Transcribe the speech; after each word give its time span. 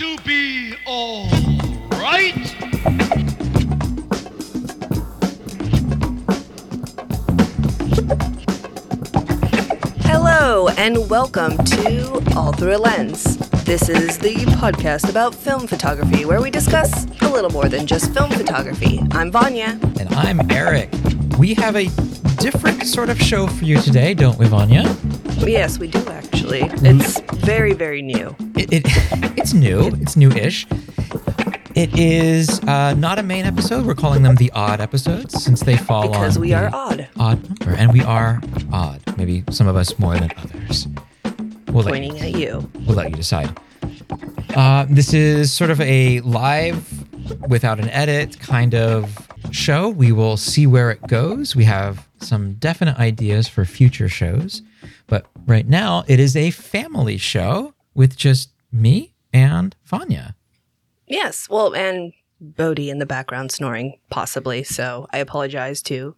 to 0.00 0.16
be 0.22 0.74
all 0.86 1.28
right. 1.90 2.32
Hello, 10.06 10.68
and 10.78 11.10
welcome 11.10 11.58
to 11.58 12.34
All 12.34 12.50
Through 12.50 12.76
a 12.76 12.78
Lens. 12.78 13.36
This 13.66 13.90
is 13.90 14.16
the 14.16 14.36
podcast 14.56 15.10
about 15.10 15.34
film 15.34 15.66
photography 15.66 16.24
where 16.24 16.40
we 16.40 16.50
discuss 16.50 17.04
a 17.20 17.28
little 17.28 17.50
more 17.50 17.68
than 17.68 17.86
just 17.86 18.14
film 18.14 18.30
photography. 18.30 19.02
I'm 19.10 19.30
Vanya. 19.30 19.78
And 20.00 20.08
I'm 20.14 20.50
Eric. 20.50 20.88
We 21.38 21.52
have 21.56 21.76
a 21.76 21.90
different 22.40 22.86
sort 22.86 23.10
of 23.10 23.20
show 23.20 23.46
for 23.46 23.66
you 23.66 23.78
today, 23.82 24.14
don't 24.14 24.38
we, 24.38 24.46
Vanya? 24.46 24.96
Yes, 25.40 25.78
we 25.78 25.88
do 25.88 26.00
actually. 26.52 26.88
It's 26.90 27.20
very, 27.44 27.72
very 27.72 28.02
new. 28.02 28.34
It, 28.56 28.72
it 28.72 28.82
it's 29.38 29.52
new. 29.54 29.88
It's 30.00 30.16
new-ish. 30.16 30.66
It 31.74 31.96
is 31.98 32.60
uh, 32.64 32.94
not 32.94 33.18
a 33.18 33.22
main 33.22 33.44
episode. 33.46 33.86
We're 33.86 33.94
calling 33.94 34.22
them 34.22 34.34
the 34.36 34.50
odd 34.52 34.80
episodes 34.80 35.42
since 35.42 35.60
they 35.62 35.76
fall 35.76 36.08
Because 36.08 36.36
on 36.36 36.40
we 36.42 36.52
are 36.52 36.68
odd. 36.72 37.08
odd 37.18 37.42
number, 37.48 37.78
and 37.78 37.92
we 37.92 38.02
are 38.02 38.40
odd. 38.72 39.00
Maybe 39.16 39.44
some 39.50 39.66
of 39.68 39.76
us 39.76 39.98
more 39.98 40.14
than 40.18 40.30
others. 40.36 40.88
We'll 41.68 41.84
Pointing 41.84 42.18
at 42.20 42.32
you. 42.34 42.68
we'll 42.86 42.96
let 42.96 43.10
you 43.10 43.16
decide. 43.16 43.56
Uh, 44.56 44.84
this 44.90 45.14
is 45.14 45.52
sort 45.52 45.70
of 45.70 45.80
a 45.80 46.20
live, 46.20 46.84
without 47.48 47.78
an 47.78 47.88
edit 47.90 48.38
kind 48.40 48.74
of 48.74 49.28
show. 49.52 49.88
We 49.88 50.10
will 50.10 50.36
see 50.36 50.66
where 50.66 50.90
it 50.90 51.06
goes. 51.06 51.54
We 51.54 51.64
have 51.64 52.08
some 52.18 52.54
definite 52.54 52.98
ideas 52.98 53.46
for 53.46 53.64
future 53.64 54.08
shows, 54.08 54.62
right 55.46 55.68
now 55.68 56.04
it 56.06 56.20
is 56.20 56.36
a 56.36 56.50
family 56.50 57.16
show 57.16 57.74
with 57.94 58.16
just 58.16 58.50
me 58.72 59.14
and 59.32 59.74
Vanya. 59.84 60.34
Yes, 61.06 61.48
well, 61.48 61.74
and 61.74 62.12
Bodhi 62.40 62.88
in 62.88 62.98
the 62.98 63.06
background 63.06 63.52
snoring, 63.52 63.98
possibly. 64.10 64.62
So 64.62 65.06
I 65.10 65.18
apologize 65.18 65.82
to 65.82 66.14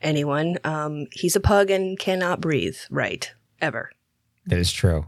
anyone. 0.00 0.58
Um, 0.64 1.06
he's 1.12 1.36
a 1.36 1.40
pug 1.40 1.70
and 1.70 1.98
cannot 1.98 2.40
breathe 2.40 2.76
right, 2.90 3.32
ever. 3.60 3.90
That 4.46 4.58
is 4.58 4.72
true. 4.72 5.06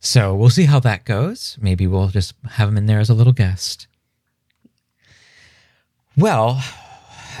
So 0.00 0.34
we'll 0.34 0.50
see 0.50 0.64
how 0.66 0.80
that 0.80 1.04
goes. 1.04 1.58
Maybe 1.60 1.86
we'll 1.86 2.08
just 2.08 2.34
have 2.50 2.68
him 2.68 2.76
in 2.76 2.86
there 2.86 3.00
as 3.00 3.10
a 3.10 3.14
little 3.14 3.32
guest. 3.32 3.88
Well, 6.16 6.62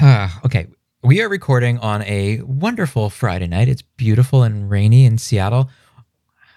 uh, 0.00 0.28
okay. 0.44 0.66
We 1.02 1.22
are 1.22 1.28
recording 1.28 1.78
on 1.78 2.02
a 2.02 2.40
wonderful 2.42 3.08
Friday 3.08 3.46
night. 3.46 3.68
It's 3.68 3.82
beautiful 3.82 4.42
and 4.42 4.68
rainy 4.68 5.04
in 5.04 5.16
Seattle. 5.18 5.70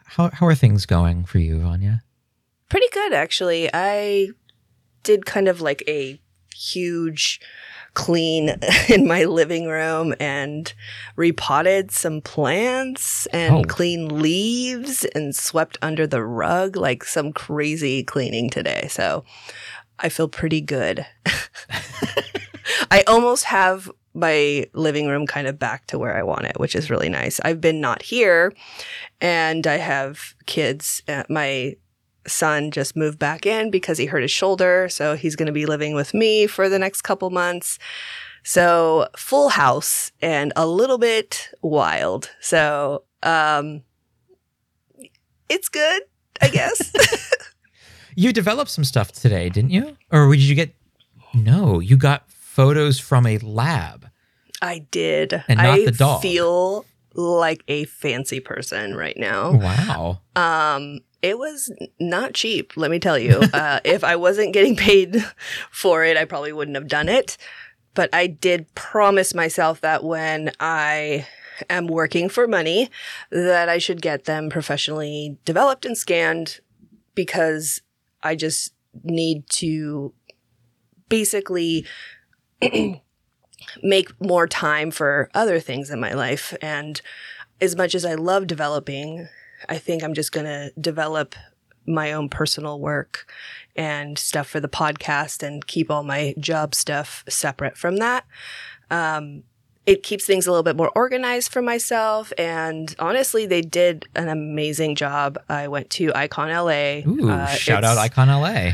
How, 0.06 0.30
how 0.34 0.48
are 0.48 0.56
things 0.56 0.86
going 0.86 1.26
for 1.26 1.38
you, 1.38 1.60
Vanya? 1.60 2.02
Pretty 2.70 2.88
good, 2.92 3.14
actually. 3.14 3.70
I 3.74 4.30
did 5.04 5.26
kind 5.26 5.48
of 5.48 5.62
like 5.62 5.84
a 5.88 6.20
huge 6.56 7.40
clean 7.94 8.56
in 8.90 9.08
my 9.08 9.26
living 9.26 9.68
room 9.68 10.16
and 10.20 10.74
repotted 11.16 11.92
some 11.92 12.20
plants 12.22 13.28
and 13.28 13.56
Oh. 13.58 13.64
cleaned 13.64 14.12
leaves 14.12 15.06
and 15.14 15.36
swept 15.36 15.78
under 15.82 16.08
the 16.08 16.24
rug 16.24 16.76
like 16.76 17.04
some 17.04 17.32
crazy 17.32 18.04
cleaning 18.04 18.50
today. 18.50 18.88
So 18.90 19.24
I 20.00 20.10
feel 20.10 20.28
pretty 20.28 20.62
good. 20.62 21.06
I 22.90 23.04
almost 23.08 23.46
have 23.46 23.90
my 24.14 24.68
living 24.74 25.08
room 25.08 25.26
kind 25.26 25.48
of 25.48 25.58
back 25.58 25.88
to 25.88 26.00
where 26.00 26.16
I 26.16 26.24
want 26.24 26.46
it, 26.46 26.60
which 26.60 26.76
is 26.76 26.90
really 26.90 27.10
nice. 27.10 27.40
I've 27.44 27.62
been 27.62 27.80
not 27.82 28.02
here 28.02 28.54
and 29.20 29.66
I 29.66 29.78
have 29.78 30.36
kids. 30.46 31.02
Uh, 31.08 31.24
my 31.30 31.76
son 32.28 32.72
just 32.72 32.96
moved 32.96 33.20
back 33.20 33.46
in 33.46 33.72
because 33.72 33.98
he 33.98 34.06
hurt 34.06 34.22
his 34.22 34.32
shoulder. 34.32 34.88
So 34.90 35.16
he's 35.16 35.36
going 35.36 35.48
to 35.48 35.54
be 35.54 35.66
living 35.66 35.96
with 35.96 36.14
me 36.14 36.48
for 36.48 36.70
the 36.70 36.80
next 36.80 37.02
couple 37.02 37.30
months. 37.30 37.80
So 38.44 39.08
full 39.16 39.50
house 39.50 40.12
and 40.22 40.52
a 40.56 40.68
little 40.68 40.98
bit 40.98 41.50
wild. 41.62 42.30
So, 42.40 43.04
um, 43.24 43.84
it's 45.48 45.70
good, 45.70 46.04
I 46.42 46.48
guess. 46.48 46.92
You 48.16 48.34
developed 48.34 48.70
some 48.70 48.84
stuff 48.84 49.12
today, 49.12 49.50
didn't 49.50 49.72
you? 49.72 49.98
Or 50.12 50.30
did 50.32 50.42
you 50.42 50.56
get. 50.56 50.76
No, 51.34 51.80
you 51.80 51.96
got 51.96 52.30
photos 52.52 53.00
from 53.00 53.26
a 53.26 53.38
lab. 53.38 54.10
I 54.62 54.80
did. 54.92 55.44
And 55.48 55.58
not 55.58 55.80
I 55.80 55.86
the 55.86 55.92
dog. 55.92 56.22
feel 56.22 56.86
like 57.14 57.64
a 57.68 57.86
fancy 57.86 58.40
person 58.40 58.96
right 58.96 59.18
now. 59.18 59.54
Wow. 59.54 60.22
Um, 60.36 61.00
it 61.22 61.38
was 61.38 61.72
not 62.00 62.34
cheap, 62.34 62.76
let 62.76 62.92
me 62.92 63.00
tell 63.00 63.18
you. 63.18 63.42
Uh, 63.54 63.80
if 63.84 64.04
I 64.04 64.16
wasn't 64.16 64.54
getting 64.54 64.76
paid 64.76 65.24
for 65.72 66.04
it, 66.04 66.18
I 66.18 66.26
probably 66.26 66.54
wouldn't 66.54 66.76
have 66.76 66.88
done 66.88 67.10
it. 67.10 67.38
But 67.94 68.10
I 68.14 68.28
did 68.28 68.74
promise 68.76 69.34
myself 69.34 69.82
that 69.82 70.04
when 70.04 70.52
I 70.60 71.28
am 71.70 71.88
working 71.88 72.30
for 72.30 72.48
money, 72.48 72.90
that 73.30 73.70
I 73.70 73.78
should 73.78 74.02
get 74.02 74.26
them 74.26 74.50
professionally 74.50 75.38
developed 75.46 75.86
and 75.86 75.98
scanned 75.98 76.60
because 77.14 77.82
I 78.24 78.36
just 78.36 78.74
need 79.04 79.50
to 79.52 80.14
basically 81.10 81.86
make 83.84 84.10
more 84.22 84.48
time 84.48 84.92
for 84.92 85.30
other 85.34 85.60
things 85.60 85.90
in 85.90 86.00
my 86.00 86.14
life. 86.14 86.56
And 86.62 87.02
as 87.60 87.76
much 87.76 87.96
as 87.96 88.06
I 88.06 88.16
love 88.16 88.48
developing, 88.48 89.28
I 89.70 89.78
think 89.78 90.04
I'm 90.04 90.14
just 90.14 90.32
going 90.32 90.46
to 90.48 90.72
develop 90.80 91.36
my 91.88 92.12
own 92.14 92.30
personal 92.30 92.80
work 92.80 93.28
and 93.76 94.18
stuff 94.18 94.48
for 94.48 94.60
the 94.60 94.70
podcast 94.70 95.44
and 95.44 95.66
keep 95.66 95.90
all 95.90 96.04
my 96.04 96.34
job 96.40 96.76
stuff 96.76 97.24
separate 97.28 97.78
from 97.78 97.98
that. 97.98 98.26
Um, 98.90 99.44
it 99.86 100.04
keeps 100.04 100.26
things 100.26 100.46
a 100.46 100.52
little 100.52 100.64
bit 100.64 100.76
more 100.76 100.92
organized 100.96 101.52
for 101.52 101.62
myself. 101.62 102.32
And 102.38 102.96
honestly, 103.00 103.48
they 103.48 103.62
did 103.62 104.06
an 104.16 104.30
amazing 104.30 104.96
job. 104.96 105.40
I 105.50 105.68
went 105.68 105.90
to 105.92 106.12
Icon 106.16 106.50
LA. 106.50 107.02
Ooh, 107.08 107.30
Uh, 107.30 107.48
shout 107.48 107.84
out 107.84 107.98
Icon 107.98 108.28
LA. 108.28 108.74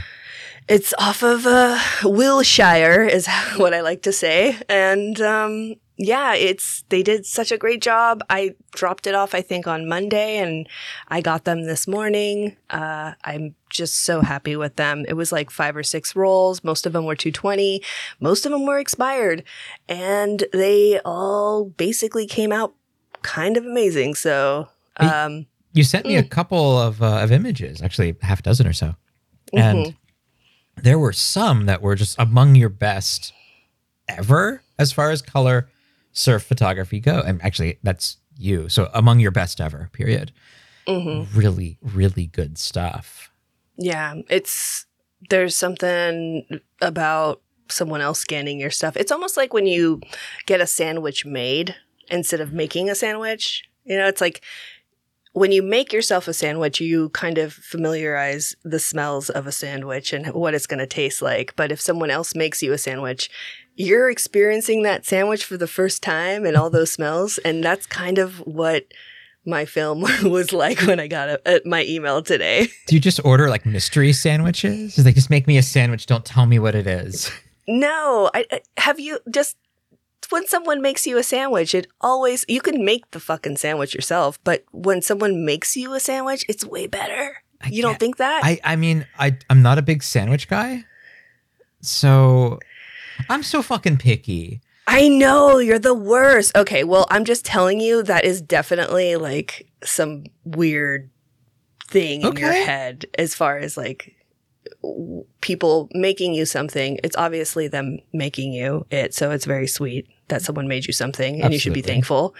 It's 0.67 0.93
off 0.97 1.23
of 1.23 1.45
uh, 1.45 1.79
Wilshire, 2.03 3.03
is 3.03 3.27
what 3.57 3.73
I 3.73 3.81
like 3.81 4.01
to 4.03 4.11
say, 4.11 4.57
and 4.69 5.19
um, 5.21 5.75
yeah, 5.97 6.35
it's 6.35 6.83
they 6.89 7.01
did 7.01 7.25
such 7.25 7.51
a 7.51 7.57
great 7.57 7.81
job. 7.81 8.21
I 8.29 8.55
dropped 8.71 9.07
it 9.07 9.15
off, 9.15 9.33
I 9.33 9.41
think, 9.41 9.65
on 9.65 9.87
Monday, 9.87 10.37
and 10.37 10.67
I 11.07 11.21
got 11.21 11.45
them 11.45 11.63
this 11.63 11.87
morning. 11.87 12.55
Uh, 12.69 13.13
I'm 13.23 13.55
just 13.69 14.03
so 14.03 14.21
happy 14.21 14.55
with 14.55 14.75
them. 14.75 15.05
It 15.07 15.13
was 15.13 15.31
like 15.31 15.49
five 15.49 15.75
or 15.75 15.83
six 15.83 16.15
rolls. 16.15 16.63
Most 16.63 16.85
of 16.85 16.93
them 16.93 17.05
were 17.05 17.15
220. 17.15 17.81
Most 18.19 18.45
of 18.45 18.51
them 18.51 18.65
were 18.65 18.79
expired, 18.79 19.43
and 19.89 20.43
they 20.53 20.99
all 21.03 21.65
basically 21.65 22.27
came 22.27 22.51
out 22.51 22.75
kind 23.23 23.57
of 23.57 23.65
amazing. 23.65 24.15
So. 24.15 24.69
Um, 24.97 25.47
You 25.73 25.83
sent 25.83 26.07
me 26.07 26.15
a 26.15 26.23
couple 26.23 26.79
of, 26.79 27.03
uh, 27.03 27.19
of 27.19 27.31
images, 27.31 27.83
actually 27.83 28.15
half 28.21 28.39
a 28.39 28.41
dozen 28.41 28.65
or 28.65 28.73
so. 28.73 28.95
And 29.53 29.95
there 30.81 30.99
were 30.99 31.13
some 31.13 31.65
that 31.65 31.81
were 31.81 31.95
just 31.95 32.15
among 32.19 32.55
your 32.55 32.69
best 32.69 33.33
ever 34.07 34.61
as 34.79 34.91
far 34.91 35.11
as 35.11 35.21
color 35.21 35.69
surf 36.11 36.43
photography 36.43 36.99
go. 36.99 37.21
And 37.21 37.41
actually, 37.43 37.79
that's 37.83 38.17
you. 38.37 38.69
So 38.69 38.89
among 38.93 39.19
your 39.19 39.31
best 39.31 39.59
ever, 39.59 39.89
period. 39.93 40.31
mhm. 40.87 41.27
Really, 41.35 41.77
really 41.81 42.27
good 42.27 42.57
stuff. 42.57 43.31
Yeah, 43.77 44.15
it's 44.29 44.85
there's 45.29 45.55
something 45.55 46.45
about 46.81 47.41
someone 47.69 48.01
else 48.01 48.19
scanning 48.19 48.59
your 48.59 48.69
stuff. 48.71 48.95
It's 48.95 49.11
almost 49.11 49.35
like 49.35 49.53
when 49.53 49.65
you 49.67 50.01
get 50.45 50.61
a 50.61 50.67
sandwich 50.67 51.25
made 51.25 51.75
instead 52.09 52.39
of 52.39 52.53
making 52.53 52.89
a 52.89 52.95
sandwich. 52.95 53.63
You 53.83 53.97
know, 53.97 54.07
it's 54.07 54.21
like 54.21 54.41
when 55.37 55.51
you 55.51 55.61
make 55.61 55.93
yourself 55.93 56.27
a 56.27 56.33
sandwich, 56.33 56.81
you 56.81 57.09
kind 57.09 57.37
of 57.37 57.53
familiarize 57.53 58.55
the 58.63 58.79
smells 58.79 59.29
of 59.29 59.45
a 59.45 59.51
sandwich 59.51 60.11
and 60.11 60.33
what 60.33 60.55
it's 60.55 60.65
going 60.65 60.79
to 60.79 60.87
taste 60.87 61.21
like. 61.21 61.55
But 61.55 61.71
if 61.71 61.79
someone 61.79 62.09
else 62.09 62.33
makes 62.33 62.63
you 62.63 62.73
a 62.73 62.77
sandwich, 62.77 63.29
you're 63.75 64.09
experiencing 64.09 64.81
that 64.81 65.05
sandwich 65.05 65.45
for 65.45 65.55
the 65.55 65.67
first 65.67 66.01
time 66.01 66.43
and 66.43 66.57
all 66.57 66.71
those 66.71 66.91
smells. 66.91 67.37
And 67.39 67.63
that's 67.63 67.85
kind 67.85 68.17
of 68.17 68.39
what 68.47 68.85
my 69.45 69.65
film 69.65 70.01
was 70.23 70.51
like 70.53 70.81
when 70.81 70.99
I 70.99 71.07
got 71.07 71.29
a, 71.29 71.41
uh, 71.45 71.59
my 71.65 71.85
email 71.85 72.23
today. 72.23 72.69
Do 72.87 72.95
you 72.95 72.99
just 72.99 73.23
order 73.23 73.47
like 73.47 73.63
mystery 73.63 74.13
sandwiches? 74.13 74.97
It's 74.97 75.05
like, 75.05 75.13
just 75.13 75.29
make 75.29 75.45
me 75.45 75.59
a 75.59 75.63
sandwich. 75.63 76.07
Don't 76.07 76.25
tell 76.25 76.47
me 76.47 76.57
what 76.57 76.73
it 76.73 76.87
is. 76.87 77.31
No, 77.67 78.31
I, 78.33 78.45
I 78.51 78.61
have 78.77 78.99
you 78.99 79.19
just 79.29 79.55
when 80.31 80.47
someone 80.47 80.81
makes 80.81 81.05
you 81.05 81.17
a 81.17 81.23
sandwich, 81.23 81.73
it 81.75 81.87
always 82.01 82.45
you 82.47 82.61
can 82.61 82.83
make 82.83 83.09
the 83.11 83.19
fucking 83.19 83.57
sandwich 83.57 83.93
yourself, 83.93 84.39
but 84.43 84.63
when 84.71 85.01
someone 85.01 85.45
makes 85.45 85.75
you 85.75 85.93
a 85.93 85.99
sandwich, 85.99 86.45
it's 86.49 86.65
way 86.65 86.87
better. 86.87 87.43
I 87.61 87.69
you 87.69 87.81
don't 87.81 87.99
think 87.99 88.17
that? 88.17 88.41
I, 88.43 88.59
I 88.63 88.75
mean, 88.75 89.07
I, 89.17 89.37
I'm 89.49 89.61
not 89.61 89.77
a 89.77 89.81
big 89.81 90.03
sandwich 90.03 90.47
guy. 90.47 90.85
So 91.81 92.59
I'm 93.29 93.43
so 93.43 93.61
fucking 93.61 93.97
picky. 93.97 94.61
I 94.87 95.09
know 95.09 95.57
you're 95.57 95.79
the 95.79 95.93
worst. 95.93 96.55
Okay, 96.55 96.83
well, 96.83 97.07
I'm 97.09 97.25
just 97.25 97.43
telling 97.43 97.79
you 97.79 98.03
that 98.03 98.23
is 98.23 98.41
definitely 98.41 99.15
like 99.15 99.67
some 99.83 100.25
weird 100.45 101.09
thing 101.87 102.21
in 102.21 102.35
your 102.37 102.51
head 102.51 103.05
as 103.17 103.33
far 103.33 103.57
as 103.57 103.75
like 103.75 104.15
w- 104.81 105.25
people 105.41 105.89
making 105.93 106.33
you 106.33 106.45
something, 106.45 106.99
it's 107.03 107.15
obviously 107.17 107.67
them 107.67 107.99
making 108.13 108.53
you 108.53 108.85
it. 108.89 109.13
So 109.13 109.31
it's 109.31 109.45
very 109.45 109.67
sweet 109.67 110.07
that 110.29 110.41
someone 110.41 110.67
made 110.67 110.85
you 110.87 110.93
something 110.93 111.41
and 111.41 111.53
you 111.53 111.59
should 111.59 111.73
be 111.73 111.81
thankful. 111.81 112.35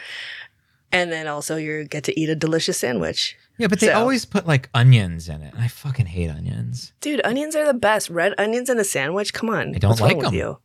And 0.92 1.12
then 1.12 1.28
also 1.28 1.58
you 1.58 1.84
get 1.86 2.04
to 2.06 2.20
eat 2.20 2.30
a 2.30 2.36
delicious 2.36 2.78
sandwich. 2.78 3.36
Yeah, 3.58 3.68
but 3.68 3.80
they 3.80 3.88
So- 3.88 3.94
always 4.00 4.24
put 4.26 4.48
like 4.48 4.70
onions 4.74 5.28
in 5.28 5.42
it. 5.42 5.54
I 5.58 5.68
fucking 5.68 6.06
hate 6.06 6.30
onions. 6.30 6.94
Dude, 7.02 7.22
onions 7.26 7.56
are 7.56 7.66
the 7.66 7.74
best. 7.74 8.10
Red 8.10 8.34
onions 8.38 8.70
in 8.70 8.80
a 8.80 8.84
sandwich? 8.84 9.34
Come 9.34 9.50
on. 9.50 9.76
I 9.76 9.80
don't 9.80 9.90
What's 9.90 10.02
like 10.02 10.18
with 10.18 10.28
'em. 10.28 10.34
you? 10.34 10.60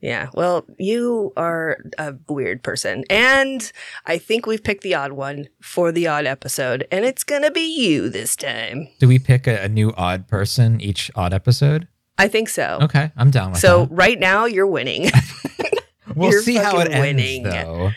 Yeah, 0.00 0.28
well, 0.34 0.66
you 0.78 1.32
are 1.38 1.78
a 1.96 2.14
weird 2.28 2.62
person. 2.62 3.04
And 3.08 3.70
I 4.04 4.18
think 4.18 4.46
we've 4.46 4.62
picked 4.62 4.82
the 4.82 4.94
odd 4.94 5.12
one 5.12 5.48
for 5.62 5.90
the 5.90 6.06
odd 6.06 6.26
episode, 6.26 6.86
and 6.92 7.04
it's 7.06 7.24
going 7.24 7.40
to 7.42 7.50
be 7.50 7.62
you 7.62 8.10
this 8.10 8.36
time. 8.36 8.88
Do 9.00 9.08
we 9.08 9.18
pick 9.18 9.46
a, 9.46 9.62
a 9.62 9.68
new 9.70 9.94
odd 9.96 10.28
person 10.28 10.80
each 10.82 11.10
odd 11.14 11.32
episode? 11.32 11.88
I 12.18 12.28
think 12.28 12.50
so. 12.50 12.78
Okay, 12.82 13.10
I'm 13.16 13.30
down 13.30 13.52
with 13.52 13.60
So 13.60 13.80
that. 13.84 13.88
So 13.88 13.94
right 13.94 14.20
now 14.20 14.44
you're 14.44 14.66
winning. 14.66 15.10
We'll 16.16 16.30
you're 16.32 16.42
see 16.42 16.56
how 16.56 16.78
it 16.80 16.88
fucking 16.88 16.92
ends, 16.92 17.00
winning. 17.18 17.42
though. 17.44 17.90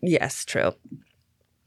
yes, 0.00 0.44
true. 0.44 0.74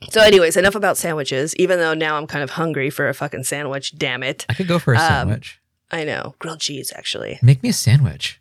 So, 0.10 0.22
anyways, 0.22 0.56
enough 0.56 0.76
about 0.76 0.96
sandwiches. 0.98 1.56
Even 1.56 1.80
though 1.80 1.94
now 1.96 2.18
I'm 2.18 2.28
kind 2.28 2.44
of 2.44 2.52
hungry 2.52 2.90
for 2.90 3.10
a 3.10 3.14
fucking 3.14 3.44
sandwich. 3.44 3.98
Damn 3.98 4.22
it! 4.24 4.46
I 4.48 4.54
could 4.54 4.68
go 4.68 4.78
for 4.80 4.94
a 4.94 4.98
Um, 4.98 5.02
sandwich. 5.08 5.60
I 5.92 6.04
know 6.04 6.36
grilled 6.40 6.60
cheese. 6.60 6.94
Actually, 6.96 7.40
Make 7.42 7.64
me 7.64 7.70
a 7.70 7.74
sandwich. 7.74 8.40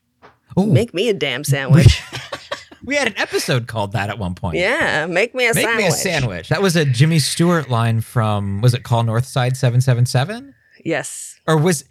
Oh, 0.57 0.67
make 0.67 0.93
me 0.95 1.09
a 1.09 1.15
damn 1.15 1.45
sandwich. 1.45 2.03
we 2.85 2.97
had 2.97 3.09
an 3.09 3.15
episode 3.19 3.67
called 3.67 3.93
that 3.93 4.11
at 4.11 4.19
one 4.19 4.35
point. 4.35 4.57
yeah, 4.59 5.07
make 5.07 5.35
me 5.35 5.45
a 5.49 5.55
Make 5.55 5.65
sandwich. 5.65 5.83
me 5.83 5.87
a 5.89 5.91
sandwich. 5.93 6.49
That 6.51 6.63
was 6.63 6.77
a 6.77 6.85
Jimmy 6.85 7.19
Stewart 7.19 7.69
line 7.71 8.01
from 8.03 8.61
was 8.61 8.75
it 8.75 8.83
called 8.83 9.07
Northside 9.07 9.57
777? 9.57 10.55
Yes. 10.85 11.41
Or 11.47 11.57
was 11.59 11.85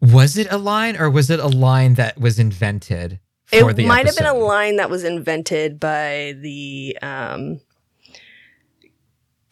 was 0.00 0.36
it 0.38 0.46
a 0.50 0.58
line 0.58 0.96
or 0.96 1.10
was 1.10 1.28
it 1.30 1.40
a 1.40 1.48
line 1.48 1.94
that 1.94 2.18
was 2.18 2.38
invented 2.38 3.18
It 3.50 3.86
might 3.86 4.06
have 4.06 4.16
been 4.16 4.26
a 4.26 4.34
line 4.34 4.76
that 4.76 4.90
was 4.90 5.04
invented 5.04 5.80
by 5.80 6.34
the 6.40 6.98
um, 7.00 7.60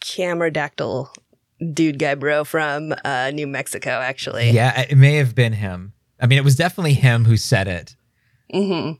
cameradactyl 0.00 1.08
dude 1.72 1.98
guy 1.98 2.14
bro 2.14 2.44
from 2.44 2.94
uh, 3.04 3.30
New 3.32 3.46
Mexico, 3.46 3.90
actually. 3.90 4.50
Yeah, 4.50 4.82
it 4.82 4.96
may 4.96 5.16
have 5.16 5.34
been 5.34 5.54
him. 5.54 5.94
I 6.20 6.26
mean, 6.26 6.38
it 6.38 6.44
was 6.44 6.56
definitely 6.56 6.94
him 6.94 7.24
who 7.24 7.36
said 7.36 7.68
it. 7.68 7.96
hmm 8.52 8.92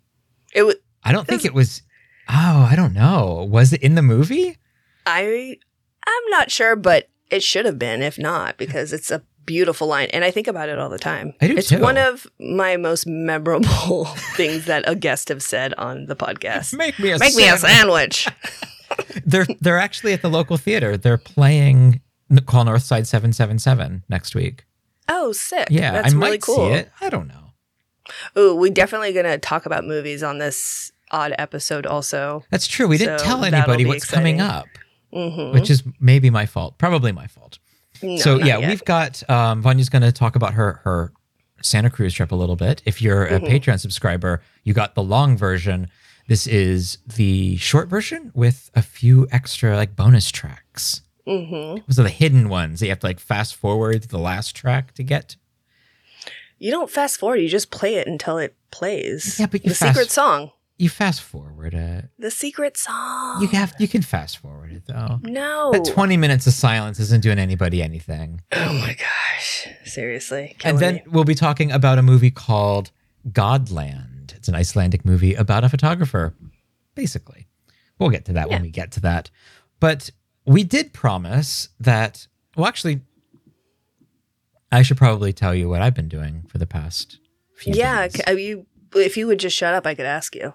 It 0.54 0.62
was. 0.62 0.76
I 1.04 1.12
don't 1.12 1.26
think 1.26 1.44
it 1.44 1.54
was 1.54 1.82
Oh, 2.28 2.68
I 2.70 2.74
don't 2.74 2.92
know. 2.92 3.46
Was 3.48 3.72
it 3.72 3.82
in 3.82 3.94
the 3.94 4.02
movie? 4.02 4.56
I. 5.04 5.56
I'm 6.08 6.30
not 6.30 6.50
sure, 6.50 6.76
but 6.76 7.08
it 7.30 7.42
should 7.42 7.66
have 7.66 7.78
been. 7.78 8.02
If 8.02 8.18
not, 8.18 8.56
because 8.58 8.92
it's 8.92 9.10
a 9.10 9.22
beautiful 9.46 9.86
line, 9.86 10.08
and 10.12 10.24
I 10.24 10.30
think 10.30 10.46
about 10.48 10.68
it 10.68 10.78
all 10.78 10.88
the 10.88 10.98
time. 10.98 11.32
I 11.40 11.46
do 11.48 11.56
it's 11.56 11.68
too. 11.68 11.78
one 11.80 11.96
of 11.96 12.26
my 12.38 12.76
most 12.76 13.06
memorable 13.06 14.04
things 14.36 14.66
that 14.66 14.84
a 14.88 14.94
guest 14.94 15.28
have 15.28 15.42
said 15.42 15.72
on 15.74 16.06
the 16.06 16.16
podcast. 16.16 16.74
Make 16.76 16.98
me 16.98 17.12
a 17.12 17.18
Make 17.18 17.36
me 17.36 17.48
a 17.48 17.56
sandwich. 17.56 18.28
they're 19.24 19.46
they're 19.60 19.78
actually 19.78 20.12
at 20.12 20.22
the 20.22 20.28
local 20.30 20.56
theater. 20.56 20.96
They're 20.96 21.18
playing 21.18 22.00
Call 22.46 22.64
Northside 22.64 23.06
777 23.06 24.02
next 24.08 24.34
week. 24.34 24.64
Oh, 25.08 25.30
sick! 25.32 25.68
Yeah, 25.70 25.92
that's 25.92 26.12
I 26.12 26.16
might 26.16 26.26
really 26.26 26.38
cool. 26.38 26.56
see 26.56 26.74
it. 26.74 26.90
I 27.00 27.08
don't 27.08 27.28
know. 27.28 27.52
Ooh, 28.36 28.56
we're 28.56 28.72
definitely 28.72 29.12
gonna 29.12 29.38
talk 29.38 29.66
about 29.66 29.84
movies 29.84 30.22
on 30.22 30.38
this 30.38 30.90
odd 31.12 31.34
episode 31.38 31.86
also. 31.86 32.42
That's 32.50 32.66
true. 32.66 32.88
We 32.88 32.98
didn't 32.98 33.20
So 33.20 33.24
tell 33.24 33.44
anybody 33.44 33.84
what's 33.84 34.04
coming 34.04 34.40
up, 34.40 34.66
Mm-hmm. 35.14 35.54
which 35.54 35.70
is 35.70 35.82
maybe 36.00 36.30
my 36.30 36.46
fault. 36.46 36.76
Probably 36.78 37.12
my 37.12 37.26
fault. 37.28 37.58
No, 38.02 38.16
so 38.16 38.38
yeah, 38.38 38.58
yet. 38.58 38.68
we've 38.68 38.84
got 38.84 39.28
um, 39.30 39.62
Vanya's 39.62 39.88
going 39.88 40.02
to 40.02 40.12
talk 40.12 40.36
about 40.36 40.54
her 40.54 40.80
her 40.84 41.12
Santa 41.62 41.90
Cruz 41.90 42.14
trip 42.14 42.32
a 42.32 42.36
little 42.36 42.56
bit. 42.56 42.82
If 42.84 43.00
you're 43.02 43.24
a 43.26 43.40
Mhm. 43.40 43.48
Patreon 43.48 43.80
subscriber, 43.80 44.42
you 44.64 44.74
got 44.74 44.94
the 44.94 45.02
long 45.02 45.36
version. 45.36 45.88
This 46.28 46.46
is 46.46 46.98
the 47.06 47.56
short 47.56 47.88
version 47.88 48.30
with 48.34 48.70
a 48.74 48.82
few 48.82 49.26
extra 49.30 49.76
like 49.76 49.94
bonus 49.96 50.30
tracks. 50.30 51.00
Mhm. 51.26 51.82
Those 51.86 51.98
are 51.98 52.02
the 52.04 52.08
hidden 52.10 52.48
ones. 52.48 52.82
You 52.82 52.88
have 52.90 53.00
to 53.00 53.06
like 53.06 53.20
fast 53.20 53.54
forward 53.54 54.04
the 54.04 54.18
last 54.18 54.54
track 54.54 54.92
to 54.94 55.02
get. 55.02 55.36
You 56.58 56.70
don't 56.70 56.90
fast 56.90 57.18
forward; 57.20 57.36
you 57.36 57.48
just 57.48 57.70
play 57.70 57.96
it 57.96 58.06
until 58.06 58.38
it 58.38 58.54
plays. 58.70 59.38
Yeah, 59.38 59.46
but 59.46 59.64
you 59.64 59.70
the 59.70 59.74
fast- 59.74 59.94
secret 59.94 60.10
song. 60.10 60.52
You 60.78 60.90
fast 60.90 61.22
forward 61.22 61.72
it. 61.72 62.10
The 62.18 62.30
secret 62.30 62.76
song. 62.76 63.40
You 63.40 63.48
have 63.48 63.74
you 63.78 63.88
can 63.88 64.02
fast 64.02 64.38
forward 64.38 64.72
it 64.72 64.82
though. 64.86 65.18
no. 65.22 65.70
That 65.72 65.86
20 65.86 66.16
minutes 66.16 66.46
of 66.46 66.52
silence 66.52 67.00
isn't 67.00 67.22
doing 67.22 67.38
anybody 67.38 67.82
anything. 67.82 68.42
Oh 68.52 68.72
my 68.74 68.94
gosh! 68.94 69.68
Seriously. 69.84 70.56
and 70.64 70.78
then 70.78 70.96
me. 70.96 71.02
we'll 71.08 71.24
be 71.24 71.34
talking 71.34 71.72
about 71.72 71.98
a 71.98 72.02
movie 72.02 72.30
called 72.30 72.90
Godland. 73.30 74.34
It's 74.34 74.48
an 74.48 74.54
Icelandic 74.54 75.04
movie 75.04 75.34
about 75.34 75.64
a 75.64 75.68
photographer, 75.68 76.34
basically. 76.94 77.48
We'll 77.98 78.10
get 78.10 78.26
to 78.26 78.34
that 78.34 78.50
when 78.50 78.62
we 78.62 78.70
get 78.70 78.92
to 78.92 79.00
that. 79.00 79.30
But 79.80 80.10
we 80.44 80.62
did 80.64 80.92
promise 80.92 81.70
that, 81.80 82.26
well, 82.56 82.66
actually, 82.66 83.00
I 84.70 84.82
should 84.82 84.96
probably 84.96 85.32
tell 85.32 85.54
you 85.54 85.68
what 85.68 85.80
I've 85.80 85.94
been 85.94 86.08
doing 86.08 86.44
for 86.48 86.58
the 86.58 86.66
past 86.66 87.18
few 87.56 87.74
yeah, 87.74 88.08
days. 88.08 88.20
uh, 88.28 88.32
you. 88.32 88.66
If 88.94 89.16
you 89.16 89.26
would 89.26 89.38
just 89.38 89.56
shut 89.56 89.74
up, 89.74 89.86
I 89.86 89.94
could 89.94 90.06
ask 90.06 90.34
you. 90.34 90.54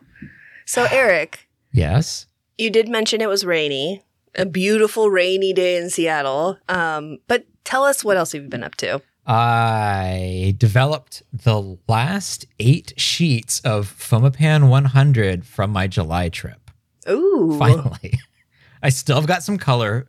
So, 0.66 0.88
Eric, 0.92 1.48
yes. 1.72 2.28
you 2.58 2.70
did 2.70 2.88
mention 2.90 3.22
it 3.22 3.30
was 3.30 3.46
rainy, 3.46 4.04
a 4.36 4.46
beautiful 4.46 5.10
rainy 5.10 5.54
day 5.54 5.78
in 5.78 5.90
Seattle. 5.90 6.58
Um, 6.70 7.20
but 7.28 7.46
tell 7.64 7.84
us 7.84 8.04
what 8.04 8.18
else 8.18 8.34
you've 8.34 8.44
you 8.44 8.50
been 8.50 8.64
up 8.64 8.76
to? 8.76 9.02
I 9.26 10.56
developed 10.58 11.22
the 11.32 11.78
last 11.88 12.46
eight 12.60 12.94
sheets 12.98 13.60
of 13.62 13.88
Fomapan 13.88 14.68
100 14.68 15.46
from 15.46 15.72
my 15.72 15.88
July 15.88 16.30
trip. 16.30 16.72
Ooh, 17.10 17.56
finally. 17.58 18.20
I 18.84 18.90
still 18.90 19.18
have 19.18 19.28
got 19.28 19.44
some 19.44 19.58
color, 19.58 20.08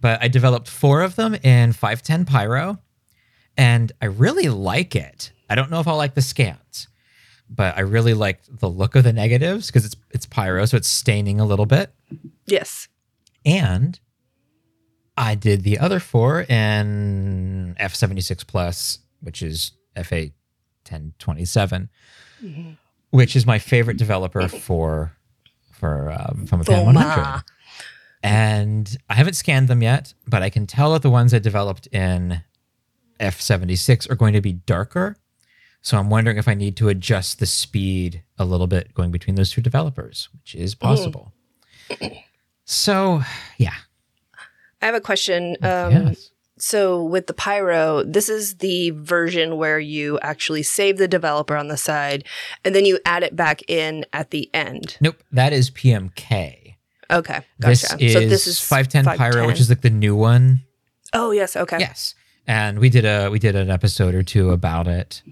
but 0.00 0.22
I 0.22 0.28
developed 0.28 0.68
four 0.68 1.02
of 1.02 1.16
them 1.16 1.34
in 1.34 1.72
510 1.72 2.24
Pyro, 2.24 2.78
and 3.56 3.92
I 4.00 4.06
really 4.06 4.48
like 4.48 4.96
it. 4.96 5.32
I 5.50 5.54
don't 5.54 5.70
know 5.70 5.80
if 5.80 5.86
I'll 5.86 5.96
like 5.96 6.14
the 6.14 6.22
scans, 6.22 6.88
but 7.48 7.76
I 7.76 7.80
really 7.80 8.14
like 8.14 8.40
the 8.48 8.68
look 8.68 8.94
of 8.96 9.04
the 9.04 9.12
negatives 9.12 9.66
because 9.68 9.84
it's 9.84 9.96
it's 10.10 10.26
pyro, 10.26 10.64
so 10.64 10.76
it's 10.76 10.88
staining 10.88 11.40
a 11.40 11.44
little 11.44 11.66
bit. 11.66 11.92
Yes. 12.46 12.88
And 13.44 13.98
I 15.16 15.34
did 15.34 15.62
the 15.62 15.78
other 15.78 15.98
four 16.00 16.42
in 16.42 17.76
F76 17.80 18.46
Plus, 18.46 18.98
which 19.20 19.42
is 19.42 19.72
FA 19.94 20.30
1027, 20.84 21.88
Mhm. 22.44 22.76
which 23.10 23.34
is 23.36 23.46
my 23.46 23.58
favorite 23.58 23.96
developer 23.96 24.46
for 24.48 25.12
for 25.72 26.10
um, 26.10 26.46
Fomapan 26.46 26.84
100. 26.86 27.42
And 28.22 28.96
I 29.08 29.14
haven't 29.14 29.34
scanned 29.34 29.68
them 29.68 29.82
yet, 29.82 30.14
but 30.26 30.42
I 30.42 30.50
can 30.50 30.66
tell 30.66 30.92
that 30.94 31.02
the 31.02 31.10
ones 31.10 31.32
I 31.34 31.38
developed 31.38 31.86
in 31.88 32.42
F76 33.20 34.10
are 34.10 34.14
going 34.16 34.32
to 34.32 34.40
be 34.40 34.52
darker. 34.54 35.16
So 35.86 35.96
I'm 35.96 36.10
wondering 36.10 36.36
if 36.36 36.48
I 36.48 36.54
need 36.54 36.76
to 36.78 36.88
adjust 36.88 37.38
the 37.38 37.46
speed 37.46 38.24
a 38.40 38.44
little 38.44 38.66
bit 38.66 38.92
going 38.92 39.12
between 39.12 39.36
those 39.36 39.52
two 39.52 39.60
developers, 39.60 40.28
which 40.32 40.56
is 40.56 40.74
possible. 40.74 41.32
So, 42.64 43.22
yeah. 43.56 43.74
I 44.82 44.86
have 44.86 44.96
a 44.96 45.00
question. 45.00 45.56
Um, 45.62 46.08
yes. 46.08 46.32
So 46.58 47.04
with 47.04 47.28
the 47.28 47.34
Pyro, 47.34 48.02
this 48.02 48.28
is 48.28 48.56
the 48.56 48.90
version 48.96 49.58
where 49.58 49.78
you 49.78 50.18
actually 50.22 50.64
save 50.64 50.98
the 50.98 51.06
developer 51.06 51.54
on 51.54 51.68
the 51.68 51.76
side 51.76 52.24
and 52.64 52.74
then 52.74 52.84
you 52.84 52.98
add 53.06 53.22
it 53.22 53.36
back 53.36 53.62
in 53.70 54.04
at 54.12 54.32
the 54.32 54.50
end. 54.52 54.98
Nope, 55.00 55.22
that 55.30 55.52
is 55.52 55.70
PMK. 55.70 56.74
Okay, 57.12 57.40
This 57.60 57.86
gotcha. 57.86 58.04
is, 58.04 58.12
so 58.12 58.20
this 58.26 58.48
is 58.48 58.60
510, 58.60 59.16
Pyro, 59.16 59.46
which 59.46 59.60
is 59.60 59.68
like 59.68 59.82
the 59.82 59.90
new 59.90 60.16
one. 60.16 60.62
Oh 61.12 61.30
yes, 61.30 61.54
okay. 61.54 61.78
Yes. 61.78 62.16
And 62.44 62.80
we 62.80 62.90
did 62.90 63.04
a 63.04 63.28
we 63.30 63.38
did 63.38 63.54
an 63.54 63.70
episode 63.70 64.16
or 64.16 64.24
two 64.24 64.50
about 64.50 64.88
it. 64.88 65.22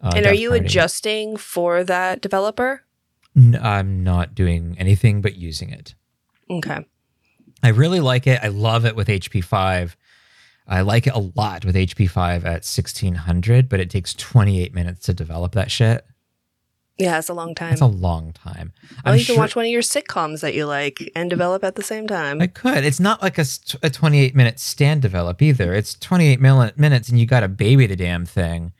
Uh, 0.00 0.12
And 0.14 0.26
are 0.26 0.34
you 0.34 0.50
Party. 0.50 0.64
adjusting 0.66 1.36
for 1.36 1.84
that 1.84 2.20
developer? 2.20 2.82
I'm 3.60 4.02
not 4.02 4.34
doing 4.34 4.76
anything 4.78 5.20
but 5.20 5.36
using 5.36 5.70
it. 5.70 5.94
Okay. 6.50 6.86
I 7.62 7.68
really 7.68 8.00
like 8.00 8.26
it. 8.26 8.40
I 8.42 8.48
love 8.48 8.84
it 8.86 8.96
with 8.96 9.08
HP5. 9.08 9.94
I 10.68 10.80
like 10.80 11.06
it 11.06 11.14
a 11.14 11.30
lot 11.36 11.64
with 11.64 11.74
HP5 11.76 12.44
at 12.44 12.64
1600, 12.64 13.68
but 13.68 13.78
it 13.80 13.90
takes 13.90 14.14
28 14.14 14.74
minutes 14.74 15.06
to 15.06 15.14
develop 15.14 15.52
that 15.52 15.70
shit. 15.70 16.04
Yeah, 16.98 17.18
it's 17.18 17.28
a 17.28 17.34
long 17.34 17.54
time. 17.54 17.72
It's 17.72 17.82
a 17.82 17.86
long 17.86 18.32
time. 18.32 18.72
well, 19.04 19.12
I'm 19.12 19.18
you 19.18 19.24
can 19.24 19.34
sure- 19.34 19.38
watch 19.42 19.54
one 19.54 19.66
of 19.66 19.70
your 19.70 19.82
sitcoms 19.82 20.40
that 20.40 20.54
you 20.54 20.64
like 20.64 21.12
and 21.14 21.28
develop 21.28 21.62
at 21.62 21.74
the 21.74 21.82
same 21.82 22.06
time. 22.06 22.40
I 22.40 22.46
could. 22.46 22.84
It's 22.84 22.98
not 23.00 23.20
like 23.22 23.36
a, 23.38 23.44
a 23.82 23.90
28 23.90 24.34
minute 24.34 24.58
stand 24.58 25.02
develop 25.02 25.42
either. 25.42 25.74
It's 25.74 25.94
28 25.94 26.40
mil- 26.40 26.70
minutes 26.76 27.10
and 27.10 27.20
you 27.20 27.26
got 27.26 27.40
to 27.40 27.48
baby 27.48 27.86
the 27.86 27.96
damn 27.96 28.24
thing. 28.24 28.72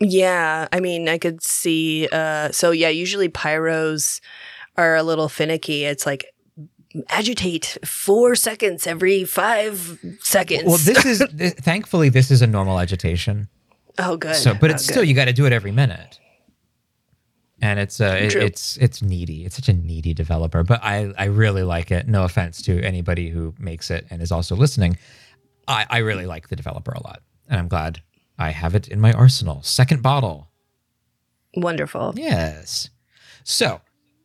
Yeah, 0.00 0.66
I 0.72 0.80
mean, 0.80 1.08
I 1.08 1.18
could 1.18 1.42
see. 1.42 2.08
Uh, 2.10 2.50
so 2.50 2.70
yeah, 2.72 2.88
usually 2.88 3.28
pyros 3.28 4.20
are 4.76 4.96
a 4.96 5.02
little 5.02 5.28
finicky. 5.28 5.84
It's 5.84 6.04
like 6.06 6.26
agitate 7.08 7.78
four 7.84 8.34
seconds 8.34 8.86
every 8.86 9.24
five 9.24 9.98
seconds. 10.20 10.64
Well, 10.64 10.78
this 10.78 11.04
is 11.04 11.24
th- 11.38 11.54
thankfully 11.54 12.08
this 12.08 12.30
is 12.30 12.42
a 12.42 12.46
normal 12.46 12.78
agitation. 12.80 13.48
oh, 13.98 14.16
good. 14.16 14.34
So, 14.36 14.54
but 14.54 14.70
Oh, 14.70 14.74
it's 14.74 14.86
good. 14.86 14.92
still 14.92 15.04
you 15.04 15.14
got 15.14 15.26
to 15.26 15.32
do 15.32 15.46
it 15.46 15.52
every 15.52 15.70
minute, 15.72 16.18
and 17.62 17.78
it's 17.78 18.00
uh, 18.00 18.16
it- 18.20 18.34
it's 18.34 18.76
it's 18.78 19.00
needy. 19.02 19.44
It's 19.44 19.56
such 19.56 19.68
a 19.68 19.72
needy 19.72 20.12
developer, 20.14 20.62
but 20.64 20.82
I 20.82 21.12
I 21.16 21.26
really 21.26 21.62
like 21.62 21.90
it. 21.90 22.08
No 22.08 22.24
offense 22.24 22.60
to 22.62 22.80
anybody 22.82 23.28
who 23.30 23.54
makes 23.58 23.90
it 23.90 24.06
and 24.10 24.20
is 24.22 24.32
also 24.32 24.56
listening. 24.56 24.98
I 25.68 25.86
I 25.88 25.98
really 25.98 26.26
like 26.26 26.48
the 26.48 26.56
developer 26.56 26.92
a 26.92 27.02
lot, 27.02 27.22
and 27.48 27.58
I'm 27.60 27.68
glad 27.68 28.02
I 28.38 28.50
have 28.50 28.74
it 28.74 28.88
in 28.88 29.00
my 29.00 29.12
arsenal. 29.12 29.62
Second 29.62 30.02
bottle. 30.02 30.50
wonderful. 31.56 32.12
Yes. 32.16 32.90
So, 33.44 33.80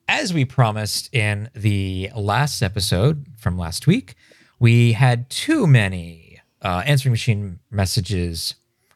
as 0.08 0.34
we 0.34 0.46
promised 0.46 1.14
in 1.14 1.50
the 1.54 2.10
last 2.16 2.62
episode 2.64 3.28
from 3.38 3.58
last 3.58 3.86
week, 3.86 4.16
we 4.60 4.94
had 4.94 5.30
too 5.30 5.68
many 5.68 6.42
uh, 6.62 6.84
answering 6.86 7.12
machine 7.12 7.60
messages, 7.70 8.56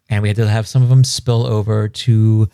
and 0.10 0.22
we 0.22 0.30
had 0.30 0.38
to 0.38 0.48
have 0.48 0.68
some 0.68 0.82
of 0.82 0.90
them 0.90 1.04
spill 1.04 1.46
over 1.46 1.88
to 1.88 2.50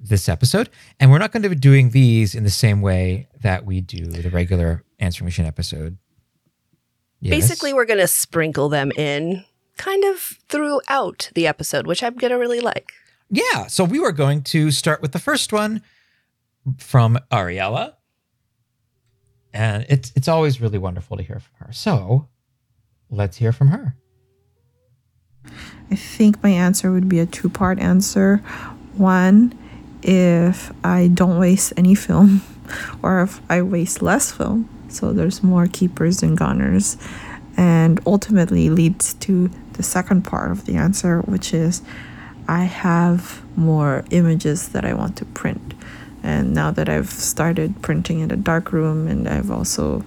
this 0.00 0.28
episode. 0.28 0.70
And 1.00 1.10
we're 1.10 1.18
not 1.18 1.32
going 1.32 1.42
to 1.42 1.48
be 1.48 1.56
doing 1.56 1.90
these 1.90 2.34
in 2.34 2.44
the 2.44 2.50
same 2.50 2.80
way 2.80 3.28
that 3.42 3.64
we 3.64 3.80
do 3.80 4.06
the 4.06 4.30
regular 4.30 4.84
answering 4.98 5.26
machine 5.26 5.46
episode. 5.46 5.98
Yes? 7.20 7.30
Basically, 7.30 7.72
we're 7.72 7.86
going 7.86 8.00
to 8.00 8.06
sprinkle 8.06 8.68
them 8.68 8.92
in 8.92 9.44
kind 9.76 10.04
of 10.04 10.38
throughout 10.48 11.30
the 11.34 11.46
episode, 11.46 11.86
which 11.86 12.02
I'm 12.02 12.14
going 12.14 12.30
to 12.30 12.38
really 12.38 12.60
like. 12.60 12.92
Yeah. 13.30 13.66
So 13.66 13.84
we 13.84 13.98
were 13.98 14.12
going 14.12 14.42
to 14.44 14.70
start 14.70 15.02
with 15.02 15.12
the 15.12 15.18
first 15.18 15.52
one 15.52 15.82
from 16.78 17.18
Ariella. 17.30 17.94
And 19.52 19.86
it's 19.88 20.12
it's 20.14 20.28
always 20.28 20.60
really 20.60 20.78
wonderful 20.78 21.16
to 21.16 21.22
hear 21.22 21.40
from 21.40 21.66
her. 21.66 21.72
So 21.72 22.28
let's 23.08 23.38
hear 23.38 23.52
from 23.52 23.68
her. 23.68 23.96
I 25.90 25.94
think 25.94 26.42
my 26.42 26.50
answer 26.50 26.92
would 26.92 27.08
be 27.08 27.20
a 27.20 27.26
two 27.26 27.48
part 27.48 27.78
answer. 27.78 28.38
One, 28.96 29.56
if 30.02 30.72
I 30.84 31.08
don't 31.08 31.38
waste 31.38 31.72
any 31.76 31.94
film, 31.94 32.42
or 33.02 33.22
if 33.22 33.40
I 33.50 33.62
waste 33.62 34.02
less 34.02 34.32
film, 34.32 34.68
so 34.88 35.12
there's 35.12 35.42
more 35.42 35.66
keepers 35.66 36.20
than 36.20 36.34
goners, 36.34 36.96
and 37.56 38.00
ultimately 38.06 38.68
leads 38.68 39.14
to 39.14 39.50
the 39.76 39.82
second 39.82 40.22
part 40.22 40.50
of 40.50 40.66
the 40.66 40.76
answer, 40.76 41.20
which 41.22 41.54
is 41.54 41.82
I 42.48 42.64
have 42.64 43.42
more 43.56 44.04
images 44.10 44.68
that 44.70 44.84
I 44.84 44.94
want 44.94 45.16
to 45.18 45.24
print. 45.24 45.74
And 46.22 46.54
now 46.54 46.70
that 46.72 46.88
I've 46.88 47.10
started 47.10 47.82
printing 47.82 48.20
in 48.20 48.30
a 48.30 48.36
dark 48.36 48.72
room 48.72 49.06
and 49.06 49.28
I've 49.28 49.50
also 49.50 50.04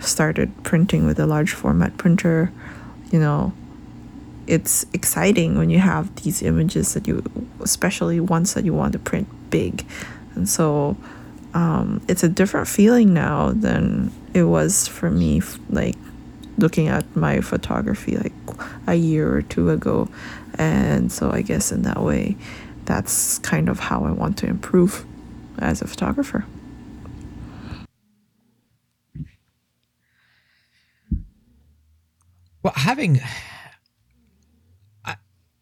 started 0.00 0.52
printing 0.62 1.06
with 1.06 1.18
a 1.18 1.26
large 1.26 1.52
format 1.52 1.96
printer, 1.96 2.52
you 3.10 3.18
know, 3.18 3.52
it's 4.46 4.86
exciting 4.92 5.58
when 5.58 5.70
you 5.70 5.78
have 5.78 6.14
these 6.22 6.42
images 6.42 6.94
that 6.94 7.06
you 7.06 7.22
especially 7.60 8.20
ones 8.20 8.54
that 8.54 8.64
you 8.64 8.72
want 8.72 8.92
to 8.92 8.98
print 8.98 9.28
big 9.50 9.84
and 10.34 10.48
so 10.48 10.96
um, 11.54 12.00
it's 12.06 12.22
a 12.22 12.28
different 12.28 12.68
feeling 12.68 13.14
now 13.14 13.50
than 13.50 14.12
it 14.34 14.44
was 14.44 14.86
for 14.86 15.10
me 15.10 15.42
like 15.70 15.96
looking 16.58 16.88
at 16.88 17.04
my 17.16 17.40
photography 17.40 18.16
like 18.16 18.32
a 18.86 18.94
year 18.94 19.34
or 19.34 19.42
two 19.42 19.70
ago. 19.70 20.08
And 20.58 21.12
so 21.12 21.30
i 21.30 21.42
guess 21.42 21.70
in 21.70 21.82
that 21.82 22.02
way 22.02 22.36
that's 22.86 23.38
kind 23.40 23.68
of 23.68 23.78
how 23.78 24.04
i 24.04 24.10
want 24.10 24.38
to 24.38 24.46
improve 24.46 25.04
as 25.58 25.82
a 25.82 25.86
photographer. 25.86 26.44
Well, 32.62 32.72
having 32.74 33.20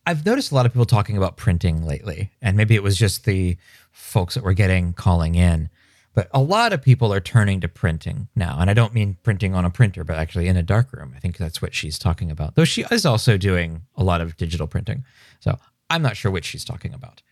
I've 0.06 0.26
noticed 0.26 0.52
a 0.52 0.54
lot 0.54 0.66
of 0.66 0.72
people 0.72 0.84
talking 0.84 1.16
about 1.16 1.36
printing 1.36 1.86
lately, 1.86 2.30
and 2.42 2.56
maybe 2.56 2.74
it 2.74 2.82
was 2.82 2.96
just 2.98 3.24
the 3.24 3.56
folks 3.90 4.34
that 4.34 4.44
were 4.44 4.52
getting 4.52 4.92
calling 4.92 5.34
in, 5.34 5.70
but 6.14 6.28
a 6.32 6.40
lot 6.40 6.72
of 6.72 6.80
people 6.80 7.12
are 7.12 7.20
turning 7.20 7.60
to 7.60 7.68
printing 7.68 8.28
now. 8.36 8.58
And 8.60 8.70
I 8.70 8.74
don't 8.74 8.94
mean 8.94 9.16
printing 9.24 9.54
on 9.54 9.64
a 9.64 9.70
printer, 9.70 10.04
but 10.04 10.16
actually 10.16 10.46
in 10.46 10.56
a 10.56 10.62
darkroom. 10.62 11.12
I 11.16 11.18
think 11.18 11.36
that's 11.36 11.60
what 11.60 11.74
she's 11.74 11.98
talking 11.98 12.30
about. 12.30 12.54
Though 12.54 12.64
she 12.64 12.84
is 12.90 13.04
also 13.04 13.36
doing 13.36 13.82
a 13.96 14.04
lot 14.04 14.20
of 14.20 14.36
digital 14.36 14.68
printing. 14.68 15.04
So 15.40 15.58
I'm 15.90 16.02
not 16.02 16.16
sure 16.16 16.30
which 16.30 16.44
she's 16.44 16.64
talking 16.64 16.94
about. 16.94 17.22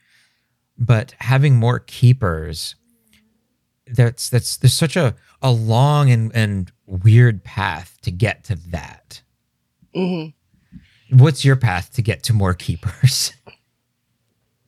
But 0.77 1.15
having 1.21 1.57
more 1.57 1.79
keepers, 1.79 2.75
that's 3.87 4.29
that's 4.29 4.57
there's 4.57 4.73
such 4.73 4.97
a, 4.97 5.15
a 5.41 5.53
long 5.53 6.11
and, 6.11 6.33
and 6.35 6.73
weird 6.87 7.45
path 7.45 7.99
to 8.03 8.11
get 8.11 8.45
to 8.45 8.57
that. 8.71 9.23
hmm 9.95 10.27
What's 11.11 11.45
your 11.45 11.57
path 11.57 11.93
to 11.95 12.03
get 12.03 12.23
to 12.25 12.33
more 12.33 12.55
keepers? 12.55 13.35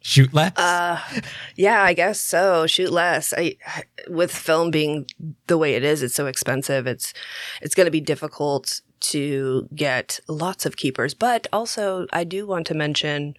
Shoot 0.07 0.35
less? 0.35 0.53
Uh, 0.59 1.01
yeah, 1.57 1.83
I 1.83 1.95
guess 1.95 2.21
so. 2.21 2.67
Shoot 2.67 2.93
less. 2.93 3.33
I 3.35 3.57
with 4.07 4.31
film 4.31 4.71
being 4.71 5.07
the 5.47 5.57
way 5.57 5.77
it 5.77 5.83
is, 5.83 6.03
it's 6.03 6.15
so 6.15 6.27
expensive. 6.27 6.87
It's 6.87 7.15
it's 7.63 7.75
going 7.75 7.87
to 7.87 7.91
be 7.91 8.03
difficult 8.03 8.83
to 9.01 9.67
get 9.75 10.21
lots 10.29 10.67
of 10.67 10.77
keepers. 10.77 11.15
But 11.15 11.47
also, 11.55 12.07
I 12.13 12.25
do 12.25 12.47
want 12.47 12.67
to 12.67 12.75
mention 12.75 13.35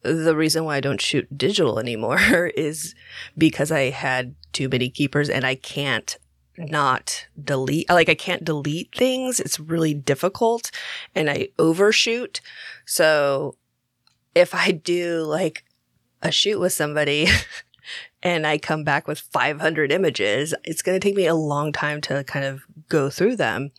the 0.00 0.34
reason 0.34 0.64
why 0.64 0.76
I 0.76 0.80
don't 0.80 0.98
shoot 1.00 1.28
digital 1.36 1.78
anymore 1.78 2.46
is 2.56 2.94
because 3.36 3.70
I 3.70 3.90
had 3.90 4.34
too 4.54 4.70
many 4.70 4.88
keepers 4.88 5.28
and 5.28 5.44
I 5.44 5.56
can't 5.56 6.16
not 6.56 7.26
delete 7.44 7.90
like 7.90 8.08
I 8.08 8.14
can't 8.14 8.46
delete 8.46 8.94
things. 8.94 9.40
It's 9.40 9.60
really 9.60 9.92
difficult 9.92 10.70
and 11.14 11.28
I 11.28 11.48
overshoot. 11.58 12.40
So 12.86 13.56
if 14.34 14.54
I 14.54 14.70
do 14.70 15.24
like 15.24 15.64
a 16.22 16.32
shoot 16.32 16.58
with 16.58 16.72
somebody 16.72 17.28
and 18.22 18.46
I 18.46 18.58
come 18.58 18.84
back 18.84 19.06
with 19.06 19.20
500 19.20 19.92
images, 19.92 20.54
it's 20.64 20.82
going 20.82 20.98
to 20.98 21.06
take 21.06 21.16
me 21.16 21.26
a 21.26 21.34
long 21.34 21.72
time 21.72 22.00
to 22.02 22.24
kind 22.24 22.44
of 22.44 22.62
go 22.88 23.10
through 23.10 23.36
them. 23.36 23.70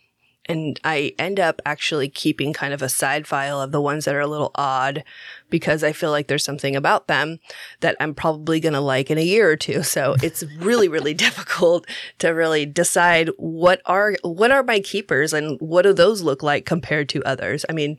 And 0.46 0.80
I 0.82 1.14
end 1.16 1.38
up 1.38 1.60
actually 1.64 2.08
keeping 2.08 2.52
kind 2.52 2.74
of 2.74 2.82
a 2.82 2.88
side 2.88 3.26
file 3.26 3.60
of 3.60 3.70
the 3.70 3.80
ones 3.80 4.04
that 4.04 4.16
are 4.16 4.20
a 4.20 4.26
little 4.26 4.50
odd 4.56 5.04
because 5.48 5.84
I 5.84 5.92
feel 5.92 6.10
like 6.10 6.26
there's 6.26 6.44
something 6.44 6.74
about 6.74 7.06
them 7.06 7.38
that 7.80 7.94
I'm 8.00 8.14
probably 8.14 8.58
going 8.58 8.72
to 8.72 8.80
like 8.80 9.12
in 9.12 9.18
a 9.18 9.22
year 9.22 9.48
or 9.48 9.56
two. 9.56 9.84
So 9.84 10.16
it's 10.22 10.42
really, 10.58 10.88
really 10.88 11.14
difficult 11.14 11.86
to 12.18 12.30
really 12.30 12.66
decide 12.66 13.30
what 13.36 13.80
are, 13.86 14.16
what 14.22 14.50
are 14.50 14.64
my 14.64 14.80
keepers 14.80 15.32
and 15.32 15.60
what 15.60 15.82
do 15.82 15.92
those 15.92 16.22
look 16.22 16.42
like 16.42 16.64
compared 16.64 17.08
to 17.10 17.22
others? 17.22 17.64
I 17.68 17.72
mean, 17.72 17.98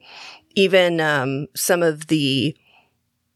even, 0.55 0.99
um, 0.99 1.47
some 1.55 1.81
of 1.81 2.07
the, 2.07 2.57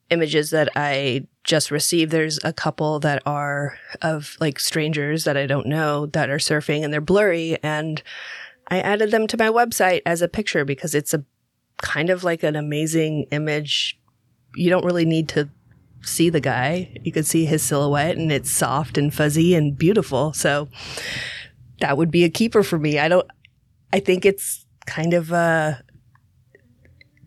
images 0.09 0.51
that 0.51 0.69
I 0.75 1.27
just 1.43 1.71
received, 1.71 2.11
there's 2.11 2.39
a 2.43 2.53
couple 2.53 2.99
that 2.99 3.21
are 3.25 3.77
of 4.01 4.35
like 4.39 4.59
strangers 4.59 5.23
that 5.23 5.37
I 5.37 5.45
don't 5.45 5.67
know 5.67 6.07
that 6.07 6.29
are 6.29 6.37
surfing 6.37 6.83
and 6.83 6.93
they're 6.93 7.01
blurry. 7.01 7.57
And 7.63 8.01
I 8.67 8.79
added 8.79 9.11
them 9.11 9.27
to 9.27 9.37
my 9.37 9.49
website 9.49 10.01
as 10.05 10.21
a 10.21 10.27
picture 10.27 10.65
because 10.65 10.95
it's 10.95 11.13
a 11.13 11.23
kind 11.77 12.09
of 12.09 12.23
like 12.23 12.43
an 12.43 12.55
amazing 12.55 13.27
image. 13.31 13.99
You 14.55 14.69
don't 14.69 14.85
really 14.85 15.05
need 15.05 15.27
to 15.29 15.49
see 16.01 16.29
the 16.29 16.39
guy. 16.39 16.95
You 17.03 17.11
could 17.11 17.25
see 17.25 17.45
his 17.45 17.63
silhouette 17.63 18.17
and 18.17 18.31
it's 18.31 18.51
soft 18.51 18.97
and 18.97 19.13
fuzzy 19.13 19.55
and 19.55 19.77
beautiful. 19.77 20.33
So 20.33 20.69
that 21.79 21.97
would 21.97 22.11
be 22.11 22.23
a 22.23 22.29
keeper 22.29 22.63
for 22.63 22.79
me. 22.79 22.99
I 22.99 23.07
don't, 23.07 23.27
I 23.91 23.99
think 23.99 24.25
it's 24.25 24.65
kind 24.85 25.13
of, 25.13 25.33
uh, 25.33 25.75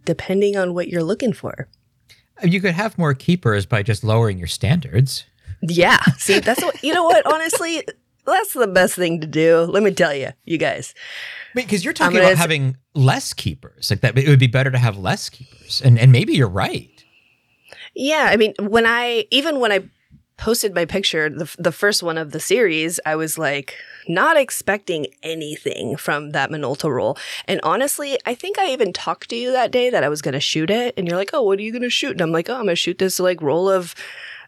depending 0.04 0.56
on 0.56 0.74
what 0.74 0.88
you're 0.88 1.02
looking 1.02 1.32
for. 1.32 1.68
You 2.42 2.60
could 2.60 2.74
have 2.74 2.98
more 2.98 3.14
keepers 3.14 3.66
by 3.66 3.82
just 3.82 4.04
lowering 4.04 4.38
your 4.38 4.46
standards. 4.46 5.24
Yeah. 5.62 6.00
See, 6.18 6.38
that's 6.40 6.62
what, 6.62 6.82
you 6.82 6.94
know 6.94 7.04
what? 7.04 7.26
Honestly, 7.26 7.82
that's 8.24 8.52
the 8.52 8.66
best 8.66 8.94
thing 8.94 9.20
to 9.20 9.26
do. 9.26 9.60
Let 9.60 9.82
me 9.82 9.90
tell 9.90 10.14
you, 10.14 10.30
you 10.44 10.58
guys. 10.58 10.94
Because 11.54 11.84
you're 11.84 11.94
talking 11.94 12.18
about 12.18 12.36
having 12.36 12.76
less 12.94 13.32
keepers. 13.32 13.90
Like 13.90 14.00
that, 14.02 14.16
it 14.16 14.28
would 14.28 14.38
be 14.38 14.46
better 14.46 14.70
to 14.70 14.78
have 14.78 14.96
less 14.98 15.28
keepers. 15.28 15.82
And 15.84 15.98
and 15.98 16.12
maybe 16.12 16.34
you're 16.34 16.48
right. 16.48 16.90
Yeah. 17.94 18.28
I 18.30 18.36
mean, 18.36 18.54
when 18.60 18.86
I, 18.86 19.26
even 19.30 19.58
when 19.58 19.72
I 19.72 19.88
posted 20.38 20.74
my 20.74 20.86
picture, 20.86 21.28
the, 21.28 21.54
the 21.58 21.72
first 21.72 22.02
one 22.02 22.16
of 22.16 22.30
the 22.30 22.40
series, 22.40 22.98
I 23.04 23.16
was 23.16 23.36
like, 23.36 23.76
not 24.08 24.36
expecting 24.36 25.08
anything 25.22 25.96
from 25.96 26.30
that 26.30 26.50
Minolta 26.50 26.88
roll. 26.90 27.18
And 27.46 27.60
honestly, 27.62 28.18
I 28.24 28.34
think 28.34 28.58
I 28.58 28.68
even 28.70 28.92
talked 28.92 29.28
to 29.30 29.36
you 29.36 29.52
that 29.52 29.70
day 29.70 29.90
that 29.90 30.04
I 30.04 30.08
was 30.08 30.22
going 30.22 30.32
to 30.34 30.40
shoot 30.40 30.70
it. 30.70 30.94
And 30.96 31.06
you're 31.06 31.16
like, 31.16 31.30
oh, 31.34 31.42
what 31.42 31.58
are 31.58 31.62
you 31.62 31.72
going 31.72 31.82
to 31.82 31.90
shoot? 31.90 32.12
And 32.12 32.20
I'm 32.22 32.32
like, 32.32 32.48
oh, 32.48 32.54
I'm 32.54 32.64
going 32.64 32.68
to 32.68 32.76
shoot 32.76 32.98
this 32.98 33.20
like 33.20 33.42
roll 33.42 33.68
of 33.68 33.94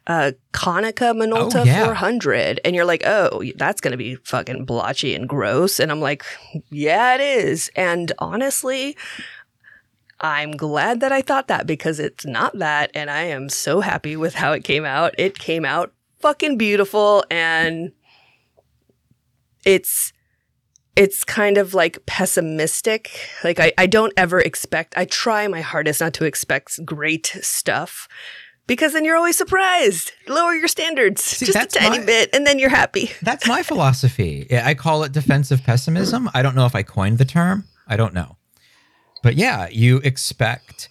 uh, 0.07 0.33
Konica 0.53 1.13
Minolta 1.15 1.61
Oh, 1.61 1.65
yeah. 1.65 1.85
400. 1.85 2.61
And 2.65 2.75
you're 2.75 2.85
like, 2.85 3.03
oh, 3.05 3.43
that's 3.57 3.81
going 3.81 3.93
to 3.93 3.99
be 3.99 4.15
fucking 4.15 4.65
blotchy 4.65 5.15
and 5.15 5.29
gross. 5.29 5.79
And 5.79 5.91
I'm 5.91 6.01
like, 6.01 6.25
yeah, 6.71 7.17
it 7.17 7.21
is. 7.21 7.71
And 7.77 8.13
honestly, 8.19 8.97
I'm 10.21 10.53
glad 10.53 11.01
that 11.01 11.13
I 11.13 11.23
thought 11.23 11.49
that 11.49 11.67
because 11.67 11.99
it's 11.99 12.27
not 12.27 12.59
that. 12.59 12.91
And 12.95 13.11
I 13.11 13.23
am 13.23 13.49
so 13.49 13.81
happy 13.81 14.17
with 14.17 14.35
how 14.35 14.53
it 14.53 14.65
came 14.65 14.85
out. 14.85 15.15
It 15.19 15.39
came 15.39 15.65
out 15.65 15.93
fucking 16.19 16.59
beautiful. 16.59 17.25
And 17.31 17.93
it's, 19.65 20.13
it's 20.95 21.25
kind 21.25 21.57
of 21.57 21.73
like 21.73 22.05
pessimistic. 22.05 23.11
Like 23.43 23.59
I, 23.59 23.73
I 23.79 23.87
don't 23.87 24.13
ever 24.17 24.41
expect, 24.41 24.95
I 24.97 25.07
try 25.07 25.49
my 25.49 25.63
hardest 25.63 26.01
not 26.01 26.13
to 26.15 26.25
expect 26.25 26.85
great 26.85 27.27
stuff 27.41 28.07
because 28.67 28.93
then 28.93 29.05
you're 29.05 29.17
always 29.17 29.37
surprised. 29.37 30.13
Lower 30.29 30.55
your 30.55 30.69
standards 30.69 31.39
just 31.41 31.57
a 31.57 31.67
tiny 31.67 32.01
my- 32.01 32.05
bit 32.05 32.31
and 32.35 32.47
then 32.47 32.59
you're 32.59 32.69
happy. 32.69 33.11
That's 33.23 33.49
my 33.49 33.63
philosophy. 33.63 34.47
I 34.53 34.75
call 34.75 35.03
it 35.05 35.13
defensive 35.13 35.63
pessimism. 35.65 36.29
I 36.35 36.43
don't 36.43 36.55
know 36.55 36.67
if 36.67 36.75
I 36.75 36.83
coined 36.83 37.17
the 37.19 37.25
term. 37.25 37.65
I 37.89 37.97
don't 37.97 38.13
know. 38.13 38.37
But 39.23 39.37
yeah, 39.37 39.69
you 39.71 39.99
expect 39.99 40.89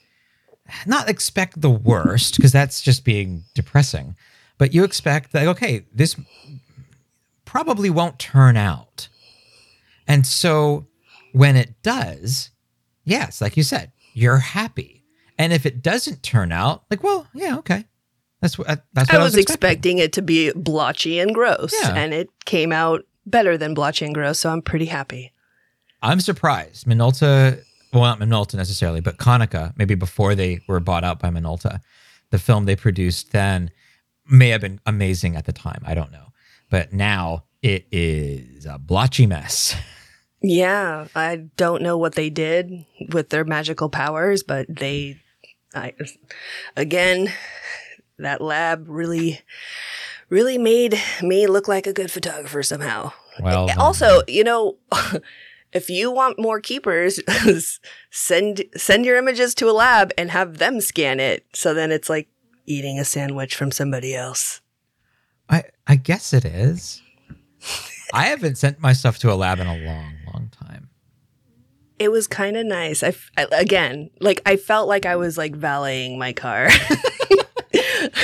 not 0.86 1.09
expect 1.09 1.62
the 1.62 1.69
worst 1.69 2.36
because 2.36 2.51
that's 2.51 2.81
just 2.81 3.03
being 3.03 3.43
depressing. 3.55 4.15
But 4.57 4.74
you 4.74 4.83
expect 4.83 5.31
that 5.31 5.48
okay, 5.48 5.86
this 5.93 6.15
probably 7.45 7.89
won't 7.89 8.19
turn 8.19 8.57
out. 8.57 9.07
And 10.07 10.25
so 10.25 10.88
when 11.33 11.55
it 11.55 11.81
does, 11.83 12.51
yes, 13.03 13.41
like 13.41 13.57
you 13.57 13.63
said, 13.63 13.91
you're 14.13 14.38
happy. 14.38 15.03
And 15.38 15.53
if 15.53 15.65
it 15.65 15.81
doesn't 15.81 16.21
turn 16.24 16.51
out, 16.51 16.83
like, 16.89 17.01
well, 17.03 17.27
yeah, 17.33 17.57
okay. 17.57 17.86
That's 18.41 18.57
what 18.57 18.69
uh, 18.69 18.75
that's 18.93 19.12
what 19.12 19.21
I 19.21 19.24
was 19.24 19.36
expecting 19.36 19.98
it 19.98 20.13
to 20.13 20.21
be 20.21 20.51
blotchy 20.53 21.19
and 21.19 21.33
gross 21.33 21.74
Yeah. 21.81 21.93
and 21.95 22.13
it 22.13 22.29
came 22.45 22.71
out 22.71 23.03
better 23.25 23.57
than 23.57 23.74
blotchy 23.74 24.05
and 24.05 24.13
gross. 24.13 24.39
So 24.39 24.50
I'm 24.50 24.62
pretty 24.62 24.86
happy. 24.86 25.33
I'm 26.01 26.21
surprised. 26.21 26.86
Minolta, 26.88 27.62
well, 27.93 28.03
not 28.03 28.19
Minolta 28.19 28.55
necessarily, 28.55 29.01
but 29.01 29.17
Konica, 29.17 29.74
maybe 29.77 29.96
before 29.96 30.36
they 30.36 30.62
were 30.67 30.79
bought 30.79 31.03
out 31.03 31.19
by 31.19 31.29
Minolta, 31.29 31.81
the 32.29 32.39
film 32.39 32.65
they 32.65 32.75
produced 32.75 33.31
then 33.31 33.72
may 34.29 34.50
have 34.50 34.62
been 34.62 34.79
amazing 34.86 35.36
at 35.36 35.46
the 35.46 35.53
time. 35.53 35.81
I 35.86 35.93
don't 35.93 36.12
know. 36.12 36.27
But 36.69 36.93
now 36.93 37.46
it 37.62 37.88
is 37.91 38.65
a 38.65 38.77
blotchy 38.77 39.25
mess. 39.25 39.75
Yeah, 40.41 41.08
I 41.15 41.48
don't 41.58 41.81
know 41.81 41.98
what 41.98 42.15
they 42.15 42.29
did 42.29 42.86
with 43.12 43.29
their 43.29 43.43
magical 43.43 43.89
powers, 43.89 44.43
but 44.43 44.67
they, 44.69 45.19
I, 45.74 45.93
again, 46.77 47.34
that 48.19 48.39
lab 48.39 48.86
really, 48.88 49.41
really 50.29 50.58
made 50.58 50.98
me 51.22 51.48
look 51.48 51.67
like 51.67 51.88
a 51.88 51.93
good 51.93 52.12
photographer 52.12 52.63
somehow. 52.63 53.12
Well, 53.41 53.69
also, 53.77 54.22
you 54.27 54.43
know, 54.43 54.77
if 55.73 55.89
you 55.89 56.11
want 56.11 56.39
more 56.39 56.59
keepers, 56.59 57.19
send 58.11 58.63
send 58.75 59.05
your 59.05 59.17
images 59.17 59.53
to 59.55 59.69
a 59.69 59.71
lab 59.73 60.11
and 60.17 60.31
have 60.31 60.57
them 60.57 60.81
scan 60.81 61.19
it. 61.19 61.45
So 61.53 61.73
then 61.73 61.91
it's 61.91 62.09
like 62.09 62.27
eating 62.65 62.99
a 62.99 63.05
sandwich 63.05 63.55
from 63.55 63.71
somebody 63.71 64.15
else. 64.15 64.61
I, 65.49 65.63
I 65.88 65.95
guess 65.95 66.33
it 66.33 66.45
is. 66.45 67.01
I 68.13 68.25
haven't 68.25 68.57
sent 68.57 68.79
my 68.79 68.93
stuff 68.93 69.17
to 69.19 69.31
a 69.31 69.35
lab 69.35 69.59
in 69.59 69.67
a 69.67 69.77
long, 69.77 70.13
long 70.33 70.51
time. 70.51 70.89
It 71.97 72.09
was 72.11 72.27
kind 72.27 72.55
of 72.55 72.65
nice. 72.65 73.03
I, 73.03 73.13
I- 73.38 73.47
again, 73.51 74.09
like 74.19 74.41
I 74.45 74.55
felt 74.55 74.88
like 74.88 75.05
I 75.05 75.15
was 75.15 75.38
like 75.38 75.55
valeting 75.55 76.17
my 76.17 76.31
car. 76.33 76.67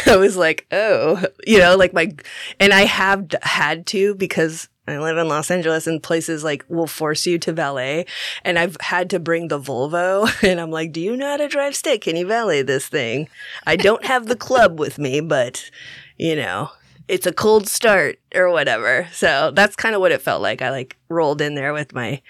I 0.08 0.16
was 0.18 0.38
like, 0.38 0.66
oh, 0.72 1.24
you 1.46 1.60
know, 1.60 1.76
like 1.76 1.94
my, 1.94 2.14
and 2.60 2.74
I 2.74 2.82
have 2.86 3.28
d- 3.28 3.38
had 3.42 3.86
to 3.88 4.16
because 4.16 4.70
I 4.88 5.00
live 5.00 5.18
in 5.18 5.28
Los 5.28 5.50
Angeles 5.50 5.88
and 5.88 6.02
places 6.02 6.44
like 6.44 6.64
will 6.70 6.88
force 6.88 7.26
you 7.26 7.40
to 7.40 7.54
valet. 7.54 8.06
And 8.44 8.60
I've 8.60 8.78
had 8.82 9.10
to 9.12 9.20
bring 9.20 9.48
the 9.48 9.60
Volvo 9.60 10.30
and 10.44 10.60
I'm 10.60 10.72
like, 10.72 10.92
do 10.92 11.02
you 11.02 11.18
know 11.18 11.32
how 11.32 11.38
to 11.38 11.48
drive 11.48 11.76
stick? 11.76 12.02
Can 12.02 12.16
you 12.16 12.28
valet 12.28 12.62
this 12.62 12.88
thing? 12.88 13.28
I 13.66 13.76
don't 13.76 14.06
have 14.06 14.28
the 14.28 14.36
club 14.36 14.80
with 14.80 14.98
me, 14.98 15.22
but 15.22 15.70
you 16.18 16.36
know, 16.36 16.70
it's 17.08 17.28
a 17.28 17.34
cold 17.34 17.68
start 17.68 18.20
or 18.34 18.50
whatever. 18.52 19.08
So 19.12 19.52
that's 19.52 19.76
kind 19.76 19.96
of 19.96 20.02
what 20.02 20.12
it 20.12 20.22
felt 20.22 20.42
like. 20.42 20.62
I 20.62 20.70
like 20.70 20.98
rolled 21.10 21.42
in 21.42 21.56
there 21.56 21.74
with 21.74 21.94
my 21.94 22.22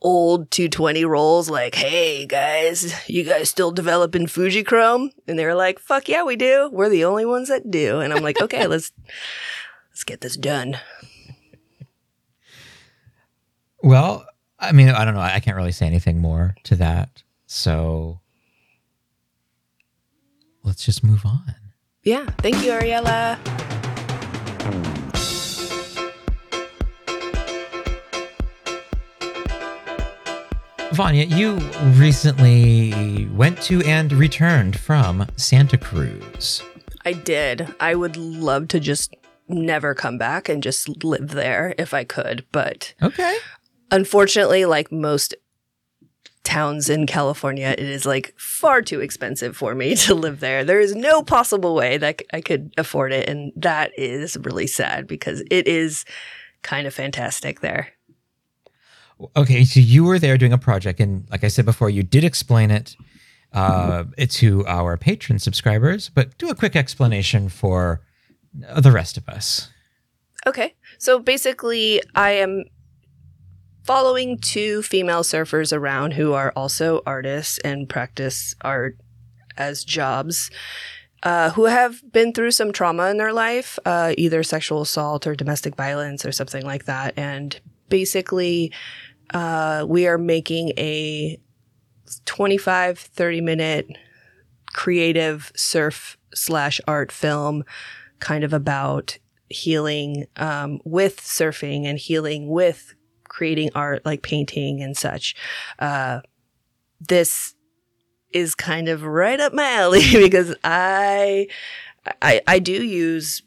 old 0.00 0.50
220 0.50 1.04
rolls 1.04 1.50
like, 1.50 1.74
hey 1.74 2.26
guys, 2.26 2.94
you 3.08 3.24
guys 3.24 3.50
still 3.50 3.70
developing 3.70 4.26
Fujichrome? 4.26 5.10
And 5.26 5.38
they 5.38 5.44
were 5.44 5.54
like, 5.54 5.78
fuck 5.78 6.08
yeah, 6.08 6.22
we 6.22 6.36
do. 6.36 6.70
We're 6.72 6.88
the 6.88 7.04
only 7.04 7.24
ones 7.24 7.48
that 7.48 7.70
do. 7.70 8.00
And 8.00 8.12
I'm 8.12 8.22
like, 8.22 8.40
okay, 8.40 8.66
let's 8.68 8.92
let's 9.90 10.04
get 10.04 10.20
this 10.20 10.36
done. 10.36 10.78
Well, 13.88 14.26
I 14.58 14.72
mean, 14.72 14.90
I 14.90 15.06
don't 15.06 15.14
know. 15.14 15.20
I 15.20 15.40
can't 15.40 15.56
really 15.56 15.72
say 15.72 15.86
anything 15.86 16.18
more 16.18 16.54
to 16.64 16.76
that. 16.76 17.22
So 17.46 18.20
let's 20.62 20.84
just 20.84 21.02
move 21.02 21.24
on. 21.24 21.54
Yeah. 22.02 22.26
Thank 22.42 22.62
you, 22.62 22.72
Ariella. 22.72 23.38
Vanya, 30.92 31.24
you 31.24 31.54
recently 31.96 33.26
went 33.32 33.62
to 33.62 33.80
and 33.84 34.12
returned 34.12 34.78
from 34.78 35.26
Santa 35.36 35.78
Cruz. 35.78 36.62
I 37.06 37.14
did. 37.14 37.74
I 37.80 37.94
would 37.94 38.18
love 38.18 38.68
to 38.68 38.80
just 38.80 39.14
never 39.48 39.94
come 39.94 40.18
back 40.18 40.50
and 40.50 40.62
just 40.62 41.02
live 41.02 41.28
there 41.28 41.74
if 41.78 41.94
I 41.94 42.04
could, 42.04 42.44
but 42.52 42.92
Okay. 43.02 43.38
Unfortunately, 43.90 44.64
like 44.64 44.92
most 44.92 45.34
towns 46.44 46.88
in 46.88 47.06
California, 47.06 47.74
it 47.76 47.80
is 47.80 48.06
like 48.06 48.34
far 48.38 48.80
too 48.80 49.00
expensive 49.00 49.56
for 49.56 49.74
me 49.74 49.94
to 50.06 50.14
live 50.14 50.40
there. 50.40 50.64
There 50.64 50.80
is 50.80 50.94
no 50.94 51.22
possible 51.22 51.74
way 51.74 51.98
that 51.98 52.22
I 52.32 52.40
could 52.40 52.72
afford 52.78 53.12
it. 53.12 53.28
And 53.28 53.52
that 53.56 53.92
is 53.98 54.36
really 54.38 54.66
sad 54.66 55.06
because 55.06 55.42
it 55.50 55.68
is 55.68 56.04
kind 56.62 56.86
of 56.86 56.94
fantastic 56.94 57.60
there. 57.60 57.88
Okay, 59.36 59.64
so 59.64 59.80
you 59.80 60.04
were 60.04 60.18
there 60.18 60.38
doing 60.38 60.52
a 60.52 60.58
project, 60.58 61.00
and 61.00 61.28
like 61.28 61.42
I 61.42 61.48
said 61.48 61.64
before, 61.64 61.90
you 61.90 62.04
did 62.04 62.22
explain 62.22 62.70
it 62.70 62.94
uh, 63.52 64.04
to 64.28 64.64
our 64.66 64.96
patron 64.96 65.40
subscribers, 65.40 66.08
but 66.08 66.38
do 66.38 66.48
a 66.50 66.54
quick 66.54 66.76
explanation 66.76 67.48
for 67.48 68.00
the 68.52 68.92
rest 68.92 69.16
of 69.16 69.28
us. 69.28 69.70
Okay. 70.46 70.74
So 70.98 71.18
basically, 71.18 72.00
I 72.14 72.30
am 72.30 72.64
following 73.88 74.36
two 74.36 74.82
female 74.82 75.22
surfers 75.22 75.74
around 75.74 76.12
who 76.12 76.34
are 76.34 76.52
also 76.54 77.00
artists 77.06 77.56
and 77.60 77.88
practice 77.88 78.54
art 78.60 78.98
as 79.56 79.82
jobs. 79.82 80.50
Uh, 81.22 81.50
who 81.50 81.64
have 81.64 82.00
been 82.12 82.32
through 82.32 82.50
some 82.50 82.70
trauma 82.70 83.08
in 83.08 83.16
their 83.16 83.32
life, 83.32 83.76
uh, 83.84 84.12
either 84.16 84.42
sexual 84.44 84.82
assault 84.82 85.26
or 85.26 85.34
domestic 85.34 85.74
violence 85.74 86.24
or 86.24 86.30
something 86.30 86.64
like 86.64 86.84
that. 86.84 87.12
And 87.16 87.58
basically, 87.88 88.72
uh, 89.34 89.84
we 89.88 90.06
are 90.06 90.18
making 90.18 90.74
a 90.76 91.40
25, 92.26 92.98
30 93.00 93.40
minute 93.40 93.88
creative 94.74 95.50
surf 95.56 96.18
slash 96.34 96.78
art 96.86 97.10
film 97.10 97.64
kind 98.20 98.44
of 98.44 98.52
about 98.52 99.18
healing 99.48 100.26
um, 100.36 100.78
with 100.84 101.20
surfing 101.20 101.84
and 101.84 101.98
healing 101.98 102.48
with 102.48 102.94
creating 103.38 103.70
art 103.76 104.04
like 104.04 104.22
painting 104.22 104.82
and 104.82 104.96
such. 104.96 105.36
Uh, 105.78 106.20
this 107.00 107.54
is 108.32 108.56
kind 108.56 108.88
of 108.88 109.04
right 109.04 109.38
up 109.38 109.54
my 109.54 109.70
alley 109.74 110.02
because 110.12 110.56
I, 110.64 111.46
I, 112.20 112.40
I 112.48 112.58
do 112.58 112.72
use 112.72 113.42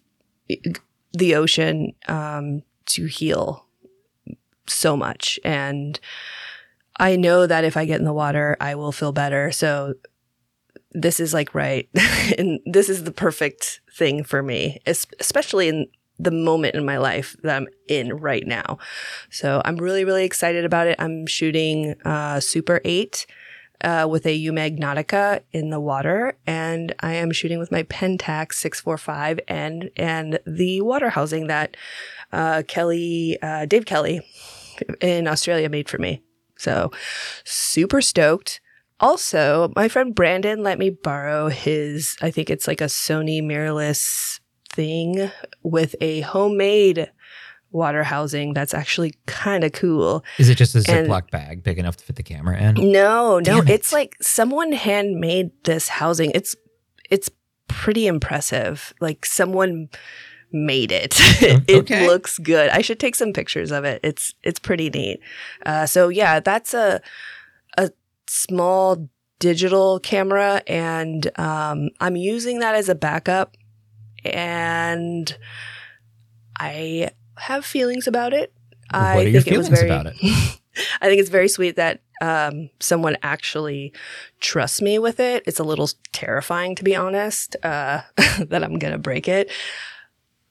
the 1.11 1.35
ocean 1.35 1.91
um, 2.07 2.63
to 2.85 3.05
heal 3.05 3.65
so 4.65 4.95
much, 4.95 5.37
and 5.43 5.99
I 6.97 7.17
know 7.17 7.45
that 7.45 7.65
if 7.65 7.75
I 7.75 7.83
get 7.83 7.99
in 7.99 8.05
the 8.05 8.13
water, 8.13 8.55
I 8.61 8.75
will 8.75 8.93
feel 8.93 9.11
better. 9.11 9.51
So 9.51 9.95
this 10.93 11.19
is 11.19 11.33
like 11.33 11.53
right, 11.53 11.89
and 12.37 12.61
this 12.65 12.87
is 12.87 13.03
the 13.03 13.11
perfect 13.11 13.81
thing 13.93 14.23
for 14.23 14.41
me, 14.41 14.79
especially 14.85 15.67
in 15.67 15.87
the 16.23 16.31
moment 16.31 16.75
in 16.75 16.85
my 16.85 16.97
life 16.97 17.35
that 17.43 17.55
I'm 17.55 17.67
in 17.87 18.13
right 18.17 18.45
now. 18.45 18.77
So 19.29 19.61
I'm 19.65 19.77
really, 19.77 20.05
really 20.05 20.25
excited 20.25 20.65
about 20.65 20.87
it. 20.87 20.95
I'm 20.99 21.25
shooting 21.25 21.95
uh, 22.05 22.39
Super 22.39 22.81
8 22.83 23.25
uh, 23.83 24.07
with 24.09 24.25
a 24.25 24.45
Eumig 24.45 24.79
Nautica 24.79 25.41
in 25.51 25.69
the 25.69 25.79
water, 25.79 26.37
and 26.45 26.93
I 26.99 27.13
am 27.13 27.31
shooting 27.31 27.59
with 27.59 27.71
my 27.71 27.83
Pentax 27.83 28.53
645 28.53 29.39
and 29.47 29.89
and 29.97 30.39
the 30.45 30.81
water 30.81 31.09
housing 31.09 31.47
that 31.47 31.75
uh, 32.31 32.63
Kelly, 32.67 33.37
uh, 33.41 33.65
Dave 33.65 33.85
Kelly 33.85 34.21
in 35.01 35.27
Australia 35.27 35.69
made 35.69 35.89
for 35.89 35.97
me. 35.97 36.21
So 36.57 36.91
super 37.43 38.01
stoked. 38.01 38.61
Also, 38.99 39.73
my 39.75 39.87
friend 39.87 40.13
Brandon 40.13 40.61
let 40.61 40.77
me 40.77 40.91
borrow 40.91 41.49
his, 41.49 42.15
I 42.21 42.29
think 42.29 42.51
it's 42.51 42.67
like 42.67 42.81
a 42.81 42.85
Sony 42.85 43.41
mirrorless 43.41 44.40
thing 44.71 45.31
with 45.63 45.95
a 46.01 46.21
homemade 46.21 47.11
water 47.71 48.03
housing 48.03 48.53
that's 48.53 48.73
actually 48.73 49.13
kind 49.27 49.63
of 49.63 49.71
cool. 49.71 50.23
Is 50.37 50.49
it 50.49 50.55
just 50.55 50.75
a 50.75 50.79
And- 50.91 51.07
Ziploc 51.07 51.31
bag 51.31 51.63
big 51.63 51.79
enough 51.79 51.97
to 51.97 52.03
fit 52.03 52.15
the 52.17 52.23
camera 52.23 52.57
in? 52.59 52.91
No, 52.91 53.39
no, 53.39 53.59
it. 53.59 53.69
it's 53.69 53.93
like 53.93 54.15
someone 54.21 54.71
handmade 54.73 55.51
this 55.63 55.87
housing. 55.87 56.31
It's 56.35 56.55
it's 57.09 57.29
pretty 57.67 58.07
impressive. 58.07 58.93
Like 58.99 59.25
someone 59.25 59.87
made 60.51 60.91
it. 60.91 61.15
it 61.41 61.69
Okay. 61.69 62.07
looks 62.07 62.37
good. 62.39 62.69
I 62.71 62.81
should 62.81 62.99
take 62.99 63.15
some 63.15 63.31
pictures 63.31 63.71
of 63.71 63.85
it. 63.85 64.01
It's 64.03 64.33
it's 64.43 64.59
pretty 64.59 64.89
neat. 64.89 65.19
Uh, 65.65 65.85
so 65.85 66.09
yeah, 66.09 66.41
that's 66.41 66.73
a 66.73 67.01
a 67.77 67.89
small 68.27 69.07
digital 69.39 69.99
camera, 70.01 70.61
and 70.67 71.31
um, 71.39 71.89
I'm 72.01 72.15
using 72.17 72.59
that 72.59 72.75
as 72.75 72.89
a 72.89 72.95
backup. 72.95 73.55
And 74.25 75.35
I 76.59 77.11
have 77.37 77.65
feelings 77.65 78.07
about 78.07 78.33
it. 78.33 78.53
I 78.91 79.15
What 79.15 79.25
are 79.25 79.29
your 79.29 79.41
think 79.41 79.55
it 79.55 79.57
was 79.57 79.67
feelings 79.67 79.79
very, 79.81 79.89
about 79.91 80.05
it? 80.07 80.15
I 81.01 81.07
think 81.07 81.19
it's 81.19 81.29
very 81.29 81.47
sweet 81.47 81.75
that 81.77 82.01
um, 82.21 82.69
someone 82.79 83.17
actually 83.23 83.93
trusts 84.39 84.81
me 84.81 84.99
with 84.99 85.19
it. 85.19 85.43
It's 85.47 85.59
a 85.59 85.63
little 85.63 85.89
terrifying, 86.11 86.75
to 86.75 86.83
be 86.83 86.95
honest, 86.95 87.55
uh, 87.63 88.01
that 88.47 88.63
I'm 88.63 88.77
going 88.77 88.93
to 88.93 88.99
break 88.99 89.27
it. 89.27 89.49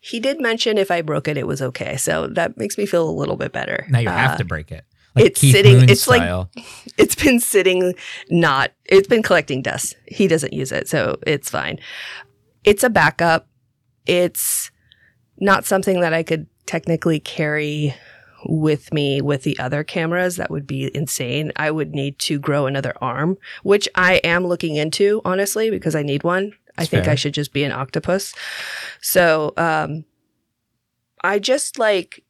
He 0.00 0.18
did 0.18 0.40
mention 0.40 0.78
if 0.78 0.90
I 0.90 1.02
broke 1.02 1.28
it, 1.28 1.36
it 1.36 1.46
was 1.46 1.60
okay. 1.62 1.96
So 1.96 2.26
that 2.28 2.56
makes 2.56 2.78
me 2.78 2.86
feel 2.86 3.08
a 3.08 3.12
little 3.12 3.36
bit 3.36 3.52
better. 3.52 3.86
Now 3.90 3.98
you 3.98 4.08
have 4.08 4.32
Uh, 4.32 4.38
to 4.38 4.44
break 4.44 4.72
it. 4.72 4.84
Like 5.14 5.26
it's 5.26 5.40
Keith 5.40 5.52
sitting- 5.54 5.78
Moon 5.80 5.88
it's 5.90 6.08
like- 6.08 6.46
It's 6.98 7.14
been 7.14 7.40
sitting 7.40 7.94
not, 8.30 8.72
it's 8.86 9.08
been 9.08 9.22
collecting 9.22 9.60
dust. 9.62 9.96
He 10.06 10.26
doesn't 10.28 10.52
use 10.52 10.72
it, 10.72 10.88
so 10.88 11.18
it's 11.26 11.50
fine. 11.50 11.78
It's 12.64 12.82
a 12.84 12.90
backup. 12.90 13.46
It's 14.06 14.70
not 15.38 15.64
something 15.64 16.00
that 16.00 16.12
I 16.12 16.22
could 16.22 16.46
technically 16.66 17.20
carry 17.20 17.94
with 18.44 18.92
me 18.92 19.20
with 19.20 19.42
the 19.42 19.58
other 19.58 19.84
cameras. 19.84 20.36
That 20.36 20.50
would 20.50 20.66
be 20.66 20.94
insane. 20.94 21.52
I 21.56 21.70
would 21.70 21.92
need 21.92 22.18
to 22.20 22.38
grow 22.38 22.66
another 22.66 22.94
arm, 23.00 23.36
which 23.62 23.88
I 23.94 24.14
am 24.24 24.46
looking 24.46 24.76
into, 24.76 25.20
honestly, 25.24 25.70
because 25.70 25.94
I 25.94 26.02
need 26.02 26.24
one. 26.24 26.52
I 26.78 26.86
think 26.86 27.04
fair. 27.04 27.12
I 27.12 27.16
should 27.16 27.34
just 27.34 27.52
be 27.52 27.64
an 27.64 27.72
octopus. 27.72 28.34
So, 29.02 29.52
um, 29.56 30.04
I 31.22 31.38
just 31.38 31.78
like 31.78 32.24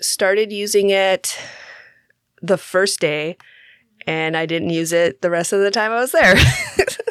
started 0.00 0.52
using 0.52 0.90
it 0.90 1.38
the 2.42 2.58
first 2.58 3.00
day 3.00 3.36
and 4.06 4.36
I 4.36 4.46
didn't 4.46 4.70
use 4.70 4.92
it 4.92 5.22
the 5.22 5.30
rest 5.30 5.52
of 5.52 5.60
the 5.60 5.70
time 5.70 5.92
I 5.92 6.00
was 6.00 6.12
there. 6.12 6.34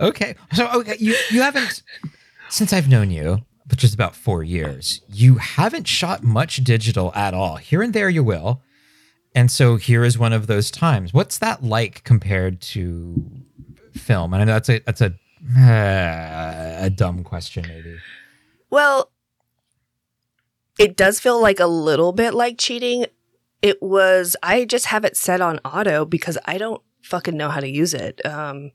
Okay. 0.00 0.34
So 0.52 0.68
okay, 0.80 0.96
you 0.98 1.16
you 1.30 1.42
haven't 1.42 1.82
since 2.48 2.72
I've 2.72 2.88
known 2.88 3.10
you, 3.10 3.44
which 3.70 3.84
is 3.84 3.94
about 3.94 4.14
four 4.14 4.42
years, 4.42 5.00
you 5.08 5.36
haven't 5.36 5.88
shot 5.88 6.22
much 6.22 6.58
digital 6.58 7.12
at 7.14 7.34
all. 7.34 7.56
Here 7.56 7.82
and 7.82 7.92
there 7.92 8.08
you 8.08 8.22
will. 8.22 8.62
And 9.34 9.50
so 9.50 9.76
here 9.76 10.04
is 10.04 10.18
one 10.18 10.32
of 10.32 10.46
those 10.46 10.70
times. 10.70 11.12
What's 11.12 11.38
that 11.38 11.62
like 11.62 12.04
compared 12.04 12.60
to 12.62 13.30
film? 13.92 14.32
And 14.32 14.42
I 14.42 14.44
know 14.46 14.52
that's 14.54 14.68
a 14.70 14.78
that's 14.80 15.00
a 15.00 15.14
uh, 15.56 16.76
a 16.86 16.90
dumb 16.90 17.22
question, 17.22 17.64
maybe. 17.68 17.98
well, 18.70 19.10
it 20.78 20.96
does 20.96 21.20
feel 21.20 21.40
like 21.40 21.60
a 21.60 21.66
little 21.66 22.12
bit 22.12 22.34
like 22.34 22.58
cheating. 22.58 23.06
It 23.62 23.82
was, 23.82 24.36
I 24.42 24.64
just 24.64 24.86
have 24.86 25.04
it 25.04 25.16
set 25.16 25.40
on 25.40 25.58
auto 25.64 26.04
because 26.04 26.36
I 26.44 26.58
don't 26.58 26.82
fucking 27.02 27.36
know 27.36 27.48
how 27.48 27.60
to 27.60 27.68
use 27.68 27.94
it. 27.94 28.24
Um, 28.26 28.72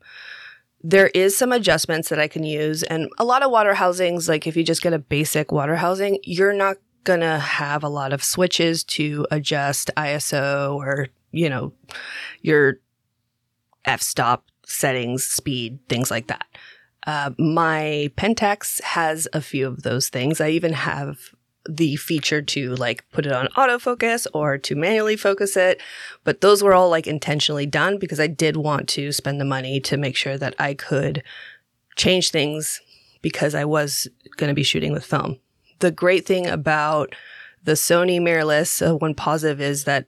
there 0.82 1.08
is 1.08 1.36
some 1.36 1.52
adjustments 1.52 2.08
that 2.08 2.18
I 2.18 2.28
can 2.28 2.44
use, 2.44 2.82
and 2.82 3.08
a 3.18 3.24
lot 3.24 3.42
of 3.42 3.50
water 3.50 3.74
housings, 3.74 4.28
like 4.28 4.46
if 4.46 4.56
you 4.56 4.64
just 4.64 4.82
get 4.82 4.92
a 4.92 4.98
basic 4.98 5.52
water 5.52 5.76
housing, 5.76 6.18
you're 6.24 6.52
not 6.52 6.76
gonna 7.04 7.38
have 7.38 7.82
a 7.82 7.88
lot 7.88 8.12
of 8.12 8.22
switches 8.22 8.84
to 8.84 9.26
adjust 9.30 9.90
ISO 9.96 10.74
or, 10.76 11.08
you 11.30 11.48
know, 11.48 11.72
your 12.42 12.78
f 13.84 14.02
stop 14.02 14.44
settings, 14.64 15.24
speed, 15.24 15.78
things 15.88 16.10
like 16.10 16.28
that. 16.28 16.46
Uh, 17.06 17.30
my 17.38 18.10
Pentax 18.16 18.80
has 18.82 19.26
a 19.32 19.40
few 19.40 19.66
of 19.66 19.82
those 19.82 20.08
things. 20.08 20.40
I 20.40 20.50
even 20.50 20.72
have 20.72 21.18
the 21.68 21.96
feature 21.96 22.42
to 22.42 22.74
like 22.74 23.04
put 23.12 23.26
it 23.26 23.32
on 23.32 23.48
autofocus 23.56 24.26
or 24.34 24.58
to 24.58 24.74
manually 24.74 25.16
focus 25.16 25.56
it. 25.56 25.80
But 26.24 26.40
those 26.40 26.62
were 26.62 26.74
all 26.74 26.90
like 26.90 27.06
intentionally 27.06 27.66
done 27.66 27.98
because 27.98 28.20
I 28.20 28.26
did 28.26 28.56
want 28.56 28.88
to 28.90 29.12
spend 29.12 29.40
the 29.40 29.44
money 29.44 29.80
to 29.80 29.96
make 29.96 30.16
sure 30.16 30.36
that 30.38 30.54
I 30.58 30.74
could 30.74 31.22
change 31.96 32.30
things 32.30 32.80
because 33.20 33.54
I 33.54 33.64
was 33.64 34.08
going 34.36 34.48
to 34.48 34.54
be 34.54 34.62
shooting 34.62 34.92
with 34.92 35.04
film. 35.04 35.38
The 35.78 35.90
great 35.90 36.26
thing 36.26 36.46
about 36.46 37.14
the 37.64 37.72
Sony 37.72 38.20
mirrorless, 38.20 38.86
uh, 38.86 38.96
one 38.96 39.14
positive 39.14 39.60
is 39.60 39.84
that 39.84 40.06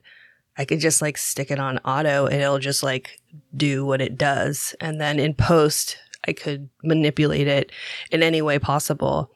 I 0.57 0.65
could 0.65 0.79
just 0.79 1.01
like 1.01 1.17
stick 1.17 1.51
it 1.51 1.59
on 1.59 1.79
auto 1.79 2.27
and 2.27 2.41
it'll 2.41 2.59
just 2.59 2.83
like 2.83 3.19
do 3.55 3.85
what 3.85 4.01
it 4.01 4.17
does. 4.17 4.75
And 4.79 4.99
then 4.99 5.19
in 5.19 5.33
post, 5.33 5.97
I 6.27 6.33
could 6.33 6.69
manipulate 6.83 7.47
it 7.47 7.71
in 8.11 8.23
any 8.23 8.41
way 8.41 8.59
possible. 8.59 9.31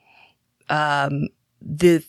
Um, 0.70 1.28
the 1.62 2.04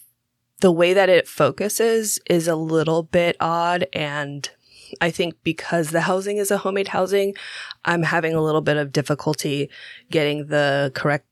the 0.61 0.73
way 0.73 0.93
that 0.93 1.09
it 1.09 1.27
focuses 1.27 2.19
is 2.29 2.47
a 2.47 2.55
little 2.55 3.03
bit 3.03 3.37
odd 3.41 3.87
and 3.93 4.51
I 5.01 5.11
think 5.11 5.37
because 5.43 5.91
the 5.91 6.03
housing 6.03 6.37
is 6.37 6.51
a 6.51 6.59
homemade 6.59 6.89
housing, 6.89 7.35
I'm 7.85 8.03
having 8.03 8.35
a 8.35 8.43
little 8.43 8.61
bit 8.61 8.77
of 8.77 8.93
difficulty 8.93 9.71
getting 10.11 10.47
the 10.47 10.91
correct 10.95 11.27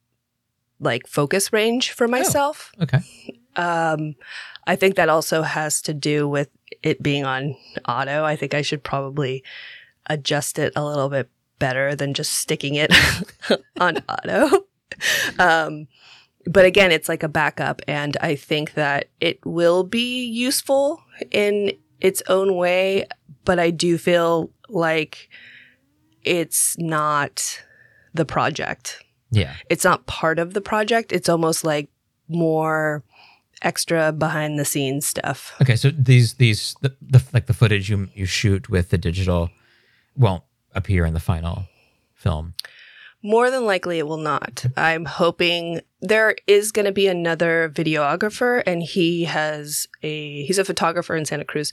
like 0.81 1.07
focus 1.07 1.53
range 1.53 1.91
for 1.91 2.07
myself. 2.07 2.73
Okay. 2.81 3.01
Um, 3.57 4.15
I 4.67 4.77
think 4.77 4.95
that 4.95 5.09
also 5.09 5.43
has 5.43 5.83
to 5.83 5.95
do 5.95 6.29
with 6.29 6.51
it 6.83 7.03
being 7.03 7.25
on 7.25 7.57
auto. 7.87 8.23
I 8.25 8.37
think 8.37 8.55
I 8.55 8.63
should 8.63 8.85
probably 8.85 9.43
adjust 10.07 10.59
it 10.59 10.73
a 10.77 10.85
little 10.85 11.09
bit 11.09 11.29
better 11.59 11.97
than 11.97 12.15
just 12.15 12.35
sticking 12.35 12.77
it 12.77 12.93
on 13.81 13.99
auto. 14.09 14.65
Um, 15.39 15.87
but 16.49 16.65
again, 16.65 16.91
it's 16.93 17.09
like 17.09 17.23
a 17.23 17.29
backup, 17.29 17.83
and 17.87 18.17
I 18.21 18.35
think 18.37 18.75
that 18.75 19.09
it 19.21 19.39
will 19.45 19.85
be 19.85 20.25
useful 20.25 21.03
in 21.31 21.73
its 22.01 22.23
own 22.29 22.57
way. 22.57 23.07
But 23.45 23.59
I 23.59 23.71
do 23.71 23.99
feel 23.99 24.51
like 24.69 25.29
it's 26.23 26.77
not 26.79 27.63
the 28.15 28.25
project 28.25 29.03
Yeah. 29.31 29.55
it's 29.71 29.85
not 29.85 30.07
part 30.07 30.39
of 30.39 30.53
the 30.55 30.61
project. 30.61 31.13
It's 31.13 31.29
almost 31.29 31.65
like 31.65 31.89
more 32.29 33.03
extra 33.63 34.13
behind 34.13 34.59
the 34.59 34.65
scenes 34.65 35.07
stuff. 35.07 35.55
Okay, 35.63 35.77
so 35.77 35.91
these 35.91 36.35
these 36.35 36.75
the, 36.83 36.95
the 37.01 37.23
like 37.33 37.47
the 37.47 37.55
footage 37.55 37.89
you 37.91 38.09
you 38.15 38.27
shoot 38.27 38.69
with 38.69 38.91
the 38.91 38.99
digital 38.99 39.51
won't 40.17 40.43
appear 40.75 41.07
in 41.07 41.15
the 41.15 41.21
final 41.21 41.65
film. 42.15 42.55
More 43.23 43.51
than 43.51 43.65
likely, 43.65 43.99
it 43.99 44.07
will 44.07 44.17
not. 44.17 44.65
I'm 44.77 45.05
hoping 45.05 45.81
there 46.01 46.37
is 46.47 46.71
going 46.71 46.87
to 46.87 46.93
be 46.93 47.09
another 47.09 47.69
videographer, 47.75 48.63
and 48.65 48.83
he 48.83 49.25
has 49.25 49.89
a 50.03 50.45
he's 50.45 50.59
a 50.59 50.65
photographer 50.65 51.17
in 51.17 51.25
Santa 51.25 51.45
Cruz. 51.45 51.73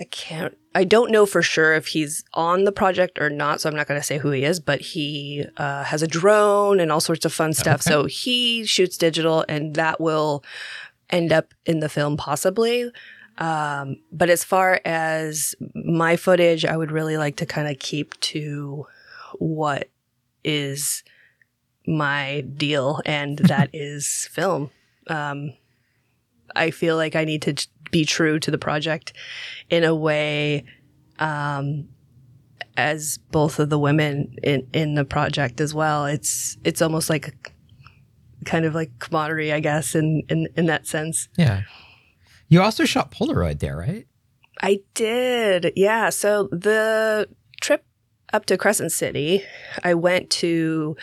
I 0.00 0.04
can't. 0.04 0.58
I 0.74 0.82
don't 0.82 1.12
know 1.12 1.24
for 1.26 1.40
sure 1.40 1.74
if 1.74 1.86
he's 1.86 2.24
on 2.34 2.64
the 2.64 2.72
project 2.72 3.20
or 3.20 3.30
not, 3.30 3.60
so 3.60 3.68
I'm 3.70 3.76
not 3.76 3.86
going 3.86 4.00
to 4.00 4.06
say 4.06 4.18
who 4.18 4.32
he 4.32 4.42
is. 4.42 4.58
But 4.58 4.80
he 4.80 5.46
uh, 5.56 5.84
has 5.84 6.02
a 6.02 6.08
drone 6.08 6.80
and 6.80 6.90
all 6.90 7.00
sorts 7.00 7.24
of 7.24 7.32
fun 7.32 7.52
stuff. 7.52 7.86
Okay. 7.86 7.90
So 7.90 8.06
he 8.06 8.64
shoots 8.64 8.96
digital, 8.96 9.44
and 9.48 9.76
that 9.76 10.00
will 10.00 10.42
end 11.10 11.32
up 11.32 11.54
in 11.64 11.78
the 11.78 11.88
film 11.88 12.16
possibly. 12.16 12.90
Um, 13.38 13.96
but 14.10 14.30
as 14.30 14.42
far 14.42 14.80
as 14.84 15.54
my 15.74 16.16
footage, 16.16 16.64
I 16.64 16.76
would 16.76 16.90
really 16.90 17.16
like 17.16 17.36
to 17.36 17.46
kind 17.46 17.68
of 17.68 17.78
keep 17.78 18.18
to 18.20 18.86
what 19.38 19.88
is 20.44 21.02
my 21.86 22.44
deal, 22.56 23.00
and 23.04 23.38
that 23.48 23.70
is 23.72 24.28
film. 24.30 24.70
Um, 25.06 25.54
I 26.54 26.70
feel 26.70 26.96
like 26.96 27.16
I 27.16 27.24
need 27.24 27.42
to 27.42 27.66
be 27.90 28.04
true 28.04 28.38
to 28.40 28.50
the 28.50 28.58
project 28.58 29.12
in 29.70 29.84
a 29.84 29.94
way, 29.94 30.64
um, 31.18 31.88
as 32.76 33.18
both 33.30 33.58
of 33.58 33.70
the 33.70 33.78
women 33.78 34.36
in, 34.42 34.66
in 34.72 34.94
the 34.94 35.04
project 35.04 35.60
as 35.60 35.74
well. 35.74 36.06
It's 36.06 36.56
it's 36.64 36.82
almost 36.82 37.08
like 37.08 37.28
a, 37.28 37.32
kind 38.44 38.64
of 38.64 38.74
like 38.74 38.98
camaraderie, 38.98 39.52
I 39.52 39.60
guess, 39.60 39.94
in, 39.94 40.22
in 40.28 40.48
in 40.56 40.66
that 40.66 40.86
sense. 40.86 41.28
Yeah. 41.36 41.62
You 42.48 42.62
also 42.62 42.84
shot 42.84 43.10
Polaroid 43.10 43.60
there, 43.60 43.76
right? 43.76 44.06
I 44.62 44.80
did. 44.94 45.72
Yeah. 45.76 46.10
So 46.10 46.48
the 46.52 47.28
trip 47.60 47.84
up 48.34 48.46
to 48.46 48.58
Crescent 48.58 48.92
City, 48.92 49.42
I 49.84 49.94
went 49.94 50.28
to 50.30 50.96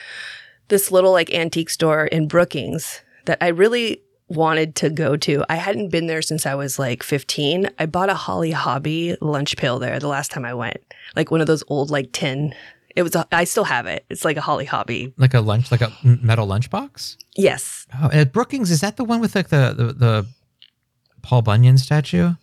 this 0.68 0.92
little 0.92 1.14
like 1.14 1.34
antique 1.34 1.70
store 1.70 2.06
in 2.06 2.28
Brookings 2.28 3.02
that 3.26 3.38
I 3.42 3.48
really 3.48 4.04
wanted 4.28 4.76
to 4.76 4.90
go 4.90 5.16
to. 5.18 5.44
I 5.50 5.56
hadn't 5.56 5.90
been 5.90 6.08
there 6.08 6.22
since 6.22 6.46
I 6.46 6.56
was 6.56 6.78
like 6.78 7.04
15. 7.04 7.70
I 7.80 7.86
bought 7.86 8.10
a 8.10 8.14
Holly 8.14 8.52
Hobbie 8.52 9.16
lunch 9.22 9.56
pail 9.58 9.80
there 9.80 9.98
the 10.00 10.08
last 10.08 10.32
time 10.32 10.46
I 10.46 10.54
went. 10.54 10.78
Like 11.16 11.32
one 11.32 11.42
of 11.42 11.48
those 11.48 11.64
old 11.68 11.90
like 11.90 12.12
tin. 12.12 12.54
It 12.96 13.04
was 13.04 13.16
a, 13.16 13.26
I 13.32 13.46
still 13.46 13.64
have 13.64 13.86
it. 13.86 14.06
It's 14.10 14.26
like 14.26 14.36
a 14.36 14.42
Holly 14.42 14.66
Hobbie. 14.66 15.14
Like 15.18 15.34
a 15.34 15.40
lunch, 15.40 15.72
like 15.72 15.82
a 15.82 15.92
metal 16.04 16.48
lunchbox. 16.48 17.16
Yes. 17.38 17.88
Oh, 18.02 18.10
at 18.12 18.34
Brookings, 18.34 18.70
is 18.72 18.82
that 18.82 18.98
the 18.98 19.06
one 19.06 19.22
with 19.22 19.36
like 19.36 19.48
the 19.48 19.74
the, 19.76 19.94
the 19.94 20.28
Paul 21.22 21.42
Bunyan 21.42 21.78
statue? 21.78 22.34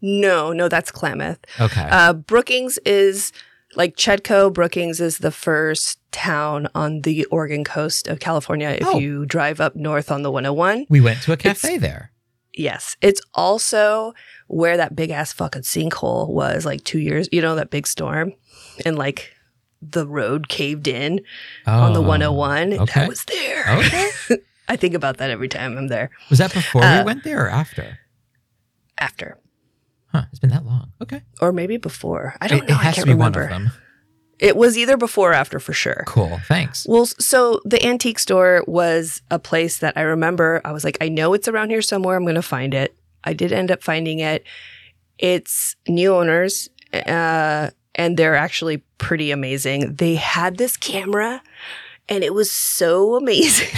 No, 0.00 0.52
no, 0.52 0.68
that's 0.68 0.92
Klamath. 0.92 1.38
Okay. 1.60 1.88
Uh, 1.90 2.12
Brookings 2.12 2.78
is 2.86 3.32
like 3.76 3.96
Chetco 3.96 4.52
Brookings 4.52 5.00
is 5.00 5.18
the 5.18 5.30
first 5.30 5.98
town 6.10 6.68
on 6.74 7.02
the 7.02 7.24
Oregon 7.26 7.64
coast 7.64 8.08
of 8.08 8.18
California. 8.20 8.70
If 8.80 8.86
Oh. 8.86 8.98
you 8.98 9.26
drive 9.26 9.60
up 9.60 9.76
north 9.76 10.10
on 10.10 10.22
the 10.22 10.30
101, 10.30 10.86
We 10.88 11.00
went 11.00 11.22
to 11.22 11.32
a 11.32 11.36
cafe 11.36 11.76
there. 11.78 12.10
yes, 12.54 12.96
it's 13.02 13.20
also 13.34 14.14
where 14.46 14.76
that 14.78 14.96
big 14.96 15.10
ass 15.10 15.32
fucking 15.32 15.62
sinkhole 15.62 16.28
was 16.30 16.64
like 16.64 16.82
two 16.84 16.98
years. 16.98 17.28
You 17.30 17.42
know 17.42 17.54
that 17.56 17.70
big 17.70 17.86
storm, 17.86 18.32
and 18.86 18.96
like 18.96 19.32
the 19.82 20.06
road 20.06 20.48
caved 20.48 20.88
in 20.88 21.20
on 21.66 21.92
the 21.92 22.00
Oh, 22.00 22.02
101. 22.02 22.72
okay. 22.72 23.00
That 23.00 23.08
was 23.08 23.24
there. 23.24 23.64
Okay. 23.78 24.10
I 24.68 24.76
think 24.76 24.94
about 24.94 25.18
that 25.18 25.30
every 25.30 25.48
time 25.48 25.78
I'm 25.78 25.88
there. 25.88 26.10
Was 26.30 26.38
that 26.40 26.52
before 26.52 26.82
Uh, 26.82 26.98
we 27.00 27.04
went 27.04 27.22
there 27.24 27.44
or 27.46 27.48
after? 27.50 27.98
After. 28.98 29.38
Huh. 30.12 30.22
It's 30.30 30.38
been 30.40 30.50
that 30.50 30.64
long. 30.64 30.92
Okay. 31.02 31.22
Or 31.40 31.52
maybe 31.52 31.76
before. 31.76 32.34
I 32.40 32.48
don't 32.48 32.64
it, 32.64 32.68
know. 32.68 32.74
it 32.74 32.78
has 32.78 32.94
I 32.94 32.96
can't 32.96 32.96
to 32.96 33.06
be 33.06 33.12
remember. 33.12 33.42
one 33.44 33.52
of 33.52 33.62
them. 33.62 33.72
It 34.38 34.56
was 34.56 34.78
either 34.78 34.96
before 34.96 35.32
or 35.32 35.34
after 35.34 35.58
for 35.58 35.72
sure. 35.72 36.04
Cool. 36.06 36.40
Thanks. 36.46 36.86
Well, 36.88 37.06
so 37.06 37.60
the 37.64 37.84
antique 37.84 38.20
store 38.20 38.62
was 38.68 39.20
a 39.30 39.38
place 39.38 39.78
that 39.78 39.94
I 39.96 40.02
remember. 40.02 40.60
I 40.64 40.70
was 40.72 40.84
like, 40.84 40.96
I 41.00 41.08
know 41.08 41.34
it's 41.34 41.48
around 41.48 41.70
here 41.70 41.82
somewhere. 41.82 42.16
I'm 42.16 42.22
going 42.22 42.36
to 42.36 42.42
find 42.42 42.72
it. 42.72 42.96
I 43.24 43.32
did 43.32 43.52
end 43.52 43.70
up 43.72 43.82
finding 43.82 44.20
it. 44.20 44.44
It's 45.18 45.74
new 45.88 46.14
owners, 46.14 46.68
uh, 46.92 47.70
and 47.96 48.16
they're 48.16 48.36
actually 48.36 48.78
pretty 48.98 49.32
amazing. 49.32 49.96
They 49.96 50.14
had 50.14 50.56
this 50.56 50.76
camera, 50.76 51.42
and 52.08 52.22
it 52.22 52.32
was 52.32 52.52
so 52.52 53.16
amazing. 53.20 53.76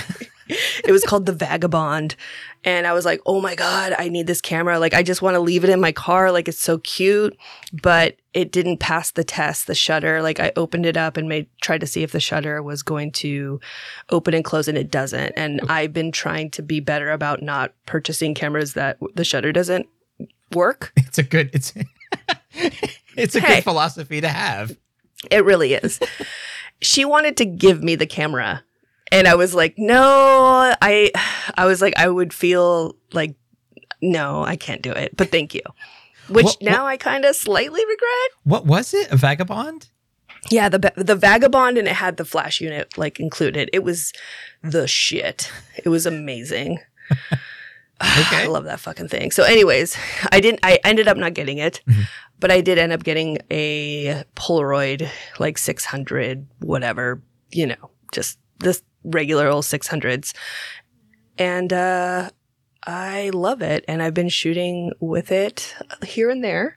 it 0.84 0.92
was 0.92 1.04
called 1.04 1.24
the 1.24 1.32
Vagabond. 1.32 2.16
And 2.62 2.86
I 2.86 2.92
was 2.92 3.04
like, 3.06 3.20
oh 3.24 3.40
my 3.40 3.54
God, 3.54 3.94
I 3.98 4.08
need 4.08 4.26
this 4.26 4.42
camera. 4.42 4.78
Like, 4.78 4.92
I 4.92 5.02
just 5.02 5.22
want 5.22 5.34
to 5.34 5.40
leave 5.40 5.64
it 5.64 5.70
in 5.70 5.80
my 5.80 5.92
car. 5.92 6.30
Like, 6.30 6.46
it's 6.46 6.58
so 6.58 6.78
cute. 6.78 7.36
But 7.82 8.16
it 8.34 8.52
didn't 8.52 8.78
pass 8.78 9.10
the 9.10 9.24
test, 9.24 9.66
the 9.66 9.74
shutter. 9.74 10.20
Like, 10.20 10.40
I 10.40 10.52
opened 10.56 10.84
it 10.84 10.96
up 10.96 11.16
and 11.16 11.28
made, 11.28 11.48
tried 11.62 11.80
to 11.80 11.86
see 11.86 12.02
if 12.02 12.12
the 12.12 12.20
shutter 12.20 12.62
was 12.62 12.82
going 12.82 13.12
to 13.12 13.60
open 14.10 14.34
and 14.34 14.44
close, 14.44 14.68
and 14.68 14.76
it 14.76 14.90
doesn't. 14.90 15.32
And 15.36 15.60
mm. 15.60 15.70
I've 15.70 15.92
been 15.94 16.12
trying 16.12 16.50
to 16.52 16.62
be 16.62 16.80
better 16.80 17.10
about 17.10 17.42
not 17.42 17.72
purchasing 17.86 18.34
cameras 18.34 18.74
that 18.74 18.98
the 19.14 19.24
shutter 19.24 19.52
doesn't 19.52 19.86
work. 20.52 20.92
It's 21.10 21.18
a 21.18 21.22
good. 21.24 21.50
It's. 21.52 21.72
it's 23.16 23.34
a 23.34 23.40
Hey. 23.40 23.56
good 23.56 23.64
philosophy 23.64 24.20
to 24.20 24.28
have. 24.28 24.76
It 25.30 25.44
really 25.44 25.74
is. 25.74 25.98
she 26.80 27.04
wanted 27.04 27.36
to 27.38 27.44
give 27.44 27.82
me 27.82 27.96
the 27.96 28.06
camera. 28.06 28.62
And 29.12 29.26
I 29.26 29.34
was 29.34 29.54
like, 29.54 29.74
no, 29.76 30.72
I, 30.80 31.10
I 31.56 31.66
was 31.66 31.82
like, 31.82 31.94
I 31.96 32.08
would 32.08 32.32
feel 32.32 32.96
like, 33.12 33.34
no, 34.00 34.42
I 34.44 34.56
can't 34.56 34.82
do 34.82 34.92
it, 34.92 35.16
but 35.16 35.30
thank 35.30 35.54
you. 35.54 35.62
Which 36.28 36.44
What- 36.44 36.62
now 36.62 36.86
I 36.86 36.96
kind 36.96 37.24
of 37.24 37.34
slightly 37.36 37.80
regret. 37.84 38.30
What 38.44 38.66
was 38.66 38.94
it? 38.94 39.10
A 39.10 39.16
vagabond? 39.16 39.88
Yeah, 40.50 40.70
the 40.70 40.90
the 40.96 41.16
vagabond 41.16 41.76
and 41.76 41.86
it 41.86 41.92
had 41.94 42.16
the 42.16 42.24
flash 42.24 42.62
unit 42.62 42.96
like 42.96 43.20
included. 43.20 43.68
It 43.74 43.84
was 43.84 44.12
the 44.62 44.88
shit. 44.88 45.50
It 45.84 45.88
was 45.90 46.06
amazing. 46.06 46.78
Okay. 48.02 48.44
I 48.44 48.46
love 48.46 48.64
that 48.64 48.80
fucking 48.80 49.08
thing. 49.08 49.30
So, 49.30 49.42
anyways, 49.42 49.94
I 50.32 50.40
didn't. 50.40 50.60
I 50.62 50.78
ended 50.84 51.06
up 51.06 51.18
not 51.18 51.34
getting 51.34 51.58
it, 51.58 51.82
Mhm. 51.86 52.04
but 52.38 52.50
I 52.50 52.62
did 52.62 52.78
end 52.78 52.92
up 52.92 53.04
getting 53.04 53.36
a 53.50 54.24
Polaroid 54.36 55.06
like 55.38 55.58
six 55.58 55.84
hundred, 55.84 56.46
whatever. 56.60 57.20
You 57.50 57.66
know, 57.66 57.90
just 58.12 58.38
this 58.60 58.82
regular 59.04 59.48
old 59.48 59.64
six 59.64 59.86
hundreds, 59.86 60.34
and 61.38 61.72
uh, 61.72 62.30
I 62.86 63.30
love 63.32 63.62
it. 63.62 63.84
And 63.88 64.02
I've 64.02 64.14
been 64.14 64.28
shooting 64.28 64.92
with 65.00 65.32
it 65.32 65.74
here 66.04 66.30
and 66.30 66.42
there. 66.44 66.76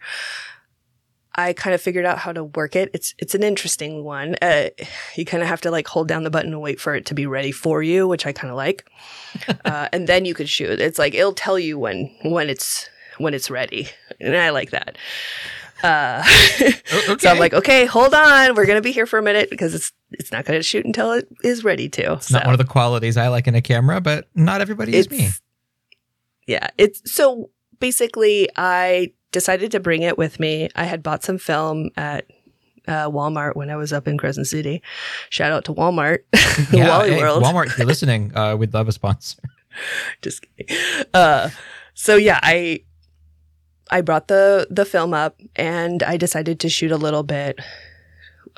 I 1.36 1.54
kind 1.54 1.74
of 1.74 1.82
figured 1.82 2.06
out 2.06 2.20
how 2.20 2.32
to 2.32 2.44
work 2.44 2.76
it. 2.76 2.92
It's 2.94 3.16
it's 3.18 3.34
an 3.34 3.42
interesting 3.44 4.04
one. 4.04 4.36
Uh, 4.42 4.70
you 5.16 5.26
kind 5.26 5.42
of 5.42 5.50
have 5.50 5.62
to 5.62 5.72
like 5.72 5.88
hold 5.88 6.08
down 6.08 6.24
the 6.24 6.30
button 6.30 6.54
and 6.54 6.62
wait 6.62 6.80
for 6.80 6.94
it 6.94 7.08
to 7.08 7.16
be 7.16 7.26
ready 7.26 7.52
for 7.52 7.82
you, 7.82 8.08
which 8.08 8.28
I 8.28 8.34
kind 8.34 8.52
of 8.52 8.56
like. 8.58 8.86
uh, 9.66 9.88
and 9.92 10.08
then 10.08 10.26
you 10.26 10.36
could 10.36 10.48
shoot. 10.48 10.80
It's 10.80 11.00
like 11.00 11.16
it'll 11.16 11.34
tell 11.34 11.58
you 11.58 11.80
when 11.80 12.14
when 12.24 12.50
it's 12.50 12.88
when 13.18 13.34
it's 13.34 13.50
ready, 13.50 13.90
and 14.20 14.36
I 14.36 14.52
like 14.52 14.72
that. 14.72 14.98
Uh, 15.84 16.24
O- 16.94 17.18
So 17.20 17.30
I'm 17.30 17.40
like, 17.40 17.54
okay, 17.54 17.86
hold 17.86 18.14
on, 18.14 18.54
we're 18.56 18.68
gonna 18.68 18.82
be 18.82 18.92
here 18.92 19.08
for 19.08 19.18
a 19.18 19.24
minute 19.24 19.50
because 19.50 19.74
it's 19.74 19.92
it's 20.20 20.32
not 20.32 20.46
gonna 20.46 20.64
shoot 20.64 20.86
until 20.86 21.12
it 21.12 21.28
is 21.44 21.64
ready 21.64 21.90
to. 21.90 22.14
It's 22.14 22.32
not 22.32 22.46
one 22.46 22.54
of 22.54 22.58
the 22.58 22.66
qualities 22.66 23.18
I 23.18 23.28
like 23.28 23.48
in 23.48 23.56
a 23.56 23.62
camera, 23.62 24.02
but 24.02 24.28
not 24.36 24.62
everybody 24.62 24.96
is 24.96 25.10
me. 25.10 25.30
Yeah, 26.48 26.68
it's 26.78 27.02
so 27.12 27.50
basically 27.80 28.50
I 28.56 29.14
decided 29.32 29.72
to 29.72 29.80
bring 29.80 30.04
it 30.04 30.18
with 30.18 30.40
me. 30.40 30.70
I 30.76 30.86
had 30.86 31.04
bought 31.04 31.24
some 31.24 31.38
film 31.38 31.90
at 31.98 32.26
uh, 32.88 33.10
Walmart 33.10 33.56
when 33.56 33.70
I 33.70 33.76
was 33.76 33.94
up 33.94 34.08
in 34.08 34.18
Crescent 34.18 34.48
City. 34.48 34.82
Shout 35.30 35.52
out 35.52 35.66
to 35.66 35.74
Walmart, 35.74 36.20
Wally 36.74 37.12
hey, 37.12 37.20
World. 37.20 37.44
Walmart, 37.44 37.68
if 37.68 37.78
you're 37.78 37.88
listening, 37.88 38.36
uh, 38.36 38.56
we'd 38.56 38.74
love 38.74 38.88
a 38.88 38.92
sponsor. 38.92 39.42
Just 40.22 40.46
kidding. 40.58 40.78
Uh, 41.14 41.50
so 41.94 42.16
yeah, 42.16 42.40
I 42.44 42.84
I 43.90 44.02
brought 44.02 44.28
the 44.28 44.68
the 44.70 44.86
film 44.86 45.14
up 45.14 45.40
and 45.56 46.04
I 46.04 46.18
decided 46.18 46.60
to 46.62 46.70
shoot 46.70 46.92
a 46.92 46.98
little 46.98 47.24
bit 47.24 47.60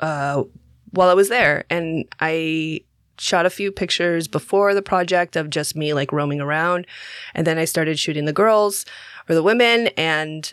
uh, 0.00 0.44
while 0.90 1.08
I 1.08 1.14
was 1.14 1.28
there, 1.28 1.64
and 1.70 2.04
I 2.20 2.80
shot 3.18 3.46
a 3.46 3.50
few 3.50 3.72
pictures 3.72 4.28
before 4.28 4.74
the 4.74 4.82
project 4.82 5.36
of 5.36 5.50
just 5.50 5.74
me 5.74 5.94
like 5.94 6.12
roaming 6.12 6.40
around, 6.40 6.86
and 7.34 7.46
then 7.46 7.58
I 7.58 7.64
started 7.64 7.98
shooting 7.98 8.24
the 8.24 8.32
girls 8.32 8.84
or 9.28 9.34
the 9.34 9.42
women, 9.42 9.88
and 9.96 10.52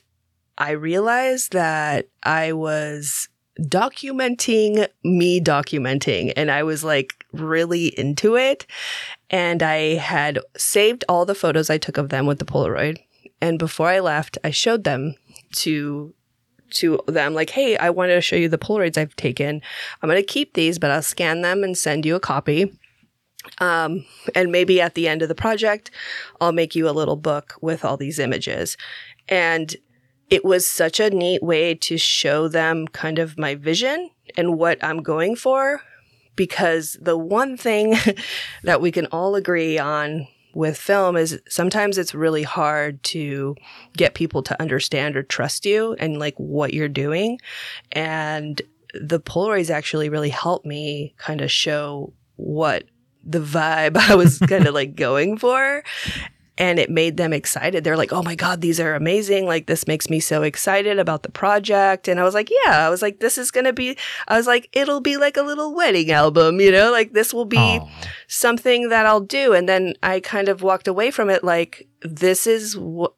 I 0.57 0.71
realized 0.71 1.53
that 1.53 2.07
I 2.23 2.53
was 2.53 3.29
documenting 3.59 4.87
me 5.03 5.39
documenting 5.39 6.33
and 6.35 6.49
I 6.49 6.63
was 6.63 6.83
like 6.83 7.25
really 7.31 7.87
into 7.99 8.35
it 8.35 8.65
and 9.29 9.61
I 9.61 9.95
had 9.95 10.39
saved 10.57 11.05
all 11.07 11.25
the 11.25 11.35
photos 11.35 11.69
I 11.69 11.77
took 11.77 11.97
of 11.97 12.09
them 12.09 12.25
with 12.25 12.39
the 12.39 12.45
Polaroid. 12.45 12.97
And 13.41 13.59
before 13.59 13.89
I 13.89 13.99
left, 13.99 14.37
I 14.43 14.49
showed 14.49 14.85
them 14.85 15.15
to 15.57 16.13
to 16.73 16.99
them 17.07 17.33
like, 17.33 17.51
"Hey, 17.51 17.77
I 17.77 17.89
wanted 17.89 18.15
to 18.15 18.21
show 18.21 18.35
you 18.35 18.49
the 18.49 18.57
Polaroids 18.57 18.97
I've 18.97 19.15
taken. 19.15 19.61
I'm 20.01 20.09
going 20.09 20.21
to 20.21 20.25
keep 20.25 20.53
these, 20.53 20.79
but 20.79 20.91
I'll 20.91 21.01
scan 21.01 21.41
them 21.41 21.63
and 21.63 21.77
send 21.77 22.05
you 22.05 22.15
a 22.15 22.19
copy." 22.19 22.73
Um, 23.59 24.05
and 24.35 24.51
maybe 24.51 24.79
at 24.79 24.95
the 24.95 25.07
end 25.07 25.21
of 25.21 25.27
the 25.27 25.35
project, 25.35 25.91
I'll 26.39 26.51
make 26.51 26.75
you 26.75 26.87
a 26.87 26.91
little 26.91 27.17
book 27.17 27.55
with 27.61 27.83
all 27.83 27.97
these 27.97 28.19
images. 28.19 28.77
And 29.27 29.75
it 30.29 30.43
was 30.43 30.67
such 30.67 30.99
a 30.99 31.09
neat 31.09 31.43
way 31.43 31.75
to 31.75 31.97
show 31.97 32.47
them 32.47 32.87
kind 32.87 33.19
of 33.19 33.37
my 33.37 33.55
vision 33.55 34.09
and 34.37 34.57
what 34.57 34.83
I'm 34.83 35.03
going 35.03 35.35
for 35.35 35.81
because 36.35 36.97
the 37.01 37.17
one 37.17 37.57
thing 37.57 37.95
that 38.63 38.81
we 38.81 38.91
can 38.91 39.05
all 39.07 39.35
agree 39.35 39.77
on 39.77 40.27
with 40.53 40.77
film 40.77 41.15
is 41.15 41.39
sometimes 41.49 41.97
it's 41.97 42.13
really 42.13 42.43
hard 42.43 43.01
to 43.03 43.55
get 43.97 44.13
people 44.13 44.43
to 44.43 44.61
understand 44.61 45.17
or 45.17 45.23
trust 45.23 45.65
you 45.65 45.93
and 45.99 46.19
like 46.19 46.35
what 46.37 46.73
you're 46.73 46.89
doing. 46.89 47.39
And 47.91 48.61
the 48.93 49.19
Polaroids 49.19 49.69
actually 49.69 50.09
really 50.09 50.29
helped 50.29 50.65
me 50.65 51.15
kind 51.17 51.41
of 51.41 51.51
show 51.51 52.13
what 52.35 52.83
the 53.23 53.39
vibe 53.39 53.97
I 54.09 54.15
was 54.15 54.39
kind 54.39 54.67
of 54.67 54.73
like 54.73 54.95
going 54.95 55.37
for. 55.37 55.83
And 56.55 56.77
it 56.77 56.89
made 56.89 57.17
them 57.17 57.33
excited. 57.33 57.83
They're 57.83 57.97
like, 57.97 58.13
oh 58.13 58.21
my 58.21 58.35
God, 58.35 58.61
these 58.61 58.79
are 58.79 58.93
amazing. 58.93 59.47
Like, 59.47 59.65
this 59.65 59.87
makes 59.87 60.07
me 60.07 60.19
so 60.19 60.43
excited 60.43 60.99
about 60.99 61.23
the 61.23 61.31
project. 61.31 62.07
And 62.07 62.19
I 62.19 62.23
was 62.23 62.35
like, 62.35 62.51
yeah, 62.51 62.85
I 62.85 62.89
was 62.89 63.01
like, 63.01 63.19
this 63.19 63.39
is 63.39 63.49
going 63.49 63.65
to 63.65 63.73
be, 63.73 63.97
I 64.27 64.37
was 64.37 64.45
like, 64.45 64.69
it'll 64.71 65.01
be 65.01 65.17
like 65.17 65.35
a 65.35 65.41
little 65.41 65.73
wedding 65.73 66.11
album, 66.11 66.59
you 66.59 66.71
know, 66.71 66.91
like 66.91 67.13
this 67.13 67.33
will 67.33 67.45
be 67.45 67.81
something 68.27 68.89
that 68.89 69.07
I'll 69.07 69.19
do. 69.19 69.53
And 69.53 69.67
then 69.67 69.95
I 70.03 70.19
kind 70.19 70.47
of 70.47 70.61
walked 70.61 70.87
away 70.87 71.09
from 71.09 71.31
it 71.31 71.43
like, 71.43 71.87
this 72.03 72.45
is 72.45 72.77
what, 72.77 73.13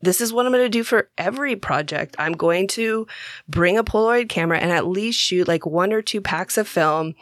this 0.00 0.20
is 0.20 0.32
what 0.32 0.46
I'm 0.46 0.52
going 0.52 0.64
to 0.64 0.68
do 0.68 0.84
for 0.84 1.10
every 1.18 1.56
project. 1.56 2.14
I'm 2.20 2.34
going 2.34 2.68
to 2.68 3.08
bring 3.48 3.76
a 3.76 3.82
Polaroid 3.82 4.28
camera 4.28 4.58
and 4.58 4.70
at 4.70 4.86
least 4.86 5.18
shoot 5.18 5.48
like 5.48 5.66
one 5.66 5.92
or 5.92 6.02
two 6.02 6.20
packs 6.20 6.56
of 6.56 6.68
film 6.68 7.14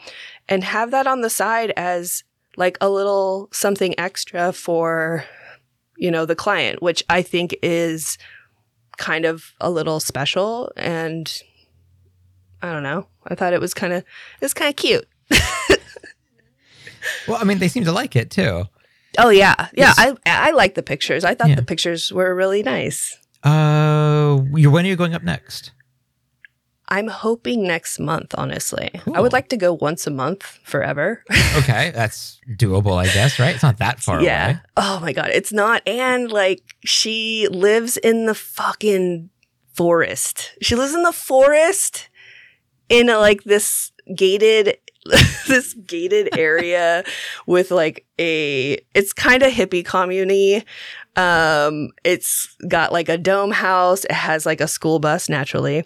and 0.47 0.63
have 0.63 0.91
that 0.91 1.07
on 1.07 1.21
the 1.21 1.29
side 1.31 1.73
as 1.75 2.23
like 2.57 2.77
a 2.81 2.89
little 2.89 3.47
something 3.53 3.97
extra 3.97 4.51
for, 4.51 5.23
you 5.95 6.11
know, 6.11 6.25
the 6.25 6.35
client, 6.35 6.81
which 6.81 7.03
I 7.09 7.21
think 7.21 7.55
is 7.63 8.17
kind 8.97 9.23
of 9.25 9.53
a 9.61 9.69
little 9.71 9.99
special. 10.01 10.71
And 10.75 11.31
I 12.61 12.71
don't 12.73 12.83
know. 12.83 13.07
I 13.25 13.35
thought 13.35 13.53
it 13.53 13.61
was 13.61 13.73
kind 13.73 13.93
of, 13.93 14.03
it's 14.41 14.53
kind 14.53 14.69
of 14.69 14.75
cute. 14.75 15.07
Well, 17.27 17.37
I 17.39 17.43
mean, 17.45 17.59
they 17.59 17.67
seem 17.67 17.85
to 17.85 17.91
like 17.91 18.15
it 18.15 18.29
too. 18.31 18.65
Oh 19.17 19.29
yeah, 19.29 19.55
yeah. 19.73 19.93
Yes. 19.95 19.95
I 19.97 20.15
I 20.25 20.51
like 20.51 20.75
the 20.75 20.83
pictures. 20.83 21.23
I 21.23 21.35
thought 21.35 21.49
Yeah. 21.49 21.55
the 21.55 21.63
pictures 21.63 22.11
were 22.11 22.33
really 22.35 22.63
nice. 22.63 23.17
Uh, 23.43 24.35
when 24.35 24.85
are 24.85 24.89
you 24.89 24.95
going 24.95 25.13
up 25.13 25.23
next? 25.23 25.71
I'm 26.89 27.07
hoping 27.07 27.63
next 27.63 27.99
month. 27.99 28.33
Honestly, 28.37 28.89
I 29.13 29.21
would 29.21 29.33
like 29.33 29.49
to 29.49 29.57
go 29.57 29.73
once 29.73 30.07
a 30.07 30.11
month 30.11 30.59
forever. 30.63 31.23
Okay, 31.57 31.91
that's 31.93 32.39
doable, 32.51 32.97
I 32.97 33.05
guess. 33.05 33.39
Right? 33.39 33.55
It's 33.55 33.63
not 33.63 33.79
that 33.79 33.99
far 33.99 34.21
yeah. 34.21 34.45
away. 34.45 34.59
Oh 34.77 34.99
my 34.99 35.11
god, 35.11 35.31
it's 35.33 35.51
not. 35.51 35.81
And 35.87 36.31
like, 36.31 36.75
she 36.85 37.47
lives 37.49 37.97
in 37.97 38.27
the 38.27 38.35
fucking 38.35 39.29
forest. 39.73 40.51
She 40.61 40.75
lives 40.75 40.93
in 40.93 41.01
the 41.01 41.11
forest, 41.11 42.09
in 42.89 43.09
a, 43.09 43.17
like 43.17 43.43
this 43.43 43.91
gated 44.13 44.77
this 45.47 45.73
gated 45.73 46.37
area 46.37 47.03
with 47.45 47.71
like 47.71 48.05
a 48.19 48.77
it's 48.93 49.13
kind 49.13 49.43
of 49.43 49.51
hippie 49.51 49.85
commune 49.85 50.63
um 51.15 51.89
it's 52.03 52.55
got 52.67 52.91
like 52.91 53.09
a 53.09 53.17
dome 53.17 53.51
house 53.51 54.03
it 54.05 54.11
has 54.11 54.45
like 54.45 54.61
a 54.61 54.67
school 54.67 54.99
bus 54.99 55.29
naturally 55.29 55.85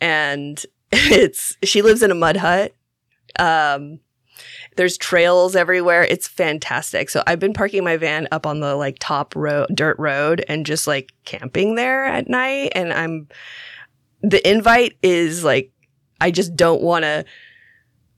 and 0.00 0.64
it's 0.92 1.56
she 1.62 1.82
lives 1.82 2.02
in 2.02 2.10
a 2.10 2.14
mud 2.14 2.36
hut 2.36 2.74
um 3.38 4.00
there's 4.76 4.96
trails 4.96 5.56
everywhere 5.56 6.04
it's 6.04 6.28
fantastic 6.28 7.10
so 7.10 7.22
i've 7.26 7.40
been 7.40 7.52
parking 7.52 7.82
my 7.82 7.96
van 7.96 8.28
up 8.30 8.46
on 8.46 8.60
the 8.60 8.76
like 8.76 8.96
top 9.00 9.34
road 9.34 9.66
dirt 9.74 9.98
road 9.98 10.44
and 10.48 10.64
just 10.64 10.86
like 10.86 11.12
camping 11.24 11.74
there 11.74 12.04
at 12.04 12.28
night 12.28 12.70
and 12.74 12.92
i'm 12.92 13.28
the 14.22 14.48
invite 14.48 14.96
is 15.02 15.44
like 15.44 15.72
I 16.20 16.30
just 16.30 16.56
don't 16.56 16.82
want 16.82 17.04
to 17.04 17.24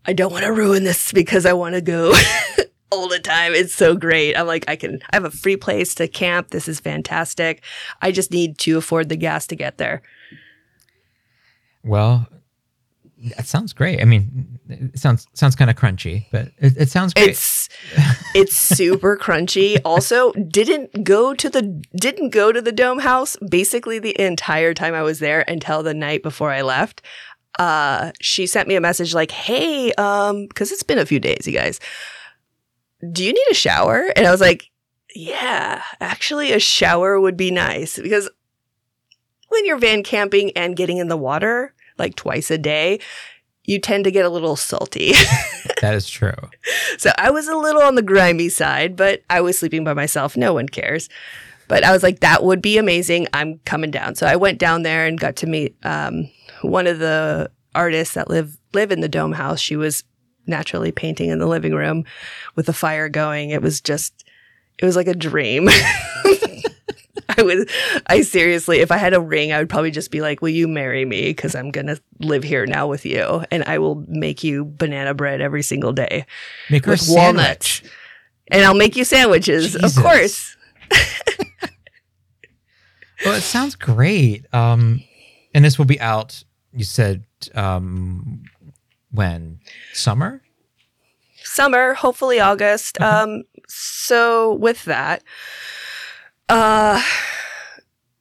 I 0.07 0.13
don't 0.13 0.33
want 0.33 0.45
to 0.45 0.53
ruin 0.53 0.85
this 0.85 1.13
because 1.13 1.45
I 1.45 1.53
want 1.53 1.75
to 1.75 1.83
go 1.83 2.15
all 2.91 3.09
the 3.09 3.19
time. 3.19 3.53
It's 3.53 3.75
so 3.75 3.95
great. 3.95 4.35
I'm 4.35 4.47
like 4.47 4.65
I 4.69 4.77
can 4.77 5.01
I 5.11 5.17
have 5.17 5.25
a 5.25 5.31
free 5.31 5.57
place 5.57 5.95
to 5.97 6.09
camp. 6.09 6.51
This 6.51 6.69
is 6.69 6.81
fantastic. 6.81 7.63
I 8.01 8.13
just 8.13 8.31
need 8.31 8.59
to 8.59 8.79
afford 8.79 9.09
the 9.09 9.17
gas 9.17 9.47
to 9.49 9.57
get 9.57 9.79
there. 9.79 10.03
Well, 11.85 12.29
that 13.37 13.47
sounds 13.47 13.73
great. 13.73 14.01
I 14.01 14.05
mean, 14.05 14.59
it 14.69 14.99
sounds 14.99 15.27
sounds 15.35 15.55
kind 15.55 15.71
of 15.71 15.77
crunchy, 15.77 16.27
but 16.33 16.49
it, 16.59 16.77
it 16.77 16.91
sounds 16.91 17.13
great. 17.13 17.31
It's 17.31 17.69
it's 18.35 18.57
super 18.57 19.17
crunchy. 19.17 19.79
Also, 19.91 20.33
didn't 20.33 21.05
go 21.05 21.35
to 21.35 21.51
the 21.51 21.63
didn't 21.95 22.31
go 22.31 22.53
to 22.53 22.63
the 22.63 22.73
dome 22.73 23.01
house 23.01 23.37
basically 23.49 23.99
the 23.99 24.19
entire 24.21 24.73
time 24.73 24.95
I 24.95 25.03
was 25.03 25.19
there 25.19 25.45
until 25.49 25.83
the 25.83 25.95
night 25.95 26.23
before 26.23 26.51
I 26.51 26.63
left. 26.63 27.03
Uh, 27.59 28.13
she 28.21 28.47
sent 28.47 28.69
me 28.69 28.77
a 28.77 28.81
message 28.81 29.15
like, 29.15 29.31
"Hey, 29.31 29.93
um, 29.95 30.47
because 30.47 30.71
it's 30.71 30.83
been 30.83 30.99
a 30.99 31.07
few 31.07 31.21
days, 31.21 31.47
you 31.47 31.53
guys. 31.53 31.81
Do 33.13 33.25
you 33.25 33.33
need 33.33 33.47
a 33.51 33.55
shower?" 33.55 34.13
And 34.17 34.27
I 34.27 34.31
was 34.31 34.41
like, 34.41 34.71
"Yeah, 35.15 35.83
actually, 36.01 36.53
a 36.53 36.61
shower 36.61 37.21
would 37.21 37.37
be 37.37 37.51
nice 37.51 37.99
because 37.99 38.31
when 39.51 39.67
you're 39.67 39.79
van 39.79 40.03
camping 40.03 40.51
and 40.57 40.75
getting 40.75 40.97
in 40.97 41.09
the 41.09 41.17
water." 41.17 41.75
like 42.01 42.17
twice 42.17 42.51
a 42.51 42.59
day, 42.59 42.99
you 43.65 43.79
tend 43.79 44.03
to 44.05 44.11
get 44.11 44.25
a 44.25 44.29
little 44.29 44.57
salty. 44.57 45.13
that 45.81 45.95
is 45.95 46.09
true. 46.09 46.35
So 46.99 47.13
I 47.17 47.31
was 47.31 47.47
a 47.47 47.55
little 47.55 47.83
on 47.83 47.95
the 47.95 48.03
grimy 48.03 48.49
side, 48.49 48.97
but 48.97 49.23
I 49.31 49.41
was 49.43 49.57
sleeping 49.61 49.85
by 49.85 49.95
myself. 49.95 50.37
No 50.37 50.53
one 50.53 50.69
cares. 50.69 51.09
But 51.69 51.85
I 51.85 51.93
was 51.93 52.03
like, 52.03 52.19
that 52.21 52.43
would 52.43 52.61
be 52.61 52.79
amazing. 52.79 53.29
I'm 53.33 53.61
coming 53.61 53.93
down. 53.93 54.17
So 54.17 54.27
I 54.27 54.35
went 54.35 54.59
down 54.59 54.83
there 54.83 55.07
and 55.07 55.21
got 55.21 55.37
to 55.37 55.47
meet 55.47 55.77
um, 55.85 56.29
one 56.63 56.89
of 56.89 56.99
the 56.99 57.49
artists 57.77 58.15
that 58.15 58.29
live 58.29 58.59
live 58.73 58.91
in 58.91 59.01
the 59.01 59.09
dome 59.09 59.33
house. 59.33 59.61
She 59.61 59.77
was 59.77 60.03
naturally 60.47 60.91
painting 60.91 61.31
in 61.31 61.39
the 61.39 61.47
living 61.47 61.75
room 61.75 62.05
with 62.57 62.67
the 62.67 62.73
fire 62.73 63.09
going. 63.09 63.51
It 63.51 63.63
was 63.63 63.81
just, 63.81 64.25
it 64.79 64.85
was 64.85 64.97
like 64.97 65.07
a 65.07 65.15
dream. 65.15 65.69
I 67.39 67.43
would, 67.43 67.71
I 68.07 68.23
seriously, 68.23 68.81
if 68.81 68.91
I 68.91 68.97
had 68.97 69.15
a 69.15 69.21
ring, 69.21 69.53
I 69.53 69.59
would 69.59 69.69
probably 69.69 69.91
just 69.91 70.11
be 70.11 70.21
like, 70.21 70.43
will 70.43 70.49
you 70.49 70.67
marry 70.67 71.05
me? 71.05 71.31
Because 71.31 71.55
I'm 71.55 71.71
going 71.71 71.87
to 71.87 72.01
live 72.19 72.43
here 72.43 72.67
now 72.67 72.87
with 72.87 73.05
you 73.05 73.45
and 73.51 73.65
I 73.65 73.79
will 73.79 74.05
make 74.09 74.43
you 74.43 74.65
banana 74.65 75.15
bread 75.15 75.41
every 75.41 75.63
single 75.63 75.93
day. 75.93 76.27
Make 76.71 76.85
her 76.87 76.93
with 76.93 77.07
walnuts. 77.09 77.83
And 78.49 78.65
I'll 78.65 78.75
make 78.75 78.97
you 78.97 79.05
sandwiches, 79.05 79.73
Jesus. 79.73 79.97
of 79.97 80.03
course. 80.03 80.57
Well, 83.25 83.35
it 83.35 83.43
sounds 83.43 83.75
great. 83.75 84.47
Um, 84.55 85.03
and 85.55 85.65
this 85.65 85.79
will 85.79 85.85
be 85.85 86.01
out. 86.01 86.43
You 86.73 86.85
said 86.85 87.25
um, 87.55 88.45
when 89.11 89.61
summer. 89.93 90.43
Summer, 91.43 91.95
hopefully 91.95 92.41
August. 92.41 93.01
Um, 93.01 93.43
so 93.69 94.55
with 94.55 94.85
that, 94.85 95.23
uh, 96.51 97.01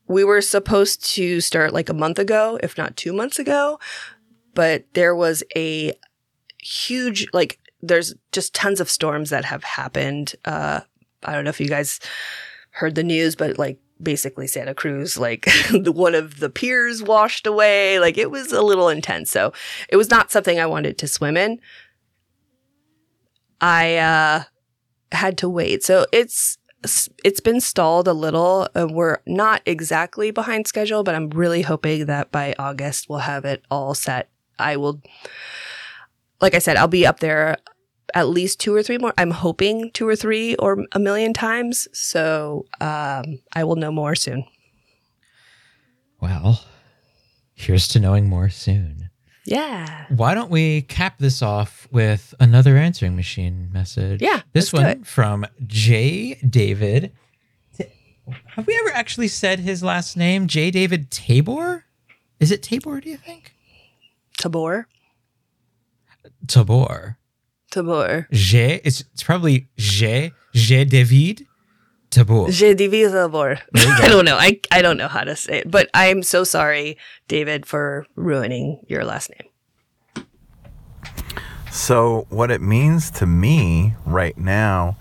we 0.08 0.24
were 0.24 0.42
supposed 0.42 1.04
to 1.16 1.42
start 1.42 1.74
like 1.74 1.90
a 1.90 1.94
month 1.94 2.20
ago, 2.20 2.60
if 2.62 2.78
not 2.78 2.96
two 2.96 3.12
months 3.12 3.40
ago, 3.40 3.80
but 4.54 4.86
there 4.94 5.16
was 5.16 5.44
a 5.56 5.94
huge, 6.62 7.28
like, 7.34 7.60
there's 7.82 8.14
just 8.32 8.54
tons 8.54 8.80
of 8.80 8.90
storms 8.90 9.30
that 9.32 9.46
have 9.46 9.64
happened. 9.64 10.36
Uh, 10.46 10.82
I 11.24 11.34
don't 11.34 11.44
know 11.44 11.50
if 11.50 11.60
you 11.60 11.70
guys 11.70 12.00
heard 12.72 12.96
the 12.96 13.04
news, 13.04 13.36
but 13.36 13.58
like 13.58 13.80
basically 14.02 14.48
Santa 14.48 14.76
Cruz, 14.76 15.18
like 15.18 15.48
one 15.72 16.14
of 16.14 16.40
the 16.40 16.50
piers 16.50 17.02
washed 17.02 17.48
away. 17.48 18.00
Like 18.00 18.18
it 18.18 18.30
was 18.30 18.52
a 18.52 18.62
little 18.62 18.90
intense. 18.90 19.32
So 19.32 19.54
it 19.90 19.96
was 19.96 20.10
not 20.10 20.32
something 20.32 20.60
I 20.60 20.66
wanted 20.66 20.98
to 21.00 21.08
swim 21.08 21.36
in. 21.36 21.60
I, 23.60 23.98
uh, 23.98 24.44
had 25.12 25.38
to 25.40 25.50
wait. 25.50 25.84
So 25.84 26.06
it's, 26.12 26.59
it's 26.84 27.40
been 27.40 27.60
stalled 27.60 28.08
a 28.08 28.14
little. 28.14 28.68
Uh, 28.76 28.88
we're 28.90 29.20
not 29.26 29.62
exactly 29.66 30.32
behind 30.32 30.68
schedule, 30.68 31.04
but 31.04 31.16
I'm 31.16 31.30
really 31.30 31.62
hoping 31.62 32.06
that 32.06 32.32
by 32.32 32.56
August 32.58 33.10
we'll 33.10 33.20
have 33.20 33.46
it 33.46 33.64
all 33.70 33.94
set. 33.94 34.30
I 34.58 34.78
will, 34.78 35.02
like 36.42 36.56
I 36.56 36.60
said, 36.60 36.78
I'll 36.78 36.88
be 36.88 37.06
up 37.06 37.20
there 37.20 37.58
at 38.14 38.30
least 38.30 38.60
two 38.60 38.74
or 38.74 38.82
three 38.84 38.98
more. 38.98 39.14
I'm 39.18 39.32
hoping 39.32 39.92
two 39.92 40.08
or 40.08 40.16
three 40.16 40.56
or 40.56 40.86
a 40.92 41.00
million 41.00 41.34
times. 41.34 41.88
So 41.94 42.66
um, 42.82 43.40
I 43.54 43.64
will 43.64 43.76
know 43.76 43.92
more 43.92 44.16
soon. 44.16 44.46
Well, 46.22 46.64
here's 47.54 47.88
to 47.90 48.00
knowing 48.00 48.28
more 48.28 48.50
soon. 48.50 49.09
Yeah. 49.50 50.06
Why 50.10 50.36
don't 50.36 50.52
we 50.52 50.84
cap 50.84 51.18
this 51.18 51.42
off 51.42 51.88
with 51.92 52.36
another 52.40 52.78
answering 52.78 53.16
machine 53.16 53.70
message? 53.74 54.22
Yeah, 54.22 54.42
This 54.54 54.72
one 54.72 55.04
from 55.04 55.48
J. 55.66 56.36
David. 56.48 57.12
Have 58.46 58.68
we 58.68 58.78
ever 58.78 58.92
actually 58.96 59.28
said 59.28 59.58
his 59.60 59.82
last 59.82 60.16
name? 60.16 60.46
J. 60.46 60.70
David 60.70 61.10
Tabor? 61.10 61.86
Is 62.40 62.52
it 62.52 62.62
Tabor, 62.62 63.02
do 63.02 63.10
you 63.10 63.18
think? 63.18 63.56
Tabor. 64.38 64.88
Tabor. 66.48 67.18
Tabor. 67.72 68.28
J. 68.32 68.82
It's, 68.84 69.02
it's 69.02 69.24
probably 69.24 69.68
J. 69.78 70.32
J. 70.54 70.86
David 70.86 71.48
Tabor. 72.10 72.50
Je 72.50 72.74
divise 72.74 73.12
Tabor. 73.12 73.60
There. 73.72 73.94
I 74.00 74.08
don't 74.08 74.26
know. 74.26 74.38
I, 74.38 74.60
I 74.72 74.82
don't 74.82 74.98
know 74.98 75.08
how 75.08 75.24
to 75.24 75.36
say 75.36 75.60
it, 75.60 75.72
but 75.72 75.90
I'm 75.94 76.24
so 76.24 76.44
sorry, 76.44 76.98
David, 77.28 77.66
for 77.66 78.06
ruining 78.16 78.82
your 78.88 79.06
last 79.06 79.30
name. 79.30 79.50
So, 81.72 82.26
what 82.30 82.50
it 82.50 82.62
means 82.62 83.12
to 83.12 83.28
me 83.28 83.94
right 84.06 84.36
now 84.38 84.98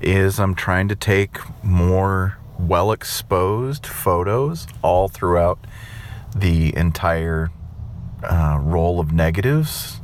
is 0.00 0.40
I'm 0.40 0.56
trying 0.56 0.88
to 0.88 0.96
take 0.96 1.38
more 1.62 2.38
well 2.58 2.90
exposed 2.90 3.86
photos 3.86 4.66
all 4.82 5.08
throughout 5.08 5.60
the 6.34 6.76
entire 6.76 7.50
uh, 8.24 8.58
roll 8.60 8.98
of 8.98 9.12
negatives 9.12 10.00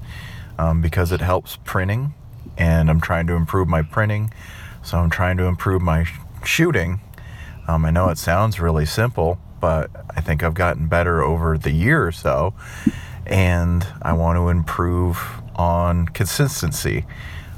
um, 0.57 0.81
because 0.81 1.11
it 1.11 1.21
helps 1.21 1.57
printing, 1.65 2.15
and 2.57 2.89
I'm 2.89 3.01
trying 3.01 3.27
to 3.27 3.33
improve 3.35 3.67
my 3.67 3.83
printing. 3.83 4.33
So, 4.85 4.99
I'm 4.99 5.11
trying 5.11 5.37
to 5.39 5.45
improve 5.45 5.83
my 5.83 6.05
sh- 6.05 6.15
shooting. 6.45 7.01
Um, 7.67 7.85
I 7.85 7.91
know 7.91 8.09
it 8.09 8.19
sounds 8.19 8.61
really 8.61 8.87
simple, 8.87 9.39
but 9.61 9.91
I 10.17 10.21
think 10.21 10.43
I've 10.43 10.55
gotten 10.55 10.89
better 10.89 11.23
over 11.23 11.59
the 11.59 11.73
year 11.73 12.07
or 12.07 12.13
so 12.13 12.55
and 13.29 13.87
I 14.03 14.15
want 14.15 14.37
to 14.37 14.49
improve 14.49 15.19
on 15.55 16.07
consistency. 16.07 17.05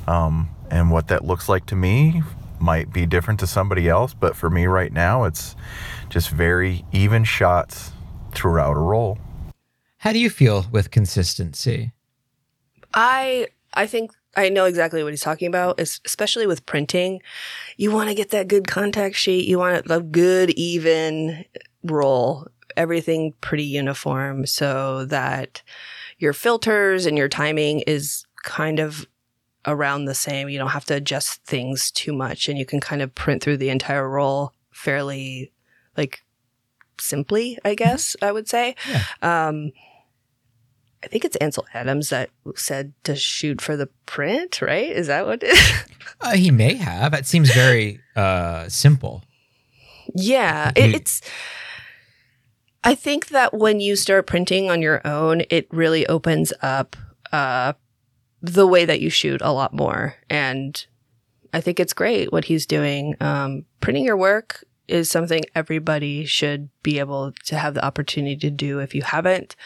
Um, 0.06 0.50
and 0.70 0.90
what 0.90 1.08
that 1.08 1.24
looks 1.24 1.48
like 1.48 1.66
to 1.66 1.76
me 1.76 2.22
might 2.58 2.92
be 2.92 3.06
different 3.06 3.40
to 3.40 3.46
somebody 3.46 3.88
else, 3.88 4.12
but 4.12 4.36
for 4.36 4.50
me 4.50 4.66
right 4.66 4.92
now, 4.92 5.24
it's 5.24 5.56
just 6.08 6.30
very 6.30 6.84
even 6.92 7.24
shots 7.24 7.92
throughout 8.32 8.76
a 8.76 8.80
roll. 8.80 9.18
How 9.98 10.12
do 10.12 10.18
you 10.18 10.30
feel 10.30 10.66
with 10.70 10.90
consistency? 10.90 11.92
I 12.92 13.48
I 13.72 13.86
think 13.86 14.12
I 14.36 14.48
know 14.48 14.64
exactly 14.64 15.02
what 15.02 15.12
he's 15.12 15.22
talking 15.22 15.48
about, 15.48 15.80
es- 15.80 16.00
especially 16.04 16.46
with 16.46 16.66
printing. 16.66 17.20
You 17.76 17.90
want 17.90 18.08
to 18.08 18.14
get 18.14 18.30
that 18.30 18.48
good 18.48 18.68
contact 18.68 19.16
sheet. 19.16 19.48
You 19.48 19.58
want 19.58 19.90
a 19.90 20.00
good 20.00 20.50
even 20.50 21.44
roll, 21.82 22.46
everything 22.76 23.34
pretty 23.40 23.64
uniform 23.64 24.46
so 24.46 25.04
that 25.06 25.62
your 26.18 26.32
filters 26.32 27.06
and 27.06 27.18
your 27.18 27.28
timing 27.28 27.80
is 27.80 28.24
kind 28.42 28.78
of 28.78 29.06
around 29.66 30.04
the 30.04 30.14
same. 30.14 30.48
You 30.48 30.58
don't 30.58 30.68
have 30.68 30.84
to 30.86 30.94
adjust 30.94 31.44
things 31.44 31.90
too 31.90 32.12
much 32.12 32.48
and 32.48 32.58
you 32.58 32.64
can 32.64 32.80
kind 32.80 33.02
of 33.02 33.14
print 33.14 33.42
through 33.42 33.56
the 33.58 33.68
entire 33.70 34.08
roll 34.08 34.52
fairly 34.70 35.52
like 35.96 36.22
simply, 36.98 37.58
I 37.64 37.74
guess 37.74 38.16
I 38.22 38.32
would 38.32 38.48
say. 38.48 38.74
Yeah. 38.88 39.02
Um 39.48 39.72
I 41.02 41.06
think 41.06 41.24
it's 41.24 41.36
Ansel 41.36 41.66
Adams 41.72 42.10
that 42.10 42.30
said 42.56 42.92
to 43.04 43.16
shoot 43.16 43.60
for 43.60 43.76
the 43.76 43.88
print, 44.06 44.60
right? 44.60 44.90
Is 44.90 45.06
that 45.06 45.26
what 45.26 45.42
it 45.42 45.52
is? 45.52 45.84
Uh, 46.22 46.32
he 46.32 46.50
may 46.50 46.74
have. 46.74 47.14
It 47.14 47.24
seems 47.24 47.50
very 47.54 47.98
uh, 48.14 48.68
simple. 48.68 49.22
yeah. 50.14 50.70
It, 50.76 50.94
it's 50.94 51.22
I 52.82 52.94
think 52.94 53.28
that 53.28 53.54
when 53.54 53.80
you 53.80 53.96
start 53.96 54.26
printing 54.26 54.70
on 54.70 54.82
your 54.82 55.06
own, 55.06 55.42
it 55.50 55.66
really 55.70 56.06
opens 56.06 56.52
up 56.62 56.96
uh, 57.32 57.74
the 58.40 58.66
way 58.66 58.84
that 58.84 59.00
you 59.00 59.10
shoot 59.10 59.40
a 59.42 59.52
lot 59.52 59.74
more. 59.74 60.16
And 60.28 60.84
I 61.52 61.60
think 61.60 61.78
it's 61.78 61.92
great 61.92 62.32
what 62.32 62.46
he's 62.46 62.66
doing. 62.66 63.16
Um, 63.20 63.64
printing 63.80 64.04
your 64.04 64.16
work 64.16 64.64
is 64.88 65.10
something 65.10 65.42
everybody 65.54 66.24
should 66.24 66.70
be 66.82 66.98
able 66.98 67.32
to 67.44 67.56
have 67.56 67.74
the 67.74 67.84
opportunity 67.84 68.36
to 68.36 68.50
do 68.50 68.80
if 68.80 68.94
you 68.94 69.02
haven't. 69.02 69.56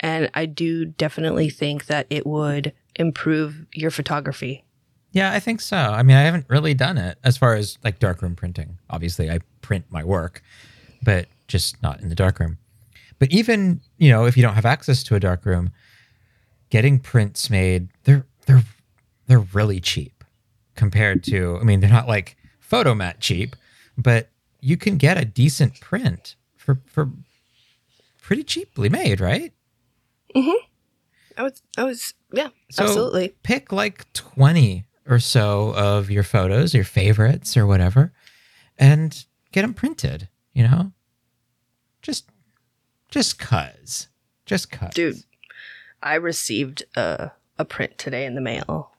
And 0.00 0.30
I 0.34 0.46
do 0.46 0.84
definitely 0.84 1.50
think 1.50 1.86
that 1.86 2.06
it 2.10 2.26
would 2.26 2.72
improve 2.96 3.66
your 3.72 3.90
photography. 3.90 4.64
Yeah, 5.12 5.32
I 5.32 5.40
think 5.40 5.60
so. 5.60 5.76
I 5.76 6.02
mean, 6.02 6.16
I 6.16 6.22
haven't 6.22 6.46
really 6.48 6.74
done 6.74 6.98
it 6.98 7.18
as 7.24 7.38
far 7.38 7.54
as 7.54 7.78
like 7.82 7.98
darkroom 7.98 8.36
printing. 8.36 8.78
Obviously, 8.90 9.30
I 9.30 9.38
print 9.62 9.86
my 9.88 10.04
work, 10.04 10.42
but 11.02 11.26
just 11.48 11.82
not 11.82 12.00
in 12.00 12.08
the 12.08 12.14
darkroom. 12.14 12.58
But 13.18 13.32
even, 13.32 13.80
you 13.96 14.10
know, 14.10 14.26
if 14.26 14.36
you 14.36 14.42
don't 14.42 14.54
have 14.54 14.66
access 14.66 15.02
to 15.04 15.14
a 15.14 15.20
darkroom, 15.20 15.70
getting 16.68 16.98
prints 16.98 17.48
made, 17.48 17.88
they're 18.04 18.26
they're 18.44 18.64
they're 19.26 19.40
really 19.40 19.80
cheap 19.80 20.22
compared 20.74 21.24
to 21.24 21.58
I 21.60 21.64
mean, 21.64 21.80
they're 21.80 21.88
not 21.88 22.08
like 22.08 22.36
Fotomat 22.60 23.20
cheap, 23.20 23.56
but 23.96 24.28
you 24.60 24.76
can 24.76 24.98
get 24.98 25.16
a 25.16 25.24
decent 25.24 25.80
print 25.80 26.36
for 26.56 26.78
for 26.86 27.10
pretty 28.20 28.42
cheaply 28.42 28.88
made, 28.88 29.20
right? 29.20 29.52
Mm-hmm. 30.34 30.64
I 31.38 31.42
was, 31.42 31.62
I 31.76 31.84
was, 31.84 32.14
yeah, 32.32 32.48
So 32.70 32.84
absolutely. 32.84 33.34
pick 33.42 33.70
like 33.72 34.10
20 34.14 34.84
or 35.08 35.18
so 35.18 35.74
of 35.76 36.10
your 36.10 36.22
photos, 36.22 36.72
your 36.74 36.84
favorites 36.84 37.56
or 37.56 37.66
whatever, 37.66 38.12
and 38.78 39.24
get 39.52 39.62
them 39.62 39.74
printed, 39.74 40.28
you 40.52 40.62
know? 40.62 40.92
Just 42.02 42.28
just 43.10 43.38
cuz. 43.38 44.08
Just 44.46 44.70
cuz. 44.70 44.90
Dude, 44.94 45.16
I 46.02 46.14
received 46.14 46.84
a, 46.96 47.32
a 47.58 47.64
print 47.64 47.98
today 47.98 48.24
in 48.26 48.34
the 48.34 48.40
mail. 48.40 48.92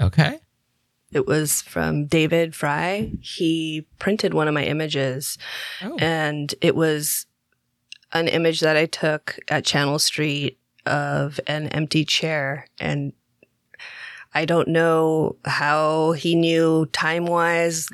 Okay. 0.00 0.38
It 1.12 1.26
was 1.26 1.60
from 1.62 2.06
David 2.06 2.54
Fry. 2.54 3.12
He 3.20 3.86
printed 3.98 4.32
one 4.34 4.48
of 4.48 4.54
my 4.54 4.64
images, 4.64 5.36
Oh. 5.82 5.96
and 5.98 6.54
it 6.62 6.74
was 6.74 7.26
an 8.12 8.28
image 8.28 8.60
that 8.60 8.76
I 8.76 8.86
took 8.86 9.38
at 9.48 9.64
Channel 9.64 9.98
Street 9.98 10.58
of 10.86 11.40
an 11.46 11.68
empty 11.68 12.04
chair. 12.04 12.66
And 12.80 13.12
I 14.34 14.44
don't 14.44 14.68
know 14.68 15.36
how 15.44 16.12
he 16.12 16.34
knew 16.34 16.86
time 16.92 17.26
wise 17.26 17.88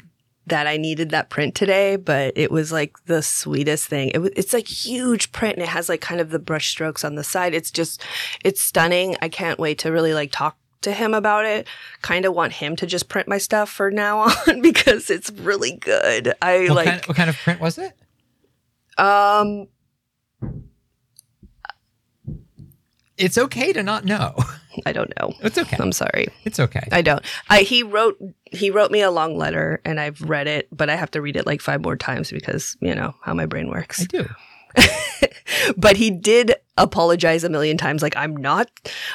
that 0.47 0.67
I 0.67 0.77
needed 0.77 1.11
that 1.11 1.29
print 1.29 1.55
today, 1.55 1.97
but 1.97 2.33
it 2.37 2.51
was 2.51 2.73
like 2.73 2.97
the 3.05 3.23
sweetest 3.23 3.87
thing. 3.87 4.11
It 4.15 4.19
was, 4.19 4.31
it's 4.35 4.53
like 4.53 4.67
huge 4.67 5.31
print 5.33 5.55
and 5.55 5.63
it 5.63 5.69
has 5.69 5.89
like 5.89 6.01
kind 6.01 6.21
of 6.21 6.31
the 6.31 6.39
brush 6.39 6.69
strokes 6.69 7.05
on 7.05 7.17
the 7.17 7.25
side. 7.25 7.55
It's 7.55 7.71
just, 7.71 8.03
it's 8.45 8.63
stunning. 8.63 9.17
I 9.21 9.29
can't 9.29 9.59
wait 9.59 9.79
to 9.81 9.93
really 9.93 10.15
like 10.15 10.33
talk 10.33 10.57
to 10.83 10.93
him 10.93 11.13
about 11.13 11.45
it. 11.45 11.67
Kind 12.03 12.25
of 12.25 12.35
want 12.35 12.55
him 12.55 12.77
to 12.77 12.87
just 12.87 13.09
print 13.09 13.29
my 13.29 13.39
stuff 13.39 13.69
for 13.69 13.91
now 13.91 14.21
on 14.49 14.63
because 14.63 15.11
it's 15.11 15.31
really 15.31 15.77
good. 15.77 16.35
I 16.41 16.61
what, 16.69 16.77
like, 16.77 16.87
kind, 16.89 17.05
what 17.07 17.17
kind 17.17 17.31
of 17.31 17.37
print 17.37 17.61
was 17.61 17.79
it? 17.79 17.93
um, 18.99 19.69
It's 23.19 23.37
okay 23.37 23.73
to 23.73 23.83
not 23.83 24.05
know. 24.05 24.35
I 24.87 24.93
don't 24.93 25.13
know. 25.19 25.33
It's 25.41 25.59
okay. 25.59 25.77
I'm 25.81 25.93
sorry. 25.93 26.29
It's 26.45 26.61
okay. 26.61 26.87
I 26.93 27.03
don't. 27.03 27.23
I 27.51 27.63
he 27.63 27.83
wrote 27.83 28.17
he 28.47 28.71
wrote 28.71 28.91
me 28.91 29.01
a 29.01 29.11
long 29.11 29.37
letter 29.37 29.81
and 29.85 29.99
I've 29.99 30.21
read 30.23 30.47
it, 30.47 30.69
but 30.71 30.89
I 30.89 30.95
have 30.97 31.11
to 31.13 31.21
read 31.21 31.37
it 31.37 31.45
like 31.47 31.61
five 31.61 31.83
more 31.83 31.97
times 31.97 32.31
because 32.31 32.77
you 32.81 32.95
know 32.95 33.15
how 33.23 33.35
my 33.35 33.47
brain 33.47 33.69
works. 33.71 34.03
I 34.03 34.05
do. 34.05 34.29
but 35.77 35.97
he 35.97 36.11
did 36.11 36.55
apologize 36.77 37.43
a 37.43 37.49
million 37.49 37.77
times 37.77 38.03
like 38.03 38.17
I'm 38.17 38.37
not 38.37 38.71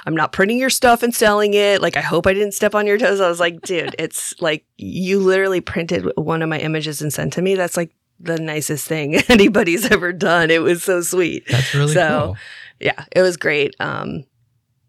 I'm 0.06 0.16
not 0.16 0.32
printing 0.34 0.58
your 0.58 0.70
stuff 0.70 1.04
and 1.04 1.16
selling 1.16 1.54
it. 1.54 1.82
Like 1.82 1.96
I 1.96 2.02
hope 2.02 2.28
I 2.28 2.34
didn't 2.34 2.54
step 2.54 2.76
on 2.76 2.86
your 2.88 2.98
toes. 2.98 3.22
I 3.22 3.30
was 3.30 3.40
like, 3.40 3.62
dude, 3.62 3.96
it's 3.98 4.34
like 4.42 4.66
you 4.78 5.20
literally 5.20 5.62
printed 5.62 6.12
one 6.18 6.42
of 6.42 6.50
my 6.50 6.60
images 6.60 7.02
and 7.02 7.14
sent 7.14 7.34
to 7.34 7.42
me. 7.42 7.56
That's 7.56 7.78
like 7.78 7.92
the 8.20 8.38
nicest 8.40 8.88
thing 8.88 9.16
anybody's 9.30 9.90
ever 9.92 10.12
done. 10.12 10.50
It 10.52 10.62
was 10.62 10.84
so 10.84 11.02
sweet. 11.02 11.46
That's 11.48 11.74
really 11.74 11.94
So- 11.94 12.26
cool. 12.26 12.38
Yeah, 12.84 13.06
it 13.16 13.22
was 13.22 13.38
great. 13.38 13.76
Um 13.80 14.26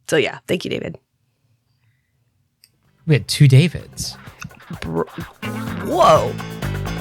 so 0.08 0.16
yeah, 0.16 0.40
thank 0.46 0.64
you, 0.64 0.70
David. 0.70 0.98
We 3.06 3.14
had 3.14 3.28
two 3.28 3.48
Davids. 3.48 4.16
Br- 4.80 5.02
Whoa. 5.84 6.34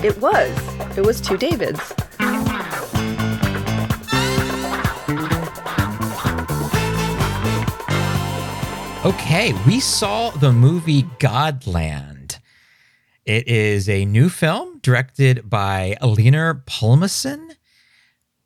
It 0.04 0.18
was. 0.20 0.98
It 0.98 1.06
was 1.06 1.20
two 1.20 1.38
Davids. 1.38 1.94
Okay, 9.06 9.52
we 9.68 9.82
saw 9.82 10.30
the 10.30 10.54
movie 10.54 11.04
Godland. 11.20 12.40
It 13.26 13.48
is 13.50 13.90
a 13.90 14.06
new 14.06 14.30
film 14.30 14.80
directed 14.80 15.50
by 15.50 15.98
Hlynur 16.02 16.64
Pálmason. 16.66 17.56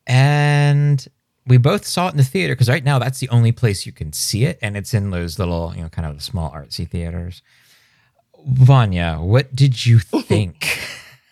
And 0.08 1.08
we 1.48 1.58
both 1.58 1.86
saw 1.86 2.08
it 2.08 2.12
in 2.12 2.18
the 2.18 2.24
theater 2.24 2.54
because 2.54 2.70
right 2.70 2.84
now 2.84 3.00
that's 3.00 3.20
the 3.20 3.30
only 3.30 3.52
place 3.52 3.86
you 3.86 3.91
can 3.91 4.14
see 4.14 4.45
it. 4.45 4.60
And 4.62 4.76
it's 4.76 4.93
in 4.93 5.10
those 5.12 5.39
little, 5.39 5.74
you 5.76 5.82
know, 5.82 5.89
kind 5.89 6.08
of 6.08 6.22
small 6.22 6.52
artsy 6.52 6.88
theaters. 6.88 7.41
Vanya, 8.45 9.18
what 9.20 9.56
did 9.56 9.86
you 9.86 10.00
think? 10.00 10.80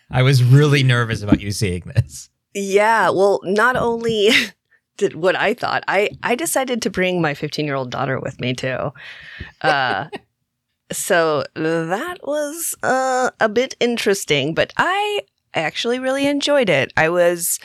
I 0.10 0.22
was 0.22 0.44
really 0.44 0.84
nervous 0.84 1.22
about 1.22 1.42
you 1.42 1.52
seeing 1.52 1.84
this. 1.96 2.30
Yeah, 2.54 3.10
well, 3.10 3.42
not 3.44 3.76
only 3.76 4.30
did 4.98 5.16
what 5.16 5.36
I 5.36 5.54
thought, 5.54 5.84
I 5.88 6.10
I 6.24 6.36
decided 6.36 6.82
to 6.84 6.90
bring 6.90 7.22
my 7.22 7.34
15-year-old 7.34 7.92
daughter 7.92 8.20
with 8.20 8.40
me 8.40 8.54
too. 8.54 8.94
Uh 9.62 10.08
so 10.92 11.44
that 11.56 12.20
was 12.24 12.76
uh, 12.84 13.32
a 13.40 13.50
bit 13.50 13.76
interesting, 13.80 14.54
but 14.54 14.72
I 14.78 15.22
actually 15.54 16.00
really 16.00 16.28
enjoyed 16.28 16.70
it. 16.70 16.94
I 16.96 17.10
was 17.10 17.60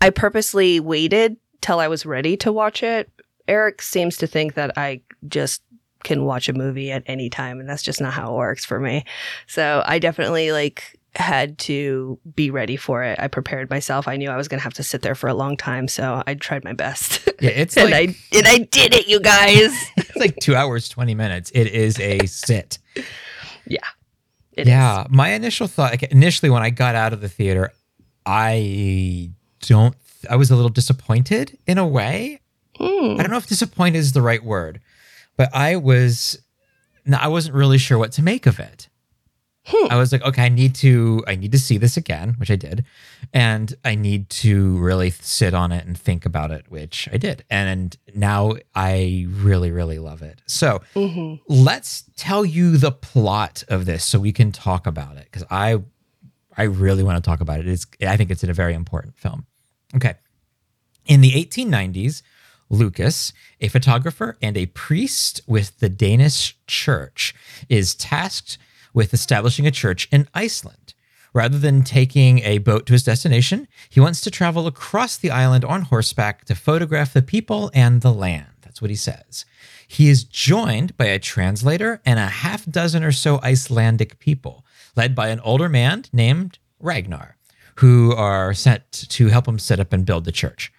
I 0.00 0.10
purposely 0.10 0.80
waited 0.80 1.36
till 1.60 1.80
I 1.80 1.88
was 1.88 2.06
ready 2.06 2.36
to 2.38 2.52
watch 2.52 2.82
it. 2.82 3.10
Eric 3.46 3.82
seems 3.82 4.16
to 4.18 4.26
think 4.26 4.54
that 4.54 4.76
I 4.76 5.00
just 5.26 5.62
can 6.04 6.24
watch 6.24 6.48
a 6.48 6.52
movie 6.52 6.92
at 6.92 7.02
any 7.06 7.28
time 7.28 7.58
and 7.58 7.68
that's 7.68 7.82
just 7.82 8.00
not 8.00 8.12
how 8.12 8.32
it 8.32 8.36
works 8.36 8.64
for 8.64 8.78
me. 8.78 9.04
So 9.46 9.82
I 9.84 9.98
definitely 9.98 10.52
like 10.52 10.98
had 11.14 11.58
to 11.58 12.18
be 12.34 12.50
ready 12.50 12.76
for 12.76 13.02
it. 13.02 13.18
I 13.18 13.28
prepared 13.28 13.70
myself. 13.70 14.06
I 14.06 14.16
knew 14.16 14.30
I 14.30 14.36
was 14.36 14.46
going 14.46 14.60
to 14.60 14.64
have 14.64 14.74
to 14.74 14.82
sit 14.82 15.02
there 15.02 15.14
for 15.14 15.28
a 15.28 15.34
long 15.34 15.56
time, 15.56 15.88
so 15.88 16.22
I 16.26 16.34
tried 16.34 16.64
my 16.64 16.72
best. 16.72 17.26
Yeah, 17.40 17.50
it's 17.50 17.76
and 17.76 17.92
like 17.92 18.10
I 18.10 18.36
and 18.36 18.48
I 18.48 18.58
did 18.58 18.92
it, 18.94 19.06
you 19.06 19.20
guys. 19.20 19.70
it's 19.96 20.16
like 20.16 20.34
two 20.40 20.56
hours, 20.56 20.88
20 20.88 21.14
minutes. 21.14 21.52
It 21.54 21.68
is 21.68 22.00
a 22.00 22.26
sit. 22.26 22.78
Yeah. 23.64 23.78
It 24.54 24.62
is. 24.62 24.66
yeah, 24.66 25.06
my 25.08 25.28
initial 25.28 25.68
thought, 25.68 25.92
like 25.92 26.02
initially 26.02 26.50
when 26.50 26.64
I 26.64 26.70
got 26.70 26.96
out 26.96 27.12
of 27.12 27.20
the 27.20 27.28
theater, 27.28 27.70
I 28.26 29.30
don't. 29.60 29.94
I 30.28 30.36
was 30.36 30.50
a 30.50 30.56
little 30.56 30.70
disappointed 30.70 31.58
in 31.66 31.78
a 31.78 31.86
way. 31.86 32.40
Hmm. 32.76 33.14
I 33.18 33.22
don't 33.22 33.30
know 33.30 33.36
if 33.38 33.46
disappointed 33.46 33.98
is 33.98 34.12
the 34.12 34.22
right 34.22 34.42
word, 34.44 34.80
but 35.36 35.48
I 35.54 35.76
was. 35.76 36.38
I 37.16 37.28
wasn't 37.28 37.54
really 37.54 37.78
sure 37.78 37.96
what 37.96 38.12
to 38.12 38.22
make 38.22 38.44
of 38.46 38.58
it. 38.60 38.88
Hmm. 39.64 39.90
I 39.90 39.96
was 39.96 40.12
like, 40.12 40.22
okay, 40.22 40.44
I 40.44 40.48
need 40.48 40.74
to, 40.76 41.22
I 41.26 41.34
need 41.36 41.52
to 41.52 41.58
see 41.58 41.76
this 41.78 41.96
again, 41.98 42.34
which 42.38 42.50
I 42.50 42.56
did, 42.56 42.84
and 43.34 43.74
I 43.84 43.94
need 43.96 44.30
to 44.30 44.78
really 44.78 45.10
sit 45.10 45.52
on 45.54 45.72
it 45.72 45.86
and 45.86 45.96
think 45.98 46.24
about 46.24 46.50
it, 46.50 46.66
which 46.70 47.06
I 47.12 47.18
did, 47.18 47.44
and 47.50 47.94
now 48.14 48.54
I 48.74 49.26
really, 49.28 49.70
really 49.70 49.98
love 49.98 50.22
it. 50.22 50.40
So 50.46 50.80
Mhm. 50.94 51.40
let's 51.48 52.04
tell 52.16 52.46
you 52.46 52.78
the 52.78 52.92
plot 52.92 53.62
of 53.68 53.84
this 53.84 54.04
so 54.06 54.18
we 54.18 54.32
can 54.32 54.52
talk 54.52 54.86
about 54.86 55.16
it 55.18 55.24
because 55.24 55.44
I 55.50 55.78
I 56.56 56.62
really 56.64 57.02
want 57.04 57.22
to 57.22 57.30
talk 57.30 57.40
about 57.40 57.60
it. 57.60 57.68
It's 57.68 57.86
I 58.06 58.16
think 58.16 58.30
it's 58.30 58.42
a 58.42 58.52
very 58.52 58.74
important 58.74 59.16
film. 59.18 59.46
Okay. 59.94 60.14
In 61.06 61.20
the 61.20 61.32
1890s, 61.32 62.22
Lucas, 62.70 63.32
a 63.60 63.68
photographer 63.68 64.36
and 64.42 64.56
a 64.56 64.66
priest 64.66 65.40
with 65.46 65.78
the 65.78 65.88
Danish 65.88 66.56
church, 66.66 67.34
is 67.68 67.94
tasked 67.94 68.58
with 68.92 69.14
establishing 69.14 69.66
a 69.66 69.70
church 69.70 70.08
in 70.10 70.28
Iceland. 70.34 70.94
Rather 71.32 71.58
than 71.58 71.82
taking 71.82 72.40
a 72.40 72.58
boat 72.58 72.86
to 72.86 72.94
his 72.94 73.04
destination, 73.04 73.68
he 73.88 74.00
wants 74.00 74.20
to 74.22 74.30
travel 74.30 74.66
across 74.66 75.16
the 75.16 75.30
island 75.30 75.64
on 75.64 75.82
horseback 75.82 76.44
to 76.46 76.54
photograph 76.54 77.12
the 77.12 77.22
people 77.22 77.70
and 77.74 78.00
the 78.00 78.12
land. 78.12 78.48
That's 78.62 78.82
what 78.82 78.90
he 78.90 78.96
says. 78.96 79.44
He 79.86 80.08
is 80.08 80.24
joined 80.24 80.96
by 80.96 81.06
a 81.06 81.18
translator 81.18 82.00
and 82.04 82.18
a 82.18 82.26
half 82.26 82.66
dozen 82.66 83.02
or 83.02 83.12
so 83.12 83.40
Icelandic 83.42 84.18
people, 84.18 84.64
led 84.96 85.14
by 85.14 85.28
an 85.28 85.40
older 85.40 85.68
man 85.68 86.04
named 86.12 86.58
Ragnar, 86.80 87.37
who 87.78 88.12
are 88.12 88.54
sent 88.54 88.90
to 88.90 89.28
help 89.28 89.46
him 89.46 89.58
set 89.58 89.80
up 89.80 89.92
and 89.92 90.06
build 90.06 90.24
the 90.24 90.32
church. 90.32 90.72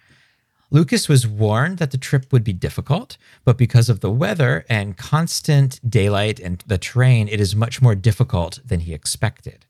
Lucas 0.70 1.08
was 1.08 1.26
warned 1.26 1.78
that 1.78 1.90
the 1.90 1.98
trip 1.98 2.32
would 2.32 2.44
be 2.44 2.52
difficult, 2.52 3.16
but 3.44 3.58
because 3.58 3.88
of 3.88 4.00
the 4.00 4.10
weather 4.10 4.64
and 4.68 4.96
constant 4.96 5.80
daylight 5.88 6.38
and 6.38 6.62
the 6.66 6.78
terrain, 6.78 7.26
it 7.26 7.40
is 7.40 7.56
much 7.56 7.82
more 7.82 7.94
difficult 7.94 8.60
than 8.64 8.80
he 8.80 8.94
expected. 8.94 9.66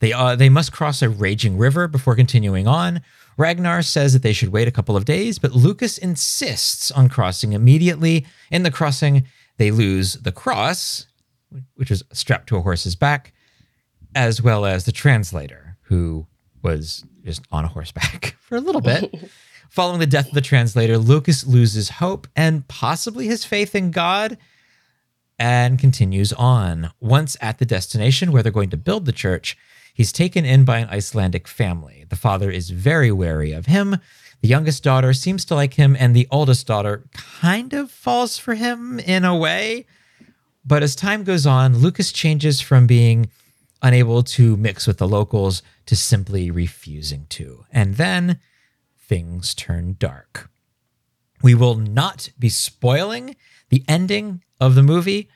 They 0.00 0.12
uh, 0.12 0.34
they 0.34 0.48
must 0.48 0.72
cross 0.72 1.02
a 1.02 1.08
raging 1.08 1.56
river 1.56 1.86
before 1.86 2.16
continuing 2.16 2.66
on. 2.66 3.02
Ragnar 3.36 3.82
says 3.82 4.12
that 4.12 4.22
they 4.22 4.32
should 4.32 4.48
wait 4.48 4.66
a 4.66 4.72
couple 4.72 4.96
of 4.96 5.04
days, 5.04 5.38
but 5.38 5.52
Lucas 5.52 5.98
insists 5.98 6.90
on 6.90 7.08
crossing 7.08 7.52
immediately. 7.52 8.26
In 8.50 8.64
the 8.64 8.70
crossing, 8.70 9.26
they 9.56 9.70
lose 9.70 10.14
the 10.14 10.32
cross, 10.32 11.06
which 11.74 11.90
is 11.90 12.02
strapped 12.12 12.48
to 12.48 12.56
a 12.56 12.62
horse's 12.62 12.96
back, 12.96 13.32
as 14.14 14.42
well 14.42 14.66
as 14.66 14.84
the 14.84 14.92
translator, 14.92 15.63
who 15.84 16.26
was 16.62 17.04
just 17.24 17.42
on 17.50 17.64
a 17.64 17.68
horseback 17.68 18.36
for 18.40 18.56
a 18.56 18.60
little 18.60 18.80
bit. 18.80 19.14
Following 19.70 19.98
the 19.98 20.06
death 20.06 20.28
of 20.28 20.34
the 20.34 20.40
translator, 20.40 20.98
Lucas 20.98 21.46
loses 21.46 21.88
hope 21.90 22.28
and 22.36 22.66
possibly 22.68 23.26
his 23.26 23.44
faith 23.44 23.74
in 23.74 23.90
God 23.90 24.38
and 25.36 25.78
continues 25.78 26.32
on. 26.32 26.92
Once 27.00 27.36
at 27.40 27.58
the 27.58 27.66
destination 27.66 28.30
where 28.30 28.42
they're 28.42 28.52
going 28.52 28.70
to 28.70 28.76
build 28.76 29.04
the 29.04 29.12
church, 29.12 29.58
he's 29.92 30.12
taken 30.12 30.44
in 30.44 30.64
by 30.64 30.78
an 30.78 30.88
Icelandic 30.90 31.48
family. 31.48 32.04
The 32.08 32.14
father 32.14 32.50
is 32.50 32.70
very 32.70 33.10
wary 33.10 33.50
of 33.50 33.66
him. 33.66 33.98
The 34.42 34.48
youngest 34.48 34.84
daughter 34.84 35.12
seems 35.12 35.44
to 35.46 35.54
like 35.54 35.74
him, 35.74 35.96
and 35.98 36.14
the 36.14 36.28
oldest 36.30 36.66
daughter 36.66 37.04
kind 37.12 37.72
of 37.72 37.90
falls 37.90 38.38
for 38.38 38.54
him 38.54 39.00
in 39.00 39.24
a 39.24 39.36
way. 39.36 39.86
But 40.64 40.82
as 40.82 40.94
time 40.94 41.24
goes 41.24 41.46
on, 41.46 41.78
Lucas 41.78 42.12
changes 42.12 42.60
from 42.60 42.86
being 42.86 43.28
unable 43.84 44.22
to 44.22 44.56
mix 44.56 44.86
with 44.86 44.96
the 44.96 45.06
locals 45.06 45.62
to 45.84 45.94
simply 45.94 46.50
refusing 46.50 47.26
to. 47.28 47.66
And 47.70 47.96
then 47.96 48.40
things 48.98 49.54
turn 49.54 49.96
dark. 49.98 50.50
We 51.42 51.54
will 51.54 51.74
not 51.74 52.30
be 52.38 52.48
spoiling 52.48 53.36
the 53.68 53.84
ending 53.86 54.42
of 54.58 54.74
the 54.74 54.82
movie, 54.82 55.28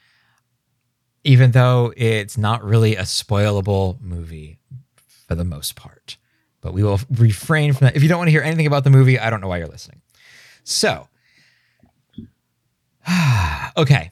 even 1.24 1.51
though 1.51 1.92
it's 1.94 2.38
not 2.38 2.64
really 2.64 2.96
a 2.96 3.03
spoilable 3.03 4.01
movie 4.01 4.59
for 5.26 5.34
the 5.34 5.44
most 5.44 5.76
part. 5.76 6.16
But 6.62 6.72
we 6.72 6.82
will 6.82 7.01
refrain 7.11 7.74
from 7.74 7.84
that. 7.84 7.96
If 7.96 8.03
you 8.03 8.09
don't 8.09 8.18
want 8.18 8.28
to 8.28 8.32
hear 8.32 8.42
anything 8.42 8.66
about 8.66 8.84
the 8.84 8.90
movie, 8.90 9.18
I 9.18 9.28
don't 9.28 9.42
know 9.42 9.49
why 9.49 9.59
you're 9.59 9.66
listening. 9.66 10.01
So, 10.64 11.09
okay. 13.76 14.11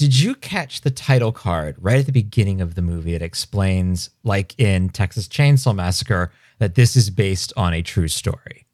Did 0.00 0.18
you 0.18 0.34
catch 0.34 0.80
the 0.80 0.90
title 0.90 1.30
card 1.32 1.76
right 1.78 1.98
at 2.00 2.06
the 2.06 2.12
beginning 2.12 2.60
of 2.60 2.74
the 2.74 2.82
movie? 2.82 3.14
It 3.14 3.22
explains, 3.22 4.10
like 4.24 4.58
in 4.58 4.88
Texas 4.88 5.28
Chainsaw 5.28 5.74
Massacre, 5.74 6.32
that 6.58 6.74
this 6.74 6.96
is 6.96 7.10
based 7.10 7.52
on 7.56 7.72
a 7.72 7.82
true 7.82 8.08
story. 8.08 8.66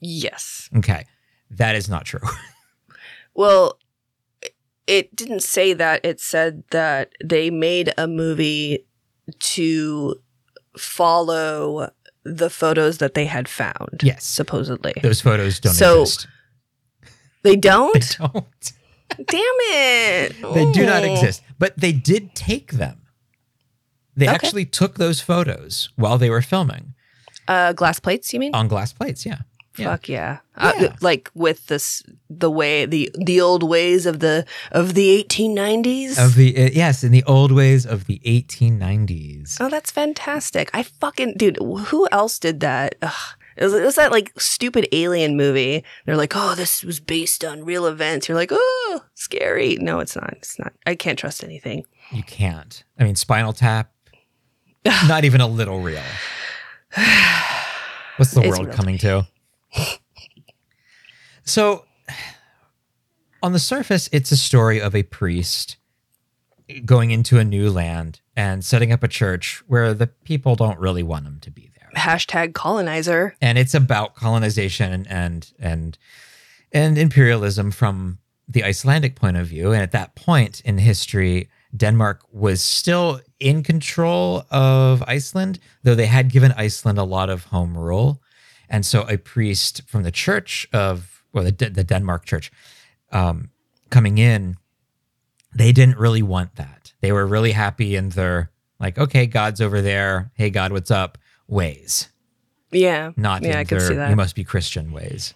Yes. 0.00 0.68
Okay. 0.76 1.06
That 1.50 1.74
is 1.76 1.88
not 1.88 2.04
true. 2.04 2.20
Well, 3.36 3.80
it 4.86 5.16
didn't 5.16 5.42
say 5.42 5.72
that. 5.72 6.04
It 6.04 6.20
said 6.20 6.62
that 6.70 7.10
they 7.24 7.50
made 7.50 7.92
a 7.98 8.06
movie 8.06 8.86
to 9.40 10.14
follow 10.78 11.90
the 12.24 12.48
photos 12.48 12.98
that 12.98 13.14
they 13.14 13.24
had 13.26 13.48
found. 13.48 14.02
Yes. 14.04 14.24
Supposedly. 14.24 14.92
Those 15.02 15.20
photos 15.20 15.58
don't 15.58 15.74
So- 15.74 16.02
exist. 16.02 16.28
They 17.42 17.56
don't? 17.56 17.92
They 18.20 18.26
don't. 18.28 18.72
Damn 19.16 19.58
it. 19.60 20.36
They 20.54 20.72
do 20.72 20.86
not 20.86 21.04
exist. 21.04 21.42
But 21.58 21.76
they 21.78 21.92
did 21.92 22.34
take 22.34 22.72
them. 22.72 23.00
They 24.16 24.26
Okay. 24.26 24.34
actually 24.34 24.64
took 24.66 24.96
those 24.98 25.20
photos 25.20 25.88
while 25.96 26.18
they 26.18 26.30
were 26.30 26.42
filming 26.42 26.94
Uh, 27.48 27.72
glass 27.72 27.98
plates, 28.00 28.32
you 28.32 28.40
mean? 28.40 28.54
on 28.54 28.68
glass 28.68 28.92
plates. 28.92 29.26
Yeah. 29.26 29.38
yeah. 29.76 29.90
Fuck 29.90 30.08
yeah. 30.08 30.38
Uh, 30.56 30.88
like 31.00 31.30
with 31.34 31.66
this, 31.66 32.02
the 32.30 32.50
way, 32.50 32.86
the, 32.86 33.10
the 33.26 33.40
old 33.40 33.62
ways 33.64 34.06
of 34.06 34.20
the, 34.20 34.46
of 34.70 34.94
the 34.94 35.24
1890s. 35.24 36.16
Of 36.24 36.36
the 36.36 36.56
uh, 36.56 36.70
yes, 36.72 37.02
in 37.02 37.10
the 37.12 37.24
old 37.24 37.50
ways 37.52 37.84
of 37.84 38.06
the 38.06 38.20
1890s. 38.24 39.56
Oh, 39.60 39.68
that's 39.68 39.90
fantastic. 39.90 40.70
I 40.72 40.84
fucking, 40.84 41.34
dude, 41.36 41.58
who 41.58 42.08
else 42.12 42.38
did 42.38 42.60
that? 42.60 42.94
Ugh. 43.02 43.12
It 43.56 43.64
was, 43.64 43.74
it 43.74 43.82
was 43.82 43.94
that 43.96 44.10
like 44.12 44.32
stupid 44.38 44.88
alien 44.92 45.36
movie. 45.36 45.84
They're 46.04 46.16
like, 46.16 46.32
oh, 46.34 46.54
this 46.54 46.82
was 46.82 47.00
based 47.00 47.44
on 47.44 47.64
real 47.64 47.86
events. 47.86 48.28
You're 48.28 48.36
like, 48.36 48.50
oh, 48.52 49.04
scary. 49.14 49.76
No, 49.76 50.00
it's 50.00 50.16
not. 50.16 50.32
It's 50.32 50.58
not. 50.58 50.72
I 50.86 50.94
can't 50.94 51.18
trust 51.18 51.44
anything. 51.44 51.84
You 52.10 52.22
can't. 52.22 52.84
I 52.98 53.04
mean, 53.04 53.16
Spinal 53.16 53.52
Tap, 53.52 53.92
not 55.06 55.24
even 55.24 55.40
a 55.40 55.46
little 55.46 55.80
real. 55.80 56.02
What's 58.16 58.32
the 58.32 58.42
It's 58.42 58.58
world 58.58 58.72
coming 58.72 58.98
to? 58.98 59.26
So, 61.44 61.84
on 63.42 63.52
the 63.52 63.58
surface, 63.58 64.08
it's 64.12 64.32
a 64.32 64.36
story 64.36 64.80
of 64.80 64.94
a 64.94 65.02
priest 65.02 65.76
going 66.84 67.10
into 67.10 67.38
a 67.38 67.44
new 67.44 67.70
land 67.70 68.20
and 68.34 68.64
setting 68.64 68.92
up 68.92 69.02
a 69.02 69.08
church 69.08 69.62
where 69.66 69.92
the 69.92 70.06
people 70.06 70.56
don't 70.56 70.78
really 70.78 71.02
want 71.02 71.26
him 71.26 71.38
to 71.40 71.50
be 71.50 71.70
there. 71.73 71.73
Hashtag 71.94 72.54
colonizer. 72.54 73.34
And 73.40 73.58
it's 73.58 73.74
about 73.74 74.14
colonization 74.14 75.06
and 75.08 75.52
and 75.58 75.98
and, 76.72 76.98
imperialism 76.98 77.70
from 77.70 78.18
the 78.48 78.64
Icelandic 78.64 79.14
point 79.14 79.36
of 79.36 79.46
view. 79.46 79.72
And 79.72 79.80
at 79.82 79.92
that 79.92 80.16
point 80.16 80.60
in 80.62 80.78
history, 80.78 81.48
Denmark 81.76 82.22
was 82.32 82.60
still 82.60 83.20
in 83.40 83.62
control 83.62 84.44
of 84.50 85.02
Iceland, 85.06 85.58
though 85.82 85.94
they 85.94 86.06
had 86.06 86.30
given 86.30 86.52
Iceland 86.56 86.98
a 86.98 87.04
lot 87.04 87.30
of 87.30 87.44
home 87.44 87.76
rule. 87.76 88.20
And 88.68 88.84
so 88.84 89.02
a 89.02 89.18
priest 89.18 89.82
from 89.86 90.02
the 90.02 90.10
church 90.10 90.66
of, 90.72 91.22
well, 91.32 91.44
the, 91.44 91.52
the 91.52 91.84
Denmark 91.84 92.24
church, 92.24 92.50
um, 93.12 93.50
coming 93.90 94.18
in, 94.18 94.56
they 95.54 95.72
didn't 95.72 95.98
really 95.98 96.22
want 96.22 96.56
that. 96.56 96.92
They 97.00 97.12
were 97.12 97.26
really 97.26 97.52
happy 97.52 97.94
in 97.94 98.08
their, 98.10 98.50
like, 98.80 98.98
okay, 98.98 99.26
God's 99.26 99.60
over 99.60 99.80
there. 99.80 100.32
Hey, 100.34 100.50
God, 100.50 100.72
what's 100.72 100.90
up? 100.90 101.18
Ways, 101.48 102.08
Yeah. 102.72 103.12
not 103.16 103.42
yeah, 103.42 103.50
in 103.52 103.56
I 103.58 103.64
their, 103.64 103.80
see 103.80 103.94
that. 103.94 104.10
you 104.10 104.16
must 104.16 104.34
be 104.34 104.44
Christian 104.44 104.92
ways. 104.92 105.34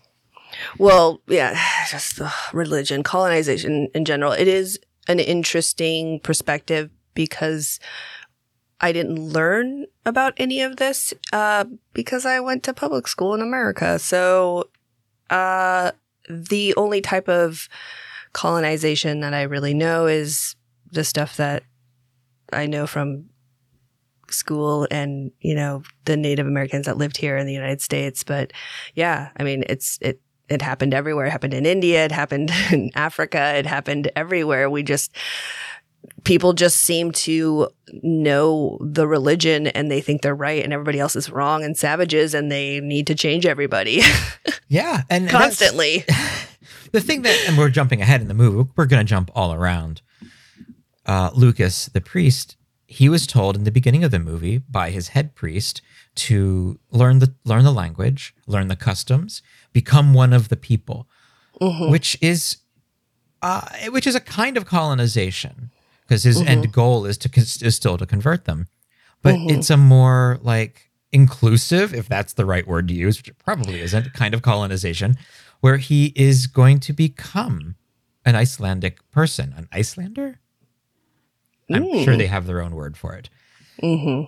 Well, 0.78 1.20
yeah, 1.26 1.58
just 1.90 2.20
ugh, 2.20 2.32
religion, 2.52 3.02
colonization 3.02 3.88
in 3.94 4.04
general. 4.04 4.32
It 4.32 4.48
is 4.48 4.78
an 5.06 5.20
interesting 5.20 6.20
perspective 6.20 6.90
because 7.14 7.78
I 8.80 8.92
didn't 8.92 9.18
learn 9.32 9.86
about 10.06 10.34
any 10.36 10.60
of 10.62 10.76
this 10.76 11.12
uh, 11.32 11.64
because 11.92 12.24
I 12.24 12.40
went 12.40 12.62
to 12.64 12.72
public 12.72 13.08
school 13.08 13.34
in 13.34 13.40
America. 13.42 13.98
So 13.98 14.68
uh, 15.30 15.92
the 16.28 16.74
only 16.76 17.00
type 17.00 17.28
of 17.28 17.68
colonization 18.32 19.20
that 19.20 19.34
I 19.34 19.42
really 19.42 19.74
know 19.74 20.06
is 20.06 20.54
the 20.90 21.04
stuff 21.04 21.36
that 21.36 21.64
I 22.52 22.66
know 22.66 22.86
from 22.86 23.26
school 24.32 24.86
and 24.90 25.30
you 25.40 25.54
know 25.54 25.82
the 26.04 26.16
Native 26.16 26.46
Americans 26.46 26.86
that 26.86 26.98
lived 26.98 27.16
here 27.16 27.36
in 27.36 27.46
the 27.46 27.52
United 27.52 27.80
States. 27.80 28.24
But 28.24 28.52
yeah, 28.94 29.30
I 29.36 29.44
mean 29.44 29.64
it's 29.68 29.98
it 30.00 30.20
it 30.48 30.62
happened 30.62 30.94
everywhere. 30.94 31.26
It 31.26 31.30
happened 31.30 31.54
in 31.54 31.66
India. 31.66 32.04
It 32.04 32.12
happened 32.12 32.50
in 32.72 32.90
Africa. 32.94 33.54
It 33.56 33.66
happened 33.66 34.10
everywhere. 34.16 34.70
We 34.70 34.82
just 34.82 35.16
people 36.24 36.52
just 36.52 36.76
seem 36.76 37.10
to 37.10 37.68
know 38.02 38.78
the 38.80 39.06
religion 39.06 39.66
and 39.66 39.90
they 39.90 40.00
think 40.00 40.22
they're 40.22 40.34
right 40.34 40.62
and 40.62 40.72
everybody 40.72 41.00
else 41.00 41.16
is 41.16 41.28
wrong 41.28 41.64
and 41.64 41.76
savages 41.76 42.34
and 42.34 42.52
they 42.52 42.80
need 42.80 43.06
to 43.08 43.16
change 43.16 43.44
everybody 43.44 44.00
Yeah. 44.68 45.02
And 45.10 45.28
constantly. 45.28 46.04
the 46.92 47.00
thing 47.00 47.22
that, 47.22 47.36
and 47.48 47.58
we're 47.58 47.70
jumping 47.70 48.00
ahead 48.00 48.20
in 48.20 48.28
the 48.28 48.34
movie, 48.34 48.70
we're 48.76 48.86
going 48.86 49.04
to 49.04 49.08
jump 49.08 49.30
all 49.34 49.52
around. 49.52 50.02
Uh, 51.06 51.30
Lucas, 51.34 51.86
the 51.86 52.02
priest, 52.02 52.57
he 52.90 53.08
was 53.08 53.26
told 53.26 53.54
in 53.54 53.64
the 53.64 53.70
beginning 53.70 54.02
of 54.02 54.10
the 54.10 54.18
movie 54.18 54.58
by 54.58 54.88
his 54.90 55.08
head 55.08 55.34
priest 55.34 55.82
to 56.14 56.80
learn 56.90 57.18
the 57.18 57.34
learn 57.44 57.62
the 57.62 57.70
language, 57.72 58.34
learn 58.46 58.68
the 58.68 58.76
customs, 58.76 59.42
become 59.74 60.14
one 60.14 60.32
of 60.32 60.48
the 60.48 60.56
people, 60.56 61.06
Mhm. 61.60 61.90
which 61.90 62.16
is 62.22 62.56
uh, 63.42 63.60
which 63.90 64.06
is 64.06 64.14
a 64.16 64.20
kind 64.20 64.56
of 64.56 64.64
colonization 64.66 65.70
because 66.02 66.24
his 66.24 66.40
end 66.40 66.72
goal 66.72 67.04
is 67.06 67.16
to 67.18 67.30
is 67.36 67.76
still 67.76 67.96
to 67.98 68.06
convert 68.06 68.46
them, 68.46 68.66
but 69.22 69.34
Mhm. 69.36 69.50
it's 69.52 69.70
a 69.70 69.76
more 69.76 70.38
like 70.42 70.90
inclusive, 71.12 71.92
if 71.94 72.08
that's 72.08 72.32
the 72.32 72.44
right 72.46 72.66
word 72.66 72.88
to 72.88 72.94
use, 72.94 73.18
which 73.18 73.28
it 73.28 73.38
probably 73.38 73.80
isn't, 73.80 74.12
kind 74.14 74.34
of 74.34 74.42
colonization, 74.42 75.16
where 75.60 75.76
he 75.76 76.06
is 76.16 76.46
going 76.46 76.80
to 76.80 76.92
become 76.92 77.76
an 78.24 78.34
Icelandic 78.34 78.98
person, 79.10 79.52
an 79.56 79.68
Icelander. 79.72 80.40
I'm 81.72 81.84
sure 82.04 82.14
Mm. 82.14 82.18
they 82.18 82.26
have 82.26 82.46
their 82.46 82.62
own 82.62 82.74
word 82.74 82.96
for 82.96 83.14
it, 83.14 83.28
hmm 83.80 84.22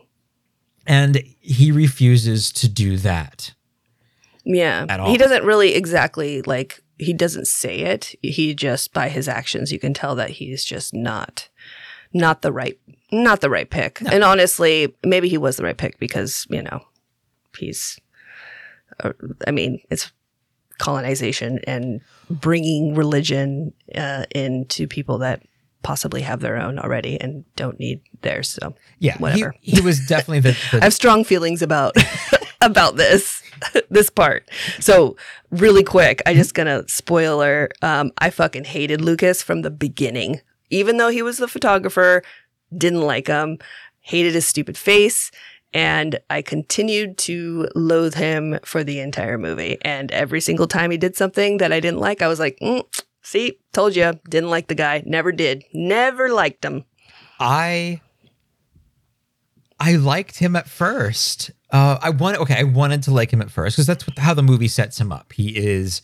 and 0.86 1.22
he 1.40 1.70
refuses 1.70 2.50
to 2.52 2.68
do 2.68 2.96
that. 2.96 3.52
Yeah. 4.44 4.86
At 4.88 4.98
all. 5.00 5.10
He 5.10 5.18
doesn't 5.18 5.44
really 5.44 5.74
exactly 5.74 6.40
like 6.42 6.80
he 6.98 7.12
doesn't 7.12 7.46
say 7.46 7.80
it. 7.80 8.14
He 8.22 8.54
just 8.54 8.92
by 8.94 9.08
his 9.10 9.28
actions 9.28 9.70
you 9.72 9.78
can 9.78 9.92
tell 9.94 10.14
that 10.16 10.30
he's 10.30 10.64
just 10.64 10.94
not 10.94 11.48
not 12.12 12.40
the 12.42 12.50
right 12.52 12.78
not 13.12 13.40
the 13.42 13.50
right 13.50 13.68
pick. 13.68 14.00
And 14.10 14.24
honestly, 14.24 14.94
maybe 15.04 15.28
he 15.28 15.36
was 15.38 15.56
the 15.56 15.64
right 15.64 15.76
pick 15.76 15.98
because, 15.98 16.46
you 16.48 16.62
know, 16.62 16.80
he's 17.58 17.98
uh, 19.04 19.12
I 19.46 19.50
mean, 19.50 19.80
it's 19.90 20.10
colonization 20.78 21.60
and 21.66 22.00
bringing 22.30 22.94
religion 22.94 23.74
uh, 23.94 24.24
into 24.34 24.86
people 24.88 25.18
that 25.18 25.42
possibly 25.82 26.22
have 26.22 26.40
their 26.40 26.56
own 26.56 26.78
already 26.78 27.20
and 27.20 27.44
don't 27.56 27.78
need 27.80 28.00
theirs. 28.22 28.50
So 28.50 28.74
Yeah, 28.98 29.14
he- 29.16 29.22
Whatever. 29.22 29.54
He, 29.60 29.80
was 29.80 29.98
definitely 30.06 30.40
the, 30.40 30.56
the 30.72 30.78
I 30.80 30.84
have 30.84 30.94
strong 30.94 31.24
feelings 31.24 31.62
about 31.62 31.94
about 32.60 32.96
this 32.96 33.42
this 33.90 34.10
part. 34.10 34.48
So 34.78 35.16
really 35.50 35.82
quick, 35.84 36.22
I 36.26 36.34
just 36.34 36.54
gonna 36.54 36.84
spoiler. 36.88 37.68
Um, 37.82 38.12
I 38.18 38.30
fucking 38.30 38.64
hated 38.64 39.00
Lucas 39.00 39.42
from 39.42 39.62
the 39.62 39.70
beginning, 39.70 40.40
even 40.70 40.96
though 40.96 41.08
he 41.10 41.22
was 41.22 41.38
the 41.38 41.48
photographer. 41.48 42.22
Didn't 42.76 43.02
like 43.02 43.26
him, 43.26 43.58
hated 44.00 44.34
his 44.34 44.46
stupid 44.46 44.78
face, 44.78 45.30
and 45.74 46.20
I 46.30 46.40
continued 46.40 47.18
to 47.18 47.68
loathe 47.74 48.14
him 48.14 48.60
for 48.64 48.84
the 48.84 49.00
entire 49.00 49.38
movie. 49.38 49.76
And 49.82 50.12
every 50.12 50.40
single 50.40 50.68
time 50.68 50.90
he 50.92 50.96
did 50.96 51.16
something 51.16 51.58
that 51.58 51.72
I 51.72 51.80
didn't 51.80 51.98
like, 51.98 52.22
I 52.22 52.28
was 52.28 52.38
like, 52.38 52.56
mm, 52.62 52.84
"See, 53.30 53.60
told 53.72 53.94
you, 53.94 54.18
didn't 54.28 54.50
like 54.50 54.66
the 54.66 54.74
guy. 54.74 55.04
Never 55.06 55.30
did. 55.30 55.62
Never 55.72 56.30
liked 56.30 56.64
him." 56.64 56.84
I 57.38 58.00
I 59.78 59.94
liked 59.94 60.38
him 60.38 60.56
at 60.56 60.68
first. 60.68 61.52
Uh, 61.70 61.96
I 62.02 62.10
wanted 62.10 62.40
okay, 62.40 62.58
I 62.58 62.64
wanted 62.64 63.04
to 63.04 63.12
like 63.12 63.32
him 63.32 63.40
at 63.40 63.48
first 63.48 63.76
because 63.76 63.86
that's 63.86 64.04
what, 64.04 64.18
how 64.18 64.34
the 64.34 64.42
movie 64.42 64.66
sets 64.66 65.00
him 65.00 65.12
up. 65.12 65.32
He 65.32 65.56
is 65.56 66.02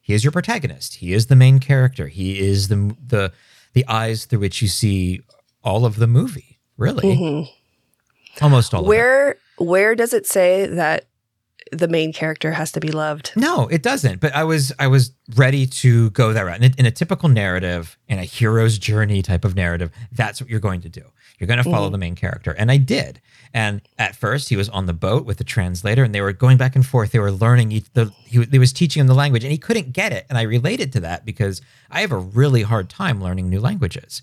he 0.00 0.14
is 0.14 0.22
your 0.22 0.30
protagonist. 0.30 0.94
He 0.94 1.14
is 1.14 1.26
the 1.26 1.34
main 1.34 1.58
character. 1.58 2.06
He 2.06 2.38
is 2.38 2.68
the 2.68 2.94
the 3.04 3.32
the 3.72 3.84
eyes 3.88 4.26
through 4.26 4.38
which 4.38 4.62
you 4.62 4.68
see 4.68 5.22
all 5.64 5.84
of 5.84 5.96
the 5.96 6.06
movie. 6.06 6.60
Really, 6.76 7.16
mm-hmm. 7.16 8.44
almost 8.44 8.72
all. 8.72 8.82
of 8.82 8.86
it. 8.86 8.88
Where 8.88 9.36
where 9.56 9.96
does 9.96 10.12
it 10.12 10.28
say 10.28 10.66
that 10.66 11.07
the 11.72 11.88
main 11.88 12.12
character 12.12 12.52
has 12.52 12.72
to 12.72 12.80
be 12.80 12.90
loved? 12.90 13.32
No, 13.36 13.68
it 13.68 13.82
doesn't. 13.82 14.20
But 14.20 14.34
I 14.34 14.44
was 14.44 14.72
I 14.78 14.86
was 14.86 15.12
ready 15.36 15.66
to 15.66 16.10
go 16.10 16.32
that 16.32 16.42
route. 16.42 16.62
In 16.62 16.72
a, 16.72 16.74
in 16.78 16.86
a 16.86 16.90
typical 16.90 17.28
narrative, 17.28 17.98
in 18.08 18.18
a 18.18 18.24
hero's 18.24 18.78
journey 18.78 19.22
type 19.22 19.44
of 19.44 19.54
narrative, 19.54 19.90
that's 20.12 20.40
what 20.40 20.50
you're 20.50 20.60
going 20.60 20.80
to 20.82 20.88
do. 20.88 21.02
You're 21.38 21.46
going 21.46 21.58
to 21.58 21.64
follow 21.64 21.86
mm-hmm. 21.86 21.92
the 21.92 21.98
main 21.98 22.14
character, 22.16 22.52
and 22.52 22.70
I 22.70 22.78
did. 22.78 23.20
And 23.54 23.80
at 23.98 24.16
first, 24.16 24.48
he 24.48 24.56
was 24.56 24.68
on 24.68 24.86
the 24.86 24.92
boat 24.92 25.24
with 25.24 25.38
the 25.38 25.44
translator, 25.44 26.02
and 26.02 26.14
they 26.14 26.20
were 26.20 26.32
going 26.32 26.58
back 26.58 26.74
and 26.74 26.84
forth. 26.84 27.12
They 27.12 27.18
were 27.18 27.32
learning. 27.32 27.72
Each, 27.72 27.92
the 27.92 28.12
he, 28.26 28.42
he 28.44 28.58
was 28.58 28.72
teaching 28.72 29.00
him 29.00 29.06
the 29.06 29.14
language, 29.14 29.44
and 29.44 29.52
he 29.52 29.58
couldn't 29.58 29.92
get 29.92 30.12
it. 30.12 30.26
And 30.28 30.36
I 30.36 30.42
related 30.42 30.92
to 30.94 31.00
that 31.00 31.24
because 31.24 31.62
I 31.90 32.00
have 32.00 32.12
a 32.12 32.18
really 32.18 32.62
hard 32.62 32.90
time 32.90 33.22
learning 33.22 33.48
new 33.48 33.60
languages. 33.60 34.22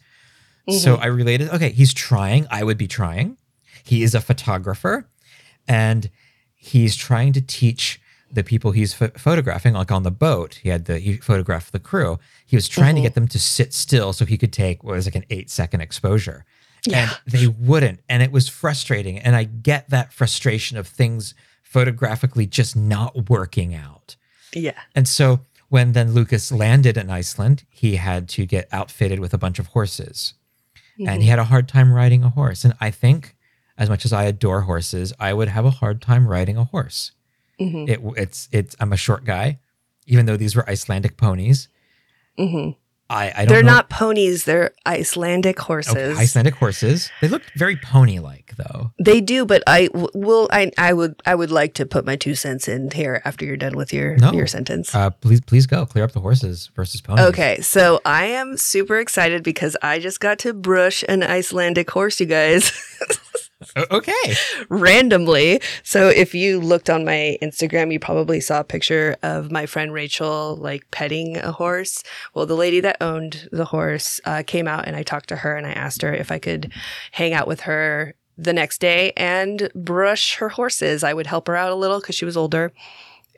So 0.67 0.95
mm-hmm. 0.95 1.03
I 1.03 1.07
related. 1.07 1.49
Okay, 1.49 1.69
he's 1.69 1.93
trying. 1.93 2.47
I 2.49 2.63
would 2.63 2.77
be 2.77 2.87
trying. 2.87 3.37
He 3.83 4.01
is 4.01 4.15
a 4.15 4.21
photographer, 4.21 5.07
and 5.67 6.09
he's 6.65 6.95
trying 6.95 7.33
to 7.33 7.41
teach 7.41 8.01
the 8.31 8.43
people 8.43 8.71
he's 8.71 8.93
ph- 8.93 9.11
photographing 9.17 9.73
like 9.73 9.91
on 9.91 10.03
the 10.03 10.11
boat 10.11 10.55
he 10.63 10.69
had 10.69 10.85
the 10.85 10.99
he 10.99 11.15
photographed 11.17 11.71
the 11.71 11.79
crew 11.79 12.17
he 12.45 12.55
was 12.55 12.67
trying 12.67 12.95
to 12.95 13.01
get 13.01 13.11
mm-hmm. 13.11 13.21
them 13.21 13.27
to 13.27 13.39
sit 13.39 13.73
still 13.73 14.13
so 14.13 14.25
he 14.25 14.37
could 14.37 14.51
take 14.51 14.83
what 14.83 14.95
was 14.95 15.05
like 15.05 15.15
an 15.15 15.25
eight 15.29 15.49
second 15.49 15.81
exposure 15.81 16.43
and 16.93 17.09
they 17.25 17.47
wouldn't 17.47 17.99
and 18.09 18.21
it 18.21 18.31
was 18.31 18.49
frustrating 18.49 19.19
and 19.19 19.35
i 19.35 19.43
get 19.43 19.89
that 19.89 20.11
frustration 20.11 20.77
of 20.77 20.87
things 20.87 21.33
photographically 21.63 22.45
just 22.45 22.75
not 22.75 23.29
working 23.29 23.73
out 23.73 24.15
Yeah. 24.53 24.79
and 24.95 25.07
so 25.07 25.41
when 25.69 25.93
then 25.93 26.13
Lucas 26.13 26.51
landed 26.51 26.95
in 26.95 27.09
Iceland, 27.09 27.63
he 27.69 27.95
had 27.95 28.29
to 28.29 28.45
get 28.45 28.69
outfitted 28.71 29.19
with 29.19 29.33
a 29.33 29.37
bunch 29.37 29.59
of 29.59 29.67
horses. 29.67 30.35
And 30.97 31.07
he 31.07 31.13
mm-hmm. 31.15 31.29
had 31.31 31.39
a 31.39 31.45
hard 31.45 31.67
time 31.67 31.91
riding 31.91 32.23
a 32.23 32.29
horse. 32.29 32.63
And 32.63 32.73
I 32.79 32.91
think, 32.91 33.35
as 33.77 33.89
much 33.89 34.05
as 34.05 34.13
I 34.13 34.23
adore 34.25 34.61
horses, 34.61 35.13
I 35.19 35.33
would 35.33 35.47
have 35.49 35.65
a 35.65 35.71
hard 35.71 36.01
time 36.01 36.27
riding 36.27 36.57
a 36.57 36.63
horse. 36.65 37.11
Mhm. 37.59 37.87
It, 37.89 37.99
it's, 38.21 38.47
it's, 38.51 38.75
I'm 38.79 38.93
a 38.93 38.97
short 38.97 39.23
guy, 39.25 39.59
even 40.07 40.25
though 40.25 40.37
these 40.37 40.55
were 40.55 40.67
Icelandic 40.69 41.17
ponies. 41.17 41.67
hmm 42.37 42.71
I, 43.07 43.27
I 43.27 43.45
don't 43.45 43.49
They're 43.49 43.61
know- 43.61 43.71
not 43.73 43.89
ponies; 43.91 44.45
they're 44.45 44.71
Icelandic 44.87 45.59
horses. 45.59 45.93
Okay, 45.95 46.13
Icelandic 46.19 46.55
horses. 46.55 47.11
They 47.21 47.27
look 47.27 47.43
very 47.55 47.75
pony 47.75 48.17
like, 48.17 48.53
though. 48.57 48.93
They 48.99 49.21
do, 49.21 49.45
but 49.45 49.61
I 49.67 49.85
w- 49.93 50.09
will. 50.15 50.49
I 50.51 50.71
I 50.75 50.91
would 50.91 51.21
I 51.23 51.35
would 51.35 51.51
like 51.51 51.75
to 51.75 51.85
put 51.85 52.03
my 52.03 52.15
two 52.15 52.33
cents 52.33 52.67
in 52.67 52.89
here 52.89 53.21
after 53.23 53.45
you're 53.45 53.57
done 53.57 53.75
with 53.77 53.93
your 53.93 54.17
No. 54.17 54.31
your 54.33 54.47
sentence. 54.47 54.95
Uh, 54.95 55.11
please, 55.11 55.39
please 55.39 55.67
go 55.67 55.85
clear 55.85 56.03
up 56.03 56.13
the 56.13 56.19
horses 56.19 56.71
versus 56.75 56.99
ponies. 56.99 57.25
Okay, 57.25 57.61
so 57.61 58.01
I 58.05 58.25
am 58.25 58.57
super 58.57 58.97
excited 58.97 59.43
because 59.43 59.77
I 59.83 59.99
just 59.99 60.19
got 60.19 60.39
to 60.39 60.51
brush 60.53 61.03
an 61.07 61.21
Icelandic 61.21 61.91
horse, 61.91 62.19
you 62.19 62.25
guys. 62.25 62.71
Okay. 63.91 64.35
randomly. 64.69 65.61
So 65.83 66.09
if 66.09 66.33
you 66.33 66.59
looked 66.59 66.89
on 66.89 67.05
my 67.05 67.37
Instagram, 67.41 67.91
you 67.91 67.99
probably 67.99 68.39
saw 68.39 68.61
a 68.61 68.63
picture 68.63 69.15
of 69.23 69.51
my 69.51 69.65
friend 69.65 69.93
Rachel 69.93 70.55
like 70.57 70.89
petting 70.91 71.37
a 71.37 71.51
horse. 71.51 72.03
Well, 72.33 72.45
the 72.45 72.55
lady 72.55 72.79
that 72.81 72.97
owned 73.01 73.49
the 73.51 73.65
horse 73.65 74.19
uh, 74.25 74.43
came 74.45 74.67
out 74.67 74.87
and 74.87 74.95
I 74.95 75.03
talked 75.03 75.29
to 75.29 75.37
her 75.37 75.55
and 75.55 75.65
I 75.67 75.71
asked 75.71 76.01
her 76.01 76.13
if 76.13 76.31
I 76.31 76.39
could 76.39 76.71
hang 77.11 77.33
out 77.33 77.47
with 77.47 77.61
her 77.61 78.15
the 78.37 78.53
next 78.53 78.79
day 78.79 79.13
and 79.15 79.69
brush 79.73 80.35
her 80.35 80.49
horses. 80.49 81.03
I 81.03 81.13
would 81.13 81.27
help 81.27 81.47
her 81.47 81.55
out 81.55 81.71
a 81.71 81.75
little 81.75 81.99
because 81.99 82.15
she 82.15 82.25
was 82.25 82.37
older. 82.37 82.73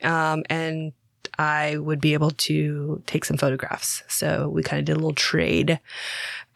Um, 0.02 0.44
and 0.48 0.92
I 1.38 1.76
would 1.76 2.00
be 2.00 2.14
able 2.14 2.30
to 2.30 3.02
take 3.06 3.24
some 3.24 3.36
photographs. 3.36 4.02
So 4.08 4.48
we 4.48 4.62
kind 4.62 4.80
of 4.80 4.84
did 4.86 4.92
a 4.92 5.00
little 5.00 5.12
trade. 5.12 5.80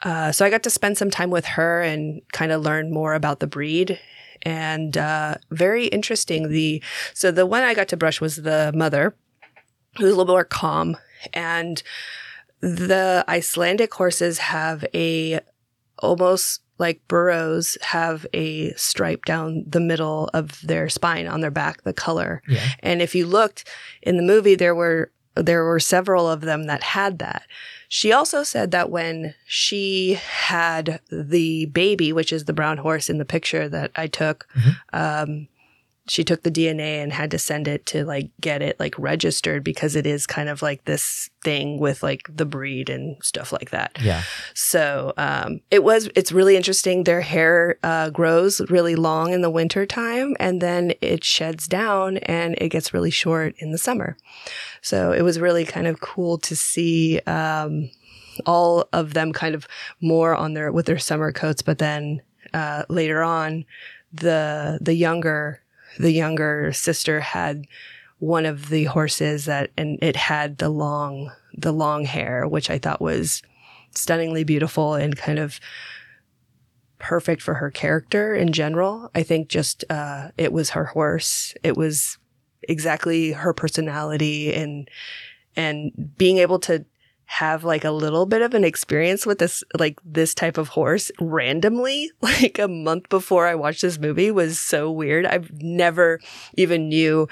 Uh, 0.03 0.33
so 0.33 0.45
I 0.45 0.51
got 0.51 0.63
to 0.65 0.71
spend 0.71 0.99
some 0.99 1.11
time 1.11 1.31
with 1.31 1.45
her 1.45 1.83
and 1.83 2.23
kind 2.33 2.53
of 2.53 2.63
learn 2.63 2.93
more 2.93 3.15
about 3.15 3.41
the 3.41 3.47
breed. 3.47 3.99
And 4.43 4.97
uh, 4.97 5.37
very 5.51 5.87
interesting. 5.87 6.49
The 6.49 6.83
so 7.15 7.31
the 7.31 7.47
one 7.47 7.63
I 7.63 7.75
got 7.75 7.89
to 7.89 7.97
brush 7.97 8.21
was 8.21 8.37
the 8.37 8.73
mother, 8.75 9.15
who's 9.99 10.13
a 10.13 10.17
little 10.17 10.27
more 10.27 10.45
calm. 10.45 10.97
And 11.33 11.83
the 12.61 13.25
Icelandic 13.29 13.95
horses 13.95 14.39
have 14.39 14.85
a 14.95 15.41
almost 15.99 16.62
like 16.79 17.07
burros 17.09 17.79
have 17.83 18.27
a 18.33 18.73
stripe 18.73 19.25
down 19.25 19.65
the 19.67 19.81
middle 19.81 20.31
of 20.35 20.61
their 20.63 20.89
spine 20.89 21.27
on 21.27 21.41
their 21.41 21.51
back, 21.51 21.83
the 21.83 21.93
color. 21.93 22.43
Yeah. 22.49 22.67
And 22.81 23.01
if 23.03 23.15
you 23.15 23.27
looked 23.27 23.69
in 24.03 24.17
the 24.17 24.23
movie, 24.23 24.55
there 24.55 24.75
were 24.75 25.11
there 25.35 25.65
were 25.65 25.81
several 25.81 26.29
of 26.29 26.43
them 26.43 26.65
that 26.65 26.83
had 26.83 27.19
that. 27.19 27.45
She 27.89 28.13
also 28.13 28.43
said 28.43 28.71
that 28.71 28.91
when 28.91 29.35
she 29.47 30.15
had 30.15 31.01
the 31.11 31.67
baby, 31.67 32.13
which 32.13 32.33
is 32.33 32.45
the 32.45 32.53
brown 32.53 32.79
horse 32.79 33.09
in 33.09 33.19
the 33.19 33.25
picture 33.25 33.69
that 33.69 33.91
I 33.97 34.07
took, 34.09 34.47
um, 34.93 35.49
she 36.09 36.25
took 36.25 36.43
the 36.43 36.51
DNA 36.51 37.03
and 37.03 37.13
had 37.13 37.31
to 37.31 37.39
send 37.39 37.69
it 37.69 37.87
to 37.87 38.05
like 38.05 38.31
get 38.41 38.61
it 38.61 38.79
like 38.81 38.99
registered 38.99 39.63
because 39.63 39.95
it 39.95 40.05
is 40.05 40.27
kind 40.27 40.49
of 40.49 40.61
like 40.61 40.85
this 40.85 41.31
thing 41.45 41.79
with 41.79 42.03
like 42.03 42.23
the 42.29 42.45
breed 42.45 42.91
and 42.91 43.23
stuff 43.23 43.53
like 43.53 43.71
that. 43.71 43.97
Yeah. 44.03 44.23
So 44.55 45.13
um, 45.17 45.61
it 45.71 45.85
was. 45.85 46.09
It's 46.17 46.33
really 46.33 46.57
interesting. 46.57 47.05
Their 47.05 47.21
hair 47.21 47.79
uh, 47.85 48.11
grows 48.11 48.61
really 48.69 48.97
long 48.97 49.33
in 49.33 49.43
the 49.43 49.51
winter 49.51 49.87
time, 49.87 50.37
and 50.41 50.61
then 50.61 50.93
it 51.01 51.23
sheds 51.23 51.69
down 51.69 52.17
and 52.19 52.57
it 52.59 52.71
gets 52.71 52.93
really 52.93 53.11
short 53.11 53.55
in 53.59 53.71
the 53.71 53.79
summer. 53.79 54.17
So 54.81 55.13
it 55.13 55.23
was 55.23 55.39
really 55.39 55.65
kind 55.65 55.87
of 55.87 56.01
cool 56.01 56.37
to 56.39 56.57
see 56.57 57.21
um, 57.21 57.91
all 58.45 58.89
of 58.93 59.15
them 59.15 59.33
kind 59.33 59.55
of 59.55 59.69
more 60.01 60.35
on 60.35 60.55
their 60.55 60.73
with 60.73 60.87
their 60.87 60.99
summer 60.99 61.31
coats, 61.31 61.63
but 61.63 61.79
then 61.79 62.23
uh, 62.53 62.85
later 62.89 63.23
on, 63.23 63.65
the 64.13 64.79
the 64.81 64.95
younger 64.95 65.62
the 65.99 66.13
younger 66.13 66.73
sister 66.73 67.21
had 67.21 67.67
one 68.19 68.47
of 68.47 68.69
the 68.69 68.85
horses 68.85 69.47
that 69.47 69.71
and 69.77 69.99
it 70.01 70.17
had 70.17 70.59
the 70.59 70.69
long 70.69 71.33
the 71.55 71.73
long 71.73 72.05
hair, 72.05 72.47
which 72.47 72.71
I 72.71 72.79
thought 72.79 73.01
was 73.01 73.43
stunningly 73.91 74.45
beautiful 74.45 74.95
and 74.95 75.17
kind 75.17 75.39
of 75.39 75.61
perfect 76.99 77.43
for 77.43 77.55
her 77.55 77.71
character 77.71 78.35
in 78.35 78.53
general. 78.53 79.11
I 79.15 79.23
think 79.25 79.49
just 79.49 79.85
uh, 79.91 80.29
it 80.39 80.53
was 80.53 80.71
her 80.71 80.87
horse. 80.87 81.53
It 81.63 81.77
was 81.77 82.17
exactly 82.63 83.33
her 83.33 83.53
personality 83.53 84.55
and 84.55 84.89
and 85.57 86.13
being 86.17 86.39
able 86.39 86.59
to 86.61 86.85
have 87.33 87.65
like 87.65 87.83
a 87.83 87.91
little 87.91 88.27
bit 88.27 88.43
of 88.43 88.53
an 88.53 88.63
experience 88.63 89.25
with 89.25 89.39
this 89.39 89.65
like 89.79 89.99
this 90.05 90.35
type 90.35 90.59
of 90.59 90.69
horse 90.69 91.11
randomly 91.19 92.11
like 92.21 92.59
a 92.59 92.69
month 92.69 93.09
before 93.09 93.49
I 93.49 93.55
watched 93.55 93.81
this 93.81 93.99
movie 93.99 94.31
was 94.31 94.59
so 94.59 94.91
weird. 94.91 95.25
I've 95.25 95.51
never 95.63 96.21
even 96.59 96.91
knew 96.91 97.29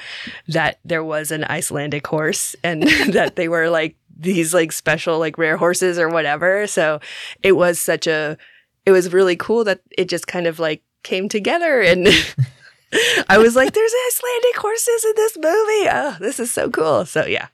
that 0.48 0.80
there 0.86 1.04
was 1.04 1.30
an 1.30 1.44
Icelandic 1.44 2.06
horse 2.06 2.56
and 2.64 2.82
that 3.12 3.36
they 3.36 3.46
were 3.46 3.68
like 3.68 3.94
these 4.18 4.54
like 4.54 4.72
special 4.72 5.18
like 5.18 5.36
rare 5.36 5.58
horses 5.58 5.98
or 5.98 6.08
whatever. 6.08 6.66
So 6.66 7.00
it 7.42 7.52
was 7.52 7.78
such 7.78 8.06
a 8.06 8.38
it 8.86 8.92
was 8.92 9.12
really 9.12 9.36
cool 9.36 9.64
that 9.64 9.82
it 9.98 10.08
just 10.08 10.26
kind 10.26 10.46
of 10.46 10.58
like 10.58 10.82
came 11.02 11.28
together 11.28 11.82
and 11.82 12.08
I 13.28 13.36
was 13.36 13.54
like 13.54 13.74
there's 13.74 13.92
Icelandic 14.08 14.56
horses 14.56 15.04
in 15.04 15.12
this 15.16 15.36
movie. 15.36 15.90
Oh, 15.92 16.16
this 16.20 16.40
is 16.40 16.50
so 16.50 16.70
cool. 16.70 17.04
So 17.04 17.26
yeah. 17.26 17.48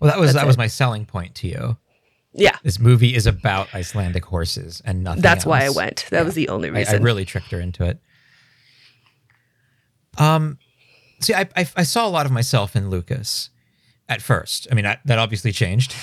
Well, 0.00 0.10
that 0.10 0.18
was 0.20 0.32
That's 0.34 0.42
that 0.42 0.46
was 0.46 0.56
it. 0.56 0.58
my 0.58 0.66
selling 0.66 1.06
point 1.06 1.34
to 1.36 1.48
you. 1.48 1.76
Yeah. 2.32 2.56
This 2.62 2.78
movie 2.78 3.14
is 3.14 3.26
about 3.26 3.74
Icelandic 3.74 4.24
horses 4.26 4.82
and 4.84 5.02
nothing. 5.02 5.22
That's 5.22 5.46
why 5.46 5.64
I 5.64 5.70
went. 5.70 6.06
That 6.10 6.24
was 6.24 6.34
the 6.34 6.48
only 6.50 6.68
reason. 6.70 6.94
I 7.00 7.02
really 7.02 7.24
tricked 7.24 7.50
her 7.50 7.60
into 7.60 7.84
it. 7.84 7.98
Um, 10.18 10.58
see, 11.20 11.34
I, 11.34 11.48
I 11.56 11.66
I 11.76 11.82
saw 11.82 12.06
a 12.06 12.10
lot 12.10 12.26
of 12.26 12.32
myself 12.32 12.74
in 12.76 12.90
Lucas, 12.90 13.50
at 14.08 14.22
first. 14.22 14.66
I 14.70 14.74
mean, 14.74 14.86
I, 14.86 14.98
that 15.04 15.18
obviously 15.18 15.52
changed, 15.52 15.94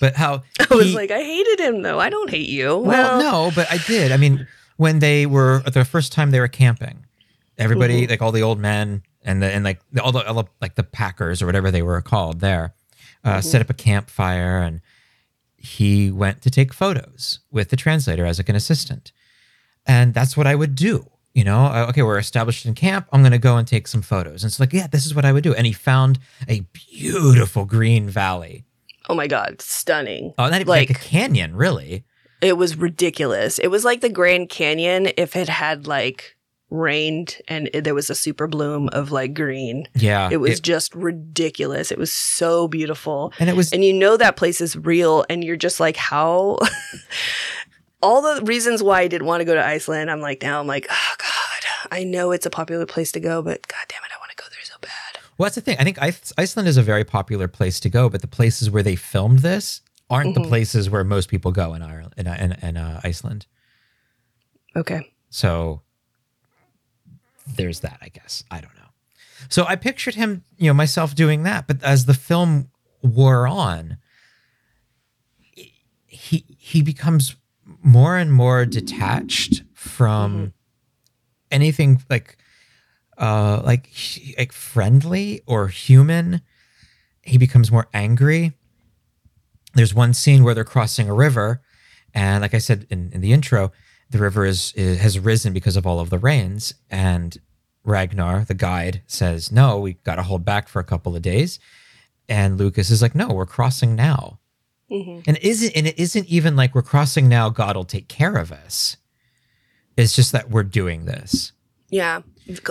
but 0.00 0.14
how 0.16 0.42
I 0.70 0.74
was 0.74 0.86
he- 0.88 0.94
like, 0.94 1.10
I 1.10 1.22
hated 1.22 1.60
him 1.60 1.82
though. 1.82 1.98
I 1.98 2.10
don't 2.10 2.30
hate 2.30 2.48
you. 2.48 2.76
well, 2.78 3.18
no, 3.20 3.50
but 3.54 3.70
I 3.70 3.78
did. 3.78 4.12
I 4.12 4.16
mean, 4.16 4.46
when 4.76 4.98
they 4.98 5.26
were 5.26 5.62
the 5.66 5.84
first 5.84 6.12
time 6.12 6.30
they 6.30 6.40
were 6.40 6.48
camping, 6.48 7.04
everybody, 7.58 8.06
like 8.06 8.20
all 8.22 8.32
the 8.32 8.42
old 8.42 8.58
men 8.58 9.02
and 9.22 9.42
the 9.42 9.46
and 9.52 9.64
like 9.64 9.80
the, 9.92 10.02
all 10.02 10.12
the 10.12 10.26
all 10.26 10.42
the, 10.42 10.48
like 10.60 10.74
the 10.74 10.82
Packers 10.84 11.40
or 11.42 11.46
whatever 11.46 11.70
they 11.70 11.82
were 11.82 12.00
called 12.02 12.40
there, 12.40 12.74
uh, 13.24 13.40
set 13.40 13.60
up 13.60 13.70
a 13.70 13.74
campfire 13.74 14.58
and 14.58 14.80
he 15.56 16.10
went 16.10 16.42
to 16.42 16.50
take 16.50 16.72
photos 16.72 17.38
with 17.50 17.68
the 17.70 17.76
translator 17.76 18.26
as 18.26 18.38
like 18.38 18.48
an 18.48 18.56
assistant, 18.56 19.12
and 19.86 20.12
that's 20.14 20.36
what 20.36 20.46
I 20.46 20.54
would 20.54 20.74
do. 20.74 21.06
You 21.34 21.44
know, 21.44 21.66
Uh, 21.66 21.86
okay, 21.88 22.02
we're 22.02 22.18
established 22.18 22.66
in 22.66 22.74
camp. 22.74 23.06
I'm 23.12 23.22
going 23.22 23.32
to 23.32 23.38
go 23.38 23.56
and 23.56 23.66
take 23.66 23.88
some 23.88 24.02
photos. 24.02 24.42
And 24.42 24.50
it's 24.50 24.60
like, 24.60 24.72
yeah, 24.74 24.86
this 24.86 25.06
is 25.06 25.14
what 25.14 25.24
I 25.24 25.32
would 25.32 25.42
do. 25.42 25.54
And 25.54 25.66
he 25.66 25.72
found 25.72 26.18
a 26.46 26.60
beautiful 26.72 27.64
green 27.64 28.06
valley. 28.10 28.64
Oh 29.08 29.14
my 29.14 29.26
god, 29.28 29.62
stunning. 29.62 30.34
Oh, 30.36 30.44
not 30.50 30.52
like, 30.52 30.66
Like- 30.66 30.90
a 30.90 30.94
canyon, 30.94 31.56
really. 31.56 32.04
It 32.42 32.58
was 32.58 32.76
ridiculous. 32.76 33.58
It 33.60 33.68
was 33.68 33.84
like 33.84 34.00
the 34.00 34.08
Grand 34.10 34.48
Canyon 34.50 35.10
if 35.16 35.36
it 35.36 35.48
had 35.48 35.86
like 35.86 36.36
rained 36.72 37.36
and 37.48 37.68
it- 37.74 37.84
there 37.84 37.94
was 37.94 38.08
a 38.10 38.14
super 38.14 38.46
bloom 38.46 38.88
of 38.92 39.12
like 39.12 39.34
green. 39.34 39.86
Yeah, 39.94 40.28
It 40.32 40.38
was 40.38 40.58
just 40.60 40.94
ridiculous. 40.94 41.92
It 41.92 41.98
was 41.98 42.10
so 42.12 42.66
beautiful. 42.66 43.32
and 43.38 43.48
it 43.50 43.56
was 43.56 43.72
And 43.72 43.84
you 43.84 43.92
know 43.92 44.16
that 44.16 44.36
place 44.36 44.60
is 44.60 44.74
real 44.76 45.24
and 45.28 45.44
you're 45.44 45.56
just 45.56 45.78
like 45.80 45.96
how 45.96 46.58
all 48.02 48.22
the 48.22 48.42
reasons 48.44 48.82
why 48.82 49.00
I 49.02 49.08
didn't 49.08 49.26
want 49.26 49.40
to 49.40 49.44
go 49.44 49.54
to 49.54 49.64
Iceland, 49.64 50.10
I'm 50.10 50.20
like 50.20 50.42
now 50.42 50.60
I'm 50.60 50.66
like, 50.66 50.86
oh 50.90 51.14
god, 51.18 51.88
I 51.92 52.04
know 52.04 52.30
it's 52.32 52.46
a 52.46 52.50
popular 52.50 52.86
place 52.86 53.12
to 53.12 53.20
go, 53.20 53.42
but 53.42 53.66
god 53.68 53.84
damn 53.88 54.02
it, 54.04 54.10
I 54.14 54.18
want 54.18 54.30
to 54.30 54.36
go 54.36 54.48
there 54.50 54.58
so 54.64 54.74
bad. 54.80 55.20
Well, 55.38 55.46
that's 55.46 55.54
the 55.56 55.60
thing. 55.60 55.76
I 55.78 55.84
think 55.84 55.98
Iceland 56.38 56.68
is 56.68 56.76
a 56.76 56.82
very 56.82 57.04
popular 57.04 57.48
place 57.48 57.80
to 57.80 57.88
go, 57.90 58.08
but 58.08 58.20
the 58.22 58.28
places 58.28 58.70
where 58.70 58.82
they 58.82 58.96
filmed 58.96 59.40
this 59.40 59.80
aren't 60.10 60.34
the 60.34 60.42
places 60.44 60.90
where 60.90 61.04
most 61.04 61.28
people 61.30 61.52
go 61.52 61.72
in 61.74 61.80
Ireland 61.82 62.12
in, 62.18 62.26
in, 62.26 62.52
in 62.62 62.76
uh, 62.76 63.00
Iceland. 63.02 63.46
Okay. 64.76 65.10
So 65.30 65.80
there's 67.46 67.80
that, 67.80 67.98
I 68.00 68.08
guess. 68.08 68.44
I 68.50 68.60
don't 68.60 68.74
know. 68.76 68.82
So 69.48 69.64
I 69.64 69.76
pictured 69.76 70.14
him, 70.14 70.44
you 70.56 70.68
know, 70.68 70.74
myself 70.74 71.14
doing 71.14 71.42
that, 71.42 71.66
but 71.66 71.82
as 71.82 72.06
the 72.06 72.14
film 72.14 72.70
wore 73.02 73.46
on, 73.46 73.98
he 76.06 76.44
he 76.58 76.82
becomes 76.82 77.36
more 77.82 78.16
and 78.16 78.32
more 78.32 78.64
detached 78.64 79.62
from 79.74 80.52
anything 81.50 82.00
like 82.08 82.36
uh 83.18 83.60
like 83.64 83.88
like 84.38 84.52
friendly 84.52 85.42
or 85.46 85.68
human. 85.68 86.42
He 87.22 87.38
becomes 87.38 87.70
more 87.70 87.88
angry. 87.92 88.52
There's 89.74 89.94
one 89.94 90.12
scene 90.12 90.44
where 90.44 90.54
they're 90.54 90.64
crossing 90.64 91.08
a 91.08 91.14
river, 91.14 91.62
and 92.14 92.42
like 92.42 92.54
I 92.54 92.58
said 92.58 92.86
in, 92.90 93.10
in 93.12 93.20
the 93.20 93.32
intro, 93.32 93.72
the 94.12 94.18
river 94.18 94.44
is, 94.44 94.72
is 94.76 95.00
has 95.00 95.18
risen 95.18 95.52
because 95.52 95.76
of 95.76 95.86
all 95.86 95.98
of 96.00 96.10
the 96.10 96.18
rains 96.18 96.74
and 96.90 97.38
Ragnar 97.84 98.44
the 98.44 98.54
guide 98.54 99.02
says 99.06 99.50
no 99.50 99.78
we 99.80 99.94
got 100.04 100.16
to 100.16 100.22
hold 100.22 100.44
back 100.44 100.68
for 100.68 100.78
a 100.80 100.84
couple 100.84 101.16
of 101.16 101.22
days 101.22 101.58
and 102.28 102.56
Lucas 102.58 102.90
is 102.90 103.02
like 103.02 103.14
no 103.14 103.28
we're 103.28 103.46
crossing 103.46 103.94
now 103.96 104.38
Mhm. 104.90 105.24
and 105.26 105.38
isn't 105.38 105.72
and 105.74 105.86
it 105.86 105.98
isn't 105.98 106.26
even 106.28 106.54
like 106.54 106.74
we're 106.74 106.82
crossing 106.82 107.28
now 107.28 107.48
God 107.48 107.76
will 107.76 107.84
take 107.84 108.08
care 108.08 108.36
of 108.36 108.52
us 108.52 108.96
it's 109.96 110.14
just 110.14 110.32
that 110.32 110.50
we're 110.50 110.62
doing 110.62 111.06
this 111.06 111.52
Yeah. 111.90 112.22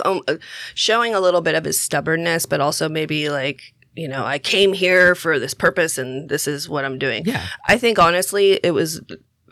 Um, 0.04 0.20
uh, 0.28 0.36
showing 0.74 1.14
a 1.14 1.20
little 1.20 1.40
bit 1.40 1.54
of 1.54 1.64
his 1.64 1.80
stubbornness, 1.80 2.44
but 2.46 2.60
also 2.60 2.88
maybe 2.88 3.30
like, 3.30 3.62
you 3.94 4.06
know, 4.08 4.24
I 4.24 4.38
came 4.38 4.72
here 4.74 5.14
for 5.14 5.38
this 5.38 5.54
purpose 5.54 5.96
and 5.98 6.28
this 6.28 6.46
is 6.46 6.68
what 6.68 6.84
I'm 6.84 6.98
doing. 6.98 7.22
yeah 7.24 7.46
I 7.68 7.78
think 7.78 7.98
honestly, 7.98 8.52
it 8.62 8.72
was 8.72 9.00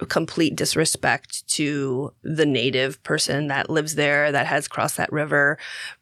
complete 0.07 0.57
disrespect 0.57 1.47
to 1.49 2.13
the 2.23 2.47
native 2.47 3.03
person 3.03 3.49
that 3.49 3.71
lives 3.71 3.95
there, 3.95 4.33
that 4.33 4.47
has 4.47 4.69
crossed 4.69 4.97
that 4.97 5.13
river 5.13 5.59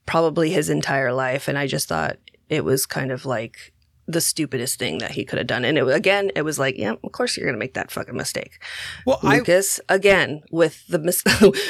probably 0.07 0.51
his 0.51 0.71
entire 0.71 1.13
life. 1.13 1.49
And 1.49 1.59
I 1.59 1.67
just 1.67 1.89
thought 1.89 2.19
it 2.49 2.65
was 2.65 2.87
kind 2.87 3.13
of 3.13 3.27
like 3.27 3.73
the 4.09 4.23
stupidest 4.23 4.79
thing 4.79 4.99
that 4.99 5.11
he 5.11 5.25
could 5.25 5.37
have 5.39 5.47
done. 5.47 5.67
And 5.67 5.77
it, 5.77 5.87
again, 5.89 6.31
it 6.35 6.43
was 6.43 6.59
like, 6.59 6.79
yeah, 6.79 6.95
of 7.05 7.13
course 7.13 7.37
you're 7.37 7.53
to 7.53 7.59
make 7.59 7.75
that 7.75 7.91
fucking 7.91 8.17
mistake. 8.17 8.63
well 9.05 9.21
I 9.23 9.37
Lucas 9.37 9.81
again 9.91 10.43
with 10.51 10.87
the 10.89 10.99
mis- 10.99 11.23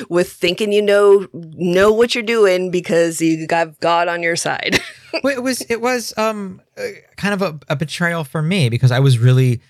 with 0.08 0.32
thinking 0.32 0.72
you 0.72 0.80
know 0.80 1.26
know 1.34 1.92
what 1.92 2.14
you're 2.14 2.22
doing 2.22 2.70
because 2.70 3.20
you 3.20 3.46
got 3.48 3.80
God 3.80 4.06
on 4.06 4.22
your 4.22 4.36
side. 4.36 4.78
well, 5.24 5.36
it 5.36 5.42
was 5.42 5.62
it 5.62 5.80
was 5.80 6.16
um 6.16 6.62
uh, 6.78 6.84
kind 7.16 7.34
of 7.34 7.42
a, 7.42 7.58
a 7.72 7.76
betrayal 7.76 8.22
for 8.22 8.40
me 8.40 8.68
because 8.68 8.92
I 8.92 9.00
was 9.00 9.18
really 9.18 9.60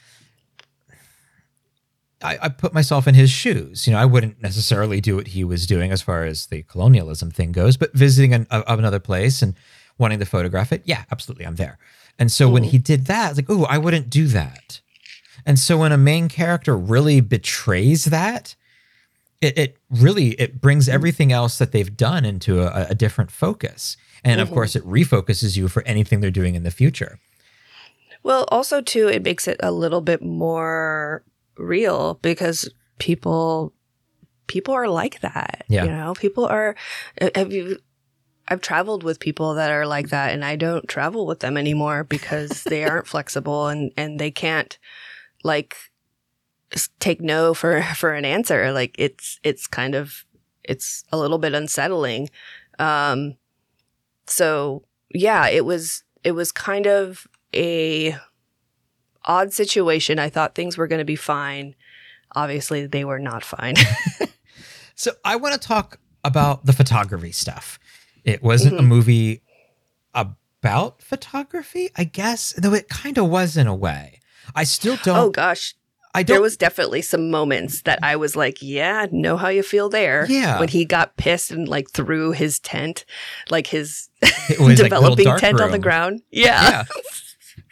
I, 2.23 2.39
I 2.43 2.49
put 2.49 2.75
myself 2.75 3.07
in 3.07 3.15
his 3.15 3.31
shoes. 3.31 3.87
You 3.87 3.93
know, 3.93 3.99
I 3.99 4.05
wouldn't 4.05 4.43
necessarily 4.43 5.01
do 5.01 5.17
what 5.17 5.29
he 5.29 5.45
was 5.45 5.67
doing 5.67 5.93
as 5.93 6.03
far 6.03 6.25
as 6.25 6.47
the 6.47 6.63
colonialism 6.65 7.31
thing 7.31 7.53
goes, 7.53 7.77
but 7.77 7.93
visiting 7.95 8.33
an, 8.35 8.47
of 8.51 8.79
another 8.79 8.99
place 8.99 9.43
and 9.43 9.55
wanting 9.99 10.19
to 10.19 10.25
photograph 10.25 10.73
it, 10.73 10.83
yeah, 10.85 11.05
absolutely, 11.11 11.47
I'm 11.47 11.57
there. 11.57 11.79
And 12.19 12.33
so 12.33 12.49
when 12.49 12.65
he 12.65 12.79
did 12.79 13.07
that, 13.07 13.37
like, 13.37 13.47
oh, 13.49 13.65
I 13.65 13.79
wouldn't 13.79 14.11
do 14.11 14.27
that. 14.29 14.81
And 15.47 15.59
so 15.59 15.79
when 15.79 15.93
a 15.93 15.99
main 15.99 16.29
character 16.29 16.77
really 16.77 17.21
betrays 17.21 18.07
that, 18.07 18.57
it, 19.41 19.57
it 19.57 19.77
really 19.89 20.31
it 20.31 20.61
brings 20.61 20.87
mm-hmm. 20.87 20.95
everything 20.95 21.33
else 21.33 21.59
that 21.59 21.71
they've 21.71 21.97
done 21.97 22.25
into 22.25 22.61
a, 22.61 22.89
a 22.91 22.95
different 22.95 23.31
focus 23.31 23.97
and 24.25 24.41
of 24.41 24.49
mm-hmm. 24.49 24.55
course 24.55 24.75
it 24.75 24.85
refocuses 24.85 25.57
you 25.57 25.69
for 25.69 25.85
anything 25.87 26.19
they're 26.19 26.33
doing 26.33 26.57
in 26.57 26.65
the 26.65 26.73
future 26.73 27.21
well, 28.23 28.47
also 28.49 28.81
too, 28.81 29.09
it 29.09 29.23
makes 29.23 29.49
it 29.49 29.59
a 29.61 29.73
little 29.73 30.01
bit 30.01 30.23
more 30.23 31.23
real 31.59 32.15
because 32.23 32.69
people 32.99 33.73
people 34.47 34.75
are 34.75 34.89
like 34.89 35.21
that. 35.21 35.65
Yeah. 35.69 35.85
You 35.85 35.91
know, 35.91 36.15
people 36.15 36.47
are 36.47 36.75
have 37.35 37.53
you 37.53 37.79
I've 38.49 38.63
traveled 38.63 39.03
with 39.03 39.21
people 39.21 39.55
that 39.55 39.71
are 39.71 39.87
like 39.87 40.09
that 40.09 40.33
and 40.33 40.45
I 40.45 40.57
don't 40.57 40.89
travel 40.89 41.27
with 41.27 41.41
them 41.41 41.57
anymore 41.57 42.05
because 42.05 42.65
they 42.65 42.85
aren't 42.85 43.07
flexible 43.07 43.69
and 43.69 43.93
and 43.97 44.19
they 44.19 44.31
can't 44.31 44.79
like 45.45 45.77
take 46.99 47.21
no 47.21 47.55
for 47.55 47.83
for 47.97 48.13
an 48.13 48.25
answer 48.25 48.73
like 48.73 48.95
it's 48.99 49.39
it's 49.43 49.67
kind 49.67 49.95
of 49.95 50.25
it's 50.65 51.05
a 51.13 51.19
little 51.19 51.39
bit 51.39 51.55
unsettling 51.55 52.29
um 52.79 53.37
so 54.27 54.83
yeah 55.15 55.49
it 55.49 55.65
was 55.65 56.05
it 56.25 56.33
was 56.33 56.53
kind 56.53 56.87
of 56.87 57.27
a 57.55 58.15
odd 59.29 59.53
situation 59.53 60.19
i 60.19 60.29
thought 60.29 60.55
things 60.57 60.77
were 60.77 60.87
going 60.89 60.99
to 60.99 61.05
be 61.05 61.15
fine 61.17 61.75
obviously 62.35 62.87
they 62.87 63.05
were 63.05 63.19
not 63.21 63.45
fine 63.45 63.75
so 64.97 65.13
i 65.25 65.37
want 65.37 65.53
to 65.55 65.61
talk 65.69 66.01
about 66.25 66.65
the 66.67 66.73
photography 66.73 67.31
stuff 67.31 67.79
it 68.25 68.43
wasn't 68.43 68.75
a 68.77 68.83
Mhm. 68.83 68.87
movie 68.87 69.43
about 70.15 71.01
photography 71.03 71.91
i 71.97 72.05
guess 72.05 72.53
though 72.59 72.75
it 72.75 72.89
kind 72.89 73.17
of 73.19 73.29
was 73.29 73.57
in 73.57 73.67
a 73.69 73.75
way 73.75 74.21
i 74.57 74.65
still 74.65 74.97
don't 75.05 75.17
oh 75.19 75.31
gosh 75.31 75.75
i 76.15 76.23
don't 76.23 76.35
there 76.35 76.43
was 76.43 76.57
definitely 76.57 77.03
some 77.03 77.31
moments 77.31 77.83
that 77.83 77.99
I 78.03 78.17
was 78.17 78.35
like, 78.35 78.59
yeah, 78.63 79.07
know 79.13 79.37
how 79.37 79.49
you 79.49 79.63
feel 79.63 79.89
there. 79.91 80.25
Yeah. 80.29 80.59
When 80.59 80.69
he 80.69 80.85
got 80.87 81.17
pissed 81.19 81.51
and 81.51 81.69
like 81.69 81.91
threw 81.91 82.33
his 82.33 82.59
tent, 82.59 83.05
like 83.51 83.67
his 83.69 84.09
was 84.59 84.59
like 84.59 84.71
a 84.71 84.75
developing 84.85 85.37
tent 85.37 85.61
on 85.61 85.71
the 85.71 85.79
ground. 85.79 86.23
Yeah. 86.31 86.71
yeah 86.71 86.85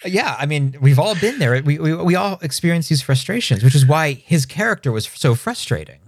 yeah 0.06 0.36
i 0.38 0.46
mean 0.46 0.74
we've 0.80 0.98
all 0.98 1.14
been 1.16 1.38
there 1.38 1.62
we, 1.62 1.78
we, 1.78 1.94
we 1.94 2.14
all 2.14 2.38
experience 2.42 2.88
these 2.88 3.02
frustrations 3.02 3.62
which 3.62 3.74
is 3.74 3.84
why 3.86 4.12
his 4.12 4.46
character 4.46 4.90
was 4.92 5.06
so 5.06 5.34
frustrating 5.34 6.00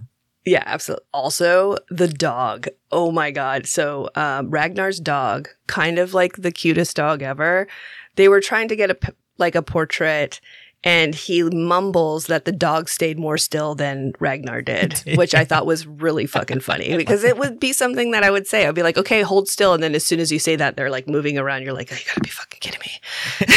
Yeah, 0.45 0.63
absolutely. 0.65 1.05
Also, 1.13 1.77
the 1.89 2.07
dog. 2.07 2.67
Oh 2.91 3.11
my 3.11 3.29
god. 3.29 3.67
So, 3.67 4.09
um, 4.15 4.49
Ragnar's 4.49 4.99
dog, 4.99 5.49
kind 5.67 5.99
of 5.99 6.13
like 6.13 6.37
the 6.37 6.51
cutest 6.51 6.95
dog 6.95 7.21
ever. 7.21 7.67
They 8.15 8.29
were 8.29 8.41
trying 8.41 8.67
to 8.69 8.75
get 8.75 8.89
a 8.89 8.97
like 9.37 9.55
a 9.55 9.61
portrait, 9.61 10.41
and 10.83 11.13
he 11.13 11.43
mumbles 11.43 12.27
that 12.27 12.45
the 12.45 12.51
dog 12.51 12.87
stayed 12.87 13.19
more 13.19 13.37
still 13.37 13.75
than 13.75 14.13
Ragnar 14.19 14.61
did, 14.61 15.01
which 15.15 15.35
I 15.35 15.45
thought 15.45 15.65
was 15.65 15.85
really 15.85 16.25
fucking 16.25 16.61
funny 16.61 16.95
because 16.95 17.23
it 17.23 17.37
would 17.37 17.59
be 17.59 17.73
something 17.73 18.11
that 18.11 18.23
I 18.23 18.31
would 18.31 18.47
say. 18.47 18.65
I'd 18.65 18.75
be 18.75 18.83
like, 18.83 18.97
"Okay, 18.97 19.21
hold 19.21 19.47
still," 19.49 19.73
and 19.73 19.83
then 19.83 19.95
as 19.95 20.05
soon 20.05 20.19
as 20.19 20.31
you 20.31 20.39
say 20.39 20.55
that, 20.55 20.75
they're 20.75 20.89
like 20.89 21.07
moving 21.07 21.37
around. 21.37 21.63
You're 21.63 21.73
like, 21.73 21.89
"Oh, 21.91 21.95
"You 21.95 22.05
gotta 22.07 22.21
be 22.21 22.29
fucking 22.29 22.59
kidding 22.59 22.79
me!" 22.81 23.47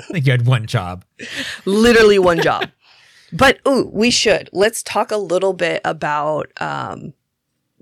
like 0.10 0.26
you 0.26 0.32
had 0.32 0.46
one 0.46 0.66
job 0.66 1.04
literally 1.64 2.18
one 2.18 2.40
job. 2.40 2.70
But 3.32 3.58
ooh, 3.66 3.90
we 3.92 4.12
should. 4.12 4.48
Let's 4.52 4.80
talk 4.84 5.10
a 5.10 5.16
little 5.16 5.54
bit 5.54 5.80
about 5.84 6.52
um 6.60 7.14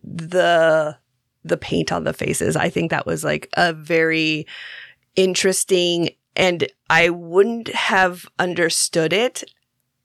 the 0.03 0.97
the 1.45 1.59
paint 1.59 1.93
on 1.93 2.05
the 2.05 2.15
faces. 2.15 2.57
I 2.57 2.71
think 2.71 2.91
that 2.91 3.05
was 3.05 3.23
like 3.23 3.51
a 3.53 3.75
very 3.75 4.47
interesting 5.15 6.09
and 6.37 6.67
I 6.91 7.09
wouldn't 7.11 7.69
have 7.69 8.27
understood 8.39 9.13
it 9.13 9.45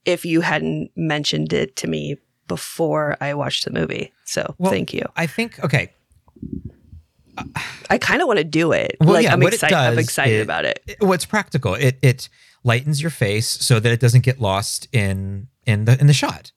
if 0.05 0.25
you 0.25 0.41
hadn't 0.41 0.91
mentioned 0.95 1.53
it 1.53 1.75
to 1.77 1.87
me 1.87 2.17
before 2.47 3.17
I 3.19 3.33
watched 3.33 3.65
the 3.65 3.71
movie. 3.71 4.13
So, 4.25 4.55
Well, 4.57 4.71
thank 4.71 4.93
you. 4.93 5.03
I 5.15 5.27
think 5.27 5.63
okay. 5.63 5.91
I 7.89 7.97
kind 7.99 8.21
of 8.21 8.27
want 8.27 8.37
to 8.39 8.43
do 8.43 8.71
it. 8.71 8.97
Well, 8.99 9.13
like 9.13 9.23
yeah, 9.25 9.33
I'm 9.33 9.39
what 9.39 9.53
it 9.53 9.57
excited. 9.57 9.75
I'm 9.75 9.99
excited 9.99 10.35
is- 10.37 10.43
about 10.43 10.65
it. 10.65 10.81
it- 10.87 10.97
what's 11.01 11.25
practical? 11.25 11.75
It 11.75 11.99
it 12.01 12.29
lightens 12.63 13.01
your 13.01 13.11
face 13.11 13.47
so 13.47 13.79
that 13.79 13.91
it 13.91 13.99
doesn't 13.99 14.21
get 14.21 14.39
lost 14.41 14.87
in 14.91 15.47
in 15.65 15.85
the 15.85 15.99
in 15.99 16.07
the 16.07 16.13
shot. 16.13 16.51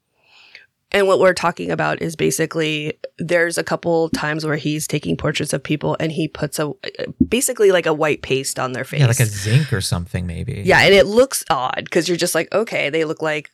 And 0.92 1.06
what 1.06 1.20
we're 1.20 1.34
talking 1.34 1.70
about 1.70 2.02
is 2.02 2.16
basically 2.16 2.98
there's 3.18 3.56
a 3.56 3.62
couple 3.62 4.08
times 4.10 4.44
where 4.44 4.56
he's 4.56 4.88
taking 4.88 5.16
portraits 5.16 5.52
of 5.52 5.62
people 5.62 5.96
and 6.00 6.10
he 6.10 6.26
puts 6.26 6.58
a 6.58 6.72
basically 7.28 7.70
like 7.70 7.86
a 7.86 7.94
white 7.94 8.22
paste 8.22 8.58
on 8.58 8.72
their 8.72 8.82
face. 8.82 8.98
Yeah, 9.00 9.06
like 9.06 9.20
a 9.20 9.26
zinc 9.26 9.72
or 9.72 9.80
something 9.80 10.26
maybe. 10.26 10.62
Yeah, 10.66 10.80
and 10.80 10.92
it 10.92 11.06
looks 11.06 11.44
odd 11.48 11.82
because 11.84 12.08
you're 12.08 12.16
just 12.16 12.34
like, 12.34 12.52
okay, 12.52 12.90
they 12.90 13.04
look 13.04 13.22
like 13.22 13.50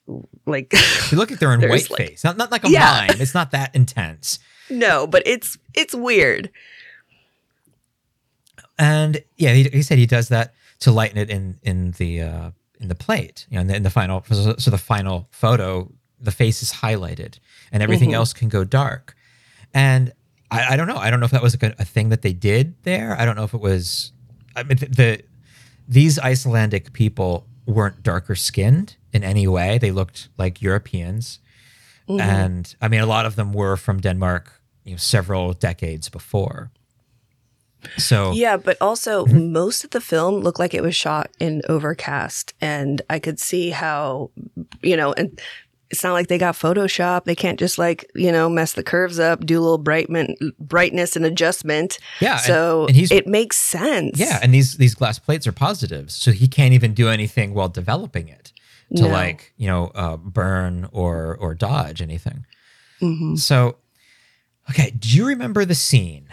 like 0.46 0.72
You 1.12 1.18
look 1.18 1.30
like 1.30 1.38
they're 1.38 1.52
in 1.52 1.60
white 1.68 1.90
like- 1.90 1.98
face. 2.08 2.24
Not 2.24 2.38
not 2.38 2.50
like 2.50 2.64
a 2.64 2.70
Yeah. 2.70 3.06
mime. 3.08 3.20
It's 3.20 3.34
not 3.34 3.50
that 3.50 3.74
intense. 3.74 4.38
no, 4.70 5.06
but 5.06 5.22
it's 5.26 5.58
it's 5.74 5.94
weird. 5.94 6.50
And 8.78 9.22
yeah, 9.36 9.52
he, 9.52 9.64
he 9.64 9.82
said 9.82 9.98
he 9.98 10.06
does 10.06 10.28
that 10.28 10.54
to 10.80 10.90
lighten 10.92 11.18
it 11.18 11.30
in 11.30 11.58
in 11.62 11.92
the 11.92 12.22
uh, 12.22 12.50
in 12.80 12.88
the 12.88 12.94
plate. 12.94 13.46
You 13.50 13.56
know, 13.56 13.60
in 13.62 13.66
the, 13.68 13.76
in 13.76 13.82
the 13.82 13.90
final 13.90 14.24
so, 14.30 14.54
so 14.58 14.70
the 14.70 14.78
final 14.78 15.28
photo, 15.30 15.90
the 16.20 16.30
face 16.30 16.62
is 16.62 16.72
highlighted 16.72 17.38
and 17.72 17.82
everything 17.82 18.10
Mhm. 18.10 18.14
else 18.14 18.32
can 18.32 18.48
go 18.48 18.64
dark. 18.64 19.14
And 19.74 20.12
I, 20.50 20.74
I 20.74 20.76
don't 20.76 20.86
know. 20.86 20.96
I 20.96 21.10
don't 21.10 21.20
know 21.20 21.26
if 21.26 21.32
that 21.32 21.42
was 21.42 21.54
a, 21.54 21.74
a 21.78 21.84
thing 21.84 22.08
that 22.10 22.22
they 22.22 22.32
did 22.32 22.74
there. 22.84 23.16
I 23.20 23.24
don't 23.24 23.36
know 23.36 23.44
if 23.44 23.54
it 23.54 23.60
was. 23.60 24.12
I 24.54 24.62
mean, 24.62 24.78
the, 24.78 24.86
the 24.86 25.22
these 25.88 26.18
Icelandic 26.18 26.92
people 26.92 27.46
weren't 27.66 28.02
darker 28.02 28.34
skinned 28.34 28.96
in 29.12 29.22
any 29.24 29.46
way. 29.46 29.78
They 29.78 29.90
looked 29.92 30.28
like 30.38 30.62
Europeans, 30.62 31.40
Mhm. 32.08 32.20
and 32.20 32.76
I 32.80 32.88
mean, 32.88 33.00
a 33.00 33.06
lot 33.06 33.26
of 33.26 33.34
them 33.36 33.52
were 33.52 33.76
from 33.76 34.00
Denmark. 34.00 34.52
You 34.84 34.92
know, 34.92 34.98
several 34.98 35.52
decades 35.52 36.08
before. 36.08 36.70
So 37.98 38.32
Yeah, 38.32 38.56
but 38.56 38.76
also 38.80 39.26
Mm-hmm. 39.26 39.52
most 39.52 39.84
of 39.84 39.90
the 39.90 40.00
film 40.00 40.40
looked 40.42 40.58
like 40.58 40.74
it 40.74 40.82
was 40.82 40.94
shot 40.96 41.30
in 41.40 41.62
overcast, 41.68 42.54
and 42.60 43.02
I 43.10 43.18
could 43.18 43.38
see 43.40 43.70
how, 43.70 44.30
you 44.82 44.96
know, 44.96 45.12
and 45.12 45.40
it's 45.90 46.02
not 46.02 46.12
like 46.12 46.26
they 46.28 46.38
got 46.38 46.54
Photoshop. 46.54 47.24
They 47.24 47.34
can't 47.34 47.58
just 47.58 47.78
like 47.78 48.10
you 48.14 48.32
know 48.32 48.48
mess 48.48 48.72
the 48.72 48.82
curves 48.82 49.18
up, 49.18 49.44
do 49.46 49.58
a 49.58 49.62
little 49.62 49.78
brightment, 49.78 50.38
brightness 50.58 51.16
and 51.16 51.24
adjustment. 51.24 51.98
yeah, 52.20 52.36
so 52.36 52.86
and 52.86 52.96
he's 52.96 53.10
it 53.10 53.26
makes 53.26 53.56
sense. 53.58 54.18
Yeah, 54.18 54.38
and 54.42 54.52
these 54.52 54.76
these 54.76 54.94
glass 54.94 55.18
plates 55.18 55.46
are 55.46 55.52
positives, 55.52 56.14
so 56.14 56.32
he 56.32 56.48
can't 56.48 56.72
even 56.74 56.94
do 56.94 57.08
anything 57.08 57.54
while 57.54 57.68
developing 57.68 58.28
it 58.28 58.52
to 58.96 59.02
No. 59.02 59.08
like 59.08 59.52
you 59.56 59.66
know 59.66 59.92
uh, 59.94 60.16
burn 60.16 60.88
or 60.92 61.36
or 61.40 61.54
dodge 61.54 62.00
anything. 62.02 62.46
Mhm. 63.02 63.38
So, 63.38 63.76
okay, 64.70 64.90
do 64.90 65.08
you 65.08 65.26
remember 65.26 65.64
the 65.64 65.74
scene 65.74 66.28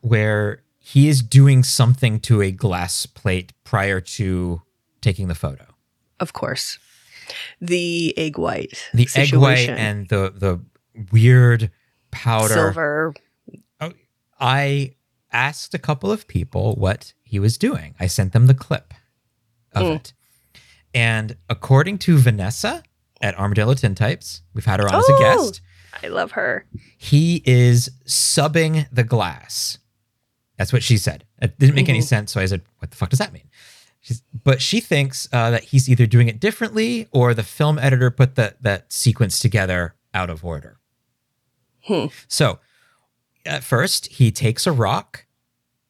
where 0.00 0.62
he 0.78 1.08
is 1.08 1.22
doing 1.22 1.62
something 1.62 2.20
to 2.20 2.42
a 2.42 2.50
glass 2.50 3.06
plate 3.06 3.52
prior 3.64 4.00
to 4.00 4.62
taking 5.00 5.28
the 5.28 5.34
photo? 5.34 5.64
of 6.20 6.32
course, 6.34 6.78
the 7.60 8.16
egg 8.18 8.38
white, 8.38 8.88
The 8.94 9.08
egg 9.14 9.34
white 9.34 9.68
and 9.68 10.08
the 10.08 10.32
the 10.34 10.60
weird 11.10 11.70
powder. 12.10 12.52
silver. 12.54 13.14
I 14.40 14.94
asked 15.32 15.72
a 15.72 15.78
couple 15.78 16.10
of 16.10 16.26
people 16.26 16.74
what 16.74 17.12
he 17.22 17.38
was 17.38 17.56
doing. 17.56 17.94
I 18.00 18.06
sent 18.06 18.32
them 18.32 18.46
the 18.46 18.54
clip 18.54 18.92
of 19.72 19.84
Mm. 19.86 19.96
it. 19.96 20.12
And 20.92 21.36
according 21.48 21.98
to 21.98 22.18
Vanessa 22.18 22.82
at 23.20 23.38
Armadillo 23.38 23.74
Tintypes, 23.74 24.40
we've 24.52 24.64
had 24.64 24.80
her 24.80 24.88
on 24.88 24.96
as 24.96 25.08
a 25.08 25.12
Oh. 25.14 25.18
guest, 25.20 25.60
I 26.02 26.08
love 26.08 26.32
her. 26.32 26.66
he 26.98 27.42
is 27.46 27.90
subbing 28.04 28.86
the 28.92 29.04
glass. 29.04 29.78
That's 30.58 30.72
what 30.72 30.82
she 30.82 30.98
said. 30.98 31.24
It 31.40 31.58
didn't 31.58 31.76
make 31.76 31.88
any 31.88 32.00
Mhm. 32.00 32.04
sense. 32.04 32.32
So 32.32 32.40
I 32.40 32.46
said, 32.46 32.62
what 32.78 32.90
the 32.90 32.96
fuck 32.96 33.08
does 33.10 33.18
that 33.20 33.32
mean? 33.32 33.48
She's, 34.02 34.22
but 34.44 34.60
she 34.60 34.80
thinks 34.80 35.28
uh, 35.32 35.50
that 35.50 35.64
he's 35.64 35.88
either 35.88 36.06
doing 36.06 36.28
it 36.28 36.38
differently 36.40 37.08
or 37.12 37.32
the 37.34 37.42
film 37.44 37.78
editor 37.78 38.10
put 38.10 38.34
the, 38.34 38.54
that 38.60 38.92
sequence 38.92 39.38
together 39.38 39.94
out 40.12 40.28
of 40.28 40.44
order. 40.44 40.78
Hmm. 41.84 42.06
So 42.28 42.58
at 43.46 43.62
first, 43.64 44.06
he 44.08 44.30
takes 44.30 44.66
a 44.66 44.72
rock 44.72 45.26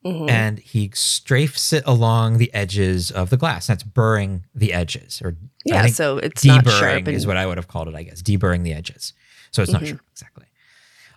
Mhm. 0.04 0.28
and 0.28 0.58
he 0.58 0.88
strafes 0.88 1.72
it 1.72 1.84
along 1.86 2.38
the 2.38 2.52
edges 2.52 3.10
of 3.12 3.30
the 3.30 3.36
glass. 3.36 3.68
That's 3.68 3.84
burring 3.84 4.44
the 4.52 4.72
edges, 4.72 5.22
or 5.22 5.36
yeah, 5.64 5.86
so 5.86 6.18
it's 6.18 6.44
not 6.44 6.68
sharp. 6.68 7.06
And, 7.06 7.08
is 7.08 7.24
what 7.26 7.36
I 7.36 7.46
would 7.46 7.56
have 7.56 7.68
called 7.68 7.86
it, 7.86 7.94
I 7.94 8.02
guess. 8.02 8.20
Deburring 8.20 8.64
the 8.64 8.72
edges. 8.72 9.12
So 9.52 9.62
it's 9.62 9.70
not 9.70 9.82
Mhm. 9.82 9.86
sharp 9.90 10.00
exactly. 10.10 10.46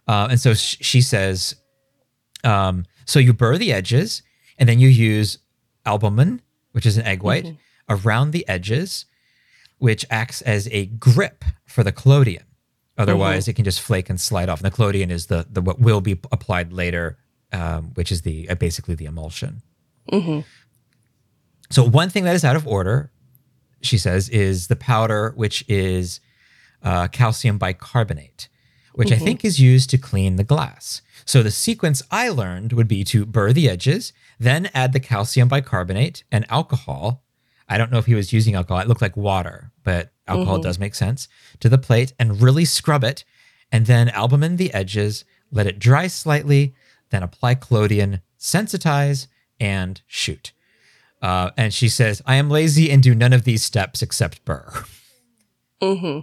Uh, 0.08 0.28
and 0.30 0.40
so 0.40 0.54
sh- 0.54 0.78
she 0.82 1.02
says, 1.02 1.56
um, 2.44 2.86
so 3.06 3.18
you 3.18 3.34
burr 3.34 3.58
the 3.58 3.74
edges, 3.74 4.22
and 4.60 4.70
then 4.70 4.78
you 4.80 4.88
use 4.88 5.40
albumin, 5.84 6.42
which 6.76 6.86
is 6.86 6.98
an 6.98 7.06
egg 7.06 7.24
white, 7.24 7.46
Mhm. 7.46 7.58
around 7.88 8.32
the 8.32 8.46
edges, 8.50 9.06
which 9.78 10.06
acts 10.10 10.42
as 10.42 10.68
a 10.74 10.88
grip 10.88 11.46
for 11.66 11.84
the 11.86 11.94
collodion. 11.94 12.44
Otherwise, 12.98 13.48
it 13.48 13.54
can 13.54 13.64
just 13.64 13.80
flake 13.80 14.10
and 14.10 14.20
slide 14.20 14.50
off. 14.50 14.60
And 14.60 14.66
the 14.66 14.76
collodion 14.76 15.10
is 15.10 15.28
the, 15.28 15.48
the 15.50 15.62
what 15.62 15.80
will 15.80 16.02
be 16.02 16.20
applied 16.34 16.74
later, 16.74 17.18
um, 17.54 17.92
which 17.94 18.12
is 18.12 18.24
the 18.24 18.50
uh, 18.50 18.56
basically 18.56 18.96
the 18.96 19.06
emulsion. 19.06 19.62
Mhm. 20.12 20.44
So 21.72 21.82
one 21.88 22.10
thing 22.10 22.26
that 22.26 22.36
is 22.36 22.44
out 22.44 22.58
of 22.58 22.68
order, 22.68 23.10
she 23.82 23.98
says, 23.98 24.28
is 24.30 24.68
the 24.68 24.76
powder, 24.76 25.32
which 25.38 25.64
is 25.70 26.20
uh, 26.84 27.08
calcium 27.08 27.58
bicarbonate, 27.58 28.48
which 28.94 29.12
I 29.12 29.16
Mhm. 29.16 29.24
think 29.24 29.46
is 29.46 29.60
used 29.60 29.90
to 29.92 29.98
clean 29.98 30.36
the 30.36 30.44
glass. 30.44 31.02
So 31.26 31.42
the 31.42 31.52
sequence 31.52 32.04
I 32.12 32.30
learned 32.30 32.72
would 32.74 32.88
be 32.88 33.04
to 33.06 33.26
burr 33.26 33.52
the 33.52 33.68
edges, 33.70 34.14
then 34.40 34.70
add 34.74 34.94
the 34.94 35.00
calcium 35.00 35.48
bicarbonate 35.48 36.24
and 36.32 36.46
alcohol. 36.50 37.24
I 37.68 37.78
don't 37.80 37.92
know 37.92 37.98
if 37.98 38.06
he 38.06 38.14
was 38.14 38.32
using 38.32 38.54
alcohol. 38.54 38.82
It 38.82 38.88
looked 38.88 39.02
like 39.02 39.18
water, 39.18 39.72
but 39.84 40.12
alcohol 40.28 40.60
Mhm. 40.60 40.64
does 40.64 40.78
make 40.80 40.94
sense 40.94 41.28
to 41.62 41.68
the 41.70 41.80
plate 41.80 42.14
and 42.20 42.42
really 42.42 42.64
scrub 42.64 43.04
it. 43.04 43.24
And 43.72 43.88
then 43.88 44.10
albumin 44.10 44.58
the 44.58 44.72
edges, 44.74 45.26
let 45.52 45.66
it 45.66 45.80
dry 45.80 46.06
slightly, 46.08 46.76
then 47.10 47.24
apply 47.24 47.56
collodion, 47.56 48.22
sensitize, 48.40 49.26
and 49.60 50.02
shoot. 50.06 50.52
Uh, 51.24 51.50
and 51.58 51.74
she 51.74 51.90
says, 51.90 52.22
I 52.28 52.36
am 52.36 52.52
lazy 52.52 52.92
and 52.92 53.02
do 53.02 53.16
none 53.16 53.34
of 53.34 53.46
these 53.46 53.64
steps 53.64 54.04
except 54.04 54.46
burr. 54.46 54.86
Mm-hmm. 55.82 56.20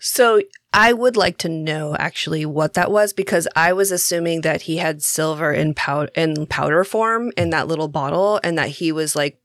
So 0.00 0.40
I 0.76 0.92
would 0.92 1.16
like 1.16 1.38
to 1.38 1.48
know 1.48 1.96
actually 1.98 2.44
what 2.44 2.74
that 2.74 2.90
was 2.90 3.14
because 3.14 3.48
I 3.56 3.72
was 3.72 3.90
assuming 3.90 4.42
that 4.42 4.62
he 4.62 4.76
had 4.76 5.02
silver 5.02 5.50
in 5.50 5.72
powder 5.72 6.10
in 6.14 6.46
powder 6.46 6.84
form 6.84 7.32
in 7.36 7.48
that 7.50 7.66
little 7.66 7.88
bottle, 7.88 8.38
and 8.44 8.58
that 8.58 8.68
he 8.68 8.92
was 8.92 9.16
like 9.16 9.40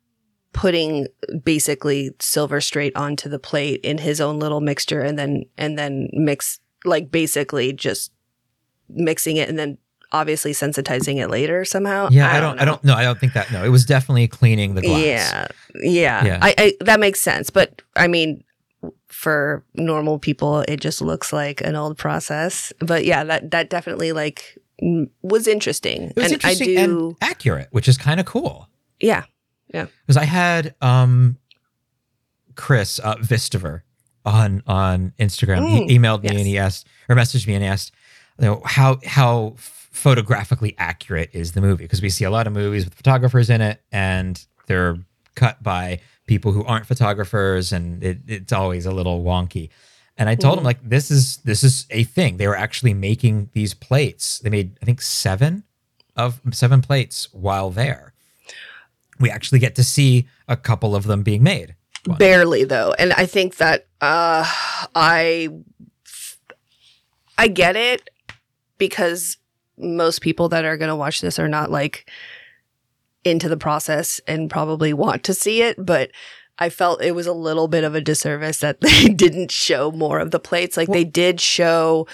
putting 0.52 1.08
basically 1.44 2.12
silver 2.20 2.60
straight 2.60 2.94
onto 2.98 3.30
the 3.30 3.40
plate 3.40 3.80
in 3.82 4.00
his 4.00 4.20
own 4.20 4.40
little 4.40 4.60
mixture, 4.60 5.00
and 5.02 5.18
then 5.18 5.46
and 5.58 5.80
then 5.80 6.10
mix 6.12 6.60
like 6.84 7.10
basically 7.12 7.72
just 7.72 8.12
mixing 8.90 9.38
it 9.38 9.48
and 9.48 9.58
then 9.58 9.78
obviously 10.12 10.52
sensitizing 10.52 11.16
it 11.24 11.30
later 11.30 11.64
somehow. 11.64 12.10
Yeah, 12.12 12.30
I, 12.30 12.42
don't, 12.42 12.60
I 12.60 12.66
know. 12.66 12.72
don't, 12.72 12.84
no, 12.84 12.94
I 12.96 13.04
don't 13.04 13.18
think 13.18 13.32
that. 13.34 13.50
No, 13.54 13.64
it 13.64 13.70
was 13.70 13.86
definitely 13.86 14.28
cleaning 14.28 14.76
the 14.76 14.82
glass. 14.82 15.02
Yeah, 15.02 15.48
yeah, 15.76 16.26
Yeah. 16.26 16.40
I, 16.42 16.54
I 16.58 16.74
that 16.82 17.00
makes 17.00 17.22
sense. 17.22 17.50
But 17.50 17.82
I 17.96 18.08
mean, 18.08 18.44
for 19.08 19.64
normal 19.76 20.20
people, 20.20 20.62
it 20.68 20.80
just 20.80 21.02
looks 21.02 21.32
like 21.32 21.62
an 21.62 21.76
old 21.76 21.98
process. 21.98 22.74
But 22.80 23.06
yeah, 23.06 23.24
that 23.24 23.52
that 23.52 23.70
definitely 23.70 24.12
like 24.12 24.58
was 25.22 25.48
interesting. 25.48 26.10
It 26.10 26.16
was 26.16 26.26
and 26.26 26.34
interesting 26.34 26.78
I 26.78 26.86
do, 26.86 27.08
and 27.10 27.18
accurate, 27.22 27.68
which 27.72 27.88
is 27.88 27.98
kind 27.98 28.20
of 28.20 28.26
cool. 28.26 28.68
yeah, 29.00 29.26
yeah. 29.74 29.88
Because 30.06 30.18
I 30.18 30.26
had 30.26 30.76
um, 30.82 31.38
Chris 32.56 33.00
uh, 33.00 33.16
Vistaver 33.16 33.82
on 34.26 34.64
on 34.68 35.14
Instagram. 35.20 35.68
Mm, 35.68 35.90
he 35.90 35.98
emailed 35.98 36.24
me 36.24 36.30
yes. 36.30 36.38
and 36.38 36.48
he 36.48 36.58
asked 36.58 36.88
or 37.10 37.16
messaged 37.16 37.48
me 37.48 37.56
and 37.56 37.64
he 37.64 37.70
asked, 37.70 37.92
you 38.40 38.46
know, 38.46 38.62
how 38.66 39.00
how 39.06 39.56
photographically 39.58 40.76
accurate 40.78 41.30
is 41.34 41.52
the 41.52 41.62
movie? 41.62 41.84
Because 41.84 42.02
we 42.02 42.10
see 42.10 42.24
a 42.24 42.32
lot 42.32 42.48
of 42.48 42.54
movies 42.54 42.86
with 42.86 42.94
photographers 42.94 43.50
in 43.50 43.62
it, 43.62 43.82
and 43.92 44.46
they're 44.68 44.98
cut 45.36 45.62
by 45.62 46.00
people 46.32 46.54
who 46.54 46.64
aren't 46.64 46.86
photographers, 46.86 47.74
and 47.74 48.02
it, 48.02 48.20
it's 48.26 48.54
always 48.54 48.86
a 48.86 48.92
little 48.92 49.22
wonky. 49.22 49.70
And 50.18 50.30
I 50.30 50.36
told 50.36 50.58
him 50.58 50.64
Mhm. 50.64 50.72
like 50.72 50.90
this 50.96 51.12
is 51.12 51.38
this 51.50 51.62
is 51.62 51.86
a 51.90 52.04
thing. 52.06 52.38
They 52.38 52.48
were 52.48 52.56
actually 52.66 52.94
making 52.94 53.50
these 53.52 53.74
plates. 53.74 54.40
They 54.40 54.50
made 54.50 54.78
I 54.82 54.86
think 54.86 55.02
seven 55.02 55.64
of 56.16 56.40
seven 56.54 56.82
plates 56.82 57.28
while 57.34 57.70
there. 57.70 58.14
We 59.20 59.30
actually 59.30 59.60
get 59.60 59.76
to 59.76 59.84
see 59.84 60.28
a 60.48 60.56
couple 60.56 60.96
of 60.96 61.04
them 61.04 61.22
being 61.24 61.44
made. 61.44 61.76
One. 62.06 62.18
barely 62.18 62.64
though, 62.64 62.94
and 62.98 63.12
I 63.14 63.26
think 63.28 63.58
that 63.58 63.88
uh, 64.00 64.44
I 64.96 65.50
I 67.38 67.48
get 67.48 67.76
it 67.76 68.10
because 68.78 69.38
most 69.78 70.22
people 70.22 70.48
that 70.50 70.64
are 70.66 70.78
going 70.78 70.90
to 70.90 70.96
watch 70.96 71.22
this 71.22 71.40
are 71.40 71.48
not 71.50 71.70
like 71.72 72.10
into 73.24 73.50
the 73.50 73.58
process 73.58 74.20
and 74.28 74.50
probably 74.50 74.94
want 74.94 75.24
to 75.26 75.34
see 75.34 75.62
it, 75.62 75.84
but 75.84 76.12
I 76.58 76.70
felt 76.70 77.02
it 77.02 77.16
was 77.16 77.28
a 77.28 77.34
little 77.34 77.68
bit 77.68 77.84
of 77.84 77.96
a 77.96 78.02
disservice 78.02 78.60
that 78.60 78.82
they 78.82 79.10
didn't 79.10 79.52
show 79.52 79.92
more 79.92 80.20
of 80.20 80.32
the 80.32 80.40
plates. 80.40 80.78
Like 80.78 80.90
they 80.90 81.04
did 81.04 81.42
show 81.42 82.08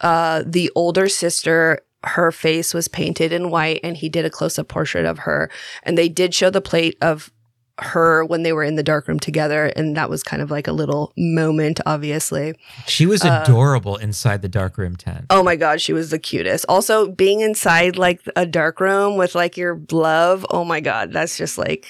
uh, 0.00 0.42
the 0.44 0.70
older 0.74 1.08
sister 1.08 1.80
her 2.04 2.32
face 2.32 2.74
was 2.74 2.88
painted 2.88 3.32
in 3.32 3.50
white 3.50 3.80
and 3.84 3.96
he 3.96 4.08
did 4.08 4.24
a 4.24 4.30
close 4.30 4.58
up 4.58 4.68
portrait 4.68 5.04
of 5.04 5.20
her. 5.20 5.50
And 5.84 5.96
they 5.96 6.08
did 6.08 6.34
show 6.34 6.50
the 6.50 6.60
plate 6.60 6.96
of 7.00 7.31
her 7.78 8.24
when 8.24 8.42
they 8.42 8.52
were 8.52 8.62
in 8.62 8.76
the 8.76 8.82
dark 8.82 9.08
room 9.08 9.18
together. 9.18 9.66
And 9.76 9.96
that 9.96 10.10
was 10.10 10.22
kind 10.22 10.42
of 10.42 10.50
like 10.50 10.66
a 10.66 10.72
little 10.72 11.12
moment, 11.16 11.80
obviously. 11.86 12.54
She 12.86 13.06
was 13.06 13.24
adorable 13.24 13.96
inside 13.96 14.42
the 14.42 14.48
darkroom 14.48 14.96
tent. 14.96 15.26
Oh 15.30 15.42
my 15.42 15.56
God, 15.56 15.80
she 15.80 15.92
was 15.92 16.10
the 16.10 16.18
cutest. 16.18 16.64
Also, 16.68 17.10
being 17.10 17.40
inside 17.40 17.96
like 17.96 18.20
a 18.36 18.46
dark 18.46 18.80
room 18.80 19.16
with 19.16 19.34
like 19.34 19.56
your 19.56 19.80
love. 19.90 20.44
Oh 20.50 20.64
my 20.64 20.80
God, 20.80 21.12
that's 21.12 21.36
just 21.38 21.58
like, 21.58 21.86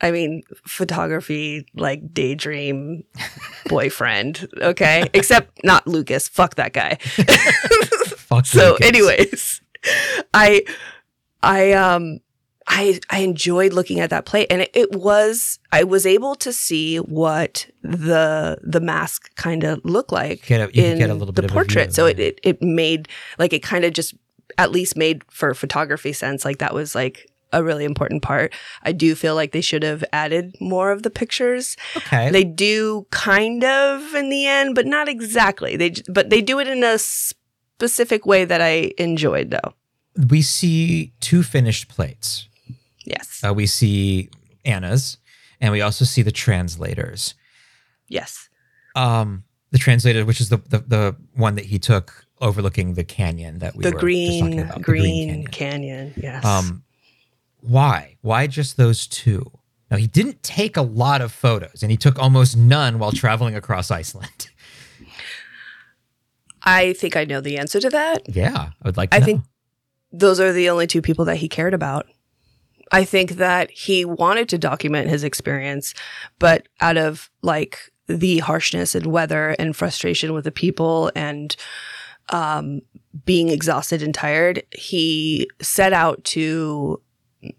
I 0.00 0.10
mean, 0.10 0.42
photography, 0.66 1.66
like 1.74 2.12
daydream 2.12 3.04
boyfriend. 3.68 4.48
Okay. 4.58 5.08
Except 5.14 5.64
not 5.64 5.86
Lucas. 5.86 6.28
Fuck 6.28 6.56
that 6.56 6.72
guy. 6.72 6.96
Fuck 8.16 8.46
so 8.46 8.72
Lucas. 8.72 8.86
anyways 8.86 9.60
i 10.32 10.62
i 11.42 11.72
um 11.72 12.18
i 12.66 12.98
i 13.10 13.18
enjoyed 13.20 13.72
looking 13.72 14.00
at 14.00 14.10
that 14.10 14.24
plate 14.24 14.46
and 14.50 14.62
it, 14.62 14.70
it 14.74 14.92
was 14.92 15.58
i 15.72 15.82
was 15.84 16.06
able 16.06 16.34
to 16.34 16.52
see 16.52 16.96
what 16.98 17.66
the 17.82 18.58
the 18.62 18.80
mask 18.80 19.34
kind 19.36 19.64
of 19.64 19.84
looked 19.84 20.12
like 20.12 20.48
a- 20.50 20.70
you 20.72 20.82
in 20.84 20.98
get 20.98 21.10
a 21.10 21.14
little 21.14 21.32
bit 21.32 21.42
the 21.42 21.52
portrait 21.52 21.92
so 21.94 22.06
it, 22.06 22.18
it 22.18 22.40
it 22.42 22.62
made 22.62 23.08
like 23.38 23.52
it 23.52 23.62
kind 23.62 23.84
of 23.84 23.92
just 23.92 24.14
at 24.58 24.70
least 24.70 24.96
made 24.96 25.22
for 25.30 25.52
photography 25.54 26.12
sense 26.12 26.44
like 26.44 26.58
that 26.58 26.72
was 26.74 26.94
like 26.94 27.30
a 27.52 27.62
really 27.62 27.84
important 27.84 28.20
part. 28.20 28.52
I 28.82 28.90
do 28.90 29.14
feel 29.14 29.36
like 29.36 29.52
they 29.52 29.60
should 29.60 29.84
have 29.84 30.02
added 30.12 30.56
more 30.60 30.90
of 30.90 31.04
the 31.04 31.10
pictures. 31.10 31.76
Okay. 31.96 32.28
They 32.32 32.42
do 32.42 33.06
kind 33.10 33.62
of 33.62 34.12
in 34.12 34.28
the 34.28 34.44
end, 34.48 34.74
but 34.74 34.86
not 34.86 35.08
exactly. 35.08 35.76
They 35.76 35.94
but 36.08 36.30
they 36.30 36.40
do 36.42 36.58
it 36.58 36.66
in 36.66 36.82
a 36.82 36.98
specific 36.98 38.26
way 38.26 38.44
that 38.44 38.60
I 38.60 38.92
enjoyed 38.98 39.50
though. 39.52 39.74
we 40.28 40.42
see 40.42 41.12
two 41.20 41.44
finished 41.44 41.86
plates. 41.88 42.48
Yes. 43.04 43.42
Uh, 43.46 43.54
we 43.54 43.66
see 43.66 44.30
Anna's, 44.64 45.18
and 45.60 45.72
we 45.72 45.80
also 45.80 46.04
see 46.04 46.22
the 46.22 46.32
translators. 46.32 47.34
yes. 48.08 48.48
Um, 48.96 49.42
the 49.72 49.78
translator, 49.78 50.24
which 50.24 50.40
is 50.40 50.50
the, 50.50 50.58
the 50.58 50.78
the 50.78 51.16
one 51.34 51.56
that 51.56 51.64
he 51.64 51.80
took 51.80 52.26
overlooking 52.40 52.94
the 52.94 53.02
canyon 53.02 53.58
that 53.58 53.74
we 53.74 53.82
the 53.82 53.90
were 53.90 54.00
just 54.00 54.38
talking 54.40 54.50
green, 54.50 54.58
about, 54.60 54.74
the 54.76 54.80
green, 54.82 55.28
canyon. 55.28 55.46
canyon. 55.48 56.14
Yes. 56.16 56.44
Um, 56.44 56.84
why? 57.60 58.16
Why 58.20 58.46
just 58.46 58.76
those 58.76 59.08
two? 59.08 59.50
Now 59.90 59.96
he 59.96 60.06
didn't 60.06 60.44
take 60.44 60.76
a 60.76 60.82
lot 60.82 61.20
of 61.22 61.32
photos, 61.32 61.82
and 61.82 61.90
he 61.90 61.96
took 61.96 62.20
almost 62.20 62.56
none 62.56 63.00
while 63.00 63.10
traveling 63.12 63.56
across 63.56 63.90
Iceland. 63.90 64.48
I 66.62 66.92
think 66.94 67.16
I 67.16 67.24
know 67.24 67.40
the 67.40 67.58
answer 67.58 67.80
to 67.80 67.90
that. 67.90 68.22
yeah, 68.28 68.70
I 68.80 68.88
would 68.88 68.96
like. 68.96 69.10
To 69.10 69.16
I 69.16 69.20
know. 69.20 69.26
think 69.26 69.42
those 70.12 70.40
are 70.40 70.52
the 70.52 70.70
only 70.70 70.86
two 70.86 71.02
people 71.02 71.24
that 71.26 71.36
he 71.36 71.48
cared 71.48 71.74
about. 71.74 72.06
I 72.92 73.04
think 73.04 73.32
that 73.32 73.70
he 73.70 74.04
wanted 74.04 74.48
to 74.50 74.58
document 74.58 75.08
his 75.08 75.24
experience, 75.24 75.94
but 76.38 76.68
out 76.80 76.96
of 76.96 77.30
like 77.42 77.90
the 78.06 78.38
harshness 78.38 78.94
and 78.94 79.06
weather 79.06 79.56
and 79.58 79.74
frustration 79.74 80.32
with 80.32 80.44
the 80.44 80.52
people 80.52 81.10
and 81.14 81.56
um, 82.30 82.82
being 83.24 83.48
exhausted 83.48 84.02
and 84.02 84.14
tired, 84.14 84.62
he 84.70 85.48
set 85.60 85.92
out 85.92 86.22
to 86.24 87.00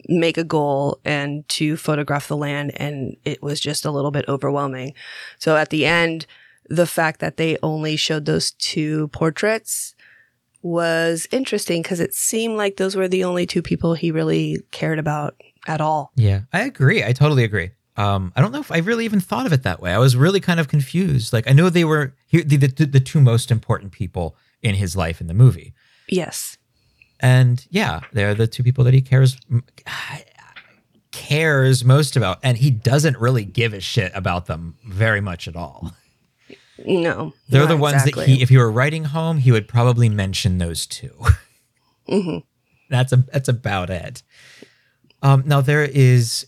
make 0.07 0.37
a 0.37 0.43
goal 0.43 0.99
and 1.05 1.47
to 1.47 1.77
photograph 1.77 2.27
the 2.27 2.37
land, 2.37 2.71
and 2.75 3.15
it 3.23 3.41
was 3.41 3.59
just 3.59 3.85
a 3.85 3.91
little 3.91 4.11
bit 4.11 4.25
overwhelming. 4.27 4.93
So 5.37 5.57
at 5.57 5.69
the 5.69 5.85
end, 5.85 6.25
the 6.67 6.87
fact 6.87 7.19
that 7.19 7.37
they 7.37 7.57
only 7.61 7.95
showed 7.95 8.25
those 8.25 8.51
two 8.51 9.07
portraits 9.09 9.94
was 10.65 11.27
interesting 11.31 11.83
because 11.83 11.99
it 11.99 12.13
seemed 12.15 12.57
like 12.57 12.77
those 12.77 12.95
were 12.95 13.07
the 13.07 13.23
only 13.23 13.45
two 13.45 13.61
people 13.61 13.93
he 13.93 14.09
really 14.11 14.57
cared 14.71 14.97
about 14.97 15.35
at 15.67 15.79
all. 15.79 16.11
Yeah, 16.15 16.41
I 16.51 16.61
agree. 16.63 17.03
I 17.03 17.13
totally 17.13 17.43
agree. 17.43 17.69
Um, 17.97 18.33
I 18.35 18.41
don't 18.41 18.51
know 18.51 18.59
if 18.59 18.71
I 18.71 18.79
really 18.79 19.05
even 19.05 19.19
thought 19.19 19.45
of 19.45 19.53
it 19.53 19.61
that 19.63 19.79
way. 19.79 19.93
I 19.93 19.99
was 19.99 20.17
really 20.17 20.39
kind 20.39 20.59
of 20.59 20.67
confused. 20.67 21.31
Like 21.33 21.47
I 21.47 21.53
know 21.53 21.69
they 21.69 21.85
were 21.85 22.15
here, 22.27 22.43
the, 22.43 22.57
the 22.57 22.85
the 22.87 22.99
two 22.99 23.21
most 23.21 23.51
important 23.51 23.91
people 23.91 24.35
in 24.63 24.73
his 24.75 24.95
life 24.95 25.21
in 25.21 25.27
the 25.27 25.33
movie, 25.35 25.73
Yes. 26.09 26.57
and 27.19 27.65
yeah, 27.69 27.99
they're 28.11 28.33
the 28.33 28.47
two 28.47 28.63
people 28.63 28.83
that 28.85 28.93
he 28.95 29.01
cares 29.01 29.37
cares 31.11 31.85
most 31.85 32.15
about, 32.17 32.39
and 32.43 32.57
he 32.57 32.71
doesn't 32.71 33.17
really 33.19 33.45
give 33.45 33.73
a 33.73 33.79
shit 33.79 34.11
about 34.15 34.47
them 34.47 34.75
very 34.87 35.21
much 35.21 35.47
at 35.47 35.55
all. 35.55 35.91
No. 36.77 37.33
They're 37.49 37.67
the 37.67 37.77
ones 37.77 38.01
exactly. 38.03 38.25
that 38.25 38.29
he, 38.31 38.41
if 38.41 38.49
he 38.49 38.57
were 38.57 38.71
writing 38.71 39.05
home, 39.05 39.37
he 39.37 39.51
would 39.51 39.67
probably 39.67 40.09
mention 40.09 40.57
those 40.57 40.85
2 40.85 41.09
Mhm. 42.09 42.43
That's 42.89 43.11
a 43.13 43.17
that's 43.17 43.47
about 43.49 43.89
it. 43.89 44.21
Um, 45.23 45.43
now 45.45 45.61
there 45.61 45.83
is 45.83 46.45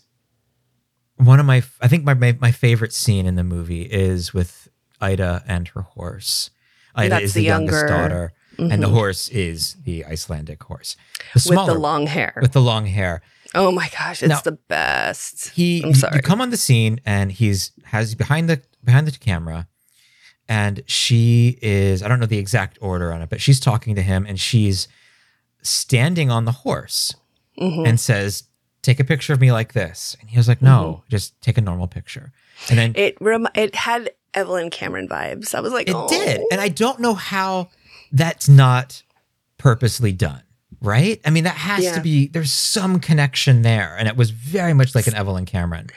one 1.16 1.40
of 1.40 1.46
my 1.46 1.62
I 1.80 1.88
think 1.88 2.04
my, 2.04 2.14
my 2.14 2.36
my 2.40 2.52
favorite 2.52 2.92
scene 2.92 3.26
in 3.26 3.34
the 3.34 3.42
movie 3.42 3.82
is 3.82 4.32
with 4.32 4.68
Ida 5.00 5.42
and 5.48 5.66
her 5.68 5.82
horse. 5.82 6.50
Ida 6.94 7.08
That's 7.10 7.24
is 7.26 7.34
the, 7.34 7.40
the 7.40 7.46
youngest 7.46 7.76
younger- 7.80 7.88
daughter, 7.88 8.32
and 8.58 8.82
the 8.82 8.86
Mhm. 8.88 8.92
horse 8.92 9.28
is 9.30 9.76
the 9.84 10.04
Icelandic 10.04 10.62
horse, 10.62 10.96
the 11.34 11.46
with 11.56 11.66
the 11.66 11.74
long 11.74 12.06
hair. 12.06 12.38
with 12.40 12.52
the 12.52 12.62
long 12.62 12.86
hair. 12.86 13.20
oh 13.54 13.72
my 13.72 13.88
gosh, 13.88 14.22
it's 14.22 14.28
Now- 14.28 14.40
the 14.40 14.52
best. 14.68 15.48
He 15.50 15.82
I'm 15.82 15.94
sorry. 15.94 16.16
you 16.16 16.22
come 16.22 16.40
on 16.40 16.50
the 16.50 16.56
scene 16.56 17.00
and 17.04 17.32
he's 17.32 17.72
has 17.86 18.14
behind 18.14 18.48
the 18.48 18.62
behind 18.84 19.08
the 19.08 19.12
camera 19.12 19.66
and 20.48 20.82
she 20.86 21.58
is 21.62 22.02
I 22.02 22.08
don't 22.08 22.20
know 22.20 22.26
the 22.26 22.38
exact 22.38 22.78
order 22.80 23.12
on 23.12 23.22
it, 23.22 23.28
but 23.28 23.40
she's 23.40 23.60
talking 23.60 23.94
to 23.94 24.02
him 24.02 24.24
and 24.26 24.38
she's 24.40 24.88
standing 25.62 26.30
on 26.30 26.44
the 26.44 26.52
horse 26.52 27.14
Mhm. 27.60 27.86
and 27.88 28.00
says, 28.00 28.44
"Take 28.82 29.00
a 29.00 29.04
picture 29.04 29.32
of 29.32 29.40
me 29.40 29.50
like 29.52 29.72
this." 29.72 30.16
And 30.20 30.30
he 30.30 30.36
was 30.36 30.48
like, 30.48 30.62
"No, 30.62 31.02
just 31.10 31.40
take 31.42 31.58
a 31.58 31.60
normal 31.60 31.88
picture." 31.88 32.32
And 32.70 32.78
then 32.78 32.90
it, 32.92 32.98
It 32.98 33.16
rem- 33.20 33.48
it 33.54 33.74
had 33.74 34.10
Evelyn 34.34 34.70
Cameron 34.70 35.08
vibes. 35.08 35.54
I 35.54 35.60
was 35.60 35.72
like, 35.72 35.88
oh. 35.92 36.08
did, 36.08 36.40
and 36.52 36.60
I 36.60 36.68
don't 36.68 37.00
know 37.00 37.14
how 37.14 37.68
that's 38.12 38.48
not 38.48 39.02
purposely 39.58 40.12
done. 40.12 40.42
Right? 40.80 41.20
I 41.24 41.30
mean, 41.30 41.42
that 41.44 41.56
has 41.56 41.82
Yeah. 41.82 41.94
to 41.96 42.00
be. 42.00 42.28
There's 42.28 42.52
some 42.52 43.00
connection 43.00 43.62
there, 43.62 43.96
and 43.98 44.06
it 44.06 44.16
was 44.16 44.30
very 44.30 44.74
much 44.74 44.94
like 44.94 45.08
an 45.08 45.14
Evelyn 45.14 45.44
Cameron. 45.44 45.88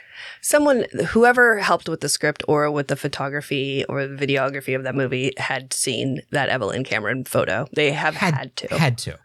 Someone, 0.42 0.86
whoever 1.10 1.60
helped 1.60 1.88
with 1.88 2.02
the 2.02 2.10
script 2.10 2.44
or 2.48 2.70
with 2.72 2.88
the 2.88 2.96
photography 2.96 3.86
or 3.88 4.08
the 4.08 4.16
videography 4.28 4.76
of 4.76 4.84
that 4.84 4.96
movie, 4.96 5.34
had 5.38 5.72
seen 5.74 6.22
that 6.32 6.50
Evelyn 6.50 6.84
Cameron 6.84 7.24
photo. 7.26 7.68
They 7.74 7.92
have 7.92 8.16
had, 8.16 8.56
to. 8.58 8.68
Had 8.76 8.98
to. 9.00 9.20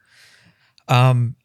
Um, 0.88 1.36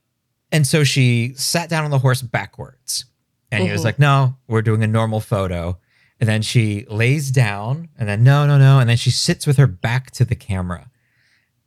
and 0.51 0.67
so 0.67 0.83
she 0.83 1.33
sat 1.35 1.69
down 1.69 1.85
on 1.85 1.91
the 1.91 1.99
horse 1.99 2.21
backwards, 2.21 3.05
and 3.51 3.63
he 3.63 3.71
was 3.71 3.81
Mhm. 3.81 3.85
like, 3.85 3.99
"No, 3.99 4.37
we're 4.47 4.61
doing 4.61 4.83
a 4.83 4.87
normal 4.87 5.19
photo." 5.21 5.77
And 6.19 6.29
then 6.29 6.41
she 6.43 6.85
lays 6.87 7.31
down, 7.31 7.89
and 7.97 8.07
then 8.07 8.23
no, 8.23 8.45
no, 8.45 8.57
no, 8.59 8.79
and 8.79 8.87
then 8.89 8.97
she 8.97 9.09
sits 9.09 9.47
with 9.47 9.57
her 9.57 9.65
back 9.67 10.11
to 10.11 10.25
the 10.25 10.35
camera, 10.35 10.91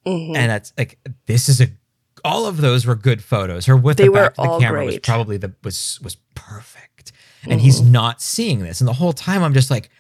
Mhm. 0.06 0.36
and 0.36 0.50
that's 0.50 0.72
like 0.78 0.98
this 1.26 1.48
is 1.48 1.60
a. 1.60 1.70
All 2.24 2.46
of 2.46 2.58
those 2.58 2.86
were 2.86 2.94
good 2.94 3.22
photos. 3.22 3.66
Her 3.66 3.76
with 3.76 3.96
They 3.96 4.06
the 4.06 4.12
back 4.12 4.34
to 4.36 4.42
the 4.42 4.58
camera 4.60 4.84
was 4.84 4.98
probably 5.00 5.36
the 5.38 5.54
was 5.64 5.98
was 6.02 6.16
perfect, 6.36 6.93
and 7.48 7.60
he's 7.60 7.80
Mhm. 7.80 7.90
not 7.90 8.22
seeing 8.22 8.60
this, 8.60 8.80
and 8.80 8.88
the 8.88 8.92
whole 8.94 9.12
time 9.12 9.42
I'm 9.42 9.54
just 9.54 9.70
like, 9.70 9.90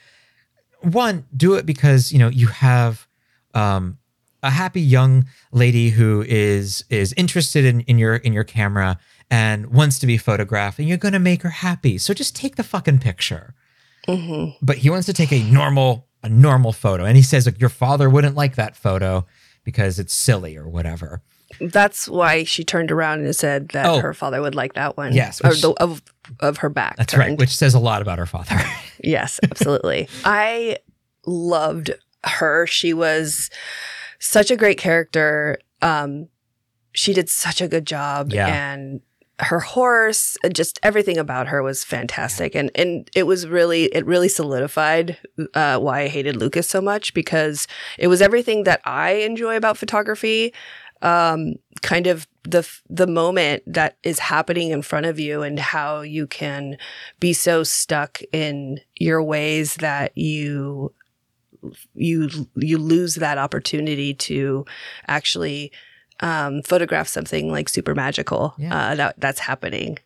one, 0.80 1.24
do 1.36 1.54
it 1.54 1.64
because 1.66 2.12
you 2.12 2.18
know 2.18 2.28
you 2.28 2.46
have 2.48 3.06
um, 3.54 3.98
a 4.42 4.50
happy 4.50 4.80
young 4.80 5.26
lady 5.52 5.90
who 5.90 6.22
is 6.26 6.84
is 6.90 7.12
interested 7.16 7.64
in, 7.64 7.80
in 7.82 7.98
your 7.98 8.16
in 8.16 8.32
your 8.32 8.44
camera 8.44 8.98
and 9.30 9.66
wants 9.68 9.98
to 10.00 10.06
be 10.06 10.16
photographed, 10.18 10.78
and 10.78 10.88
you're 10.88 10.98
gonna 10.98 11.18
make 11.18 11.42
her 11.42 11.50
happy. 11.50 11.98
So 11.98 12.12
just 12.14 12.34
take 12.36 12.56
the 12.56 12.62
fucking 12.64 12.98
picture. 12.98 13.54
Mhm. 14.08 14.54
But 14.60 14.78
he 14.78 14.90
wants 14.90 15.06
to 15.06 15.12
take 15.12 15.32
a 15.32 15.42
normal 15.44 16.06
a 16.22 16.28
normal 16.28 16.72
photo, 16.72 17.04
and 17.04 17.16
he 17.16 17.22
says 17.22 17.46
like 17.46 17.60
your 17.60 17.68
father 17.70 18.10
wouldn't 18.10 18.34
like 18.36 18.56
that 18.56 18.76
photo 18.76 19.26
because 19.62 19.98
it's 19.98 20.12
silly 20.12 20.56
or 20.56 20.68
whatever. 20.68 21.22
That's 21.60 22.08
why 22.08 22.44
she 22.44 22.64
turned 22.64 22.90
around 22.90 23.24
and 23.24 23.34
said 23.36 23.68
that 23.70 23.86
Oh. 23.86 23.98
her 24.00 24.14
father 24.14 24.40
would 24.40 24.54
like 24.54 24.74
that 24.74 24.96
one. 24.96 25.12
Yes, 25.12 25.42
which- 25.42 25.60
the, 25.62 25.70
of 25.80 26.02
of 26.40 26.58
her 26.58 26.68
back. 26.70 26.96
That's 26.96 27.14
right, 27.16 27.36
which 27.38 27.54
says 27.54 27.74
a 27.74 27.78
lot 27.78 28.00
about 28.02 28.18
her 28.18 28.26
father. 28.26 28.56
Yes, 29.02 29.38
absolutely. 29.42 30.08
I 30.24 30.78
loved 31.26 31.90
her. 32.24 32.66
She 32.66 32.94
was 32.94 33.50
such 34.18 34.50
a 34.50 34.56
great 34.56 34.78
character. 34.78 35.58
Um, 35.82 36.28
she 36.92 37.12
did 37.12 37.28
such 37.28 37.60
a 37.60 37.68
good 37.68 37.86
job, 37.86 38.32
Yeah. 38.32 38.46
and 38.46 39.00
her 39.40 39.58
horse, 39.60 40.36
uh, 40.44 40.48
just 40.48 40.78
everything 40.82 41.18
about 41.18 41.48
her 41.48 41.60
was 41.62 41.82
fantastic. 41.84 42.54
And 42.54 42.70
and 42.76 43.10
it 43.16 43.24
was 43.24 43.46
really, 43.48 43.86
it 43.86 44.06
really 44.06 44.28
solidified 44.28 45.18
uh, 45.54 45.78
why 45.80 46.02
I 46.02 46.08
hated 46.08 46.36
Lucas 46.36 46.68
so 46.68 46.80
much 46.80 47.12
because 47.14 47.66
it 47.98 48.06
was 48.06 48.22
everything 48.22 48.62
that 48.62 48.80
I 48.84 49.10
enjoy 49.26 49.56
about 49.56 49.76
photography. 49.76 50.54
Um, 51.04 51.56
kind 51.82 52.06
of 52.06 52.26
the 52.44 52.66
the 52.88 53.06
moment 53.06 53.62
that 53.66 53.98
is 54.02 54.18
happening 54.18 54.70
in 54.70 54.80
front 54.82 55.04
of 55.06 55.20
you 55.20 55.42
and 55.42 55.58
how 55.58 56.00
you 56.00 56.26
can 56.26 56.78
be 57.20 57.32
so 57.34 57.62
stuck 57.62 58.20
in 58.32 58.80
your 58.96 59.22
ways 59.22 59.76
that 59.76 60.16
you 60.16 60.92
you 61.94 62.48
you 62.56 62.78
lose 62.78 63.16
that 63.16 63.38
opportunity 63.38 64.14
to 64.14 64.64
actually 65.06 65.72
um, 66.20 66.62
photograph 66.62 67.08
something 67.08 67.50
like 67.50 67.68
super 67.68 67.94
magical 67.94 68.54
Yeah. 68.56 68.74
uh, 68.74 68.94
that 68.94 69.20
that's 69.20 69.40
happening. 69.40 69.98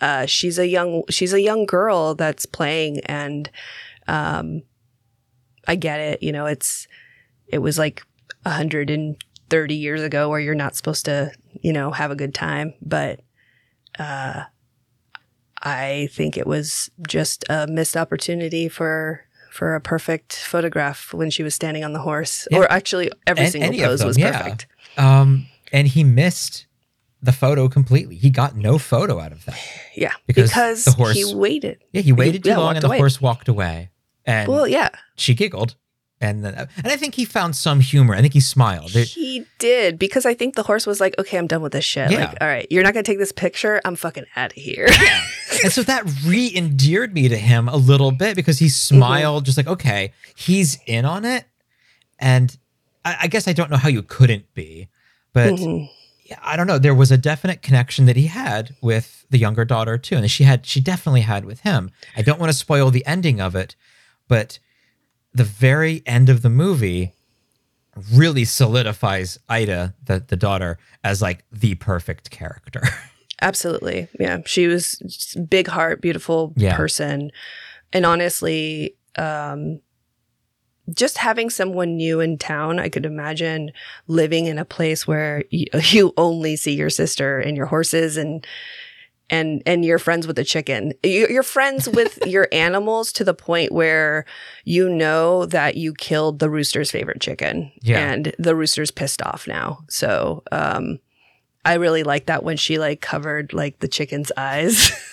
Uh, 0.00 0.26
she's 0.26 0.58
a 0.58 0.66
young 0.68 1.02
she's 1.10 1.32
a 1.32 1.40
young 1.40 1.66
girl 1.66 2.14
that's 2.14 2.46
playing, 2.46 3.00
and 3.06 3.50
um, 4.06 4.62
I 5.66 5.76
get 5.76 6.00
it. 6.00 6.22
You 6.22 6.32
know, 6.32 6.46
it's 6.46 6.86
it 7.48 7.58
was 7.58 7.78
like 7.78 8.02
130 9.50 9.74
years 9.74 10.02
ago 10.02 10.28
where 10.28 10.40
you're 10.40 10.54
not 10.54 10.74
supposed 10.74 11.04
to, 11.04 11.30
you 11.60 11.72
know, 11.72 11.90
have 11.90 12.10
a 12.10 12.16
good 12.16 12.34
time, 12.34 12.74
but 12.80 13.20
uh, 13.98 14.44
I 15.62 16.08
think 16.12 16.36
it 16.36 16.46
was 16.46 16.90
just 17.06 17.44
a 17.48 17.66
missed 17.66 17.96
opportunity 17.96 18.68
for 18.68 19.22
for 19.50 19.76
a 19.76 19.80
perfect 19.80 20.34
photograph 20.36 21.14
when 21.14 21.30
she 21.30 21.44
was 21.44 21.54
standing 21.54 21.84
on 21.84 21.92
the 21.92 22.00
horse. 22.00 22.48
Yeah. 22.50 22.58
Or 22.58 22.72
actually, 22.72 23.10
every 23.26 23.44
And 23.44 23.52
single 23.52 23.78
pose 23.86 24.00
them, 24.00 24.08
was 24.08 24.18
yeah. 24.18 24.36
perfect. 24.42 24.66
Um, 24.96 25.46
and 25.72 25.86
he 25.86 26.02
missed 26.02 26.66
the 27.22 27.30
photo 27.30 27.68
completely. 27.68 28.16
He 28.16 28.30
got 28.30 28.56
no 28.56 28.78
photo 28.78 29.20
out 29.20 29.30
of 29.30 29.44
that. 29.44 29.58
Yeah, 29.96 30.12
Because 30.26 30.50
because, 30.50 30.84
the 30.86 30.90
horse- 30.90 31.14
he 31.14 31.32
waited. 31.36 31.84
Yeah, 31.92 32.00
he 32.02 32.12
waited 32.12 32.42
too 32.42 32.50
yeah, 32.50 32.58
long, 32.58 32.74
and 32.74 32.82
the 32.82 32.88
away. 32.88 32.98
horse 32.98 33.20
walked 33.20 33.46
away. 33.46 33.90
And 34.26 34.48
Well, 34.48 34.66
yeah, 34.66 34.88
she 35.16 35.34
giggled, 35.34 35.76
and 36.24 36.44
then, 36.44 36.54
and 36.54 36.86
I 36.86 36.96
think 36.96 37.14
he 37.14 37.24
found 37.24 37.54
some 37.56 37.80
humor. 37.80 38.14
I 38.14 38.20
think 38.20 38.32
he 38.32 38.40
smiled. 38.40 38.90
He 38.90 39.44
did 39.58 39.98
because 39.98 40.24
I 40.26 40.34
think 40.34 40.54
the 40.54 40.62
horse 40.62 40.86
was 40.86 41.00
like, 41.00 41.14
"Okay, 41.18 41.36
I'm 41.38 41.46
done 41.46 41.62
with 41.62 41.72
this 41.72 41.84
shit. 41.84 42.10
Yeah. 42.10 42.26
Like, 42.26 42.38
all 42.40 42.48
right, 42.48 42.66
you're 42.70 42.82
not 42.82 42.94
gonna 42.94 43.02
take 43.04 43.18
this 43.18 43.32
picture. 43.32 43.80
I'm 43.84 43.96
fucking 43.96 44.24
out 44.36 44.50
of 44.52 44.56
here." 44.56 44.88
and 45.62 45.72
so 45.72 45.82
that 45.82 46.04
re-endeared 46.26 47.14
me 47.14 47.28
to 47.28 47.36
him 47.36 47.68
a 47.68 47.76
little 47.76 48.10
bit 48.10 48.36
because 48.36 48.58
he 48.58 48.68
smiled, 48.68 49.44
just 49.44 49.56
like, 49.56 49.66
okay, 49.68 50.12
he's 50.36 50.78
in 50.86 51.04
on 51.04 51.24
it. 51.24 51.44
And 52.18 52.56
I, 53.04 53.16
I 53.22 53.26
guess 53.28 53.46
I 53.48 53.52
don't 53.52 53.70
know 53.70 53.76
how 53.76 53.88
you 53.88 54.02
couldn't 54.02 54.52
be, 54.54 54.88
but 55.32 55.54
Mhm. 55.54 55.88
yeah, 56.24 56.38
I 56.42 56.56
don't 56.56 56.66
know. 56.66 56.78
There 56.78 56.94
was 56.94 57.10
a 57.12 57.16
definite 57.18 57.62
connection 57.62 58.06
that 58.06 58.16
he 58.16 58.26
had 58.26 58.74
with 58.82 59.26
the 59.30 59.38
younger 59.38 59.64
daughter 59.64 59.98
too, 59.98 60.16
and 60.16 60.30
she 60.30 60.44
had 60.44 60.64
she 60.66 60.80
definitely 60.80 61.20
had 61.22 61.44
with 61.44 61.60
him. 61.60 61.90
I 62.16 62.22
don't 62.22 62.38
want 62.40 62.50
to 62.52 62.58
spoil 62.58 62.90
the 62.90 63.04
ending 63.06 63.40
of 63.40 63.54
it, 63.54 63.76
but 64.28 64.58
the 65.34 65.44
very 65.44 66.02
end 66.06 66.28
of 66.28 66.42
the 66.42 66.50
movie 66.50 67.12
really 68.12 68.44
solidifies 68.44 69.38
Ida, 69.48 69.94
the 70.04 70.24
the 70.26 70.36
daughter, 70.36 70.78
as 71.02 71.20
like 71.22 71.44
the 71.52 71.74
perfect 71.76 72.30
character. 72.30 72.82
Absolutely. 73.42 74.08
Yeah. 74.18 74.38
She 74.46 74.66
was 74.68 74.94
big 75.48 75.66
heart, 75.66 76.00
beautiful 76.00 76.52
Yeah. 76.56 76.76
person. 76.76 77.30
And 77.92 78.06
honestly, 78.06 78.96
um, 79.16 79.80
just 80.92 81.18
having 81.18 81.50
someone 81.50 81.96
new 81.96 82.20
in 82.20 82.38
town, 82.38 82.78
I 82.78 82.88
could 82.88 83.06
imagine 83.06 83.72
living 84.06 84.46
in 84.46 84.58
a 84.58 84.64
place 84.64 85.06
where 85.06 85.44
you, 85.50 85.66
you 85.90 86.12
only 86.16 86.56
see 86.56 86.74
your 86.74 86.90
sister 86.90 87.38
and 87.38 87.56
your 87.56 87.66
horses 87.66 88.16
and 88.16 88.46
and 89.30 89.62
and 89.66 89.84
you're 89.84 89.98
friends 89.98 90.26
with 90.26 90.36
the 90.36 90.44
chicken. 90.44 90.92
You- 91.02 91.28
You're 91.28 91.42
friends 91.42 91.88
with 91.88 92.18
your 92.26 92.48
animals 92.52 93.12
to 93.14 93.24
the 93.24 93.34
point 93.34 93.72
where 93.72 94.24
you 94.64 94.88
know 94.88 95.46
that 95.46 95.76
you 95.76 95.94
killed 95.94 96.38
the 96.38 96.50
rooster's 96.50 96.90
favorite 96.90 97.20
chicken, 97.20 97.72
Yeah. 97.82 97.98
and 98.12 98.34
the 98.38 98.54
rooster's 98.54 98.90
pissed 98.90 99.22
off 99.22 99.46
now. 99.46 99.80
So, 99.88 100.42
um, 100.52 100.98
I 101.64 101.74
really 101.74 102.02
like 102.02 102.26
that 102.26 102.44
when 102.44 102.58
she 102.58 102.78
like 102.78 103.00
covered 103.00 103.52
like 103.54 103.78
the 103.78 103.88
chicken's 103.88 104.30
eyes. 104.36 104.90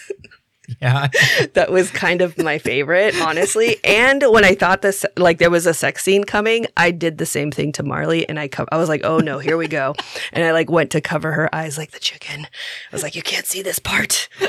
yeah, 0.80 1.10
that 1.54 1.72
was 1.72 1.90
kind 1.92 2.22
of 2.22 2.38
my 2.38 2.58
favorite, 2.58 3.20
honestly. 3.22 3.78
And 3.84 4.24
when 4.30 4.46
I 4.46 4.56
thought 4.56 4.82
this, 4.82 5.06
like 5.18 5.40
there 5.40 5.50
was 5.50 5.66
a 5.66 5.74
sex 5.74 6.04
scene 6.04 6.24
coming, 6.24 6.68
I 6.78 6.92
did 6.92 7.18
the 7.18 7.26
same 7.26 7.52
thing 7.52 7.72
to 7.74 7.84
Marley, 7.84 8.28
and 8.30 8.40
I 8.40 8.48
co- 8.48 8.68
I 8.72 8.78
was 8.78 8.90
like, 8.90 9.02
oh 9.04 9.18
no, 9.18 9.40
here 9.40 9.58
we 9.58 9.68
go, 9.68 9.96
and 10.34 10.44
I 10.44 10.52
like 10.52 10.70
went 10.70 10.92
to 10.92 11.02
cover 11.02 11.32
her 11.34 11.54
eyes 11.54 11.78
like 11.78 11.92
the 11.92 12.00
chicken. 12.00 12.46
I 12.46 12.48
was 12.92 13.04
like, 13.04 13.16
you 13.16 13.22
can't 13.22 13.46
see 13.46 13.62
this 13.62 13.80
part. 13.80 14.30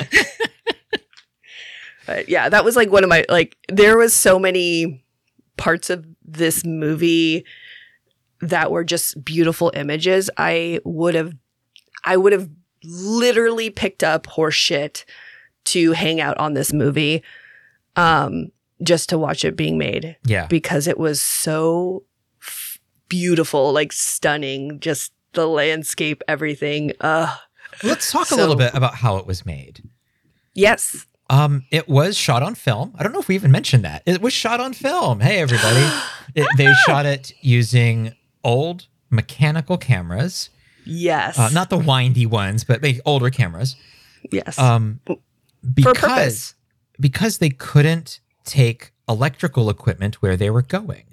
but 2.07 2.29
yeah, 2.29 2.49
that 2.49 2.65
was 2.65 2.77
like 2.77 2.91
one 2.91 3.05
of 3.05 3.11
my 3.11 3.25
like. 3.29 3.57
There 3.69 3.97
was 3.97 4.15
so 4.15 4.39
many 4.39 5.05
parts 5.57 5.91
of 5.91 6.07
this 6.25 6.65
movie 6.65 7.45
that 8.41 8.71
were 8.71 8.85
just 8.85 9.25
beautiful 9.25 9.71
images. 9.75 10.31
I 10.37 10.81
would 10.85 11.15
have, 11.15 11.35
I 12.05 12.17
would 12.17 12.33
have 12.33 12.49
literally 12.83 13.71
picked 13.71 14.03
up 14.03 14.27
horse 14.27 14.57
shit 14.57 15.05
to 15.65 15.93
hang 15.93 16.21
out 16.21 16.37
on 16.39 16.55
this 16.55 16.73
movie 16.73 17.23
um 17.97 18.49
just 18.83 19.09
to 19.09 19.19
watch 19.19 19.45
it 19.45 19.57
being 19.57 19.79
made 19.79 20.17
yeah. 20.25 20.47
because 20.47 20.87
it 20.89 20.99
was 20.99 21.23
so 21.23 22.03
f- 22.43 22.79
beautiful 23.09 23.73
like 23.73 23.93
stunning 23.93 24.81
just 24.81 25.13
the 25.35 25.47
landscape 25.47 26.23
everything 26.29 26.93
uh 27.01 27.35
Let's 27.83 28.13
talk 28.13 28.31
a 28.31 28.35
little 28.35 28.55
bit 28.57 28.75
about 28.75 28.97
how 28.97 29.17
it 29.17 29.27
was 29.27 29.47
made. 29.47 29.83
yes 30.55 31.07
Um, 31.31 31.65
it 31.71 31.89
was 31.89 32.19
shot 32.19 32.43
on 32.43 32.55
film. 32.55 32.95
I 32.99 33.03
don't 33.03 33.13
know 33.13 33.19
if 33.21 33.29
we 33.29 33.35
even 33.35 33.51
mentioned 33.51 33.83
that. 33.85 34.03
It 34.05 34.21
was 34.21 34.35
shot 34.35 34.61
on 34.61 34.75
film. 34.75 35.21
Hey, 35.21 35.39
everybody! 35.41 35.89
It- 36.35 36.47
they 36.59 36.71
shot 36.87 37.07
it 37.07 37.33
using 37.41 38.15
old 38.45 38.87
mechanical 39.11 39.77
cameras, 39.79 40.51
yes 40.85 41.39
uh, 41.39 41.49
not 41.51 41.71
the 41.71 41.79
windy 41.79 42.27
ones, 42.27 42.65
but 42.65 42.83
the 42.83 43.01
older 43.07 43.31
cameras. 43.31 43.77
yes 44.31 44.59
Um, 44.59 45.01
because 45.75 45.99
purpose 45.99 46.55
because 47.01 47.39
they 47.39 47.51
couldn't 47.51 48.21
take 48.45 48.93
electrical 49.09 49.71
equipment 49.71 50.17
where 50.23 50.37
they 50.37 50.51
were 50.51 50.63
going. 50.63 51.05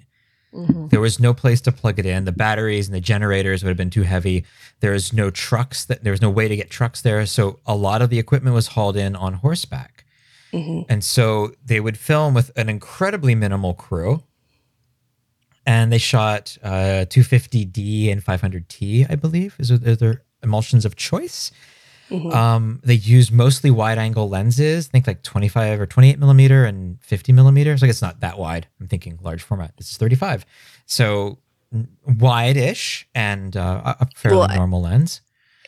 Mhm. 0.54 0.90
There 0.90 1.00
was 1.00 1.20
no 1.20 1.32
place 1.32 1.60
to 1.62 1.72
plug 1.72 1.98
it 1.98 2.06
in. 2.06 2.24
The 2.24 2.32
batteries 2.32 2.88
and 2.88 2.94
the 2.94 3.00
generators 3.00 3.62
would 3.62 3.68
have 3.70 3.76
been 3.76 3.90
too 3.90 4.02
heavy. 4.02 4.44
There 4.80 4.92
was 4.92 5.12
no 5.12 5.30
trucks 5.30 5.84
that 5.84 6.02
there 6.02 6.10
was 6.12 6.20
no 6.20 6.30
way 6.30 6.48
to 6.48 6.56
get 6.56 6.70
trucks 6.70 7.00
there. 7.02 7.24
So 7.26 7.60
a 7.66 7.76
lot 7.76 8.02
of 8.02 8.10
the 8.10 8.18
equipment 8.18 8.54
was 8.54 8.68
hauled 8.68 8.96
in 8.96 9.14
on 9.14 9.34
horseback. 9.34 10.04
Mhm. 10.52 10.86
And 10.88 11.04
so 11.04 11.52
they 11.64 11.78
would 11.78 11.96
film 11.96 12.34
with 12.34 12.50
an 12.56 12.68
incredibly 12.68 13.36
minimal 13.36 13.74
crew. 13.74 14.24
And 15.66 15.92
they 15.92 15.98
shot 15.98 16.56
uh, 16.64 17.04
250D 17.08 18.10
and 18.10 18.24
500T, 18.24 19.06
I 19.08 19.14
believe, 19.14 19.54
is 19.58 19.70
are 19.70 19.78
their 19.78 20.22
emulsions 20.42 20.84
of 20.84 20.96
choice. 20.96 21.52
Mhm. 22.10 22.34
Um, 22.34 22.80
they 22.84 22.94
use 22.94 23.30
mostly 23.30 23.70
wide 23.70 23.96
angle 23.98 24.28
lenses, 24.28 24.88
I 24.88 24.90
think 24.90 25.06
like 25.06 25.22
25 25.22 25.80
or 25.80 25.86
28 25.86 26.18
millimeter 26.18 26.64
and 26.64 27.00
50 27.02 27.32
millimeters. 27.32 27.82
Like 27.82 27.90
it's 27.90 28.02
not 28.02 28.20
that 28.20 28.38
wide. 28.38 28.66
I'm 28.80 28.88
thinking 28.88 29.18
large 29.22 29.42
format. 29.42 29.76
This 29.76 29.90
is 29.90 29.96
35. 29.96 30.44
So 30.86 31.38
n- 31.72 31.88
wide-ish 32.04 33.08
and 33.14 33.56
uh, 33.56 33.94
a- 34.00 34.06
fairly 34.16 34.38
Well, 34.38 34.48
normal 34.56 34.82
lens. 34.82 35.20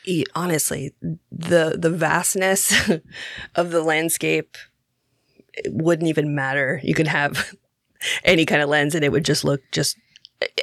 E- 0.04 0.24
honestly 0.34 0.92
the 1.30 1.76
the 1.78 1.90
vastness 1.90 2.90
of 3.54 3.70
the 3.70 3.82
landscape 3.82 4.56
it 5.54 5.72
wouldn't 5.72 6.08
even 6.08 6.34
matter 6.34 6.80
you 6.82 6.92
could 6.92 7.06
have 7.06 7.54
any 8.24 8.44
kind 8.44 8.60
of 8.62 8.68
lens 8.68 8.96
and 8.96 9.04
it 9.04 9.12
would 9.12 9.24
just 9.24 9.44
look 9.44 9.60
just 9.70 9.96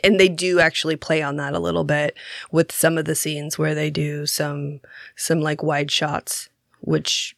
and 0.03 0.19
they 0.19 0.29
do 0.29 0.59
actually 0.59 0.95
play 0.95 1.21
on 1.21 1.35
that 1.37 1.53
a 1.53 1.59
little 1.59 1.83
bit 1.83 2.15
with 2.51 2.71
some 2.71 2.97
of 2.97 3.05
the 3.05 3.15
scenes 3.15 3.57
where 3.57 3.75
they 3.75 3.89
do 3.89 4.25
some 4.25 4.79
some 5.15 5.41
like 5.41 5.61
wide 5.63 5.91
shots 5.91 6.49
which 6.81 7.35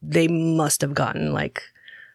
they 0.00 0.26
must 0.28 0.80
have 0.80 0.94
gotten 0.94 1.32
like 1.32 1.62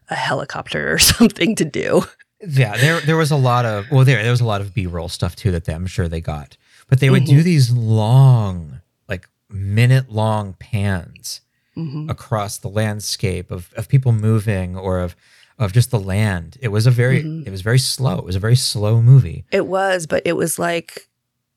a 0.10 0.16
helicopter 0.16 0.94
or 0.94 0.98
something 1.14 1.56
to 1.56 1.66
do 1.66 2.04
Yeah, 2.42 2.78
there 2.78 3.00
there 3.02 3.18
was 3.18 3.32
a 3.32 3.36
lot 3.38 3.66
of 3.66 3.90
well 3.92 4.06
there 4.06 4.22
there 4.22 4.32
was 4.32 4.42
a 4.42 4.46
lot 4.46 4.62
of 4.62 4.74
B-roll 4.74 5.10
stuff 5.10 5.36
too 5.36 5.52
that 5.52 5.66
they, 5.66 5.74
I'm 5.74 5.88
sure 5.88 6.08
they 6.08 6.22
got. 6.22 6.56
But 6.90 7.00
they 7.00 7.10
would 7.10 7.26
do 7.26 7.42
these 7.44 7.72
long 7.72 8.82
like 9.10 9.28
minute 9.50 10.12
long 10.12 10.54
pans 10.54 11.42
Mhm. 11.76 12.10
across 12.10 12.58
the 12.58 12.70
landscape 12.70 13.52
of, 13.52 13.72
of 13.78 13.88
people 13.88 14.12
moving 14.12 14.76
or 14.76 15.00
of 15.00 15.16
of 15.60 15.74
just 15.74 15.92
the 15.92 16.00
land. 16.00 16.58
It 16.62 16.68
was 16.70 16.86
a 16.86 16.92
very 16.92 17.24
Mhm. 17.24 17.48
it 17.48 17.50
was 17.52 17.62
very 17.62 17.80
slow. 17.80 18.18
It 18.20 18.26
was 18.26 18.36
a 18.36 18.40
very 18.40 18.56
slow 18.56 19.02
movie. 19.02 19.46
It 19.52 19.66
was, 19.68 20.06
but 20.06 20.22
it 20.26 20.34
was 20.34 20.60
like 20.60 21.08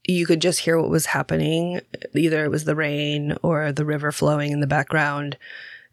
you 0.07 0.27
could 0.27 0.41
just 0.41 0.61
hear 0.61 0.79
what 0.81 0.89
was 0.91 1.07
happening. 1.07 1.81
Either 2.15 2.45
it 2.45 2.51
was 2.51 2.65
the 2.65 2.75
rain 2.75 3.37
or 3.43 3.71
the 3.73 3.85
river 3.85 4.11
flowing 4.11 4.51
in 4.53 4.61
the 4.61 4.67
background. 4.67 5.37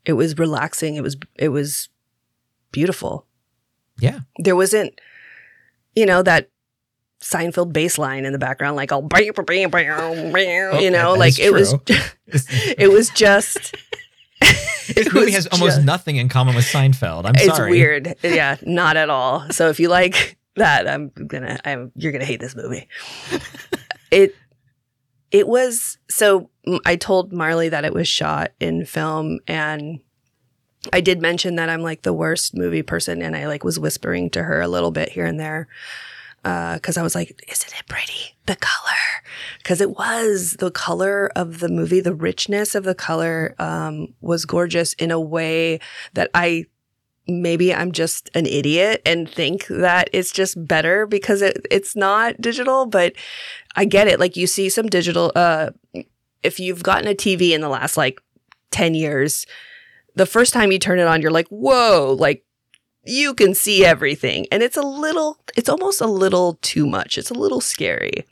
It 0.06 0.14
was 0.14 0.38
relaxing. 0.38 0.96
It 0.96 1.04
was 1.04 1.18
it 1.36 1.50
was 1.50 1.90
beautiful. 2.72 3.26
Yeah. 4.00 4.20
There 4.40 4.56
wasn't, 4.56 5.00
you 5.96 6.06
know, 6.06 6.24
that 6.24 6.50
Seinfeld 7.22 7.74
bass 7.74 7.98
line 7.98 8.26
in 8.26 8.32
the 8.32 8.40
background, 8.40 8.76
like 8.76 8.92
all 8.92 9.02
you 10.80 10.92
know, 10.92 11.14
that 11.14 11.20
like 11.20 11.40
it 11.40 11.52
was. 11.52 11.74
it 12.78 12.92
was 12.92 13.10
just. 13.10 13.76
This 14.88 15.08
it 15.08 15.14
movie 15.14 15.32
has 15.32 15.48
almost 15.48 15.78
just- 15.78 15.86
nothing 15.86 16.16
in 16.18 16.30
common 16.30 16.56
with 16.56 16.66
Seinfeld. 16.66 17.26
I'm 17.26 17.36
it's 17.36 17.46
sorry. 17.46 17.72
It's 17.72 17.72
weird. 17.72 18.16
Yeah, 18.24 18.58
not 18.64 18.98
at 18.98 19.10
all. 19.10 19.50
So 19.52 19.70
if 19.70 19.80
you 19.80 19.90
like 19.90 20.38
that, 20.56 20.88
I'm 20.88 21.10
gonna 21.10 21.60
I'm 21.66 21.92
you're 21.96 22.12
gonna 22.12 22.26
hate 22.26 22.40
this 22.40 22.56
movie. 22.56 22.88
it 24.12 24.36
it 25.32 25.48
was 25.48 25.98
so 26.10 26.50
I 26.86 26.96
told 26.96 27.34
Marley 27.34 27.70
that 27.70 27.86
it 27.86 27.94
was 27.94 28.08
shot 28.08 28.52
in 28.60 28.86
film 28.86 29.40
and 29.48 30.00
I 30.94 31.02
did 31.02 31.22
mention 31.22 31.56
that 31.56 31.70
I'm 31.70 31.82
like 31.82 32.04
the 32.04 32.14
worst 32.14 32.56
movie 32.56 32.82
person 32.84 33.22
and 33.22 33.36
I 33.36 33.48
like 33.48 33.64
was 33.64 33.80
whispering 33.80 34.30
to 34.32 34.44
her 34.44 34.62
a 34.62 34.68
little 34.68 34.92
bit 34.92 35.10
here 35.10 35.26
and 35.26 35.40
there. 35.40 35.68
Because 36.76 36.98
I 36.98 37.04
was 37.04 37.16
like, 37.16 37.44
isn't 37.52 37.74
it 37.78 37.88
pretty? 37.88 38.38
The 38.46 38.56
color. 38.56 38.94
Because 39.58 39.82
it 39.82 39.92
was 39.92 40.56
the 40.60 40.72
color 40.72 41.32
of 41.36 41.60
the 41.60 41.70
movie, 41.70 42.00
the 42.00 42.16
richness 42.16 42.76
of 42.76 42.84
the 42.84 42.96
color 42.96 43.56
um, 43.60 44.14
was 44.22 44.46
gorgeous 44.46 44.94
in 44.94 45.12
a 45.12 45.20
way 45.20 45.80
that 46.14 46.30
I 46.34 46.66
maybe 47.28 47.74
I'm 47.74 47.92
just 47.92 48.30
an 48.34 48.46
idiot 48.46 49.02
and 49.06 49.30
think 49.30 49.68
that 49.68 50.10
it's 50.14 50.32
just 50.32 50.66
better 50.66 51.06
because 51.06 51.42
it, 51.42 51.66
it's 51.70 51.94
not 51.94 52.40
digital, 52.40 52.86
but 52.86 53.14
I 53.76 53.84
get 53.84 54.08
it. 54.08 54.18
Like 54.18 54.38
you 54.38 54.48
see 54.48 54.70
some 54.70 54.88
digital, 54.88 55.34
uh, 55.36 55.72
if 56.42 56.58
you've 56.58 56.84
gotten 56.84 57.10
a 57.10 57.14
TV 57.14 57.52
in 57.52 57.60
the 57.60 57.68
last 57.68 57.98
like 57.98 58.22
10 58.72 58.96
years, 58.96 59.46
the 60.16 60.26
first 60.26 60.54
time 60.54 60.72
you 60.72 60.80
turn 60.80 61.00
it 61.00 61.08
on, 61.08 61.22
you're 61.22 61.32
like, 61.32 61.50
whoa, 61.50 62.16
like 62.18 62.46
you 63.08 63.34
can 63.34 63.54
see 63.54 63.86
everything. 63.86 64.48
And 64.52 64.62
it's 64.62 64.78
a 64.78 64.82
little, 64.82 65.38
it's 65.56 65.70
almost 65.70 66.02
a 66.02 66.08
little 66.08 66.60
too 66.62 66.86
much. 66.86 67.18
It's 67.18 67.32
a 67.32 67.36
little 67.36 67.62
scary. 67.62 68.26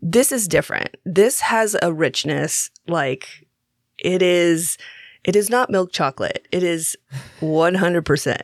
This 0.00 0.32
is 0.32 0.46
different. 0.48 0.96
This 1.04 1.40
has 1.40 1.76
a 1.80 1.92
richness. 1.92 2.70
Like 2.86 3.46
it 3.98 4.22
is, 4.22 4.76
it 5.24 5.34
is 5.34 5.48
not 5.48 5.70
milk 5.70 5.92
chocolate. 5.92 6.46
It 6.52 6.62
is 6.62 6.96
100% 7.40 8.40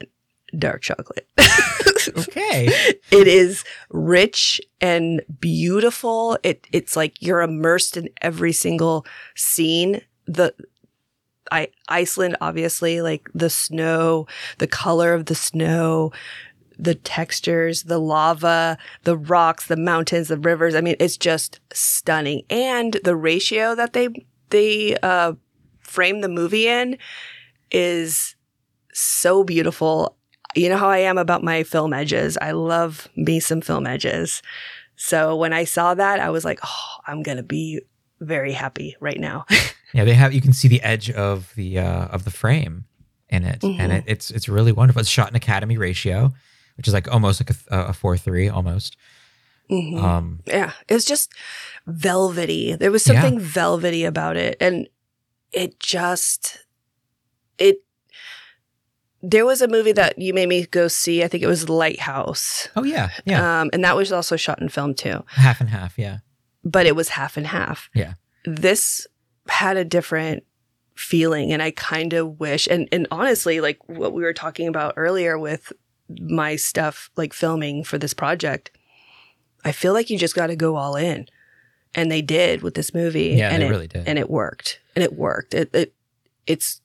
dark 0.59 0.82
chocolate. 0.82 1.28
Okay. 2.16 2.66
it 3.11 3.28
is 3.28 3.62
rich 3.91 4.59
and 4.81 5.20
beautiful. 5.39 6.39
It 6.43 6.66
it's 6.73 6.97
like 6.97 7.20
you're 7.20 7.43
immersed 7.43 7.97
in 7.99 8.09
every 8.23 8.53
single 8.53 9.05
scene. 9.37 10.01
The 10.27 10.55
I 11.51 11.69
Iceland 11.89 12.37
obviously 12.41 13.03
like 13.03 13.29
the 13.35 13.51
snow, 13.51 14.27
the 14.59 14.67
color 14.67 15.15
of 15.15 15.27
the 15.27 15.35
snow, 15.35 16.13
the 16.79 16.95
textures, 16.95 17.85
the 17.85 17.99
lava, 17.99 18.79
the 19.05 19.17
rocks, 19.17 19.67
the 19.67 19.77
mountains, 19.77 20.29
the 20.29 20.39
rivers. 20.39 20.75
I 20.75 20.81
mean, 20.81 20.97
it's 20.99 21.17
just 21.17 21.61
stunning. 21.73 22.43
And 22.49 22.99
the 23.05 23.17
ratio 23.17 23.75
that 23.75 23.93
they 23.93 24.09
they 24.51 24.97
uh 25.03 25.35
frame 25.81 26.21
the 26.21 26.29
movie 26.29 26.69
in 26.69 26.97
is 27.71 28.37
so 28.93 29.45
beautiful. 29.45 30.17
You 30.55 30.69
know 30.69 30.79
how 30.79 30.89
I 30.89 30.99
am 30.99 31.19
about 31.19 31.45
my 31.45 31.63
film 31.63 31.93
edges. 31.93 32.37
I 32.41 32.53
love 32.53 33.09
me 33.17 33.41
some 33.41 33.61
film 33.61 33.87
edges. 33.87 34.43
So 34.97 35.37
when 35.37 35.53
I 35.53 35.65
saw 35.65 35.95
that, 35.95 36.21
I 36.21 36.29
was 36.31 36.45
like, 36.45 36.61
oh, 36.63 36.97
I'm 37.07 37.23
to 37.39 37.43
be 37.43 37.81
very 38.21 38.53
happy 38.53 38.97
right 39.01 39.19
now. 39.21 39.47
Yeah, 39.93 40.05
they 40.05 40.15
have. 40.15 40.33
You 40.33 40.41
can 40.41 40.53
see 40.53 40.69
the 40.69 40.81
edge 40.83 41.11
of 41.11 41.53
the 41.57 41.81
uh, 41.81 42.05
of 42.15 42.23
the 42.23 42.31
frame 42.31 42.85
in 43.29 43.43
it, 43.43 43.65
and 43.65 43.91
Mhm. 43.91 43.91
it, 43.99 44.05
it's 44.07 44.31
it's 44.31 44.49
really 44.49 44.71
wonderful. 44.71 45.01
It's 45.01 45.09
shot 45.11 45.29
in 45.31 45.35
Academy 45.35 45.77
ratio, 45.77 46.31
which 46.77 46.87
is 46.87 46.95
like 46.95 47.11
almost 47.13 47.41
like 47.41 47.51
a, 47.51 47.89
a 47.89 47.93
four 47.93 48.17
three 48.17 48.49
almost. 48.49 48.97
Mhm. 49.69 50.01
Um, 50.01 50.41
yeah, 50.47 50.75
it 50.89 50.95
was 50.95 51.05
just 51.05 51.33
velvety. 51.89 52.77
There 52.77 52.93
was 52.93 53.05
Yeah. 53.05 53.21
something 53.21 53.41
velvety 53.41 54.05
about 54.05 54.37
it. 54.37 54.57
And 54.61 54.87
it 55.53 55.81
just, 55.81 56.65
it, 57.59 57.79
there 59.23 59.45
was 59.45 59.61
a 59.61 59.67
movie 59.67 59.93
that 59.93 60.19
you 60.19 60.33
made 60.33 60.49
me 60.49 60.67
go 60.67 60.87
see. 60.89 61.25
I 61.25 61.29
think 61.29 61.43
it 61.43 61.47
was 61.49 61.69
Lighthouse. 61.69 62.69
oh 62.77 62.85
yeah, 62.85 63.11
yeah, 63.25 63.61
Um, 63.63 63.71
and 63.73 63.83
that 63.85 63.97
was 63.97 64.13
also 64.13 64.37
shot 64.37 64.61
in 64.63 64.69
film 64.69 64.95
too. 64.95 65.25
half 65.27 65.61
and 65.61 65.69
half. 65.69 65.99
Yeah, 65.99 66.19
but 66.65 66.87
it 66.87 66.95
was 66.97 67.11
half 67.11 67.37
and 67.37 67.47
half. 67.47 67.89
Yeah. 67.95 68.15
This 68.45 69.07
had 69.49 69.77
a 69.77 69.85
different 69.85 70.45
feeling 70.95 71.51
and 71.53 71.62
I 71.62 71.70
kind 71.70 72.12
of 72.12 72.39
wish 72.41 72.66
and 72.70 72.87
and 72.93 73.07
honestly 73.11 73.61
like 73.62 73.78
what 73.89 74.12
we 74.12 74.23
were 74.23 74.35
talking 74.35 74.69
about 74.69 74.95
earlier 74.99 75.39
with 75.39 75.73
my 76.20 76.57
stuff 76.57 77.11
like 77.16 77.32
filming 77.32 77.85
for 77.85 77.97
this 77.97 78.12
project 78.12 78.70
I 79.65 79.73
feel 79.73 79.95
like 79.95 80.11
you 80.11 80.19
just 80.19 80.35
got 80.35 80.49
to 80.49 80.57
go 80.57 80.77
all 80.77 80.97
in 80.97 81.27
and 81.95 82.11
they 82.11 82.20
did 82.20 82.61
with 82.61 82.74
this 82.74 82.93
movie 82.93 83.28
Yeah, 83.39 83.49
and 83.51 83.62
they 83.62 83.66
it, 83.66 83.70
really 83.70 83.87
did. 83.87 84.07
and 84.07 84.19
it 84.19 84.28
worked 84.28 84.78
and 84.95 85.03
it 85.03 85.15
worked 85.15 85.55
it, 85.55 85.74
it 85.74 85.95
it's 86.47 86.82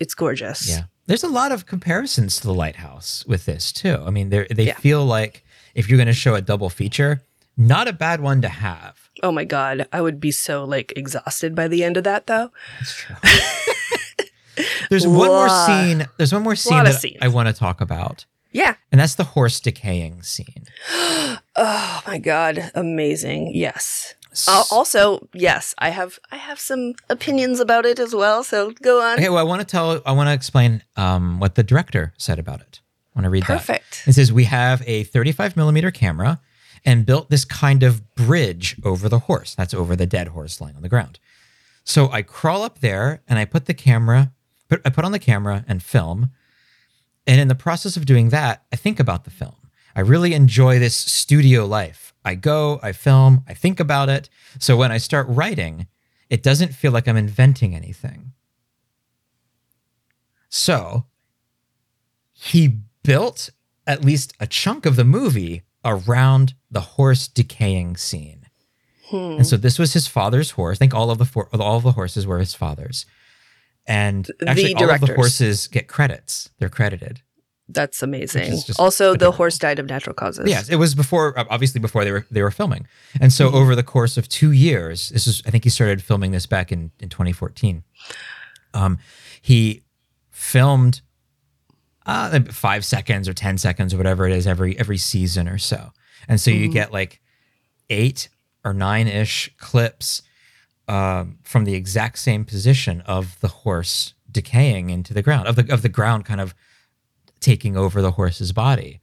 it's 0.00 0.14
gorgeous 0.14 0.68
yeah. 0.68 0.84
There's 1.06 1.24
a 1.24 1.28
lot 1.28 1.50
of 1.52 1.66
comparisons 1.66 2.36
to 2.40 2.46
the 2.46 2.54
Lighthouse 2.54 3.24
with 3.26 3.46
this 3.46 3.70
too. 3.72 4.02
I 4.04 4.10
mean, 4.10 4.28
they 4.30 4.46
they 4.50 4.66
Yeah. 4.66 4.74
feel 4.74 5.04
like 5.04 5.44
if 5.74 5.88
you're 5.88 5.98
going 5.98 6.08
to 6.08 6.12
show 6.12 6.34
a 6.34 6.40
double 6.42 6.68
feature, 6.68 7.22
not 7.56 7.86
a 7.86 7.92
bad 7.92 8.20
one 8.20 8.42
to 8.42 8.48
have. 8.48 9.05
Oh 9.22 9.32
my 9.32 9.44
god 9.44 9.86
I 9.92 10.00
would 10.00 10.20
be 10.20 10.30
so 10.30 10.64
like 10.64 10.92
exhausted 10.96 11.54
by 11.54 11.68
the 11.68 11.84
end 11.84 11.96
of 11.96 12.04
that 12.04 12.26
though 12.26 12.50
That's 12.78 12.94
true. 12.94 13.16
There's 14.88 15.06
one 15.06 15.28
more 15.28 15.48
scene. 15.48 16.06
There's 16.16 16.32
one 16.32 16.42
more 16.42 16.56
scene 16.56 16.84
that 16.84 16.94
scenes. 16.94 17.18
I 17.20 17.28
want 17.28 17.48
to 17.48 17.52
talk 17.54 17.80
about, 17.80 18.24
yeah 18.52 18.76
and 18.90 19.00
that's 19.00 19.14
the 19.16 19.24
horse 19.24 19.60
decaying 19.60 20.22
scene. 20.22 20.64
oh 21.56 22.02
my 22.06 22.18
god 22.18 22.70
amazing 22.74 23.50
yes 23.54 24.14
Uh, 24.46 24.64
also, 24.70 25.26
yes, 25.32 25.74
I 25.78 25.88
have 25.88 26.18
I 26.30 26.36
have 26.36 26.60
some 26.60 26.92
opinions 27.08 27.58
about 27.58 27.86
it 27.86 27.98
as 27.98 28.14
well. 28.14 28.44
So 28.44 28.72
go 28.82 29.00
on. 29.00 29.14
Okay, 29.18 29.30
well, 29.30 29.38
I 29.38 29.48
want 29.48 29.60
to 29.62 29.66
tell, 29.66 30.02
I 30.04 30.12
want 30.12 30.28
to 30.28 30.34
explain 30.34 30.82
um, 30.96 31.40
what 31.40 31.54
the 31.54 31.62
director 31.62 32.12
said 32.18 32.38
about 32.38 32.60
it. 32.60 32.80
I 33.14 33.18
want 33.18 33.24
to 33.24 33.30
read 33.30 33.44
that. 33.44 33.60
Perfect. 33.64 34.02
It 34.06 34.12
says, 34.12 34.30
We 34.30 34.44
have 34.44 34.82
a 34.86 35.04
35 35.04 35.56
millimeter 35.56 35.90
camera 35.90 36.38
and 36.86 37.04
built 37.04 37.28
this 37.28 37.44
kind 37.44 37.82
of 37.82 38.14
bridge 38.14 38.76
over 38.84 39.08
the 39.08 39.18
horse. 39.18 39.56
That's 39.56 39.74
over 39.74 39.96
the 39.96 40.06
dead 40.06 40.28
horse 40.28 40.60
lying 40.60 40.76
on 40.76 40.82
the 40.82 40.88
ground. 40.88 41.18
So 41.82 42.08
I 42.10 42.22
crawl 42.22 42.62
up 42.62 42.78
there 42.78 43.22
and 43.28 43.38
I 43.38 43.44
put 43.44 43.66
the 43.66 43.74
camera, 43.74 44.32
put, 44.68 44.80
I 44.84 44.90
put 44.90 45.04
on 45.04 45.12
the 45.12 45.18
camera 45.18 45.64
and 45.66 45.82
film. 45.82 46.30
And 47.26 47.40
in 47.40 47.48
the 47.48 47.56
process 47.56 47.96
of 47.96 48.06
doing 48.06 48.28
that, 48.28 48.64
I 48.72 48.76
think 48.76 49.00
about 49.00 49.24
the 49.24 49.30
film. 49.30 49.56
I 49.96 50.00
really 50.00 50.32
enjoy 50.32 50.78
this 50.78 50.96
studio 50.96 51.66
life. 51.66 52.14
I 52.24 52.36
go, 52.36 52.78
I 52.82 52.92
film, 52.92 53.42
I 53.48 53.54
think 53.54 53.80
about 53.80 54.08
it. 54.08 54.28
So 54.60 54.76
when 54.76 54.92
I 54.92 54.98
start 54.98 55.26
writing, 55.28 55.88
it 56.30 56.42
doesn't 56.42 56.74
feel 56.74 56.92
like 56.92 57.08
I'm 57.08 57.16
inventing 57.16 57.74
anything. 57.74 58.32
So 60.48 61.06
he 62.32 62.78
built 63.02 63.50
at 63.86 64.04
least 64.04 64.34
a 64.38 64.46
chunk 64.46 64.86
of 64.86 64.96
the 64.96 65.04
movie 65.04 65.62
around 65.86 66.54
the 66.70 66.80
horse 66.80 67.28
decaying 67.28 67.96
scene. 67.96 68.42
Hmm. 69.08 69.16
And 69.38 69.46
so 69.46 69.56
this 69.56 69.78
was 69.78 69.92
his 69.92 70.06
father's 70.08 70.50
horse. 70.52 70.76
I 70.76 70.80
think 70.80 70.94
all 70.94 71.10
of 71.10 71.18
the 71.18 71.24
for- 71.24 71.48
all 71.54 71.76
of 71.76 71.84
the 71.84 71.92
horses 71.92 72.26
were 72.26 72.38
his 72.40 72.54
father's. 72.54 73.06
And 73.86 74.24
The 74.40 74.48
actually, 74.48 74.74
all 74.74 74.90
of 74.90 75.00
the 75.00 75.14
horses 75.14 75.68
get 75.68 75.86
credits. 75.86 76.50
They're 76.58 76.68
credited. 76.68 77.22
That's 77.68 78.02
amazing. 78.02 78.58
Also, 78.78 79.16
the 79.16 79.30
horse 79.32 79.58
died 79.58 79.78
of 79.80 79.86
natural 79.86 80.14
causes. 80.14 80.48
Yes, 80.48 80.68
it 80.68 80.76
was 80.76 80.94
before, 80.94 81.34
obviously 81.50 81.80
before 81.80 82.04
they 82.04 82.12
were 82.12 82.24
they 82.30 82.42
were 82.42 82.50
filming. 82.52 82.86
And 83.20 83.32
so 83.32 83.46
Mm-hmm. 83.48 83.56
over 83.56 83.74
the 83.76 83.82
course 83.84 84.16
of 84.16 84.28
two 84.28 84.50
years, 84.52 85.08
this 85.10 85.26
is 85.26 85.42
I 85.46 85.50
think 85.50 85.64
he 85.64 85.70
started 85.70 86.02
filming 86.02 86.32
this 86.32 86.46
back 86.46 86.70
in 86.72 86.90
in 87.00 87.08
2014. 87.08 87.82
Um, 88.74 88.98
he 89.42 89.84
filmed 90.30 91.00
uh, 92.06 92.40
five 92.50 92.84
seconds 92.84 93.28
or 93.28 93.34
ten 93.34 93.58
seconds 93.58 93.92
or 93.92 93.96
whatever 93.98 94.26
it 94.26 94.32
is 94.32 94.46
every 94.46 94.78
every 94.78 94.98
season 94.98 95.48
or 95.48 95.58
so, 95.58 95.90
and 96.28 96.40
so 96.40 96.50
you 96.50 96.68
Mhm. 96.68 96.72
get 96.72 96.92
like 96.92 97.20
eight 97.90 98.28
or 98.64 98.72
nine 98.72 99.06
ish 99.08 99.50
clips 99.58 100.22
um, 100.88 101.38
from 101.42 101.64
the 101.64 101.74
exact 101.74 102.18
same 102.18 102.44
position 102.44 103.00
of 103.02 103.38
the 103.40 103.48
horse 103.48 104.14
decaying 104.30 104.90
into 104.90 105.12
the 105.14 105.22
ground 105.22 105.48
of 105.48 105.56
the 105.56 105.72
of 105.72 105.82
the 105.82 105.88
ground 105.88 106.24
kind 106.24 106.40
of 106.40 106.54
taking 107.40 107.76
over 107.76 108.00
the 108.02 108.12
horse's 108.12 108.52
body 108.52 109.00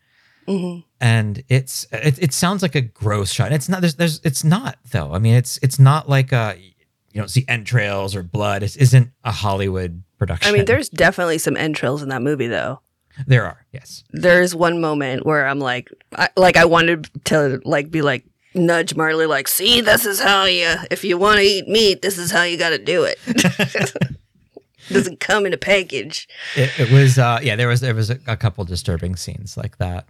Mhm. 0.47 0.84
and 0.99 1.43
it's 1.49 1.85
it, 1.91 2.21
it 2.21 2.34
sounds 2.34 2.61
like 2.61 2.75
a 2.75 2.81
gross 2.81 3.31
shot. 3.31 3.51
It's 3.53 3.69
not. 3.69 3.81
There's 3.81 3.95
there's 3.95 4.19
it's 4.23 4.43
not 4.43 4.77
though. 4.91 5.13
I 5.13 5.19
mean, 5.19 5.35
it's 5.35 5.57
it's 5.61 5.80
not 5.80 6.09
like 6.09 6.31
a 6.34 6.57
you 6.59 7.21
don't 7.21 7.30
see 7.30 7.45
entrails 7.47 8.15
or 8.15 8.23
blood. 8.23 8.63
It 8.63 8.75
isn't 8.77 9.11
a 9.23 9.31
Hollywood 9.31 10.03
production. 10.17 10.49
I 10.49 10.51
mean, 10.57 10.65
there's 10.65 10.89
definitely 10.89 11.38
some 11.38 11.55
entrails 11.55 12.01
in 12.01 12.09
that 12.09 12.21
movie, 12.21 12.47
though. 12.47 12.81
There 13.27 13.45
are 13.45 13.65
yes. 13.72 14.03
There's 14.11 14.56
one 14.56 14.81
moment 14.81 15.26
where 15.26 15.48
I'm 15.48 15.60
like, 15.60 15.90
I, 16.15 16.30
like 16.35 16.57
I 16.57 16.65
wanted 16.65 17.10
to 17.26 17.61
like 17.64 17.91
be 17.91 18.02
like 18.02 18.26
nudge 18.56 18.95
Marley, 18.95 19.26
like, 19.26 19.48
see, 19.48 19.81
this 19.81 20.06
is 20.06 20.19
how 20.19 20.45
you, 20.45 20.76
if 20.91 21.03
you 21.03 21.18
want 21.18 21.38
to 21.38 21.44
eat 21.44 21.68
meat, 21.68 22.02
this 22.02 22.18
is 22.18 22.31
how 22.31 22.44
you 22.44 22.57
got 22.57 22.69
to 22.69 22.77
do 22.77 23.03
it. 23.03 23.19
Doesn't 24.90 25.19
come 25.19 25.45
in 25.45 25.53
a 25.53 25.57
package. 25.57 26.27
It, 26.56 26.72
it 26.77 26.91
was 26.91 27.18
uh 27.18 27.40
yeah. 27.41 27.56
There 27.56 27.69
was 27.69 27.80
there 27.80 27.95
was 27.95 28.10
a, 28.10 28.19
a 28.27 28.35
couple 28.35 28.65
disturbing 28.65 29.15
scenes 29.15 29.56
like 29.56 29.77
that, 29.77 30.10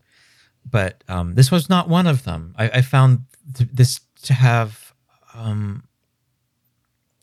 but 0.69 1.03
um 1.07 1.35
this 1.35 1.51
was 1.51 1.69
not 1.69 1.89
one 1.89 2.07
of 2.07 2.23
them. 2.23 2.55
I, 2.57 2.69
I 2.69 2.81
found 2.81 3.25
th- 3.53 3.69
this 3.71 3.99
to 4.23 4.33
have 4.33 4.93
um 5.35 5.83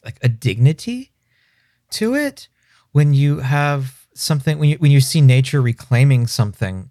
like 0.04 0.18
a 0.22 0.28
dignity 0.28 1.10
to 1.90 2.14
it 2.14 2.46
when 2.92 3.14
you 3.14 3.40
have 3.40 3.99
something 4.14 4.58
when 4.58 4.68
you 4.70 4.76
when 4.78 4.90
you 4.90 5.00
see 5.00 5.20
nature 5.20 5.60
reclaiming 5.62 6.26
something 6.26 6.90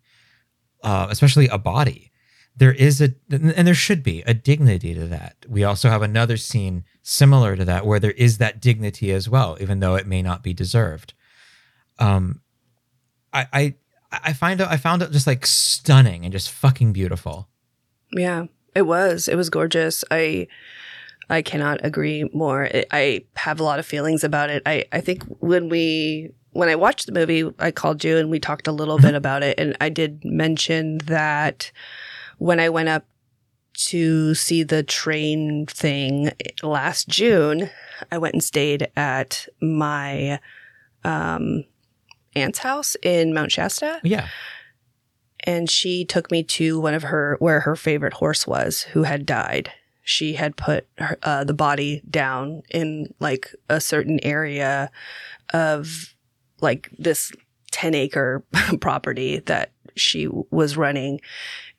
uh 0.83 1.07
especially 1.09 1.47
a 1.47 1.57
body 1.57 2.11
there 2.55 2.73
is 2.73 3.01
a 3.01 3.09
and 3.31 3.67
there 3.67 3.73
should 3.73 4.03
be 4.03 4.21
a 4.23 4.33
dignity 4.33 4.93
to 4.93 5.05
that 5.07 5.35
we 5.47 5.63
also 5.63 5.89
have 5.89 6.01
another 6.01 6.37
scene 6.37 6.83
similar 7.03 7.55
to 7.55 7.65
that 7.65 7.85
where 7.85 7.99
there 7.99 8.11
is 8.11 8.37
that 8.37 8.61
dignity 8.61 9.11
as 9.11 9.27
well 9.29 9.57
even 9.59 9.79
though 9.79 9.95
it 9.95 10.07
may 10.07 10.21
not 10.21 10.41
be 10.43 10.53
deserved 10.53 11.13
um 11.99 12.41
i 13.33 13.45
i 13.53 13.75
i 14.11 14.33
find 14.33 14.61
it 14.61 14.67
i 14.67 14.77
found 14.77 15.01
it 15.01 15.11
just 15.11 15.27
like 15.27 15.45
stunning 15.45 16.23
and 16.23 16.31
just 16.31 16.49
fucking 16.49 16.93
beautiful 16.93 17.47
Yeah, 18.11 18.45
it 18.73 18.83
was. 18.87 19.27
It 19.27 19.35
was 19.35 19.49
gorgeous. 19.51 20.03
I 20.09 20.47
I 21.29 21.43
cannot 21.43 21.85
agree 21.85 22.27
more. 22.33 22.65
I- 22.65 22.85
I 22.91 23.25
have 23.35 23.59
a 23.59 23.63
lot 23.63 23.77
of 23.77 23.85
feelings 23.85 24.23
about 24.23 24.49
it. 24.49 24.63
I 24.65 24.85
I 24.91 24.99
think 25.01 25.23
when 25.41 25.69
we 25.69 26.31
when 26.60 26.69
I 26.69 26.76
watched 26.76 27.06
the 27.06 27.14
movie, 27.14 27.49
I 27.57 27.72
called 27.72 28.03
you 28.03 28.18
and 28.18 28.30
we 28.30 28.40
talked 28.40 28.68
a 28.68 28.72
little 28.73 28.99
bit 28.99 29.15
about 29.15 29.44
it, 29.44 29.57
and 29.57 29.76
I 29.80 29.90
did 29.90 30.23
mention 30.26 30.98
that 31.06 31.72
when 32.38 32.60
I 32.60 32.69
went 32.69 32.90
up 32.90 33.06
to 33.88 34.36
see 34.36 34.64
the 34.64 34.84
train 34.84 35.65
thing 35.65 36.31
last 36.61 37.07
June, 37.07 37.69
I 38.11 38.18
went 38.18 38.34
and 38.34 38.44
stayed 38.44 38.90
at 38.98 39.48
my 39.61 40.40
um, 41.06 41.64
aunt's 42.36 42.60
house 42.60 42.98
in 43.02 43.34
Mount 43.34 43.52
Shasta. 43.53 44.02
Yeah. 44.03 44.27
and 45.45 45.69
she 45.69 46.03
took 46.03 46.30
me 46.30 46.44
to 46.44 46.80
one 46.80 46.94
of 46.94 47.03
her 47.03 47.38
where 47.40 47.61
her 47.61 47.77
favorite 47.77 48.15
horse 48.15 48.45
was 48.45 48.81
who 48.94 49.03
had 49.03 49.26
died. 49.26 49.72
She 50.03 50.34
had 50.34 50.57
put 50.57 50.88
her, 50.98 51.18
uh, 51.23 51.45
the 51.45 51.53
body 51.53 52.02
down 52.10 52.64
in 52.69 53.14
like 53.19 53.56
a 53.69 53.80
certain 53.80 54.19
area 54.23 54.91
of 55.53 56.14
like 56.61 56.90
this 56.98 57.31
10 57.72 57.95
acre 57.95 58.44
property 58.81 59.40
that 59.40 59.72
she 59.95 60.27
was 60.49 60.77
running. 60.77 61.22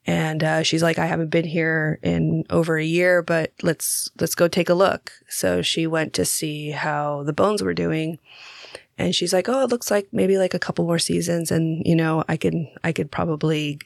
And 0.07 0.43
uh, 0.43 0.63
she's 0.63 0.83
like 0.83 0.99
i 0.99 1.07
haven't 1.07 1.31
been 1.31 1.45
here 1.45 1.99
in 2.03 2.45
over 2.49 2.79
a 2.79 2.85
year 2.85 3.23
but 3.23 3.53
let's 3.63 4.11
let's 4.19 4.35
go 4.35 4.49
take 4.49 4.69
a 4.69 4.75
look. 4.75 5.13
So 5.29 5.63
she 5.63 5.87
went 5.87 6.15
to 6.15 6.25
see 6.25 6.71
how 6.71 7.23
the 7.25 7.33
bones 7.33 7.63
were 7.63 7.75
doing. 7.75 8.19
And 8.97 9.15
she's 9.15 9.33
like 9.33 9.49
oh 9.49 9.63
it 9.63 9.71
looks 9.71 9.91
like 9.91 10.09
maybe 10.13 10.39
like 10.39 10.55
a 10.55 10.59
couple 10.59 10.85
more 10.85 10.99
seasons 10.99 11.51
and 11.51 11.83
you 11.87 11.97
know 11.97 12.25
i 12.29 12.37
could 12.37 12.55
i 12.85 12.93
could 12.93 13.11
probably 13.11 13.79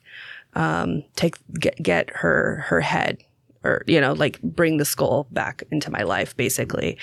um 0.55 1.05
take 1.15 1.37
get, 1.59 1.81
get 1.81 2.11
her 2.11 2.65
her 2.69 2.81
head 2.81 3.19
or 3.63 3.85
you 3.87 4.01
know 4.01 4.13
like 4.13 4.41
bring 4.43 4.77
the 4.77 4.85
skull 4.85 5.27
back 5.31 5.63
into 5.71 5.91
my 5.91 6.03
life 6.03 6.37
basically. 6.37 6.97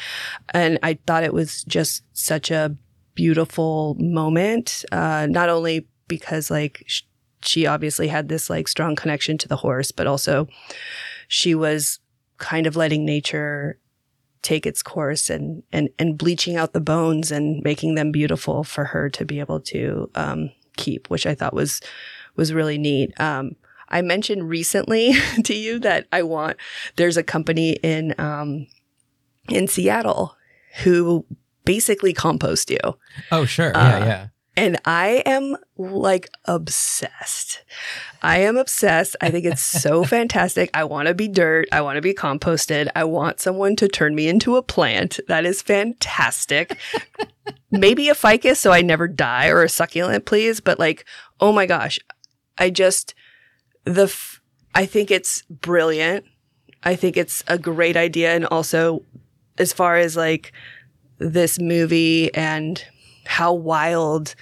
And 0.53 0.79
i 0.83 0.97
thought 1.05 1.23
it 1.23 1.33
was 1.33 1.63
just 1.65 2.03
such 2.13 2.49
a 2.49 2.75
beautiful 3.21 3.95
moment 3.99 4.83
uh 4.91 5.27
not 5.29 5.47
only 5.49 5.87
because 6.07 6.49
like 6.49 6.83
sh- 6.87 7.03
she 7.43 7.67
obviously 7.67 8.07
had 8.07 8.29
this 8.29 8.49
like 8.49 8.67
strong 8.67 8.95
connection 8.95 9.37
to 9.37 9.47
the 9.47 9.57
horse 9.57 9.91
but 9.91 10.07
also 10.07 10.47
she 11.27 11.53
was 11.53 11.99
kind 12.37 12.65
of 12.65 12.75
letting 12.75 13.05
nature 13.05 13.77
take 14.41 14.65
its 14.65 14.81
course 14.81 15.29
and 15.29 15.63
and 15.71 15.89
and 15.99 16.17
bleaching 16.17 16.55
out 16.55 16.73
the 16.73 16.81
bones 16.81 17.31
and 17.31 17.63
making 17.63 17.95
them 17.95 18.11
beautiful 18.11 18.63
for 18.63 18.85
her 18.85 19.09
to 19.09 19.25
be 19.25 19.39
able 19.39 19.59
to 19.59 20.09
um, 20.15 20.51
keep, 20.77 21.09
which 21.09 21.25
I 21.25 21.35
thought 21.35 21.53
was 21.53 21.81
was 22.35 22.53
really 22.53 22.77
neat. 22.77 23.19
Um, 23.19 23.55
I 23.89 24.01
mentioned 24.01 24.49
recently 24.49 25.13
to 25.43 25.53
you 25.53 25.79
that 25.79 26.07
I 26.11 26.23
want 26.23 26.57
there's 26.95 27.17
a 27.17 27.23
company 27.23 27.77
in 27.83 28.15
um, 28.17 28.67
in 29.49 29.67
Seattle 29.67 30.35
who 30.83 31.25
basically 31.65 32.13
compost 32.13 32.69
you. 32.69 32.79
Oh, 33.31 33.45
sure. 33.45 33.75
Uh, 33.75 33.99
yeah, 33.99 34.05
yeah. 34.05 34.27
And 34.57 34.79
I 34.83 35.23
am 35.25 35.55
like 35.77 36.29
obsessed. 36.45 37.63
I 38.21 38.39
am 38.39 38.57
obsessed. 38.57 39.15
I 39.21 39.29
think 39.29 39.45
it's 39.45 39.61
so 39.61 40.03
fantastic. 40.17 40.69
I 40.73 40.83
want 40.83 41.07
to 41.07 41.13
be 41.13 41.27
dirt. 41.27 41.69
I 41.71 41.81
want 41.81 41.95
to 41.95 42.01
be 42.01 42.13
composted. 42.13 42.89
I 42.93 43.05
want 43.05 43.39
someone 43.39 43.75
to 43.77 43.87
turn 43.87 44.13
me 44.13 44.27
into 44.27 44.57
a 44.57 44.61
plant. 44.61 45.19
That 45.27 45.45
is 45.45 45.61
fantastic. 45.61 46.77
Maybe 47.71 48.09
a 48.09 48.13
ficus 48.13 48.59
so 48.59 48.71
I 48.71 48.81
never 48.81 49.07
die 49.07 49.47
or 49.47 49.63
a 49.63 49.69
succulent, 49.69 50.25
please. 50.25 50.59
But 50.59 50.79
like, 50.79 51.05
oh 51.39 51.53
my 51.53 51.65
gosh, 51.65 51.97
I 52.57 52.69
just, 52.69 53.15
the, 53.85 54.03
f- 54.03 54.41
I 54.75 54.85
think 54.85 55.11
it's 55.11 55.43
brilliant. 55.43 56.25
I 56.83 56.95
think 56.95 57.15
it's 57.15 57.43
a 57.47 57.57
great 57.57 57.95
idea. 57.95 58.35
And 58.35 58.45
also, 58.45 59.03
as 59.57 59.71
far 59.71 59.97
as 59.97 60.17
like 60.17 60.51
this 61.21 61.59
movie 61.59 62.33
and 62.33 62.83
how 63.25 63.53
wild 63.53 64.35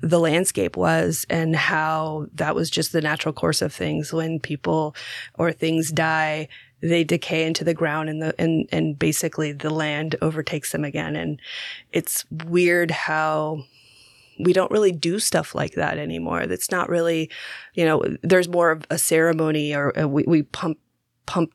the 0.00 0.20
landscape 0.20 0.76
was 0.76 1.26
and 1.28 1.56
how 1.56 2.26
that 2.34 2.54
was 2.54 2.70
just 2.70 2.92
the 2.92 3.00
natural 3.00 3.32
course 3.32 3.60
of 3.60 3.72
things. 3.72 4.12
When 4.12 4.38
people 4.38 4.94
or 5.34 5.52
things 5.52 5.90
die 5.90 6.48
they 6.80 7.02
decay 7.02 7.44
into 7.44 7.64
the 7.64 7.74
ground 7.74 8.08
and 8.08 8.22
the 8.22 8.34
and 8.40 8.68
and 8.70 8.98
basically 8.98 9.52
the 9.52 9.70
land 9.70 10.16
overtakes 10.22 10.72
them 10.72 10.84
again. 10.84 11.16
And 11.16 11.40
it's 11.92 12.24
weird 12.30 12.90
how 12.90 13.64
we 14.38 14.52
don't 14.52 14.70
really 14.70 14.92
do 14.92 15.18
stuff 15.18 15.54
like 15.54 15.74
that 15.74 15.98
anymore. 15.98 16.46
That's 16.46 16.70
not 16.70 16.88
really 16.88 17.30
you 17.74 17.84
know 17.84 18.02
there's 18.22 18.48
more 18.48 18.70
of 18.70 18.84
a 18.90 18.98
ceremony 18.98 19.74
or 19.74 19.98
uh, 19.98 20.06
we, 20.06 20.24
we 20.24 20.42
pump 20.44 20.78
pump 21.26 21.52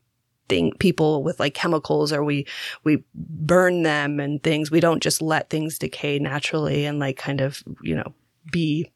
thing 0.50 0.74
people 0.80 1.24
with 1.24 1.40
like 1.40 1.54
chemicals 1.54 2.12
or 2.12 2.24
we 2.24 2.46
we 2.84 3.04
burn 3.16 3.84
them 3.84 4.20
and 4.20 4.44
things 4.44 4.70
we 4.70 4.80
don't 4.80 5.02
just 5.02 5.22
let 5.22 5.50
things 5.50 5.80
decay 5.80 6.20
naturally 6.20 6.86
and 6.86 7.00
like 7.00 7.16
kind 7.18 7.40
of 7.42 7.64
you 7.82 7.96
know 7.96 8.14
be 8.52 8.92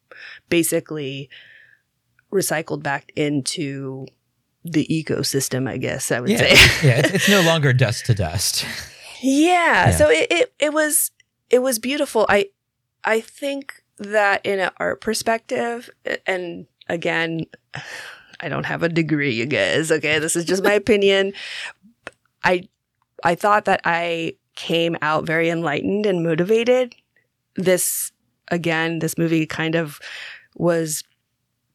basically 0.49 1.29
recycled 2.31 2.83
back 2.83 3.11
into 3.15 4.05
the 4.65 4.85
ecosystem 4.87 5.69
i 5.69 5.77
guess 5.77 6.11
i 6.11 6.19
would 6.19 6.29
Yeah, 6.29 6.37
say 6.37 6.87
yeah. 6.87 6.97
It's, 6.99 7.09
it's 7.11 7.29
no 7.29 7.41
longer 7.45 7.71
dust 7.71 8.05
to 8.07 8.13
dust. 8.13 8.65
yeah, 9.21 9.89
Yeah. 9.89 9.91
so 9.91 10.09
it, 10.09 10.27
it 10.29 10.53
it 10.59 10.73
was 10.73 11.11
it 11.49 11.59
was 11.59 11.79
beautiful 11.79 12.25
i 12.27 12.47
i 13.05 13.21
think 13.21 13.83
that 13.97 14.45
in 14.45 14.59
an 14.59 14.71
art 14.77 14.99
perspective 14.99 15.89
and 16.25 16.67
again 16.89 17.45
i 18.39 18.49
don't 18.49 18.65
have 18.65 18.83
a 18.83 18.89
degree 18.89 19.33
you 19.33 19.45
guys 19.45 19.91
okay? 19.91 20.19
This 20.19 20.35
is 20.35 20.45
just 20.45 20.63
my 20.63 20.73
opinion. 20.73 21.33
I 22.43 22.67
i 23.23 23.35
thought 23.35 23.65
that 23.65 23.81
i 23.85 24.33
came 24.57 24.97
out 25.03 25.25
very 25.25 25.49
enlightened 25.49 26.05
and 26.05 26.23
motivated. 26.23 26.95
This 27.55 28.11
again 28.49 28.99
this 28.99 29.17
movie 29.17 29.45
kind 29.45 29.75
of 29.75 29.99
was 30.55 31.03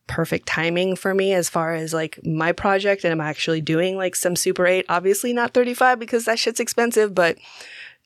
perfect 0.08 0.46
timing 0.46 0.96
for 0.96 1.14
me 1.14 1.32
as 1.32 1.48
far 1.48 1.74
as 1.74 1.94
like 1.94 2.18
my 2.24 2.50
project 2.52 3.04
and 3.04 3.12
I'm 3.12 3.20
actually 3.20 3.60
doing 3.60 3.96
like 3.96 4.16
some 4.16 4.36
Super 4.36 4.66
8 4.66 4.84
obviously 4.88 5.32
not 5.32 5.54
35 5.54 5.98
because 5.98 6.24
that 6.24 6.38
shit's 6.38 6.60
expensive 6.60 7.14
but 7.14 7.38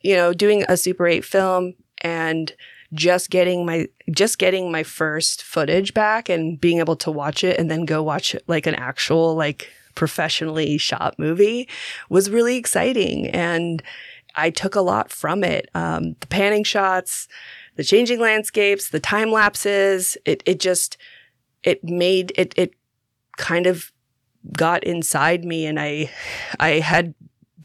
you 0.02 0.14
know 0.14 0.32
doing 0.32 0.64
a 0.68 0.76
Super 0.76 1.06
8 1.06 1.24
film 1.24 1.74
and 2.02 2.54
just 2.92 3.30
getting 3.30 3.66
my 3.66 3.86
just 4.10 4.38
getting 4.38 4.70
my 4.70 4.82
first 4.82 5.42
footage 5.42 5.94
back 5.94 6.28
and 6.28 6.60
being 6.60 6.78
able 6.78 6.96
to 6.96 7.10
watch 7.10 7.42
it 7.44 7.58
and 7.58 7.70
then 7.70 7.84
go 7.84 8.02
watch 8.02 8.36
like 8.46 8.66
an 8.66 8.74
actual 8.74 9.34
like 9.34 9.70
professionally 9.94 10.78
shot 10.78 11.18
movie 11.18 11.68
was 12.08 12.30
really 12.30 12.56
exciting. 12.56 13.28
And 13.30 13.82
I 14.34 14.50
took 14.50 14.74
a 14.74 14.82
lot 14.82 15.10
from 15.10 15.42
it. 15.42 15.68
Um, 15.74 16.14
the 16.20 16.26
panning 16.26 16.64
shots 16.64 17.28
the 17.76 17.84
changing 17.84 18.18
landscapes 18.18 18.88
the 18.88 19.00
time 19.00 19.30
lapses 19.30 20.16
it 20.24 20.42
it 20.44 20.58
just 20.58 20.96
it 21.62 21.84
made 21.84 22.32
it 22.36 22.52
it 22.56 22.74
kind 23.36 23.66
of 23.66 23.92
got 24.56 24.82
inside 24.84 25.44
me 25.44 25.66
and 25.66 25.78
I 25.78 26.10
I 26.58 26.80
had 26.80 27.14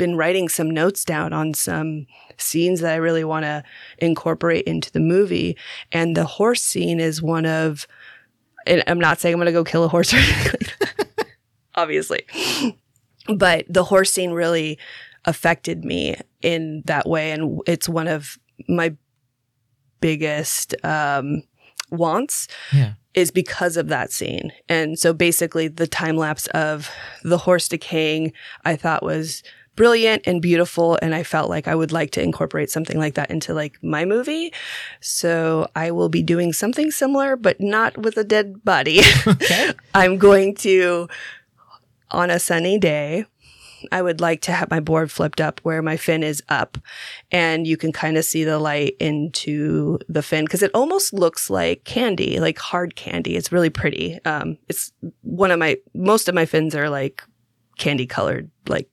been 0.02 0.16
writing 0.18 0.50
some 0.50 0.70
notes 0.72 1.06
down 1.06 1.32
on 1.32 1.54
some 1.54 2.08
scenes 2.38 2.80
that 2.82 2.92
I 2.92 2.96
really 2.96 3.24
want 3.24 3.44
to 3.44 3.64
incorporate 4.00 4.66
into 4.66 4.92
the 4.92 5.00
movie 5.00 5.56
and 5.92 6.18
the 6.18 6.26
horse 6.26 6.64
scene 6.64 7.00
is 7.00 7.22
one 7.22 7.46
of 7.46 7.86
and 8.66 8.84
I'm 8.88 9.00
not 9.00 9.20
saying 9.20 9.34
I'm 9.36 9.38
going 9.40 9.46
to 9.46 9.52
go 9.52 9.64
kill 9.64 9.84
a 9.84 9.88
horse 9.88 10.12
or 10.16 10.18
anything 10.18 10.62
obviously 11.76 12.26
but 13.38 13.66
the 13.70 13.84
horse 13.84 14.12
scene 14.12 14.32
really 14.32 14.80
affected 15.26 15.86
me 15.86 16.16
in 16.42 16.82
that 16.86 17.08
way 17.08 17.30
and 17.32 17.62
it's 17.68 17.88
one 17.88 18.08
of 18.08 18.40
my 18.68 18.96
biggest 20.00 20.74
um 20.84 21.44
wants 21.92 22.48
Yeah. 22.72 22.94
is 23.14 23.30
because 23.32 23.76
of 23.78 23.90
that 23.90 24.12
scene. 24.14 24.52
And 24.70 24.98
so 24.98 25.12
basically 25.14 25.68
the 25.68 25.86
time 25.88 26.16
lapse 26.16 26.48
of 26.48 26.90
the 27.24 27.38
horse 27.40 27.68
decaying 27.68 28.32
I 28.64 28.76
thought 28.78 29.04
was 29.04 29.44
brilliant 29.76 30.24
and 30.26 30.42
beautiful 30.42 31.00
and 31.02 31.16
I 31.16 31.24
felt 31.24 31.50
like 31.50 31.68
I 31.68 31.76
would 31.76 31.92
like 31.92 32.12
to 32.12 32.22
incorporate 32.22 32.70
something 32.70 32.98
like 32.98 33.16
that 33.16 33.32
into 33.32 33.54
like 33.54 33.82
my 33.82 34.06
movie. 34.06 34.54
So 35.00 35.68
I 35.76 35.92
will 35.92 36.10
be 36.10 36.24
doing 36.24 36.54
something 36.54 36.92
similar 36.92 37.36
but 37.36 37.60
not 37.62 37.98
with 37.98 38.18
a 38.18 38.24
dead 38.24 38.64
body. 38.64 39.02
Okay. 39.28 39.72
I'm 39.94 40.18
going 40.18 40.56
to 40.56 41.08
on 42.12 42.30
a 42.30 42.40
sunny 42.40 42.78
day 42.78 43.26
I 43.92 44.02
would 44.02 44.22
like 44.22 44.42
to 44.42 44.52
have 44.52 44.70
my 44.70 44.80
board 44.80 45.12
flipped 45.12 45.40
up 45.40 45.60
where 45.62 45.82
my 45.82 45.98
fin 45.98 46.24
is 46.24 46.44
up 46.50 46.78
and 47.32 47.66
you 47.66 47.78
can 47.78 47.92
kind 47.92 48.18
of 48.18 48.26
see 48.26 48.44
the 48.44 48.60
light 48.60 48.96
into 49.00 50.00
the 50.10 50.22
fin 50.22 50.46
because 50.46 50.62
it 50.62 50.72
almost 50.74 51.14
looks 51.14 51.50
like 51.50 51.84
candy, 51.84 52.40
like 52.40 52.60
hard 52.60 52.96
candy. 52.96 53.36
It's 53.36 53.52
really 53.52 53.70
pretty. 53.70 54.20
Um, 54.26 54.58
it's 54.68 54.92
one 55.22 55.52
of 55.52 55.60
my, 55.60 55.78
most 55.94 56.28
of 56.28 56.36
my 56.36 56.46
fins 56.46 56.76
are 56.76 56.90
like 56.90 57.24
candy 57.78 58.06
colored, 58.06 58.52
like, 58.68 58.90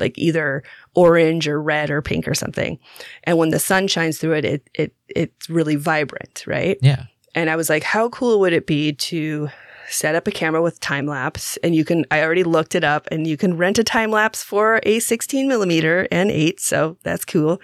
like 0.00 0.18
either 0.18 0.62
orange 0.94 1.46
or 1.46 1.62
red 1.62 1.90
or 1.90 2.02
pink 2.02 2.26
or 2.26 2.34
something. 2.34 2.78
And 3.24 3.38
when 3.38 3.50
the 3.50 3.58
sun 3.58 3.86
shines 3.86 4.18
through 4.18 4.32
it, 4.32 4.44
it, 4.44 4.70
it, 4.74 4.94
it's 5.08 5.48
really 5.48 5.76
vibrant, 5.76 6.44
right? 6.46 6.78
Yeah. 6.82 7.04
And 7.34 7.48
I 7.48 7.56
was 7.56 7.68
like, 7.68 7.82
how 7.82 8.08
cool 8.08 8.40
would 8.40 8.52
it 8.52 8.66
be 8.66 8.92
to 8.92 9.48
set 9.88 10.14
up 10.14 10.26
a 10.26 10.30
camera 10.30 10.62
with 10.62 10.78
time 10.78 11.06
lapse, 11.06 11.56
and 11.64 11.74
you 11.74 11.84
can. 11.84 12.04
I 12.12 12.22
already 12.22 12.44
looked 12.44 12.76
it 12.76 12.84
up, 12.84 13.08
and 13.10 13.26
you 13.26 13.36
can 13.36 13.56
rent 13.56 13.76
a 13.76 13.82
time 13.82 14.12
lapse 14.12 14.40
for 14.40 14.80
a 14.84 15.00
16 15.00 15.48
millimeter 15.48 16.06
and 16.12 16.30
eight, 16.30 16.60
so 16.60 16.96
that's 17.02 17.24
cool. 17.24 17.60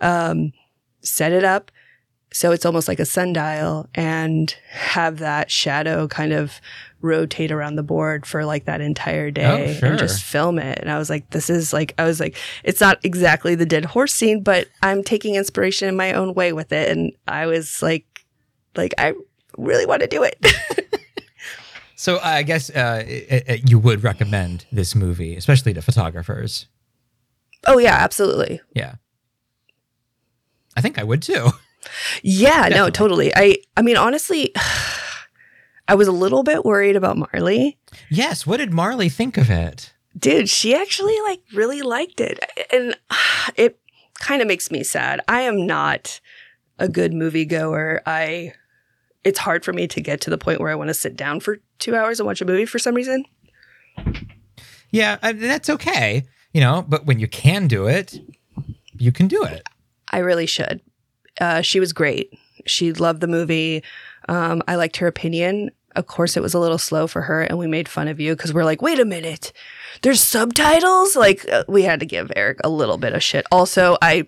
Um, 0.00 0.52
set 1.02 1.32
it 1.32 1.42
up 1.42 1.72
so 2.34 2.50
it's 2.50 2.66
almost 2.66 2.88
like 2.88 2.98
a 2.98 3.06
sundial, 3.06 3.88
and 3.94 4.56
have 4.68 5.18
that 5.18 5.52
shadow 5.52 6.08
kind 6.08 6.32
of 6.32 6.60
rotate 7.04 7.52
around 7.52 7.76
the 7.76 7.82
board 7.82 8.26
for 8.26 8.44
like 8.44 8.64
that 8.64 8.80
entire 8.80 9.30
day 9.30 9.70
Oh, 9.76 9.78
sure. 9.78 9.88
and 9.90 9.98
just 9.98 10.22
film 10.24 10.58
it. 10.58 10.78
And 10.80 10.90
I 10.90 10.98
was 10.98 11.08
like, 11.10 11.30
this 11.30 11.48
is 11.50 11.72
like, 11.72 11.94
I 11.98 12.04
was 12.04 12.18
like, 12.18 12.36
it's 12.64 12.80
not 12.80 12.98
exactly 13.04 13.54
the 13.54 13.66
dead 13.66 13.84
horse 13.84 14.12
scene, 14.12 14.42
but 14.42 14.66
I'm 14.82 15.04
taking 15.04 15.34
inspiration 15.36 15.88
in 15.88 15.96
my 15.96 16.12
own 16.14 16.34
way 16.34 16.52
with 16.52 16.72
it. 16.72 16.90
And 16.90 17.12
I 17.28 17.46
was 17.46 17.82
like, 17.82 18.06
like, 18.76 18.94
I 18.98 19.12
really 19.56 19.86
want 19.86 20.00
to 20.00 20.08
do 20.08 20.22
it. 20.24 20.36
So 21.96 22.18
I 22.22 22.42
guess 22.42 22.68
uh, 22.70 23.02
i- 23.06 23.42
i- 23.48 23.62
you 23.66 23.78
would 23.78 24.02
recommend 24.02 24.66
this 24.72 24.94
movie, 24.94 25.36
especially 25.36 25.72
to 25.74 25.80
photographers. 25.80 26.66
oh 27.66 27.78
yeah, 27.78 27.94
absolutely. 27.94 28.60
Yeah. 28.74 28.96
I 30.76 30.80
think 30.82 30.98
I 30.98 31.04
would 31.04 31.22
too. 31.22 31.50
Yeah, 32.22 32.68
Definitely. 32.68 32.76
no, 32.78 32.90
totally. 32.90 33.32
I, 33.36 33.56
I 33.76 33.82
mean, 33.82 33.96
honestly, 33.96 34.52
I 35.88 35.94
was 35.94 36.08
a 36.08 36.12
little 36.12 36.42
bit 36.42 36.64
worried 36.64 36.96
about 36.96 37.16
Marley. 37.18 37.76
Yes. 38.08 38.46
What 38.46 38.56
did 38.58 38.72
Marley 38.72 39.08
think 39.08 39.36
of 39.36 39.50
it? 39.50 39.90
dude 40.16 40.48
she 40.48 40.72
actually 40.76 41.16
like 41.24 41.40
really 41.54 41.82
liked 41.82 42.20
it 42.20 42.38
and 42.72 42.96
it 43.56 43.80
kind 44.20 44.40
of 44.40 44.46
makes 44.46 44.70
me 44.70 44.84
sad 44.84 45.20
i 45.26 45.40
am 45.40 45.66
not 45.66 46.20
a 46.78 46.88
good 46.88 47.10
moviegoer 47.10 47.98
i 48.06 48.52
it's 49.24 49.40
hard 49.40 49.64
for 49.64 49.72
me 49.72 49.88
to 49.88 50.00
get 50.00 50.20
to 50.20 50.30
the 50.30 50.38
point 50.38 50.60
where 50.60 50.70
i 50.70 50.74
want 50.76 50.86
to 50.86 50.94
sit 50.94 51.16
down 51.16 51.40
for 51.40 51.58
two 51.80 51.96
hours 51.96 52.20
and 52.20 52.28
watch 52.28 52.40
a 52.40 52.44
movie 52.44 52.64
for 52.64 52.78
some 52.78 52.94
reason 52.94 53.24
Yeah, 54.90 55.18
I, 55.20 55.32
that's 55.32 55.68
okay. 55.68 56.22
You 56.52 56.60
know, 56.60 56.84
but 56.86 57.04
when 57.06 57.18
you 57.18 57.26
can 57.26 57.66
do 57.66 57.88
it, 57.88 58.16
you 58.96 59.10
can 59.10 59.26
do 59.26 59.42
it. 59.42 59.66
i 60.12 60.18
really 60.18 60.46
should 60.46 60.80
uh, 61.40 61.60
she 61.60 61.80
was 61.80 61.92
great 61.92 62.32
she 62.66 62.92
loved 62.92 63.20
the 63.20 63.26
movie 63.26 63.82
um, 64.28 64.62
i 64.68 64.74
liked 64.74 64.96
her 64.96 65.06
opinion 65.06 65.70
of 65.96 66.06
course 66.06 66.36
it 66.36 66.42
was 66.42 66.54
a 66.54 66.58
little 66.58 66.78
slow 66.78 67.06
for 67.06 67.22
her 67.22 67.42
and 67.42 67.58
we 67.58 67.66
made 67.66 67.88
fun 67.88 68.08
of 68.08 68.18
you 68.18 68.34
because 68.34 68.52
we're 68.52 68.64
like 68.64 68.82
wait 68.82 68.98
a 68.98 69.04
minute 69.04 69.52
there's 70.02 70.20
subtitles 70.20 71.16
like 71.16 71.48
uh, 71.50 71.64
we 71.68 71.82
had 71.82 72.00
to 72.00 72.06
give 72.06 72.32
eric 72.34 72.58
a 72.64 72.68
little 72.68 72.98
bit 72.98 73.12
of 73.12 73.22
shit 73.22 73.46
also 73.52 73.96
i 74.02 74.24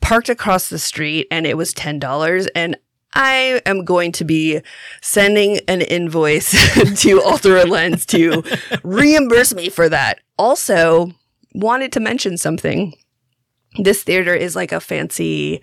parked 0.00 0.28
across 0.28 0.68
the 0.68 0.78
street 0.78 1.26
and 1.30 1.46
it 1.46 1.56
was 1.56 1.74
$10 1.74 2.48
and 2.54 2.76
I 3.16 3.62
am 3.64 3.84
going 3.84 4.12
to 4.12 4.24
be 4.24 4.60
sending 5.00 5.58
an 5.68 5.80
invoice 5.80 6.52
to 7.02 7.22
Alter 7.22 7.56
a 7.56 7.64
Lens 7.64 8.04
to 8.06 8.42
reimburse 8.84 9.54
me 9.54 9.70
for 9.70 9.88
that. 9.88 10.20
Also, 10.38 11.10
wanted 11.54 11.92
to 11.92 12.00
mention 12.00 12.36
something. 12.36 12.94
This 13.78 14.02
theater 14.02 14.34
is 14.34 14.54
like 14.54 14.70
a 14.70 14.80
fancy, 14.80 15.62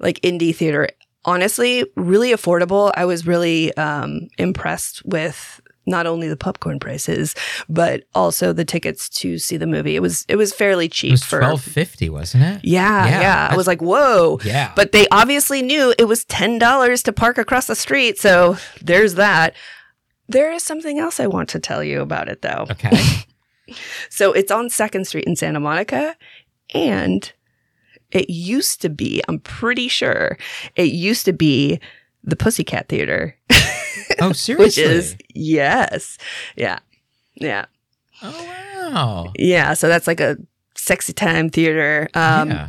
like 0.00 0.20
indie 0.22 0.54
theater. 0.54 0.88
Honestly, 1.28 1.84
really 1.96 2.30
affordable. 2.30 2.90
I 2.96 3.04
was 3.04 3.26
really 3.26 3.76
um, 3.76 4.28
impressed 4.38 5.04
with 5.04 5.60
not 5.86 6.06
only 6.06 6.28
the 6.28 6.36
popcorn 6.36 6.78
prices, 6.78 7.34
but 7.68 8.04
also 8.14 8.52
the 8.52 8.64
tickets 8.64 9.08
to 9.08 9.38
see 9.38 9.56
the 9.56 9.66
movie. 9.66 9.96
It 9.96 10.00
was 10.00 10.24
it 10.28 10.36
was 10.36 10.52
fairly 10.52 10.88
cheap. 10.88 11.08
It 11.08 11.12
was 11.12 11.24
for 11.24 11.38
twelve 11.40 11.62
fifty, 11.62 12.08
wasn't 12.08 12.44
it? 12.44 12.64
yeah, 12.64 13.06
Yeah, 13.06 13.20
yeah. 13.20 13.48
I 13.50 13.56
was 13.56 13.66
like, 13.66 13.80
whoa. 13.80 14.38
Yeah. 14.44 14.72
But 14.76 14.92
they 14.92 15.06
obviously 15.10 15.62
knew 15.62 15.94
it 15.98 16.04
was 16.04 16.24
$10 16.26 17.02
to 17.04 17.12
park 17.12 17.38
across 17.38 17.66
the 17.66 17.74
street. 17.74 18.18
So 18.18 18.56
there's 18.82 19.14
that. 19.14 19.54
There 20.28 20.52
is 20.52 20.62
something 20.62 20.98
else 20.98 21.20
I 21.20 21.26
want 21.26 21.48
to 21.50 21.58
tell 21.58 21.82
you 21.82 22.02
about 22.02 22.28
it, 22.28 22.42
though. 22.42 22.66
Okay. 22.70 22.90
So 24.08 24.32
it's 24.32 24.50
on 24.50 24.70
Second 24.70 25.06
Street 25.06 25.24
in 25.24 25.36
Santa 25.36 25.60
Monica. 25.60 26.16
And 26.72 27.30
it 28.12 28.30
used 28.30 28.80
to 28.82 28.88
be, 28.88 29.22
I'm 29.28 29.38
pretty 29.40 29.88
sure, 29.88 30.36
it 30.76 30.92
used 30.92 31.24
to 31.26 31.32
be 31.32 31.80
the 32.24 32.36
Pussycat 32.36 32.88
Theater, 32.88 33.36
Oh, 34.20 34.32
seriously? 34.32 34.54
which 34.64 34.78
is, 34.78 35.16
yes. 35.34 36.18
Yeah. 36.56 36.78
Yeah. 37.34 37.66
Oh 38.22 38.44
wow. 38.90 39.32
Yeah. 39.36 39.74
So 39.74 39.86
that's 39.88 40.06
like 40.08 40.18
a 40.20 40.36
sexy 40.74 41.12
time 41.12 41.50
theater. 41.50 42.08
Um, 42.14 42.50
yeah. 42.50 42.68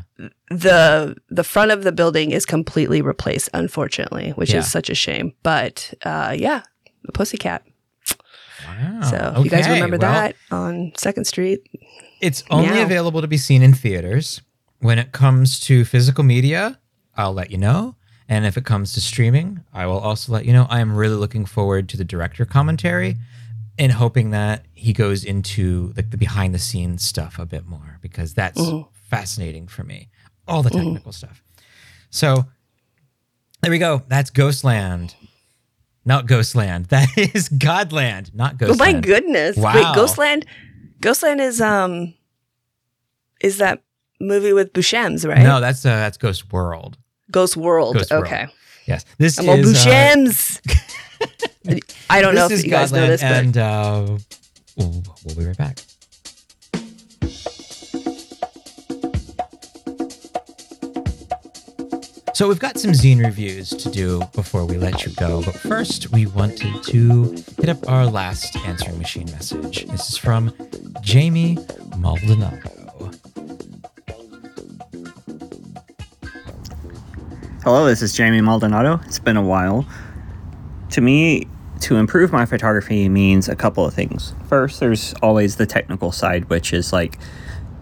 the 0.52 1.16
the 1.30 1.44
front 1.44 1.72
of 1.72 1.84
the 1.84 1.92
building 1.92 2.32
is 2.32 2.46
completely 2.46 3.02
replaced, 3.02 3.50
unfortunately, 3.54 4.32
which 4.32 4.52
Yeah. 4.54 4.60
is 4.60 4.72
such 4.72 4.90
a 4.92 4.96
shame. 4.96 5.34
But 5.42 5.92
uh, 6.04 6.36
yeah, 6.38 6.62
the 7.04 7.12
Pussycat. 7.14 7.64
Wow. 8.68 9.02
So 9.02 9.34
if 9.38 9.46
you 9.46 9.50
guys 9.50 9.68
remember 9.68 9.98
well, 9.98 10.12
that 10.12 10.36
on 10.52 10.92
Second 10.98 11.26
Street. 11.26 11.62
It's 12.22 12.44
only 12.52 12.82
available 12.82 13.22
to 13.22 13.28
be 13.28 13.38
seen 13.38 13.64
in 13.64 13.74
theaters. 13.74 14.42
When 14.80 14.98
it 15.00 15.12
comes 15.12 15.60
to 15.62 15.84
physical 15.86 16.24
media, 16.24 16.80
I'll 17.16 17.34
let 17.34 17.52
you 17.52 17.58
know. 17.58 17.96
And 18.30 18.46
if 18.46 18.58
it 18.58 18.64
comes 18.66 18.94
to 18.94 19.02
streaming, 19.02 19.62
I 19.74 19.88
will 19.88 19.98
also 20.00 20.32
let 20.32 20.46
you 20.46 20.54
know. 20.54 20.68
I 20.70 20.80
am 20.82 20.96
really 20.96 21.16
looking 21.16 21.46
forward 21.46 21.90
to 21.90 21.98
the 21.98 22.06
director 22.06 22.46
commentary 22.46 23.18
and 23.78 23.92
hoping 23.92 24.30
that 24.32 24.66
he 24.74 24.94
goes 24.94 25.24
into 25.24 25.94
like 25.98 26.12
the 26.12 26.18
behind 26.18 26.54
the 26.54 26.60
scenes 26.60 27.04
stuff 27.04 27.40
a 27.40 27.46
bit 27.46 27.66
more 27.66 27.98
because 28.02 28.34
that's 28.34 28.60
Mhm. 28.62 28.88
fascinating 28.94 29.68
for 29.68 29.84
me. 29.84 30.10
All 30.48 30.62
the 30.64 30.70
technical 30.70 31.12
stuff. 31.12 31.44
So 32.12 32.46
there 33.62 33.72
we 33.72 33.80
go. 33.80 34.04
That's 34.08 34.30
Ghostland. 34.30 35.16
Not 36.06 36.26
Ghostland. 36.28 36.86
That 36.90 37.10
is 37.18 37.50
Godland, 37.50 38.34
not 38.34 38.58
Ghostland. 38.58 38.82
Oh 38.82 38.94
my 38.94 39.00
goodness! 39.02 39.58
Wait, 39.58 39.64
Wow. 39.64 39.94
Ghostland. 39.96 40.46
Ghostland 41.02 41.42
is 41.42 41.60
um, 41.62 42.14
is 43.42 43.58
that 43.58 43.82
movie 44.20 44.54
with 44.54 44.74
Buscemi's 44.74 45.26
right? 45.26 45.42
No, 45.44 45.60
that's 45.60 45.86
uh, 45.86 45.90
that's 45.90 46.18
Ghost 46.18 46.52
World. 46.52 46.98
Ghost 47.32 47.58
World. 47.58 47.96
Ghost 47.96 48.12
World. 48.12 48.26
okay. 48.26 48.48
Yes, 48.86 49.06
this 49.18 49.40
I'm 49.40 49.48
is 49.60 49.86
uh, 49.86 49.90
Buscemi's. 49.90 50.62
I 52.10 52.22
don't 52.22 52.36
know 52.36 52.48
if 52.50 52.64
you 52.64 52.70
guys 52.72 52.92
know 52.92 53.06
this, 53.06 53.22
but 53.22 53.32
and 53.32 53.58
uh, 53.58 54.18
we'll, 54.78 55.04
we'll 55.26 55.36
be 55.36 55.46
right 55.46 55.58
back. 55.58 55.80
So 62.34 62.48
we've 62.48 62.58
got 62.60 62.78
some 62.78 62.92
zine 62.92 63.22
reviews 63.22 63.70
to 63.72 63.90
do 63.92 64.22
before 64.34 64.64
we 64.66 64.78
let 64.78 65.06
you 65.06 65.12
go, 65.16 65.44
but 65.44 65.56
first 65.56 66.10
we 66.14 66.26
wanted 66.26 66.82
to 66.86 67.24
hit 67.58 67.68
up 67.68 67.90
our 67.90 68.06
last 68.06 68.56
answering 68.66 68.98
machine 68.98 69.26
message. 69.32 69.86
This 69.88 70.12
is 70.12 70.18
from 70.18 70.54
Jamie 71.02 71.58
Maldonado. 71.98 72.79
Hello, 77.72 77.86
this 77.86 78.02
is 78.02 78.14
Jamie 78.14 78.42
Maldonado. 78.42 79.00
It's 79.06 79.20
been 79.20 79.38
a 79.38 79.44
while. 79.44 79.86
To 80.90 81.02
me, 81.02 81.46
to 81.82 81.98
improve 81.98 82.32
my 82.32 82.48
photography 82.48 83.08
means 83.10 83.48
a 83.48 83.56
couple 83.56 83.86
of 83.86 83.94
things. 83.94 84.34
First, 84.48 84.80
there's 84.80 85.14
always 85.22 85.58
the 85.58 85.68
technical 85.68 86.12
side, 86.12 86.50
which 86.50 86.74
is 86.74 86.92
like 86.92 87.20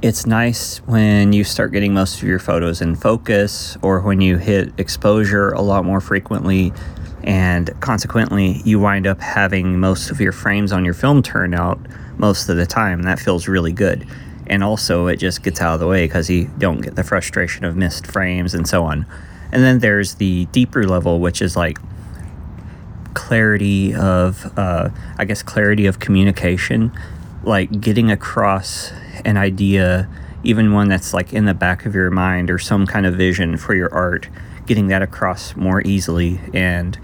it's 0.01 0.25
nice 0.25 0.79
when 0.79 1.31
you 1.31 1.45
start 1.45 1.71
getting 1.71 1.93
most 1.93 2.21
of 2.21 2.27
your 2.27 2.37
photos 2.37 2.81
in 2.81 2.97
focus 2.97 3.77
or 3.81 4.01
when 4.01 4.19
you 4.19 4.35
hit 4.35 4.77
exposure 4.77 5.51
a 5.51 5.61
lot 5.61 5.85
more 5.85 6.01
frequently, 6.01 6.73
and 7.23 7.71
consequently, 7.79 8.61
you 8.65 8.81
wind 8.81 9.07
up 9.07 9.21
having 9.21 9.79
most 9.79 10.11
of 10.11 10.19
your 10.19 10.33
frames 10.33 10.73
on 10.73 10.83
your 10.83 10.95
film 10.95 11.23
turn 11.23 11.53
out 11.53 11.79
most 12.17 12.49
of 12.49 12.57
the 12.57 12.65
time. 12.65 13.03
That 13.03 13.19
feels 13.19 13.47
really 13.47 13.71
good. 13.71 14.05
And 14.47 14.65
also, 14.65 15.07
it 15.07 15.15
just 15.15 15.43
gets 15.43 15.61
out 15.61 15.75
of 15.75 15.79
the 15.79 15.87
way 15.87 16.07
because 16.07 16.29
you 16.29 16.51
don't 16.57 16.81
get 16.81 16.97
the 16.97 17.05
frustration 17.05 17.63
of 17.63 17.77
missed 17.77 18.05
frames 18.05 18.53
and 18.53 18.67
so 18.67 18.83
on. 18.83 19.05
And 19.51 19.63
then 19.63 19.79
there's 19.79 20.15
the 20.15 20.45
deeper 20.47 20.85
level, 20.85 21.19
which 21.19 21.41
is 21.41 21.55
like 21.55 21.79
clarity 23.13 23.95
of, 23.95 24.57
uh, 24.57 24.89
I 25.17 25.25
guess, 25.25 25.41
clarity 25.41 25.85
of 25.85 25.99
communication, 25.99 26.91
like 27.43 27.81
getting 27.81 28.11
across 28.11 28.91
an 29.25 29.37
idea, 29.37 30.09
even 30.43 30.73
one 30.73 30.87
that's 30.87 31.13
like 31.13 31.33
in 31.33 31.45
the 31.45 31.53
back 31.53 31.85
of 31.85 31.95
your 31.95 32.11
mind 32.11 32.51
or 32.51 32.59
some 32.59 32.85
kind 32.85 33.05
of 33.05 33.15
vision 33.15 33.57
for 33.57 33.73
your 33.73 33.93
art, 33.93 34.29
getting 34.65 34.87
that 34.87 35.01
across 35.01 35.55
more 35.55 35.81
easily 35.85 36.39
and 36.53 36.99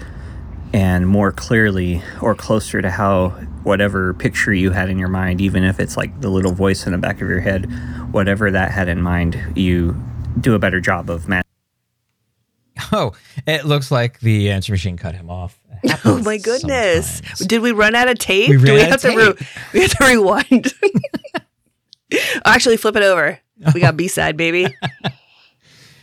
and 0.73 1.07
more 1.07 1.31
clearly 1.31 2.01
or 2.19 2.33
closer 2.33 2.81
to 2.81 2.89
how 2.89 3.29
whatever 3.63 4.13
picture 4.13 4.53
you 4.53 4.71
had 4.71 4.89
in 4.89 4.97
your 4.97 5.07
mind, 5.07 5.39
even 5.39 5.63
if 5.63 5.79
it's 5.79 5.95
like 5.95 6.19
the 6.21 6.29
little 6.29 6.51
voice 6.51 6.85
in 6.85 6.91
the 6.91 6.97
back 6.97 7.21
of 7.21 7.29
your 7.29 7.39
head, 7.39 7.65
whatever 8.11 8.49
that 8.51 8.71
had 8.71 8.87
in 8.87 9.01
mind, 9.01 9.39
you 9.55 9.95
do 10.39 10.55
a 10.55 10.59
better 10.59 10.81
job 10.81 11.09
of 11.09 11.27
matching. 11.27 11.42
Oh, 12.95 13.13
it 13.47 13.65
looks 13.65 13.89
like 13.91 14.19
the 14.19 14.51
answer 14.51 14.71
machine 14.71 14.97
cut 14.97 15.15
him 15.15 15.29
off. 15.29 15.59
Oh 16.05 16.21
my 16.23 16.37
goodness! 16.37 17.17
sometimes. 17.17 17.39
Did 17.39 17.61
we 17.61 17.71
run 17.71 17.93
out 17.95 18.07
of 18.09 18.17
tape? 18.19 18.49
We 18.49 18.57
Do 18.57 18.73
we 18.73 18.79
have 18.81 19.01
to 19.01 19.09
re- 19.15 19.47
we 19.73 19.81
have 19.81 19.91
to 19.97 20.05
rewind? 20.05 20.73
Actually, 22.45 22.77
flip 22.77 22.95
it 22.95 23.03
over. 23.03 23.39
We 23.73 23.79
got 23.81 23.97
B 23.97 24.07
side, 24.07 24.37
baby. 24.37 24.67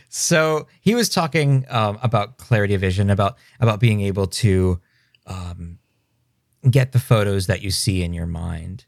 So 0.09 0.67
he 0.81 0.93
was 0.93 1.07
talking 1.09 1.65
um, 1.69 1.97
about 2.03 2.37
clarity 2.37 2.73
of 2.73 2.81
vision, 2.81 3.09
about 3.09 3.37
about 3.59 3.79
being 3.79 4.01
able 4.01 4.27
to 4.27 4.79
um, 5.25 5.79
get 6.69 6.91
the 6.91 6.99
photos 6.99 7.47
that 7.47 7.61
you 7.61 7.71
see 7.71 8.03
in 8.03 8.13
your 8.13 8.27
mind. 8.27 8.85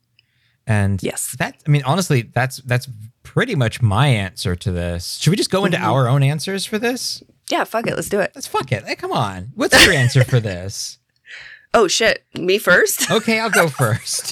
And 0.67 1.01
Yes. 1.01 1.35
that 1.39 1.55
I 1.65 1.69
mean 1.69 1.83
honestly 1.85 2.23
that's 2.23 2.57
that's 2.57 2.87
pretty 3.23 3.55
much 3.55 3.81
my 3.81 4.07
answer 4.07 4.55
to 4.57 4.71
this. 4.71 5.17
Should 5.19 5.31
we 5.31 5.37
just 5.37 5.49
go 5.49 5.65
into 5.65 5.77
Mm-hmm. 5.77 5.89
our 5.89 6.07
own 6.09 6.23
answers 6.23 6.65
for 6.65 6.77
this? 6.77 7.23
Yeah, 7.53 7.65
fuck 7.65 7.85
it. 7.85 7.95
Let's 7.95 8.09
do 8.09 8.19
it. 8.19 8.31
Let's 8.33 8.47
fuck 8.47 8.71
it. 8.71 8.83
Hey, 8.83 8.95
come 8.95 9.11
on. 9.11 9.51
What's 9.53 9.85
your 9.85 9.93
answer 9.93 10.23
for 10.23 10.39
this? 10.39 10.97
Oh 11.75 11.87
shit. 11.87 12.23
Me 12.35 12.59
first? 12.59 13.09
Okay, 13.11 13.39
I'll 13.39 13.49
go 13.49 13.67
first. 13.67 14.31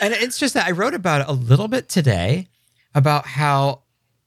and 0.00 0.14
it's 0.14 0.38
just 0.38 0.54
that 0.54 0.68
I 0.68 0.70
wrote 0.70 0.94
about 0.94 1.22
it 1.22 1.26
a 1.28 1.32
little 1.32 1.66
bit 1.66 1.88
today 1.88 2.46
about 2.94 3.26
how 3.26 3.82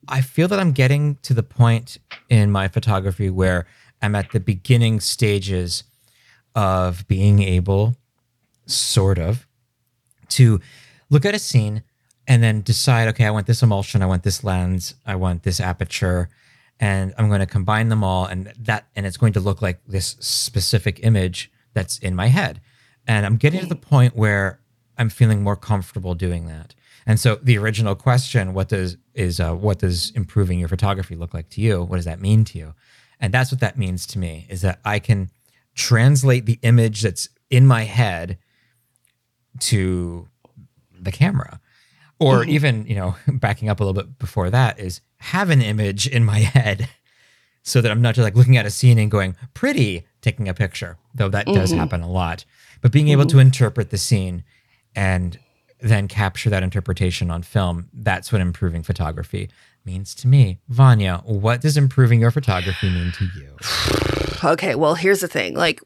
I 0.09 0.19
feel 0.19 0.49
that 0.49 0.59
I'm 0.59 0.73
getting 0.73 1.15
to 1.21 1.33
the 1.33 1.43
point 1.43 1.97
in 2.29 2.51
my 2.51 2.67
photography 2.67 3.29
where 3.29 3.67
I'm 4.01 4.15
at 4.15 4.31
the 4.31 4.41
beginning 4.41 4.99
stages 4.99 5.85
of 6.55 7.07
being 7.07 7.41
able, 7.41 7.95
sort 8.65 9.17
of, 9.17 9.47
to 10.29 10.59
look 11.09 11.25
at 11.25 11.33
a 11.33 11.39
scene 11.39 11.83
and 12.27 12.43
then 12.43 12.63
decide, 12.63 13.07
okay, 13.09 13.25
I 13.25 13.31
want 13.31 13.47
this 13.47 13.63
emulsion, 13.63 14.01
I 14.01 14.07
want 14.07 14.23
this 14.23 14.43
lens, 14.43 14.95
I 15.05 15.15
want 15.15 15.43
this 15.43 15.61
aperture, 15.61 16.27
and 16.81 17.13
I'm 17.17 17.29
going 17.29 17.39
to 17.39 17.45
combine 17.45 17.89
them 17.89 18.03
all, 18.03 18.25
and 18.25 18.51
that, 18.59 18.87
and 18.95 19.05
it's 19.05 19.17
going 19.17 19.33
to 19.33 19.39
look 19.39 19.61
like 19.61 19.79
this 19.87 20.17
specific 20.19 20.99
image 21.03 21.51
that's 21.73 21.99
in 21.99 22.15
my 22.15 22.27
head. 22.27 22.59
And 23.07 23.25
I'm 23.25 23.37
getting 23.37 23.61
to 23.61 23.67
the 23.67 23.75
point 23.75 24.15
where 24.15 24.59
I'm 24.97 25.09
feeling 25.09 25.43
more 25.43 25.55
comfortable 25.55 26.15
doing 26.15 26.47
that. 26.47 26.75
And 27.05 27.19
so 27.19 27.35
the 27.35 27.57
original 27.57 27.95
question, 27.95 28.53
what 28.53 28.69
does 28.69 28.97
is 29.13 29.39
uh, 29.39 29.53
what 29.53 29.79
does 29.79 30.11
improving 30.11 30.59
your 30.59 30.67
photography 30.67 31.15
look 31.15 31.33
like 31.33 31.49
to 31.51 31.61
you? 31.61 31.83
What 31.83 31.95
does 31.95 32.05
that 32.05 32.19
mean 32.19 32.43
to 32.45 32.57
you? 32.57 32.73
And 33.19 33.33
that's 33.33 33.51
what 33.51 33.61
that 33.61 33.77
means 33.77 34.05
to 34.07 34.19
me 34.19 34.47
is 34.49 34.61
that 34.61 34.79
I 34.83 34.99
can 34.99 35.29
translate 35.75 36.45
the 36.45 36.59
image 36.63 37.01
that's 37.01 37.29
in 37.49 37.67
my 37.67 37.83
head 37.83 38.39
to 39.59 40.27
the 40.99 41.11
camera. 41.11 41.60
Or 42.21 42.41
mm-hmm. 42.41 42.49
even, 42.51 42.85
you 42.85 42.95
know, 42.95 43.15
backing 43.27 43.67
up 43.67 43.79
a 43.79 43.83
little 43.83 43.99
bit 43.99 44.19
before 44.19 44.49
that 44.51 44.79
is 44.79 45.01
have 45.17 45.49
an 45.49 45.61
image 45.61 46.07
in 46.07 46.23
my 46.23 46.39
head 46.39 46.87
so 47.63 47.81
that 47.81 47.91
I'm 47.91 48.01
not 48.01 48.15
just 48.15 48.23
like 48.23 48.35
looking 48.35 48.57
at 48.57 48.65
a 48.65 48.71
scene 48.71 48.97
and 48.97 49.09
going, 49.09 49.35
pretty, 49.53 50.05
taking 50.21 50.47
a 50.47 50.53
picture, 50.53 50.97
though 51.13 51.29
that 51.29 51.45
does 51.47 51.71
mm-hmm. 51.71 51.79
happen 51.79 52.01
a 52.01 52.09
lot. 52.09 52.45
But 52.81 52.91
being 52.91 53.09
able 53.09 53.23
mm-hmm. 53.23 53.37
to 53.37 53.41
interpret 53.41 53.89
the 53.89 53.97
scene 53.97 54.43
and 54.95 55.37
then 55.79 56.07
capture 56.07 56.49
that 56.49 56.63
interpretation 56.63 57.31
on 57.31 57.41
film, 57.43 57.89
that's 57.93 58.31
what 58.31 58.41
improving 58.41 58.83
photography 58.83 59.49
means 59.83 60.13
to 60.15 60.27
me. 60.27 60.59
Vanya, 60.69 61.21
what 61.25 61.61
does 61.61 61.77
improving 61.77 62.19
your 62.19 62.31
photography 62.31 62.89
mean 62.89 63.11
to 63.13 63.25
you? 63.35 63.55
okay, 64.51 64.75
well, 64.75 64.95
here's 64.95 65.21
the 65.21 65.27
thing. 65.27 65.55
Like, 65.55 65.81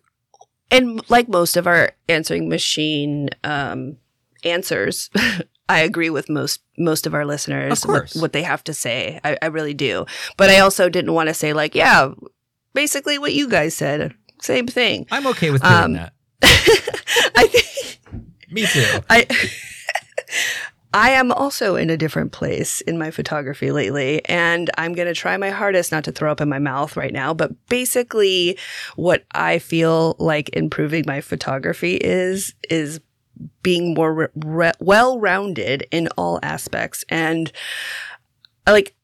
and 0.71 1.07
like 1.09 1.29
most 1.29 1.55
of 1.57 1.67
our 1.67 1.91
answering 2.09 2.49
machine 2.49 3.29
um, 3.43 3.97
answers, 4.43 5.09
I 5.67 5.79
agree 5.79 6.09
with 6.09 6.29
most 6.29 6.61
most 6.77 7.07
of 7.07 7.13
our 7.13 7.25
listeners 7.25 7.83
Of 7.83 7.89
what, 7.89 8.11
what 8.13 8.33
they 8.33 8.43
have 8.43 8.63
to 8.65 8.73
say. 8.73 9.19
I, 9.23 9.37
I 9.41 9.45
really 9.47 9.73
do. 9.73 10.05
But 10.37 10.49
I 10.49 10.59
also 10.59 10.89
didn't 10.89 11.13
want 11.13 11.29
to 11.29 11.33
say 11.33 11.53
like, 11.53 11.73
yeah, 11.75 12.11
basically 12.73 13.17
what 13.17 13.33
you 13.33 13.47
guys 13.49 13.73
said, 13.75 14.13
same 14.41 14.67
thing. 14.67 15.07
I'm 15.11 15.25
okay 15.27 15.49
with 15.51 15.61
doing 15.63 15.73
Um, 15.73 15.93
that. 15.93 16.13
I 16.43 17.47
think 17.47 17.99
Me 18.51 18.65
too. 18.67 18.99
I 19.09 19.25
I 20.93 21.09
am 21.11 21.33
also 21.33 21.75
in 21.75 21.89
a 21.89 21.97
different 21.97 22.31
place 22.31 22.79
in 22.79 22.97
my 22.97 23.11
photography 23.11 23.69
lately, 23.71 24.23
and 24.27 24.69
I'm 24.77 24.93
going 24.93 25.09
to 25.09 25.13
try 25.13 25.35
my 25.35 25.49
hardest 25.49 25.91
not 25.91 26.05
to 26.05 26.13
throw 26.13 26.31
up 26.31 26.39
in 26.39 26.47
my 26.47 26.59
mouth 26.59 26.95
right 26.95 27.11
now. 27.11 27.33
But 27.33 27.51
basically, 27.67 28.57
what 28.95 29.25
I 29.33 29.59
feel 29.59 30.15
like 30.19 30.49
improving 30.53 31.03
my 31.05 31.19
photography 31.19 31.95
is 31.95 32.53
is 32.69 33.01
being 33.63 33.93
more 33.93 34.13
re- 34.13 34.27
re- 34.35 34.71
well-rounded 34.79 35.87
in 35.91 36.07
all 36.17 36.39
aspects, 36.43 37.03
and 37.09 37.51
I 38.67 38.71
like, 38.71 38.95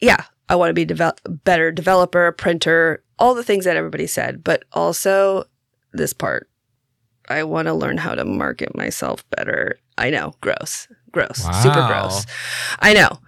yeah, 0.00 0.24
I 0.48 0.56
want 0.56 0.70
to 0.70 0.74
be 0.74 0.84
better 1.44 1.72
developer, 1.72 2.30
printer, 2.32 3.02
all 3.18 3.34
the 3.34 3.44
things 3.44 3.64
that 3.64 3.76
everybody 3.76 4.06
said, 4.06 4.44
but 4.44 4.64
also 4.72 5.44
this 5.92 6.12
part. 6.12 6.48
I 7.28 7.42
want 7.42 7.66
to 7.66 7.74
learn 7.74 7.96
how 7.98 8.14
to 8.14 8.24
market 8.24 8.76
myself 8.76 9.28
better. 9.30 9.78
I 9.98 10.10
know, 10.10 10.34
gross, 10.40 10.86
gross, 11.10 11.38
super 11.62 11.86
gross. 11.86 12.24
I 12.78 12.92
know. 12.92 13.18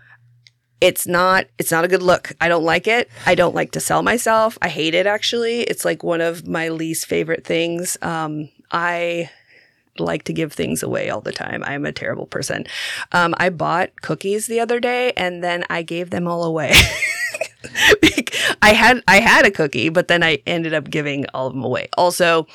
It's 0.81 1.09
not 1.09 1.47
it's 1.59 1.73
not 1.73 1.85
a 1.85 1.89
good 1.89 2.05
look. 2.05 2.33
I 2.41 2.47
don't 2.49 2.63
like 2.63 2.87
it. 2.87 3.11
I 3.27 3.35
don't 3.35 3.55
like 3.55 3.73
to 3.73 3.81
sell 3.81 4.03
myself. 4.05 4.57
I 4.63 4.69
hate 4.69 4.95
it 4.95 5.07
actually. 5.07 5.63
It's 5.63 5.85
like 5.85 6.05
one 6.05 6.21
of 6.21 6.47
my 6.47 6.69
least 6.69 7.07
favorite 7.07 7.45
things. 7.45 7.99
Um 8.01 8.51
I 8.71 9.31
like 10.01 10.25
to 10.25 10.33
give 10.33 10.53
things 10.53 10.83
away 10.83 11.11
all 11.11 11.21
the 11.21 11.33
time. 11.33 11.63
I'm 11.65 11.87
a 11.87 11.93
terrible 11.93 12.27
person. 12.27 12.67
Um 13.13 13.35
I 13.39 13.51
bought 13.51 14.01
cookies 14.03 14.47
the 14.47 14.61
other 14.61 14.81
day 14.81 15.13
and 15.17 15.43
then 15.43 15.65
I 15.71 15.83
gave 15.83 16.11
them 16.11 16.27
all 16.27 16.45
away. 16.45 16.73
I 18.63 18.73
had 18.73 19.03
I 19.09 19.21
had 19.21 19.47
a 19.47 19.51
cookie, 19.51 19.89
but 19.89 20.09
then 20.09 20.23
I 20.23 20.43
ended 20.47 20.75
up 20.75 20.91
giving 20.91 21.27
all 21.35 21.47
of 21.47 21.55
them 21.55 21.65
away. 21.65 21.89
Also, 21.97 22.47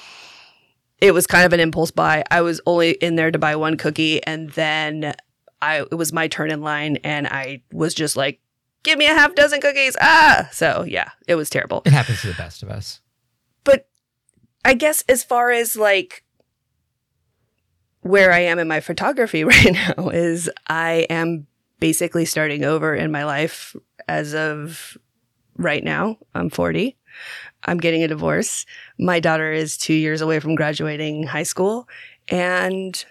it 0.99 1.14
was 1.14 1.28
kind 1.28 1.45
of 1.45 1.53
an 1.53 1.60
impulse 1.60 1.91
buy. 1.91 2.24
I 2.32 2.41
was 2.41 2.61
only 2.65 2.91
in 2.91 3.15
there 3.15 3.32
to 3.32 3.40
buy 3.40 3.56
one 3.56 3.78
cookie 3.78 4.24
and 4.24 4.49
then 4.52 5.14
I 5.61 5.80
it 5.80 5.95
was 5.95 6.14
my 6.14 6.28
turn 6.28 6.52
in 6.52 6.61
line 6.61 6.98
and 7.03 7.28
I 7.28 7.61
was 7.72 7.94
just 7.94 8.15
like, 8.15 8.40
give 8.84 8.98
me 8.98 9.07
a 9.07 9.14
half 9.14 9.36
dozen 9.36 9.61
cookies. 9.61 9.95
Ah. 9.99 10.49
So 10.52 10.86
yeah, 10.88 11.10
it 11.28 11.36
was 11.36 11.49
terrible. 11.49 11.82
It 11.86 11.94
happens 11.94 12.22
to 12.22 12.28
the 12.28 12.34
best 12.34 12.64
of 12.64 12.70
us. 12.70 13.02
But 13.64 13.88
I 14.64 14.74
guess 14.74 15.03
as 15.10 15.24
far 15.24 15.52
as 15.52 15.76
like 15.76 16.24
where 18.03 18.31
I 18.31 18.39
am 18.39 18.59
in 18.59 18.67
my 18.67 18.80
photography 18.80 19.43
right 19.43 19.73
now 19.73 20.09
is 20.09 20.49
I 20.67 21.07
am 21.09 21.47
basically 21.80 22.25
starting 22.25 22.63
over 22.63 22.93
in 22.93 23.11
my 23.11 23.25
life 23.25 23.75
as 24.07 24.34
of 24.35 24.97
right 25.57 25.84
now. 25.84 26.17
I'm 26.35 26.49
40. 26.49 26.97
I'm 27.65 27.77
getting 27.77 28.03
a 28.03 28.07
divorce. 28.07 28.65
My 28.99 29.19
daughter 29.19 29.51
is 29.51 29.77
two 29.77 29.93
years 29.93 30.21
away 30.21 30.39
from 30.39 30.55
graduating 30.55 31.23
high 31.23 31.43
school, 31.43 31.88
and 32.27 33.03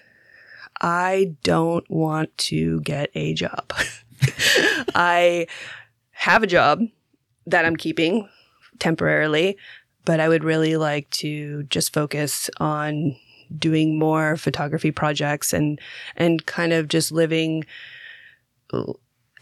I 0.80 1.34
don't 1.42 1.88
want 1.90 2.36
to 2.38 2.80
get 2.80 3.10
a 3.14 3.32
job. 3.34 3.72
I 4.94 5.46
have 6.10 6.42
a 6.42 6.46
job 6.46 6.80
that 7.46 7.64
I'm 7.64 7.76
keeping 7.76 8.28
temporarily, 8.78 9.56
but 10.04 10.20
I 10.20 10.28
would 10.28 10.44
really 10.44 10.76
like 10.76 11.08
to 11.10 11.62
just 11.64 11.92
focus 11.92 12.50
on 12.58 13.16
doing 13.58 13.98
more 13.98 14.36
photography 14.36 14.90
projects 14.90 15.52
and 15.52 15.80
and 16.16 16.46
kind 16.46 16.72
of 16.72 16.88
just 16.88 17.12
living 17.12 17.64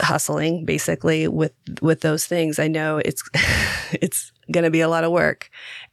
hustling 0.01 0.65
basically 0.65 1.29
with 1.29 1.53
with 1.81 2.01
those 2.01 2.27
things. 2.27 2.59
I 2.59 2.69
know 2.69 2.99
it's 2.99 3.23
it's 3.93 4.33
going 4.51 4.65
to 4.65 4.71
be 4.71 4.81
a 4.81 4.89
lot 4.89 5.05
of 5.05 5.13
work 5.13 5.51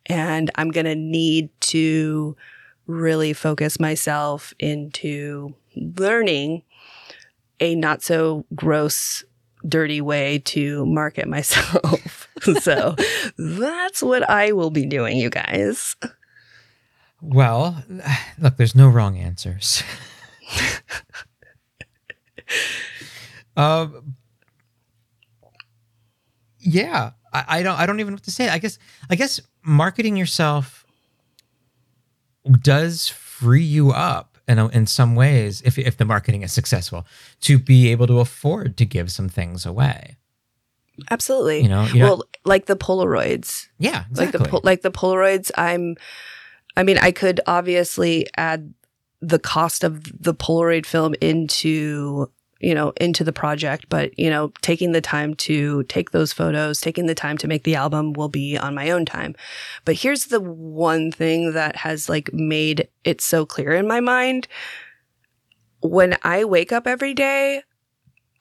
and 0.08 0.50
i'm 0.56 0.72
going 0.72 0.86
to 0.86 0.96
need 0.96 1.50
to 1.62 2.36
really 2.88 3.34
focus 3.34 3.80
myself 3.80 4.54
into 4.60 5.54
learning 5.76 6.64
a 7.60 7.76
not 7.76 8.02
so 8.02 8.46
gross 8.56 9.24
dirty 9.68 10.02
way 10.02 10.40
to 10.40 10.86
market 10.86 11.28
myself. 11.38 12.30
So 12.62 12.96
that's 13.38 14.02
what 14.02 14.30
i 14.30 14.52
will 14.52 14.70
be 14.70 14.86
doing 14.86 15.18
you 15.18 15.30
guys 15.30 15.96
Well, 17.22 17.84
look, 18.40 18.58
there's 18.58 18.76
no 18.76 18.90
wrong 18.90 19.18
answers. 19.18 19.84
um, 23.56 24.16
yeah, 26.60 27.12
I, 27.34 27.46
I 27.48 27.64
don't. 27.64 27.78
I 27.80 27.86
don't 27.86 28.00
even 28.00 28.12
know 28.14 28.16
what 28.16 28.24
to 28.24 28.32
say. 28.32 28.50
I 28.50 28.58
guess. 28.58 28.78
I 29.10 29.16
guess 29.16 29.40
marketing 29.64 30.16
yourself 30.18 30.86
does 32.62 33.08
free 33.08 33.64
you 33.64 33.92
up 33.92 34.38
in 34.48 34.60
a, 34.60 34.68
in 34.70 34.86
some 34.88 35.16
ways, 35.16 35.62
if 35.66 35.78
if 35.78 35.98
the 35.98 36.06
marketing 36.06 36.44
is 36.44 36.54
successful, 36.54 37.06
to 37.42 37.60
be 37.60 37.92
able 37.92 38.08
to 38.08 38.20
afford 38.20 38.78
to 38.78 38.86
give 38.86 39.12
some 39.12 39.28
things 39.30 39.66
away. 39.66 40.16
absolutely 41.12 41.62
You 41.62 41.70
know, 41.70 41.86
you 41.86 42.00
know- 42.00 42.06
well 42.06 42.24
like 42.46 42.66
the 42.68 42.78
polaroids 42.78 43.68
Yeah, 43.78 44.06
like 44.12 44.30
exactly. 44.30 44.50
the 44.52 44.66
like 44.66 44.82
the 44.82 44.92
polaroids 44.92 45.52
i'm 45.58 45.96
i 46.78 46.84
mean 46.84 46.98
i 47.00 47.12
could 47.12 47.42
obviously 47.48 48.28
add 48.38 48.74
the 49.22 49.40
cost 49.40 49.84
of 49.84 50.04
the 50.22 50.34
polaroid 50.34 50.86
film 50.86 51.14
into 51.22 52.32
you 52.60 52.74
know 52.74 52.94
into 53.02 53.24
the 53.24 53.34
project 53.34 53.86
but 53.90 54.18
you 54.18 54.30
know 54.30 54.52
taking 54.62 54.92
the 54.92 55.02
time 55.02 55.34
to 55.34 55.84
take 55.84 56.12
those 56.12 56.32
photos 56.32 56.80
taking 56.80 57.06
the 57.06 57.16
time 57.16 57.38
to 57.38 57.48
make 57.48 57.64
the 57.64 57.76
album 57.76 58.14
will 58.14 58.30
be 58.30 58.58
on 58.58 58.74
my 58.74 58.90
own 58.90 59.06
time 59.06 59.36
but 59.86 59.96
here's 59.96 60.26
the 60.26 60.40
one 60.40 61.12
thing 61.12 61.54
that 61.54 61.76
has 61.76 62.08
like 62.08 62.32
made 62.34 62.88
it 63.04 63.22
so 63.22 63.46
clear 63.46 63.74
in 63.74 63.88
my 63.88 64.00
mind 64.00 64.48
when 65.82 66.18
i 66.24 66.44
wake 66.44 66.72
up 66.72 66.88
every 66.88 67.14
day 67.14 67.62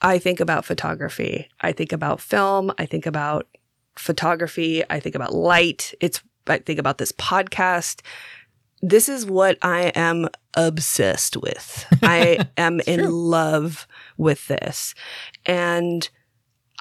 i 0.00 0.18
think 0.18 0.40
about 0.40 0.64
photography 0.64 1.48
i 1.60 1.72
think 1.72 1.92
about 1.92 2.20
film 2.20 2.72
i 2.78 2.86
think 2.86 3.06
about 3.06 3.46
photography. 3.98 4.82
I 4.88 5.00
think 5.00 5.14
about 5.14 5.34
light. 5.34 5.94
It's, 6.00 6.22
I 6.48 6.58
think 6.58 6.78
about 6.78 6.98
this 6.98 7.12
podcast. 7.12 8.02
this 8.82 9.08
is 9.08 9.26
what 9.26 9.58
I 9.62 9.92
am 9.94 10.28
obsessed 10.54 11.36
with. 11.36 11.86
I 12.02 12.46
am 12.56 12.80
in 12.86 13.00
true. 13.00 13.08
love 13.08 13.86
with 14.16 14.46
this. 14.48 14.94
And 15.44 16.08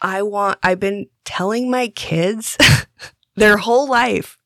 I 0.02 0.22
want, 0.22 0.60
I've 0.62 0.80
been 0.80 1.08
telling 1.24 1.72
my 1.72 1.88
kids 1.90 2.58
their 3.36 3.58
whole 3.58 3.88
life 3.88 4.38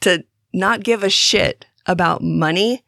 to 0.00 0.24
not 0.52 0.84
give 0.84 1.02
a 1.02 1.10
shit 1.10 1.66
about 1.86 2.22
money 2.22 2.84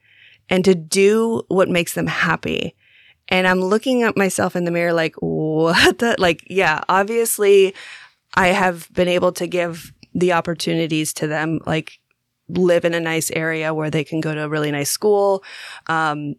and 0.49 0.65
to 0.65 0.75
do 0.75 1.43
what 1.49 1.69
makes 1.69 1.95
them 1.95 2.07
happy. 2.07 2.77
And 3.29 3.49
I'm 3.49 3.61
looking 3.61 4.03
at 4.05 4.17
myself 4.17 4.55
in 4.55 4.65
the 4.65 4.71
mirror 4.71 4.93
like, 4.93 5.15
what 5.17 5.99
the, 5.99 6.15
like, 6.19 6.45
yeah, 6.49 6.83
obviously 6.89 7.75
I 8.35 8.49
have 8.49 8.89
been 8.93 9.09
able 9.09 9.33
to 9.33 9.47
give 9.47 9.93
the 10.17 10.33
opportunities 10.33 11.13
to 11.13 11.27
them, 11.27 11.61
like 11.67 12.01
live 12.49 12.85
in 12.85 12.95
a 12.95 13.01
nice 13.01 13.31
area 13.33 13.75
where 13.75 13.91
they 13.91 14.03
can 14.03 14.21
go 14.21 14.35
to 14.35 14.45
a 14.45 14.49
really 14.49 14.71
nice 14.71 14.91
school. 14.91 15.45
Um, 15.89 16.37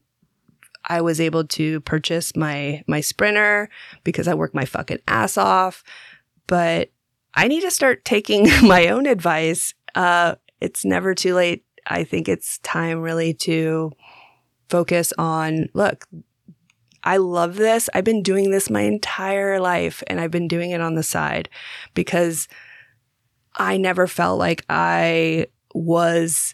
I 0.84 1.02
was 1.02 1.22
able 1.22 1.46
to 1.46 1.80
purchase 1.82 2.36
my 2.36 2.84
my 2.88 3.02
sprinter 3.02 3.70
because 4.04 4.28
I 4.28 4.34
work 4.34 4.56
my 4.56 4.66
fucking 4.66 5.00
ass 5.08 5.38
off. 5.38 5.84
But 6.48 6.90
I 7.36 7.48
need 7.48 7.62
to 7.62 7.72
start 7.72 8.04
taking 8.04 8.48
my 8.64 8.88
own 8.88 9.06
advice. 9.06 9.74
Uh, 9.94 10.36
it's 10.60 10.84
never 10.84 11.14
too 11.14 11.36
late. 11.36 11.64
I 11.86 12.04
think 12.04 12.28
it's 12.28 12.58
time 12.60 13.00
really 13.00 13.34
to 13.36 13.92
focus 14.70 15.14
on 15.18 15.70
look, 15.74 16.08
I 17.04 17.18
love 17.18 17.56
this. 17.56 17.90
I've 17.94 18.04
been 18.04 18.24
doing 18.24 18.50
this 18.50 18.70
my 18.70 18.82
entire 18.82 19.60
life 19.60 20.04
and 20.08 20.20
I've 20.20 20.32
been 20.32 20.48
doing 20.48 20.72
it 20.72 20.82
on 20.82 20.96
the 20.96 21.04
side 21.04 21.48
because 21.94 22.48
I 23.58 23.78
never 23.78 24.08
felt 24.08 24.40
like 24.40 24.64
I 24.70 25.48
was 25.74 26.54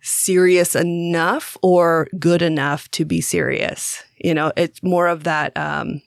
serious 0.00 0.74
enough 0.74 1.56
or 1.62 2.08
good 2.18 2.42
enough 2.42 2.90
to 2.92 3.04
be 3.04 3.20
serious. 3.20 4.02
You 4.16 4.34
know, 4.34 4.52
it's 4.56 4.82
more 4.82 5.08
of 5.08 5.24
that 5.24 5.56
um, 5.56 6.00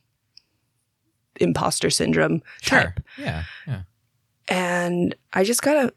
imposter 1.39 1.89
syndrome 1.89 2.41
type. 2.63 2.99
Yeah. 3.17 3.43
Yeah. 3.67 3.81
And 4.47 5.15
I 5.33 5.43
just 5.43 5.61
gotta 5.61 5.93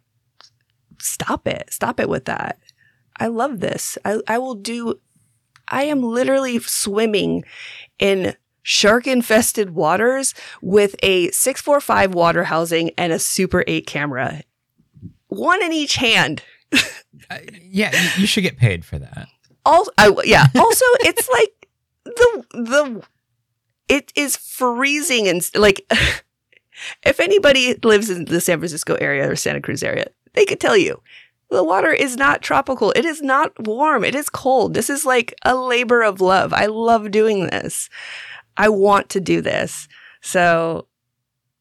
stop 1.01 1.47
it. 1.47 1.73
Stop 1.73 2.01
it 2.01 2.09
with 2.09 2.25
that. 2.27 2.59
I 3.19 3.29
love 3.29 3.61
this. 3.61 3.97
I, 4.05 4.21
I 4.27 4.39
will 4.39 4.55
do, 4.55 5.01
I 5.69 5.85
am 5.85 6.03
literally 6.03 6.59
swimming 6.59 7.45
in 7.99 8.35
shark 8.65 9.07
infested 9.07 9.71
waters 9.71 10.35
with 10.61 10.97
a 11.05 11.31
645 11.31 12.15
water 12.15 12.45
housing 12.45 12.91
and 12.99 13.13
a 13.13 13.19
Super 13.21 13.63
8 13.69 13.87
camera. 13.87 14.43
One 15.29 15.63
in 15.63 15.73
each 15.73 15.95
hand. 15.97 16.43
Uh, 17.31 17.39
yeah. 17.63 17.91
you- 18.17 18.23
You 18.23 18.27
should 18.27 18.43
get 18.43 18.59
paid 18.59 18.85
for 18.85 18.99
that. 18.99 19.29
Also, 19.65 19.91
I, 19.97 20.13
yeah. 20.25 20.47
Also, 20.57 20.85
it's 21.01 21.27
like 21.31 21.69
the 22.05 22.45
the 22.53 23.03
it 23.89 24.13
is 24.15 24.37
freezing 24.37 25.27
and 25.29 25.49
like 25.55 25.87
if 27.03 27.21
anybody 27.21 27.75
lives 27.83 28.11
in 28.11 28.27
the 28.27 28.41
San 28.43 28.59
Francisco 28.59 28.97
area 28.97 29.31
or 29.31 29.37
Santa 29.37 29.63
Cruz 29.63 29.83
area, 29.83 30.07
they 30.35 30.45
could 30.45 30.61
tell 30.61 30.77
you 30.77 31.01
the 31.51 31.65
water 31.65 31.93
is 31.93 32.17
not 32.17 32.43
tropical. 32.43 32.93
It 32.95 33.07
is 33.07 33.23
not 33.23 33.53
warm. 33.67 34.05
It 34.05 34.15
is 34.15 34.29
cold. 34.29 34.75
This 34.75 34.91
is 34.91 35.07
like 35.07 35.35
a 35.47 35.55
labor 35.55 36.03
of 36.03 36.21
love. 36.21 36.53
I 36.53 36.67
love 36.67 37.11
doing 37.11 37.47
this. 37.47 37.89
I 38.57 38.69
want 38.69 39.09
to 39.11 39.21
do 39.21 39.41
this. 39.41 39.89
So, 40.23 40.87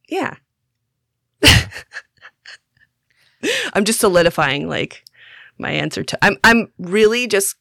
yeah. 0.09 0.35
I'm 3.73 3.83
just 3.83 3.99
solidifying 3.99 4.69
like 4.69 5.03
my 5.57 5.71
answer 5.71 6.03
to 6.03 6.17
I'm 6.21 6.37
I'm 6.43 6.71
really 6.77 7.27
just 7.27 7.57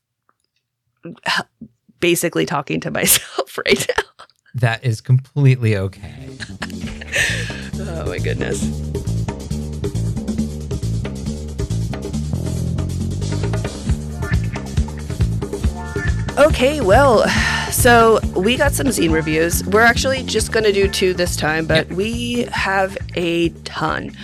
basically 2.00 2.46
talking 2.46 2.80
to 2.80 2.90
myself 2.98 3.58
right 3.58 3.86
now. 3.96 4.04
That 4.54 4.84
is 4.84 5.00
completely 5.00 5.76
okay. 5.76 6.28
Oh 7.78 8.06
my 8.06 8.18
goodness. 8.18 8.62
Okay, 16.38 16.80
well, 16.80 17.24
so 17.82 18.20
we 18.36 18.56
got 18.56 18.70
some 18.70 18.86
zine 18.86 19.12
reviews. 19.12 19.64
We're 19.66 19.80
actually 19.80 20.22
just 20.22 20.52
going 20.52 20.62
to 20.62 20.72
do 20.72 20.86
two 20.86 21.14
this 21.14 21.34
time, 21.34 21.66
but 21.66 21.88
we 21.88 22.44
have 22.52 22.96
a 23.16 23.48
ton. 23.64 24.16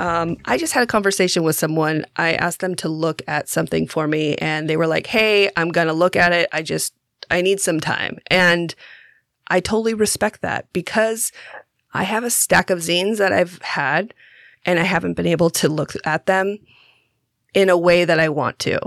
Um, 0.00 0.36
I 0.46 0.58
just 0.58 0.72
had 0.72 0.82
a 0.82 0.86
conversation 0.88 1.44
with 1.44 1.54
someone. 1.54 2.06
I 2.16 2.32
asked 2.32 2.58
them 2.58 2.74
to 2.74 2.88
look 2.88 3.22
at 3.28 3.48
something 3.48 3.86
for 3.86 4.08
me, 4.08 4.34
and 4.38 4.68
they 4.68 4.76
were 4.76 4.88
like, 4.88 5.06
"Hey, 5.06 5.48
I'm 5.56 5.68
going 5.68 5.86
to 5.86 5.92
look 5.92 6.16
at 6.16 6.32
it. 6.32 6.48
I 6.50 6.62
just 6.62 6.92
I 7.30 7.40
need 7.40 7.60
some 7.60 7.78
time." 7.78 8.18
And 8.32 8.74
I 9.46 9.60
totally 9.60 9.94
respect 9.94 10.42
that 10.42 10.72
because 10.72 11.30
I 11.92 12.02
have 12.02 12.24
a 12.24 12.30
stack 12.30 12.68
of 12.68 12.80
zines 12.80 13.18
that 13.18 13.32
I've 13.32 13.62
had, 13.62 14.12
and 14.66 14.80
I 14.80 14.82
haven't 14.82 15.14
been 15.14 15.28
able 15.28 15.50
to 15.50 15.68
look 15.68 15.92
at 16.04 16.26
them 16.26 16.58
in 17.54 17.68
a 17.68 17.78
way 17.78 18.04
that 18.04 18.18
I 18.18 18.28
want 18.28 18.58
to. 18.58 18.80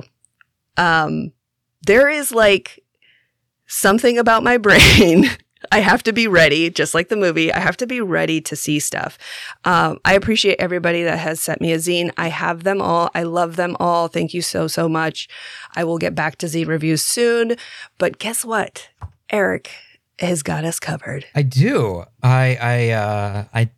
Um, 0.76 1.32
there 1.86 2.10
is 2.10 2.34
like 2.34 2.84
something 3.68 4.18
about 4.18 4.44
my 4.44 4.58
brain. 4.68 5.26
I 5.72 5.80
have 5.80 6.04
to 6.04 6.14
be 6.14 6.28
ready, 6.28 6.70
just 6.70 6.94
like 6.94 7.10
the 7.10 7.16
movie. 7.16 7.52
I 7.52 7.60
have 7.60 7.78
to 7.78 7.88
be 7.88 8.00
ready 8.00 8.40
to 8.42 8.56
see 8.56 8.80
stuff. 8.80 9.18
Um, 9.66 10.00
I 10.06 10.14
appreciate 10.14 10.58
everybody 10.60 11.04
that 11.04 11.18
has 11.18 11.42
sent 11.42 11.62
me 11.62 11.74
a 11.74 11.78
zine. 11.78 12.12
I 12.16 12.30
have 12.30 12.64
them 12.64 12.82
all. 12.82 13.10
I 13.16 13.24
love 13.24 13.56
them 13.56 13.76
all. 13.80 14.08
Thank 14.08 14.34
you 14.34 14.42
so, 14.42 14.68
so 14.68 14.88
much. 14.88 15.28
I 15.76 15.84
will 15.84 15.98
get 15.98 16.16
back 16.16 16.38
to 16.38 16.46
zine 16.46 16.68
reviews 16.68 17.04
soon. 17.04 17.56
But 17.98 18.20
guess 18.20 18.46
what? 18.46 18.90
Eric 19.30 19.72
has 20.20 20.44
got 20.44 20.64
us 20.64 20.80
covered. 20.80 21.26
I 21.36 21.42
do. 21.42 22.04
I 22.24 22.58
I 22.62 22.90
uh 22.92 23.46
I 23.54 23.70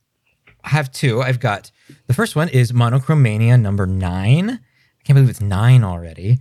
have 0.64 0.92
two. 0.92 1.22
I've 1.22 1.40
got 1.40 1.72
the 2.08 2.14
first 2.14 2.36
one 2.36 2.50
is 2.50 2.72
Monochromania 2.72 3.60
number 3.60 3.86
nine. 3.86 4.50
I 4.52 5.04
can't 5.04 5.16
believe 5.16 5.30
it's 5.30 5.42
nine 5.42 5.84
already. 5.84 6.40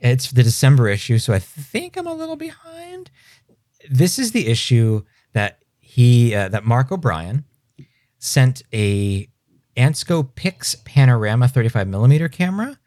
It's 0.00 0.30
the 0.30 0.42
December 0.42 0.88
issue, 0.88 1.18
so 1.18 1.32
I 1.32 1.38
think 1.38 1.96
I'm 1.96 2.06
a 2.06 2.14
little 2.14 2.36
behind. 2.36 3.10
This 3.88 4.18
is 4.18 4.32
the 4.32 4.46
issue 4.48 5.02
that 5.32 5.60
he 5.78 6.34
uh, 6.34 6.48
that 6.48 6.64
Mark 6.64 6.92
O'Brien 6.92 7.44
sent 8.18 8.62
a 8.72 9.28
Ansco 9.76 10.34
Pix 10.34 10.76
Panorama 10.84 11.48
35 11.48 11.88
millimeter 11.88 12.28
camera 12.28 12.78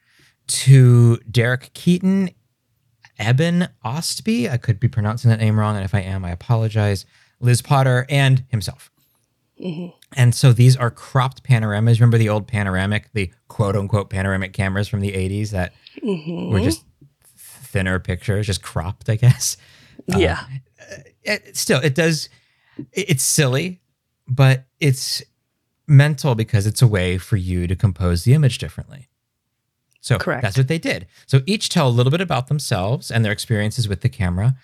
to 0.48 1.18
Derek 1.30 1.72
Keaton 1.74 2.32
Eben 3.18 3.70
Ostby. 3.86 4.50
I 4.50 4.58
could 4.58 4.80
be 4.80 4.88
pronouncing 4.88 5.30
that 5.30 5.40
name 5.40 5.60
wrong, 5.60 5.76
and 5.76 5.86
if 5.86 5.94
I 5.94 6.02
am, 6.02 6.26
I 6.26 6.32
apologize. 6.32 7.06
Liz 7.40 7.62
Potter 7.62 8.06
and 8.10 8.44
himself. 8.50 8.92
And 10.16 10.34
so 10.34 10.54
these 10.54 10.78
are 10.78 10.90
cropped 10.90 11.44
panoramas. 11.44 12.00
Remember 12.00 12.18
the 12.18 12.30
old 12.30 12.48
panoramic, 12.48 13.12
the 13.14 13.32
quote 13.48 13.76
unquote 13.76 14.10
panoramic 14.10 14.54
cameras 14.54 14.88
from 14.88 15.02
the 15.02 15.12
80s 15.12 15.52
that 15.52 15.74
were 16.52 16.60
just 16.62 16.86
thinner 17.72 18.00
pictures, 18.00 18.46
just 18.48 18.62
cropped, 18.62 19.10
I 19.10 19.16
guess. 19.16 19.58
yeah. 20.08 20.44
It, 21.24 21.56
still, 21.56 21.80
it 21.82 21.96
does, 21.96 22.30
it- 22.94 23.10
it's 23.12 23.24
silly, 23.24 23.80
but 24.28 24.66
it's 24.80 25.22
mental 25.88 26.36
because 26.36 26.66
it's 26.68 26.82
a 26.82 26.88
way 26.88 27.18
for 27.18 27.38
you 27.38 27.68
to 27.68 27.76
compose 27.76 28.24
the 28.24 28.34
image 28.34 28.58
differently. 28.58 29.08
So 30.02 30.18
Correct. 30.18 30.42
that's 30.44 30.58
what 30.58 30.68
they 30.68 30.78
did. 30.80 31.08
So 31.26 31.42
each 31.46 31.70
tell 31.70 31.88
a 31.88 31.92
little 31.92 32.12
bit 32.12 32.22
about 32.22 32.48
themselves 32.48 33.12
and 33.12 33.24
their 33.26 33.32
experiences 33.34 33.88
with 33.90 34.02
the 34.02 34.10
camera. 34.10 34.56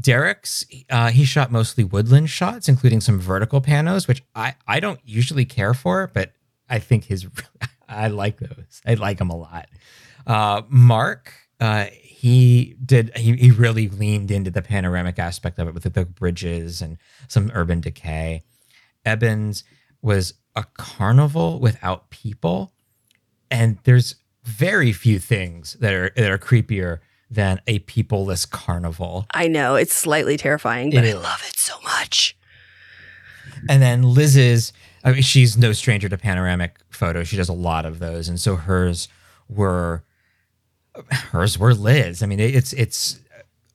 Derek's, 0.00 0.64
uh, 0.90 1.10
he 1.10 1.24
shot 1.24 1.50
mostly 1.52 1.84
woodland 1.84 2.30
shots, 2.30 2.68
including 2.68 3.00
some 3.00 3.18
vertical 3.20 3.60
panos, 3.60 4.06
which 4.08 4.22
I, 4.34 4.54
I 4.66 4.80
don't 4.80 5.00
usually 5.04 5.44
care 5.44 5.74
for, 5.74 6.10
but 6.14 6.32
I 6.68 6.78
think 6.78 7.04
his, 7.04 7.26
I 7.88 8.08
like 8.08 8.38
those. 8.38 8.82
I 8.86 8.94
like 8.94 9.18
them 9.18 9.30
a 9.30 9.36
lot. 9.36 9.68
Uh, 10.26 10.62
Mark, 10.68 11.32
uh, 11.60 11.86
he 12.24 12.74
did, 12.82 13.14
he, 13.18 13.36
he 13.36 13.50
really 13.50 13.86
leaned 13.86 14.30
into 14.30 14.50
the 14.50 14.62
panoramic 14.62 15.18
aspect 15.18 15.58
of 15.58 15.68
it 15.68 15.74
with 15.74 15.82
the 15.82 16.06
bridges 16.06 16.80
and 16.80 16.96
some 17.28 17.50
urban 17.52 17.82
decay. 17.82 18.40
Eben's 19.04 19.62
was 20.00 20.32
a 20.56 20.64
carnival 20.78 21.60
without 21.60 22.08
people. 22.08 22.72
And 23.50 23.76
there's 23.84 24.14
very 24.42 24.90
few 24.90 25.18
things 25.18 25.74
that 25.80 25.92
are 25.92 26.12
that 26.16 26.30
are 26.30 26.38
creepier 26.38 27.00
than 27.30 27.60
a 27.66 27.80
peopleless 27.80 28.48
carnival. 28.50 29.26
I 29.34 29.46
know 29.46 29.74
it's 29.74 29.94
slightly 29.94 30.38
terrifying, 30.38 30.92
but 30.92 31.04
It 31.04 31.14
I 31.14 31.18
love 31.18 31.42
it 31.46 31.58
so 31.58 31.78
much. 31.82 32.38
And 33.68 33.82
then 33.82 34.02
Liz's, 34.02 34.72
I 35.04 35.12
mean, 35.12 35.20
she's 35.20 35.58
no 35.58 35.74
stranger 35.74 36.08
to 36.08 36.16
panoramic 36.16 36.78
photos. 36.88 37.28
She 37.28 37.36
does 37.36 37.50
a 37.50 37.54
lot 37.54 37.84
of 37.84 37.98
those, 37.98 38.30
and 38.30 38.40
so 38.40 38.56
hers 38.56 39.08
were 39.46 40.04
hers 41.10 41.58
were 41.58 41.74
Liz. 41.74 42.22
I 42.22 42.26
mean, 42.26 42.40
it's 42.40 42.72
it's 42.72 43.20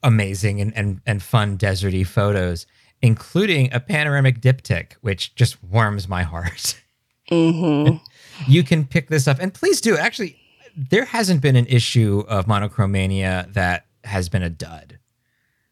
amazing 0.04 0.62
and 0.62 0.76
and 0.76 1.02
and 1.06 1.22
fun 1.22 1.58
deserty 1.58 2.06
photos, 2.06 2.66
including 3.02 3.74
a 3.74 3.80
panoramic 3.80 4.42
diptych, 4.42 4.94
which 5.02 5.36
just 5.36 5.64
warms 5.64 6.08
my 6.08 6.24
heart. 6.24 6.82
hmm 7.30 7.98
you 8.48 8.64
can 8.64 8.86
pick 8.86 9.10
this 9.10 9.28
up 9.28 9.38
and 9.40 9.54
please 9.54 9.82
do 9.82 9.98
actually 9.98 10.36
there 10.76 11.06
hasn't 11.06 11.42
been 11.42 11.56
an 11.56 11.66
issue 11.68 12.24
of 12.28 12.46
Monochromania 12.46 13.52
that 13.54 13.86
has 14.06 14.30
been 14.30 14.44
a 14.44 14.50
dud. 14.50 14.98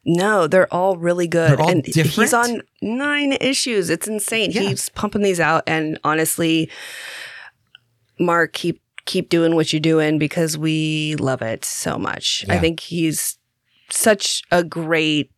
No, 0.06 0.48
they're 0.48 0.74
all 0.74 0.98
really 0.98 1.28
good. 1.28 1.60
All 1.60 1.70
and 1.70 1.84
different? 1.84 2.14
he's 2.14 2.34
on 2.34 2.62
nine 2.82 3.34
issues. 3.42 3.90
It's 3.90 4.08
insane. 4.08 4.52
Yeah. 4.52 4.62
He's 4.62 4.88
pumping 4.90 5.22
these 5.22 5.40
out 5.40 5.64
and 5.68 6.00
honestly, 6.04 6.70
Mark, 8.20 8.54
keep 8.54 8.82
keep 9.08 9.30
doing 9.30 9.56
what 9.56 9.74
you're 9.74 9.80
doing 9.80 10.20
because 10.20 10.58
we 10.58 11.16
love 11.16 11.42
it 11.42 11.66
so 11.66 11.98
much. 11.98 12.46
I 12.50 12.60
think 12.60 12.80
he's 12.80 13.38
such 13.90 14.44
a 14.52 14.64
great 14.64 15.32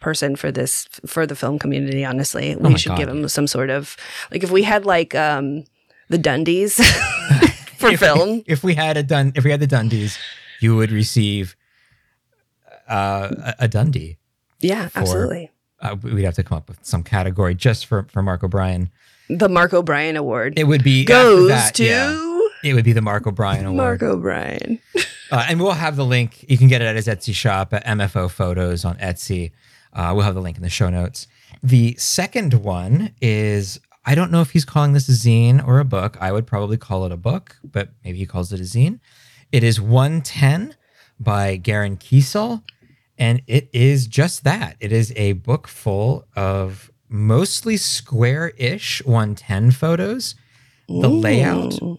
person 0.00 0.34
for 0.36 0.50
this 0.50 0.88
for 1.06 1.26
the 1.26 1.36
film 1.36 1.58
community, 1.58 2.04
honestly. 2.04 2.56
we 2.56 2.74
Oh 2.74 2.76
should 2.76 2.90
God, 2.90 2.98
give 2.98 3.08
him 3.08 3.28
some 3.28 3.46
sort 3.46 3.70
of 3.70 3.96
like 4.30 4.42
if 4.42 4.50
we 4.50 4.62
had 4.64 4.84
like 4.84 5.14
um 5.14 5.64
the 6.08 6.18
Dundies 6.18 6.80
for 7.78 7.90
If- 7.90 8.00
film. 8.00 8.42
If 8.46 8.64
we 8.64 8.74
had 8.74 8.96
a 8.96 9.02
dun, 9.02 9.32
if 9.36 9.44
we 9.44 9.50
had 9.50 9.60
the 9.60 9.66
Dundies, 9.68 10.18
you 10.60 10.74
would 10.76 10.90
receive 10.90 11.54
uh, 12.88 13.28
a, 13.58 13.64
a 13.64 13.68
Dundie. 13.68 14.16
Yeah, 14.60 14.88
for- 14.88 15.00
absolutely. 15.00 15.50
Uh, 15.80 15.94
we'd 16.02 16.24
have 16.24 16.34
to 16.34 16.42
come 16.42 16.56
up 16.58 16.68
with 16.68 16.78
some 16.82 17.02
category 17.02 17.54
just 17.54 17.84
for 17.86 18.04
for 18.04 18.22
Mark 18.22 18.42
O'Brien. 18.42 18.90
The 19.28 19.48
Mark 19.48 19.74
O'Brien 19.74 20.16
Award 20.16 20.58
It 20.58 20.64
would 20.64 20.82
be 20.84 21.04
goes 21.04 21.48
that, 21.48 21.74
to 21.74 21.84
yeah, 21.84 22.12
it 22.64 22.74
would 22.74 22.84
be 22.84 22.92
the 22.92 23.02
Mark 23.02 23.26
O'Brien 23.26 23.66
Award. 23.66 23.76
Mark 23.76 24.02
O'Brien. 24.02 24.78
Uh, 25.32 25.44
and 25.48 25.60
we'll 25.60 25.72
have 25.72 25.96
the 25.96 26.04
link. 26.04 26.44
You 26.48 26.56
can 26.56 26.68
get 26.68 26.80
it 26.80 26.84
at 26.84 26.94
his 26.94 27.08
Etsy 27.08 27.34
shop 27.34 27.74
at 27.74 27.84
MFO 27.84 28.30
Photos 28.30 28.84
on 28.84 28.96
Etsy. 28.98 29.50
Uh, 29.92 30.12
we'll 30.14 30.22
have 30.24 30.36
the 30.36 30.40
link 30.40 30.56
in 30.56 30.62
the 30.62 30.70
show 30.70 30.88
notes. 30.88 31.26
The 31.64 31.96
second 31.96 32.54
one 32.54 33.12
is 33.20 33.80
I 34.04 34.14
don't 34.14 34.30
know 34.30 34.40
if 34.40 34.52
he's 34.52 34.64
calling 34.64 34.92
this 34.92 35.08
a 35.08 35.12
zine 35.12 35.66
or 35.66 35.80
a 35.80 35.84
book. 35.84 36.16
I 36.20 36.30
would 36.30 36.46
probably 36.46 36.76
call 36.76 37.04
it 37.06 37.12
a 37.12 37.16
book, 37.16 37.56
but 37.64 37.88
maybe 38.04 38.18
he 38.18 38.26
calls 38.26 38.52
it 38.52 38.60
a 38.60 38.62
zine. 38.62 39.00
It 39.50 39.64
is 39.64 39.80
110 39.80 40.76
by 41.18 41.56
Garen 41.56 41.96
Kiesel, 41.96 42.62
and 43.18 43.42
it 43.48 43.68
is 43.72 44.06
just 44.06 44.44
that. 44.44 44.76
It 44.78 44.92
is 44.92 45.12
a 45.16 45.32
book 45.32 45.66
full 45.66 46.24
of 46.36 46.92
mostly 47.08 47.76
square-ish 47.76 49.04
110 49.04 49.72
photos. 49.72 50.36
The 50.88 51.10
layout 51.10 51.82
Ooh. 51.82 51.98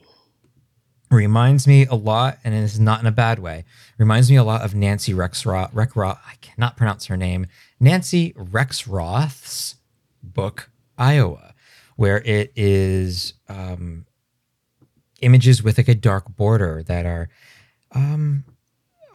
Reminds 1.09 1.67
me 1.67 1.85
a 1.85 1.95
lot, 1.95 2.37
and 2.43 2.53
it's 2.53 2.79
not 2.79 2.99
in 2.99 3.05
a 3.05 3.11
bad 3.11 3.39
way. 3.39 3.63
Reminds 3.97 4.29
me 4.29 4.35
a 4.35 4.43
lot 4.43 4.61
of 4.61 4.75
Nancy 4.75 5.13
Rexroth. 5.13 5.73
Rexroth 5.73 6.19
I 6.25 6.35
cannot 6.41 6.77
pronounce 6.77 7.05
her 7.05 7.17
name. 7.17 7.47
Nancy 7.79 8.33
Rexroth's 8.33 9.75
book 10.21 10.69
Iowa, 10.97 11.53
where 11.95 12.21
it 12.23 12.51
is 12.55 13.33
um, 13.47 14.05
images 15.21 15.63
with 15.63 15.77
like 15.77 15.87
a 15.87 15.95
dark 15.95 16.35
border 16.35 16.83
that 16.83 17.05
are 17.05 17.29
um, 17.93 18.43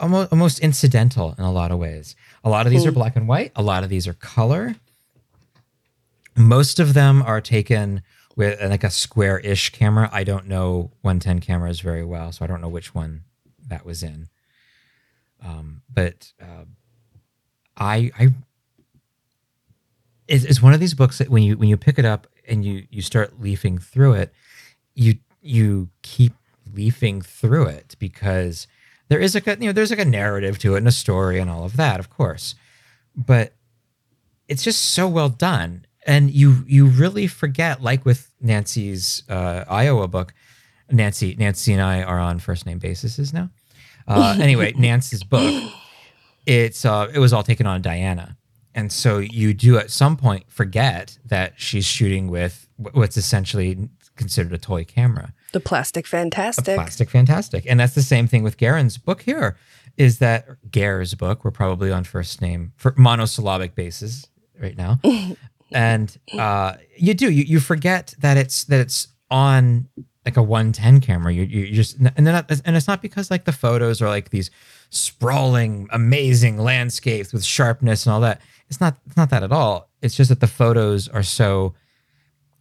almost 0.00 0.32
almost 0.32 0.58
incidental 0.60 1.34
in 1.38 1.44
a 1.44 1.52
lot 1.52 1.70
of 1.70 1.78
ways. 1.78 2.16
A 2.44 2.50
lot 2.50 2.66
of 2.66 2.72
these 2.72 2.86
are 2.86 2.92
black 2.92 3.16
and 3.16 3.28
white. 3.28 3.52
A 3.54 3.62
lot 3.62 3.84
of 3.84 3.90
these 3.90 4.08
are 4.08 4.14
color. 4.14 4.76
Most 6.34 6.80
of 6.80 6.94
them 6.94 7.22
are 7.22 7.40
taken 7.42 8.02
with 8.36 8.60
uh, 8.60 8.68
like 8.68 8.84
a 8.84 8.90
square-ish 8.90 9.70
camera. 9.70 10.08
I 10.12 10.24
don't 10.24 10.46
know 10.46 10.90
110 11.02 11.40
cameras 11.40 11.80
very 11.80 12.04
well, 12.04 12.32
so 12.32 12.44
I 12.44 12.48
don't 12.48 12.60
know 12.60 12.68
which 12.68 12.94
one 12.94 13.22
that 13.68 13.84
was 13.84 14.02
in. 14.02 14.28
Um, 15.44 15.82
but 15.92 16.32
uh, 16.40 16.64
I, 17.76 18.10
I, 18.18 18.28
it's, 20.28 20.44
it's 20.44 20.62
one 20.62 20.72
of 20.72 20.80
these 20.80 20.94
books 20.94 21.18
that 21.18 21.28
when 21.28 21.42
you 21.42 21.56
when 21.56 21.68
you 21.68 21.76
pick 21.76 21.98
it 21.98 22.04
up 22.04 22.26
and 22.46 22.64
you 22.64 22.86
you 22.90 23.02
start 23.02 23.40
leafing 23.40 23.78
through 23.78 24.14
it, 24.14 24.32
you 24.94 25.14
you 25.40 25.88
keep 26.02 26.34
leafing 26.72 27.20
through 27.20 27.66
it 27.66 27.96
because 27.98 28.66
there 29.08 29.20
is 29.20 29.34
like 29.34 29.46
a 29.46 29.56
you 29.58 29.66
know 29.66 29.72
there's 29.72 29.90
like 29.90 29.98
a 29.98 30.04
narrative 30.04 30.58
to 30.60 30.74
it 30.74 30.78
and 30.78 30.88
a 30.88 30.92
story 30.92 31.38
and 31.38 31.50
all 31.50 31.64
of 31.64 31.76
that, 31.76 31.98
of 31.98 32.08
course, 32.08 32.54
but 33.16 33.54
it's 34.48 34.62
just 34.62 34.82
so 34.82 35.08
well 35.08 35.28
done 35.28 35.86
and 36.06 36.30
you 36.30 36.64
you 36.66 36.86
really 36.86 37.26
forget 37.26 37.82
like 37.82 38.04
with 38.04 38.30
nancy's 38.40 39.22
uh, 39.28 39.64
iowa 39.68 40.08
book 40.08 40.34
nancy 40.90 41.34
nancy 41.38 41.72
and 41.72 41.82
i 41.82 42.02
are 42.02 42.18
on 42.18 42.38
first 42.38 42.66
name 42.66 42.78
basis 42.78 43.18
now. 43.32 43.50
Uh, 44.08 44.36
anyway 44.40 44.72
nancy's 44.76 45.22
book 45.22 45.72
it's 46.46 46.84
uh, 46.84 47.08
it 47.12 47.18
was 47.18 47.32
all 47.32 47.42
taken 47.42 47.66
on 47.66 47.82
diana. 47.82 48.36
And 48.74 48.90
so 48.90 49.18
you 49.18 49.52
do 49.52 49.76
at 49.76 49.90
some 49.90 50.16
point 50.16 50.44
forget 50.48 51.18
that 51.26 51.54
she's 51.56 51.84
shooting 51.84 52.28
with 52.28 52.66
what's 52.76 53.16
essentially 53.16 53.90
considered 54.16 54.52
a 54.52 54.58
toy 54.58 54.84
camera. 54.84 55.34
The 55.52 55.60
Plastic 55.60 56.06
a 56.06 56.08
Fantastic. 56.08 56.74
plastic 56.74 57.10
fantastic. 57.10 57.66
And 57.68 57.78
that's 57.78 57.94
the 57.94 58.02
same 58.02 58.26
thing 58.26 58.42
with 58.42 58.56
garen's 58.56 58.96
book 58.96 59.22
here 59.22 59.56
is 59.98 60.18
that 60.18 60.46
gare's 60.70 61.14
book 61.14 61.44
we're 61.44 61.50
probably 61.50 61.92
on 61.92 62.04
first 62.04 62.40
name 62.40 62.72
for 62.76 62.94
monosyllabic 62.96 63.74
basis 63.74 64.26
right 64.58 64.76
now 64.76 64.98
and 65.74 66.16
uh 66.38 66.74
you 66.96 67.14
do 67.14 67.30
you, 67.30 67.44
you 67.44 67.60
forget 67.60 68.14
that 68.20 68.36
it's 68.36 68.64
that 68.64 68.80
it's 68.80 69.08
on 69.30 69.88
like 70.24 70.36
a 70.36 70.42
110 70.42 71.00
camera. 71.00 71.32
You 71.32 71.42
you 71.42 71.72
just 71.72 71.96
and 71.98 72.26
then 72.26 72.44
and 72.64 72.76
it's 72.76 72.86
not 72.88 73.02
because 73.02 73.30
like 73.30 73.44
the 73.44 73.52
photos 73.52 74.00
are 74.02 74.08
like 74.08 74.30
these 74.30 74.50
sprawling 74.90 75.88
amazing 75.90 76.58
landscapes 76.58 77.32
with 77.32 77.42
sharpness 77.44 78.06
and 78.06 78.12
all 78.12 78.20
that. 78.20 78.40
It's 78.68 78.80
not 78.80 78.96
it's 79.06 79.16
not 79.16 79.30
that 79.30 79.42
at 79.42 79.52
all. 79.52 79.88
It's 80.02 80.14
just 80.16 80.28
that 80.28 80.40
the 80.40 80.46
photos 80.46 81.08
are 81.08 81.22
so 81.22 81.74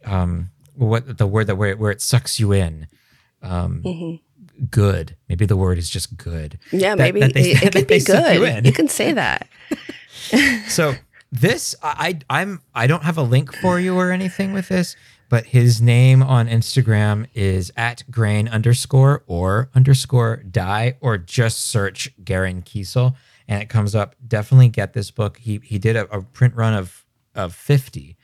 um 0.04 0.50
what 0.74 1.18
the 1.18 1.26
word 1.26 1.46
that 1.48 1.56
where, 1.56 1.76
where 1.76 1.90
it 1.90 2.00
sucks 2.00 2.40
you 2.40 2.52
in 2.52 2.86
um 3.42 3.82
Mhm. 3.84 4.20
good. 4.70 5.16
Maybe 5.28 5.44
the 5.46 5.56
word 5.56 5.78
is 5.78 5.88
just 5.90 6.16
good. 6.16 6.58
Yeah, 6.72 6.94
that- 6.96 6.98
maybe 7.04 7.20
that 7.20 7.34
they- 7.34 7.52
it, 7.52 7.62
it 7.62 7.72
could 7.76 7.86
be 7.86 8.00
suck 8.00 8.32
you 8.34 8.40
good. 8.40 8.66
You, 8.66 8.72
can 8.72 8.88
say 8.88 9.12
that. 9.12 9.46
so 10.68 10.94
this 11.32 11.74
I, 11.82 12.20
i'm 12.30 12.60
i 12.74 12.86
don't 12.86 13.02
have 13.02 13.18
a 13.18 13.22
link 13.22 13.52
for 13.56 13.80
you 13.80 13.96
or 13.96 14.12
anything 14.12 14.52
with 14.52 14.68
this 14.68 14.94
but 15.28 15.46
his 15.46 15.80
name 15.80 16.22
on 16.22 16.46
instagram 16.46 17.26
is 17.34 17.72
at 17.76 18.04
grain 18.10 18.48
underscore 18.48 19.24
or 19.26 19.70
underscore 19.74 20.36
die 20.36 20.98
or 21.00 21.18
just 21.18 21.66
search 21.66 22.10
garen 22.22 22.62
kiesel 22.62 23.16
and 23.48 23.62
it 23.62 23.68
comes 23.68 23.94
up. 23.94 24.16
Definitely 24.26 24.68
get 24.68 24.92
this 24.92 25.10
book. 25.10 25.38
He 25.38 25.60
he 25.62 25.78
did 25.78 25.96
a, 25.96 26.10
a 26.10 26.22
print 26.22 26.54
run 26.54 26.74
of 26.74 27.04
of 27.34 27.54
50 27.54 28.16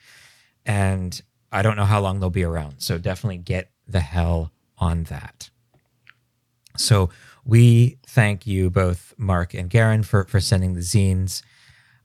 and 0.66 1.22
i 1.50 1.62
don't 1.62 1.78
know 1.78 1.86
how 1.86 1.98
long 1.98 2.20
they'll 2.20 2.28
be 2.28 2.44
around 2.44 2.80
so 2.80 2.98
definitely 2.98 3.38
get 3.38 3.70
the 3.86 4.00
hell 4.00 4.52
on 4.76 5.04
that. 5.04 5.48
So 6.76 7.08
we 7.44 7.98
thank 8.06 8.46
you 8.46 8.68
both 8.68 9.14
mark 9.16 9.54
and 9.54 9.70
garen 9.70 10.02
for 10.02 10.24
for 10.24 10.40
sending 10.40 10.74
the 10.74 10.80
zines 10.80 11.42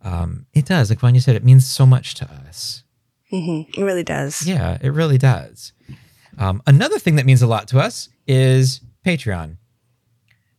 um, 0.03 0.45
it 0.53 0.65
does. 0.65 0.89
Like 0.89 0.99
Vanya 0.99 1.21
said, 1.21 1.35
it 1.35 1.43
means 1.43 1.67
so 1.67 1.85
much 1.85 2.15
to 2.15 2.25
us. 2.47 2.83
hmm 3.29 3.61
It 3.75 3.83
really 3.83 4.03
does. 4.03 4.45
Yeah, 4.45 4.77
it 4.81 4.89
really 4.89 5.17
does. 5.17 5.73
Um, 6.37 6.61
another 6.67 6.99
thing 6.99 7.15
that 7.17 7.25
means 7.25 7.41
a 7.41 7.47
lot 7.47 7.67
to 7.69 7.79
us 7.79 8.09
is 8.27 8.81
Patreon, 9.05 9.57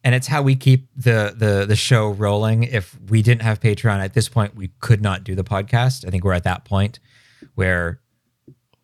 and 0.04 0.14
it's 0.14 0.26
how 0.28 0.42
we 0.42 0.54
keep 0.56 0.88
the 0.96 1.34
the 1.36 1.64
the 1.66 1.76
show 1.76 2.10
rolling. 2.10 2.62
If 2.64 2.96
we 3.08 3.22
didn't 3.22 3.42
have 3.42 3.58
Patreon 3.60 3.98
at 3.98 4.14
this 4.14 4.28
point, 4.28 4.54
we 4.54 4.70
could 4.80 5.02
not 5.02 5.24
do 5.24 5.34
the 5.34 5.44
podcast. 5.44 6.06
I 6.06 6.10
think 6.10 6.24
we're 6.24 6.32
at 6.34 6.44
that 6.44 6.64
point 6.64 7.00
where 7.54 8.00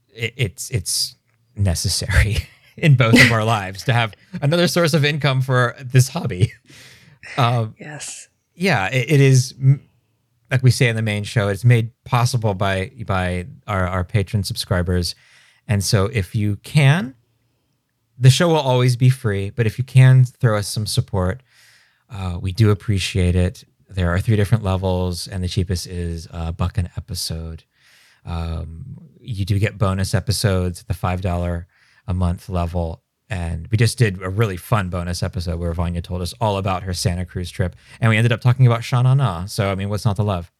it, 0.09 0.35
it's 0.37 0.71
it's 0.71 1.15
necessary 1.57 2.39
in 2.77 2.97
both 2.97 3.15
of 3.23 3.31
our 3.33 3.45
lives 3.59 3.85
to 3.85 3.93
have 3.93 4.15
another 4.43 4.67
source 4.67 4.95
of 4.95 5.05
income 5.05 5.43
for 5.43 5.77
this 5.81 6.09
hobby. 6.09 6.53
Um, 7.37 7.75
Yes. 7.79 8.29
yeah, 8.55 8.89
it, 8.89 9.11
it 9.13 9.21
is 9.21 9.55
m- 9.61 9.83
like 10.51 10.63
we 10.63 10.71
say 10.71 10.89
in 10.89 10.97
the 10.97 11.03
main 11.03 11.25
show. 11.25 11.49
It's 11.49 11.65
made 11.65 11.93
possible 12.05 12.55
by 12.55 12.93
by 13.07 13.47
our 13.67 13.87
our 13.87 14.05
patron 14.05 14.45
subscribers, 14.45 15.15
and 15.69 15.83
so 15.83 16.07
if 16.07 16.35
you 16.35 16.57
can, 16.57 17.15
the 18.19 18.31
show 18.31 18.49
will 18.49 18.57
always 18.57 18.97
be 18.97 19.11
free. 19.11 19.51
But 19.51 19.67
if 19.67 19.79
you 19.79 19.85
can 19.85 20.25
throw 20.25 20.59
us 20.59 20.69
some 20.69 20.87
support, 20.87 21.43
uh, 22.09 22.39
we 22.41 22.53
do 22.53 22.71
appreciate 22.71 23.37
it. 23.37 23.65
There 23.89 24.11
are 24.11 24.21
three 24.21 24.37
different 24.37 24.65
levels, 24.65 25.27
and 25.27 25.43
the 25.43 25.49
cheapest 25.49 25.87
is 25.87 26.29
a 26.31 26.53
buck 26.53 26.79
an 26.79 26.91
episode. 26.97 27.65
Um, 28.25 29.09
you 29.21 29.45
do 29.45 29.59
get 29.59 29.79
bonus 29.79 30.15
episodes 30.15 30.81
at 30.81 30.89
the 30.89 30.95
five 30.95 31.21
dollar 31.21 31.67
a 32.07 32.15
month 32.15 32.49
level. 32.49 33.03
And 33.31 33.69
we 33.69 33.79
just 33.79 33.97
did 33.97 34.21
a 34.21 34.29
really 34.29 34.57
fun 34.57 34.89
bonus 34.91 35.23
episode 35.23 35.61
where 35.61 35.73
Vanya 35.73 36.03
told 36.03 36.21
us 36.21 36.35
all 36.41 36.57
about 36.59 36.83
her 36.83 36.93
Santa 36.93 37.25
Cruz 37.25 37.51
trip. 37.51 37.77
And 38.01 38.11
we 38.11 38.17
ended 38.17 38.33
up 38.33 38.41
talking 38.41 38.67
about 38.67 38.83
Sha 38.83 39.03
Na 39.03 39.15
Na. 39.15 39.47
So, 39.47 39.71
I 39.71 39.77
mean, 39.77 39.89
what's 39.89 40.05
not 40.05 40.17
to 40.17 40.25
love? 40.25 40.51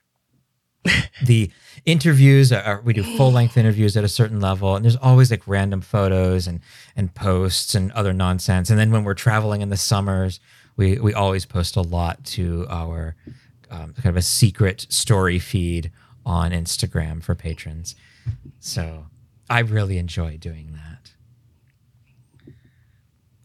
the 1.25 1.51
interviews 1.85 2.53
are, 2.53 2.81
we 2.85 2.93
do 2.93 3.03
full 3.17 3.33
length 3.33 3.57
interviews 3.57 3.97
at 3.97 4.05
a 4.05 4.09
certain 4.09 4.41
level 4.41 4.77
and 4.77 4.85
there's 4.85 4.97
always 4.97 5.31
like 5.31 5.47
random 5.47 5.81
photos 5.81 6.47
and 6.47 6.61
and 6.97 7.15
posts 7.15 7.75
and 7.75 7.93
other 7.93 8.13
nonsense 8.13 8.71
and 8.71 8.79
then 8.79 8.91
when 8.91 9.05
we're 9.05 9.15
traveling 9.15 9.61
in 9.61 9.69
the 9.69 9.77
summers 9.77 10.41
we 10.77 10.99
we 10.99 11.13
always 11.13 11.45
post 11.45 11.77
a 11.77 11.83
lot 11.83 12.25
to 12.25 12.67
our 12.71 13.15
um, 13.71 13.93
kind 13.93 14.07
of 14.07 14.17
a 14.17 14.23
secret 14.23 14.87
story 14.89 15.39
feed 15.39 15.91
on 16.25 16.51
instagram 16.51 17.23
for 17.23 17.35
patrons 17.35 17.95
so 18.59 19.07
i 19.51 19.61
really 19.61 19.99
enjoy 19.99 20.37
doing 20.39 20.73
that 20.73 21.13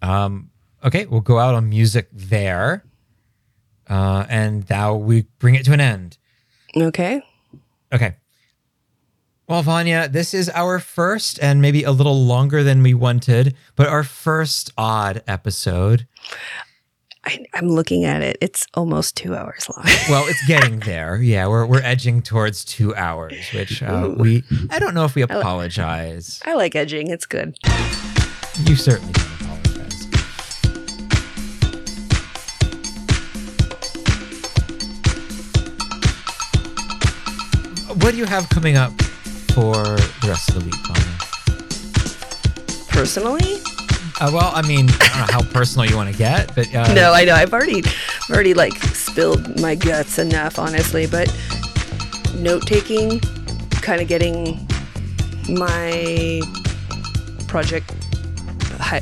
um 0.06 0.52
okay, 0.84 1.06
we'll 1.06 1.22
go 1.22 1.40
out 1.40 1.56
on 1.56 1.70
music 1.70 2.08
there. 2.14 2.86
Uh, 3.90 4.26
and 4.30 4.68
now 4.70 4.96
we 4.96 5.26
bring 5.40 5.56
it 5.56 5.66
to 5.66 5.74
an 5.74 5.82
end. 5.82 6.18
Okay. 6.76 7.22
Okay. 7.94 8.16
Well, 9.48 9.62
Vanya, 9.62 10.08
this 10.10 10.34
is 10.34 10.50
our 10.50 10.80
first 10.80 11.40
and 11.40 11.62
maybe 11.62 11.84
a 11.84 11.92
little 11.92 12.26
longer 12.26 12.64
than 12.64 12.82
we 12.82 12.96
wanted, 12.96 13.56
but 13.76 13.88
our 13.88 14.04
first 14.04 14.72
odd 14.76 15.22
episode. 15.28 16.08
I, 17.24 17.46
I'm 17.54 17.70
looking 17.70 18.06
at 18.06 18.24
it. 18.24 18.38
It's 18.42 18.66
almost 18.74 19.16
two 19.16 19.36
hours 19.36 19.68
long. 19.76 19.86
Well, 20.10 20.26
it's 20.28 20.46
getting 20.48 20.80
there. 20.80 21.18
Yeah, 21.18 21.48
we're 21.48 21.66
we're 21.66 21.82
edging 21.82 22.22
towards 22.24 22.66
two 22.66 22.96
hours, 22.96 23.36
which 23.54 23.82
uh, 23.84 24.14
we 24.18 24.44
I 24.70 24.80
don't 24.80 24.94
know 24.96 25.06
if 25.06 25.14
we 25.16 25.22
apologize. 25.22 26.42
I 26.46 26.54
like 26.56 26.76
edging. 26.76 27.10
It's 27.10 27.26
good. 27.26 27.56
You 28.64 28.76
certainly 28.76 29.14
don't 29.14 29.35
What 38.06 38.12
do 38.12 38.18
you 38.18 38.26
have 38.26 38.48
coming 38.50 38.78
up 38.78 38.92
for 39.56 39.74
the 39.74 40.28
rest 40.28 40.50
of 40.50 40.60
the 40.60 40.66
week, 40.66 40.76
Vanya? 40.86 41.18
Personally, 42.88 43.56
Uh, 44.22 44.30
well, 44.32 44.52
I 44.54 44.62
mean, 44.68 44.88
I 44.92 45.08
don't 45.08 45.18
know 45.18 45.34
how 45.34 45.42
personal 45.52 45.90
you 45.90 45.96
want 45.96 46.12
to 46.12 46.16
get, 46.16 46.54
but 46.54 46.72
uh, 46.76 46.94
no, 46.94 47.14
I 47.14 47.26
know. 47.26 47.34
I've 47.34 47.52
already, 47.52 47.80
I've 47.84 48.30
already 48.30 48.54
like 48.54 48.74
spilled 48.94 49.60
my 49.60 49.74
guts 49.74 50.20
enough, 50.20 50.60
honestly. 50.60 51.08
But 51.08 51.36
note 52.36 52.68
taking, 52.68 53.22
kind 53.82 54.04
of 54.04 54.08
getting 54.08 54.68
my 55.50 56.42
project 57.48 57.92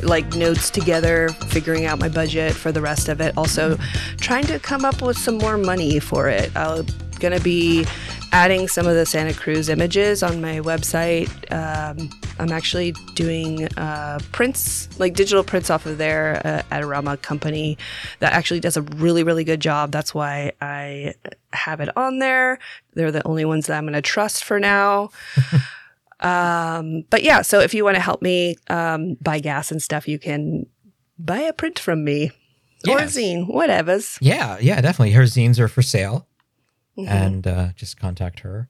like 0.04 0.34
notes 0.36 0.70
together, 0.70 1.28
figuring 1.50 1.88
out 1.88 2.00
my 2.00 2.08
budget 2.08 2.54
for 2.54 2.72
the 2.72 2.80
rest 2.80 3.10
of 3.10 3.20
it. 3.20 3.38
Also, 3.38 3.78
trying 4.22 4.46
to 4.46 4.60
come 4.60 4.86
up 4.86 5.02
with 5.02 5.18
some 5.18 5.40
more 5.40 5.58
money 5.58 6.00
for 6.00 6.30
it. 6.30 6.56
I'm 6.56 6.86
gonna 7.20 7.42
be 7.42 7.86
adding 8.34 8.68
some 8.68 8.88
of 8.88 8.96
the 8.96 9.06
Santa 9.06 9.32
Cruz 9.32 9.70
images 9.70 10.24
on 10.24 10.42
my 10.42 10.60
website. 10.60 11.30
Um, 11.52 12.10
I'm 12.40 12.52
actually 12.52 12.94
doing 13.14 13.68
uh, 13.78 14.20
prints, 14.32 14.90
like 15.00 15.14
digital 15.14 15.44
prints 15.44 15.70
off 15.70 15.86
of 15.86 16.00
their 16.00 16.42
uh, 16.44 16.64
Adorama 16.76 17.22
company 17.22 17.78
that 18.20 18.34
actually 18.34 18.60
does 18.60 18.76
a 18.76 18.82
really, 18.82 19.24
really 19.24 19.44
good 19.44 19.60
job. 19.60 19.92
That's 19.92 20.16
why 20.16 20.54
I 20.60 21.14
have 21.54 21.80
it 21.80 21.96
on 21.96 22.18
there. 22.18 22.58
They're 22.96 23.12
the 23.12 23.26
only 23.26 23.46
ones 23.46 23.68
that 23.68 23.78
I'm 23.78 23.84
going 23.84 23.94
to 23.94 24.02
trust 24.02 24.44
for 24.44 24.60
now. 24.60 25.12
um, 26.20 27.04
but 27.12 27.22
yeah, 27.22 27.44
so 27.44 27.60
if 27.60 27.76
you 27.76 27.84
want 27.84 27.98
to 27.98 28.02
help 28.02 28.24
me 28.24 28.58
um, 28.68 29.14
buy 29.22 29.40
gas 29.42 29.72
and 29.72 29.80
stuff, 29.80 30.08
you 30.08 30.18
can 30.18 30.66
buy 31.20 31.38
a 31.40 31.54
print 31.54 31.78
from 31.78 32.04
me 32.04 32.32
or 32.90 32.98
zine, 33.02 33.48
whatever's. 33.48 34.18
Yeah, 34.22 34.58
yeah, 34.60 34.82
definitely. 34.82 35.12
Her 35.12 35.24
zines 35.24 35.60
are 35.60 35.68
for 35.68 35.84
sale, 35.84 36.28
Mhm. 36.98 37.08
and 37.08 37.48
uh, 37.48 37.70
just 37.76 37.98
contact 38.00 38.42
her 38.42 38.70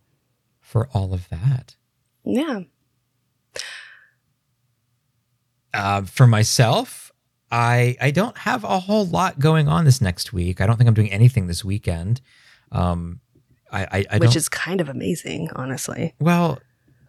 for 0.62 0.88
all 0.94 1.14
of 1.14 1.28
that. 1.30 1.76
yeah. 2.24 2.62
Uh, 5.74 6.04
for 6.04 6.28
myself, 6.28 7.12
I 7.52 7.98
I 8.00 8.12
don't 8.12 8.38
have 8.40 8.64
a 8.64 8.80
whole 8.82 9.06
lot 9.08 9.40
going 9.40 9.68
on 9.68 9.86
this 9.86 10.02
next 10.02 10.32
week. 10.32 10.62
I 10.62 10.68
don't 10.68 10.78
think 10.78 10.88
I'm 10.88 10.94
doing 10.94 11.12
anything 11.12 11.48
this 11.48 11.66
weekend. 11.66 12.22
Um, 12.72 13.22
I 13.72 13.84
I, 13.86 14.06
I 14.12 14.18
Which 14.20 14.36
is 14.36 14.50
kind 14.50 14.82
of 14.82 14.88
amazing, 14.90 15.50
honestly. 15.56 16.14
well, 16.20 16.60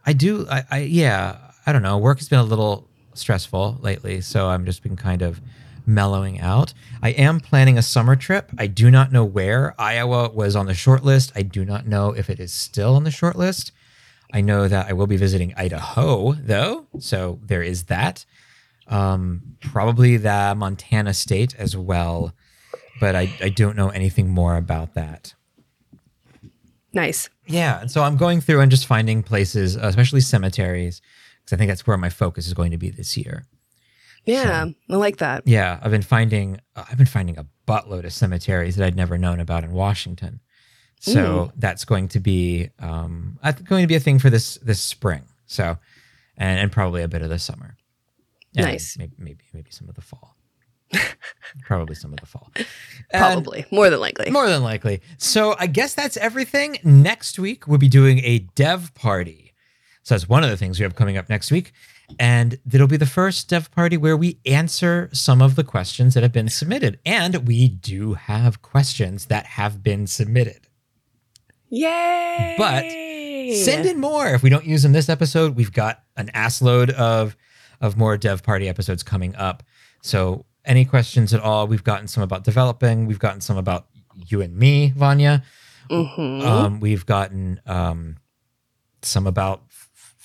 I 0.06 0.14
do. 0.14 0.46
I, 0.50 0.64
I 0.70 0.78
yeah. 0.80 1.36
I 1.66 1.72
don't 1.72 1.82
know. 1.82 1.98
Work 1.98 2.18
has 2.18 2.28
been 2.28 2.38
a 2.38 2.42
little 2.44 2.88
stressful 3.14 3.78
lately, 3.82 4.20
so 4.22 4.48
I'm 4.48 4.64
just 4.64 4.82
been 4.82 4.96
kind 4.96 5.20
of 5.22 5.40
mellowing 5.86 6.40
out. 6.40 6.72
I 7.02 7.10
am 7.10 7.40
planning 7.40 7.78
a 7.78 7.82
summer 7.82 8.16
trip. 8.16 8.50
I 8.58 8.66
do 8.66 8.90
not 8.90 9.12
know 9.12 9.24
where. 9.24 9.74
Iowa 9.78 10.30
was 10.30 10.56
on 10.56 10.66
the 10.66 10.74
short 10.74 11.04
list. 11.04 11.32
I 11.34 11.42
do 11.42 11.64
not 11.64 11.86
know 11.86 12.12
if 12.12 12.30
it 12.30 12.40
is 12.40 12.52
still 12.52 12.96
on 12.96 13.04
the 13.04 13.10
short 13.10 13.36
list. 13.36 13.72
I 14.32 14.40
know 14.40 14.66
that 14.66 14.88
I 14.88 14.92
will 14.92 15.06
be 15.06 15.16
visiting 15.16 15.54
Idaho 15.56 16.32
though, 16.32 16.86
so 16.98 17.38
there 17.42 17.62
is 17.62 17.84
that. 17.84 18.24
Um, 18.86 19.56
probably 19.60 20.16
the 20.16 20.54
Montana 20.56 21.14
state 21.14 21.54
as 21.56 21.76
well, 21.76 22.34
but 23.00 23.14
I, 23.14 23.32
I 23.40 23.48
don't 23.48 23.76
know 23.76 23.88
anything 23.88 24.28
more 24.28 24.56
about 24.56 24.94
that. 24.94 25.34
Nice. 26.92 27.28
Yeah, 27.46 27.80
and 27.80 27.90
so 27.90 28.02
I'm 28.02 28.16
going 28.16 28.40
through 28.40 28.60
and 28.60 28.70
just 28.70 28.86
finding 28.86 29.22
places, 29.22 29.76
especially 29.76 30.20
cemeteries, 30.20 31.00
because 31.44 31.54
I 31.54 31.56
think 31.56 31.70
that's 31.70 31.86
where 31.86 31.96
my 31.96 32.08
focus 32.08 32.46
is 32.46 32.54
going 32.54 32.70
to 32.70 32.78
be 32.78 32.90
this 32.90 33.16
year. 33.16 33.44
Yeah, 34.26 34.66
I 34.90 34.96
like 34.96 35.18
that. 35.18 35.42
Yeah, 35.46 35.78
I've 35.82 35.90
been 35.90 36.02
finding 36.02 36.60
uh, 36.76 36.84
I've 36.90 36.96
been 36.98 37.06
finding 37.06 37.38
a 37.38 37.46
buttload 37.68 38.04
of 38.04 38.12
cemeteries 38.12 38.76
that 38.76 38.86
I'd 38.86 38.96
never 38.96 39.18
known 39.18 39.40
about 39.40 39.64
in 39.64 39.72
Washington. 39.72 40.40
So 41.00 41.52
that's 41.56 41.84
going 41.84 42.08
to 42.08 42.20
be 42.20 42.70
um, 42.78 43.38
going 43.64 43.82
to 43.82 43.86
be 43.86 43.94
a 43.94 44.00
thing 44.00 44.18
for 44.18 44.30
this 44.30 44.54
this 44.62 44.80
spring. 44.80 45.24
So, 45.46 45.76
and 46.38 46.58
and 46.58 46.72
probably 46.72 47.02
a 47.02 47.08
bit 47.08 47.20
of 47.20 47.28
the 47.28 47.38
summer. 47.38 47.76
And 48.56 48.64
Nice. 48.66 48.96
Maybe 48.96 49.12
maybe 49.18 49.44
maybe 49.52 49.70
some 49.70 49.88
of 49.90 49.96
the 49.96 50.00
fall. 50.00 50.34
probably 51.62 51.94
some 51.94 52.12
of 52.12 52.20
the 52.20 52.26
fall. 52.26 52.50
And- 52.56 52.66
Probably. 53.12 53.66
More 53.70 53.90
than 53.90 54.00
likely. 54.00 54.30
more 54.30 54.48
than 54.48 54.62
likely. 54.62 55.00
So 55.18 55.54
I 55.58 55.66
guess 55.66 55.94
that's 55.94 56.16
everything. 56.16 56.78
Next 56.84 57.38
week, 57.38 57.66
we'll 57.66 57.78
be 57.78 57.88
doing 57.88 58.20
a 58.20 58.38
dev 58.54 58.94
party. 58.94 59.52
So 60.04 60.14
that's 60.14 60.28
one 60.28 60.44
of 60.44 60.50
the 60.50 60.56
things 60.56 60.78
we 60.78 60.84
have 60.84 60.94
coming 60.94 61.16
up 61.16 61.28
next 61.28 61.50
week. 61.50 61.72
And 62.18 62.58
it'll 62.70 62.86
be 62.86 62.96
the 62.96 63.06
first 63.06 63.48
dev 63.48 63.70
party 63.70 63.96
where 63.96 64.16
we 64.16 64.38
answer 64.46 65.08
some 65.12 65.40
of 65.40 65.56
the 65.56 65.64
questions 65.64 66.14
that 66.14 66.22
have 66.22 66.32
been 66.32 66.48
submitted. 66.48 66.98
And 67.04 67.46
we 67.48 67.68
do 67.68 68.14
have 68.14 68.62
questions 68.62 69.26
that 69.26 69.46
have 69.46 69.82
been 69.82 70.06
submitted. 70.06 70.68
Yay! 71.70 72.54
But 72.58 72.84
Send 73.52 73.86
in 73.86 74.00
more. 74.00 74.28
If 74.28 74.42
we 74.42 74.50
don't 74.50 74.64
use 74.64 74.82
them 74.82 74.92
this 74.92 75.08
episode, 75.08 75.54
we've 75.56 75.72
got 75.72 76.02
an 76.16 76.30
ass 76.34 76.62
load 76.62 76.90
of 76.90 77.36
of 77.80 77.96
more 77.96 78.16
dev 78.16 78.42
party 78.42 78.68
episodes 78.68 79.02
coming 79.02 79.34
up. 79.36 79.62
So 80.00 80.46
any 80.64 80.84
questions 80.84 81.34
at 81.34 81.40
all? 81.40 81.66
We've 81.66 81.84
gotten 81.84 82.08
some 82.08 82.22
about 82.22 82.44
developing. 82.44 83.06
We've 83.06 83.18
gotten 83.18 83.40
some 83.40 83.58
about 83.58 83.86
you 84.14 84.40
and 84.40 84.56
me, 84.56 84.92
Vanya. 84.96 85.42
Mhm. 85.90 86.42
Um, 86.42 86.80
we've 86.80 87.04
gotten 87.04 87.60
um, 87.66 88.16
some 89.02 89.26
about 89.26 89.62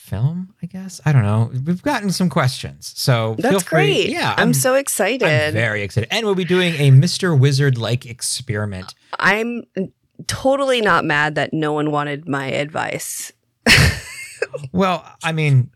film. 0.09 0.53
I 0.61 0.65
guess 0.65 0.99
I 1.05 1.11
don't 1.11 1.23
know. 1.23 1.51
We've 1.65 1.81
gotten 1.81 2.11
some 2.11 2.29
questions. 2.29 2.93
So 2.95 3.35
feel 3.35 3.51
That's 3.51 3.63
free. 3.63 3.85
great. 3.85 4.09
Yeah, 4.09 4.33
I'm, 4.37 4.53
so 4.53 4.75
excited. 4.75 5.27
I'm 5.27 5.53
very 5.53 5.83
excited, 5.83 6.09
and 6.11 6.25
we'll 6.25 6.35
be 6.35 6.45
doing 6.45 6.73
a 6.75 6.91
Mr. 6.91 7.37
Wizard 7.37 7.77
like 7.77 8.05
experiment. 8.05 8.93
I'm 9.19 9.63
totally 10.27 10.81
not 10.81 11.05
mad 11.05 11.35
that 11.35 11.53
no 11.53 11.73
one 11.73 11.91
wanted 11.91 12.27
my 12.27 12.47
advice. 12.47 13.31
Well, 14.71 15.05
I 15.23 15.31
mean, 15.31 15.71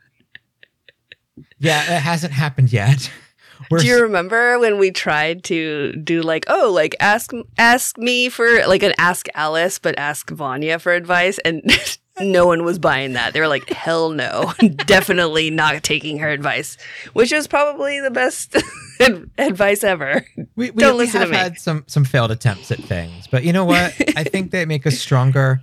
yeah, 1.59 1.97
it 1.97 2.01
hasn't 2.01 2.33
happened 2.33 2.71
yet. 2.71 3.11
We're 3.71 3.79
Do 3.79 3.87
you 3.87 4.01
remember 4.01 4.59
when 4.59 4.77
we 4.77 4.91
tried 4.91 5.45
to 5.45 5.93
do 5.93 6.21
like, 6.21 6.45
oh, 6.49 6.71
like 6.73 6.95
ask 6.99 7.31
ask 7.57 7.97
me 7.97 8.27
for 8.27 8.65
like 8.67 8.83
an 8.83 8.93
ask 8.97 9.27
Alice, 9.35 9.79
but 9.79 9.97
ask 9.97 10.29
Vanya 10.29 10.79
for 10.79 10.91
advice, 10.91 11.39
and 11.39 11.61
no 12.19 12.45
one 12.45 12.63
was 12.63 12.79
buying 12.79 13.13
that. 13.13 13.33
They 13.33 13.39
were 13.39 13.47
like, 13.47 13.69
hell 13.69 14.09
no, 14.09 14.53
definitely 14.85 15.49
not 15.49 15.81
taking 15.83 16.19
her 16.19 16.29
advice, 16.29 16.77
which 17.13 17.31
was 17.31 17.47
probably 17.47 17.99
the 17.99 18.11
best 18.11 18.55
advice 19.37 19.83
ever. 19.83 20.25
We, 20.55 20.71
we, 20.71 20.71
Don't 20.71 20.93
we 20.97 21.05
listen 21.05 21.13
to 21.13 21.19
have 21.27 21.29
me. 21.31 21.37
had 21.37 21.59
some 21.59 21.83
some 21.87 22.05
failed 22.05 22.31
attempts 22.31 22.71
at 22.71 22.79
things, 22.79 23.27
but 23.27 23.43
you 23.43 23.53
know 23.53 23.65
what? 23.65 23.93
I 24.17 24.23
think 24.23 24.51
they 24.51 24.65
make 24.65 24.85
us 24.85 24.99
stronger, 24.99 25.61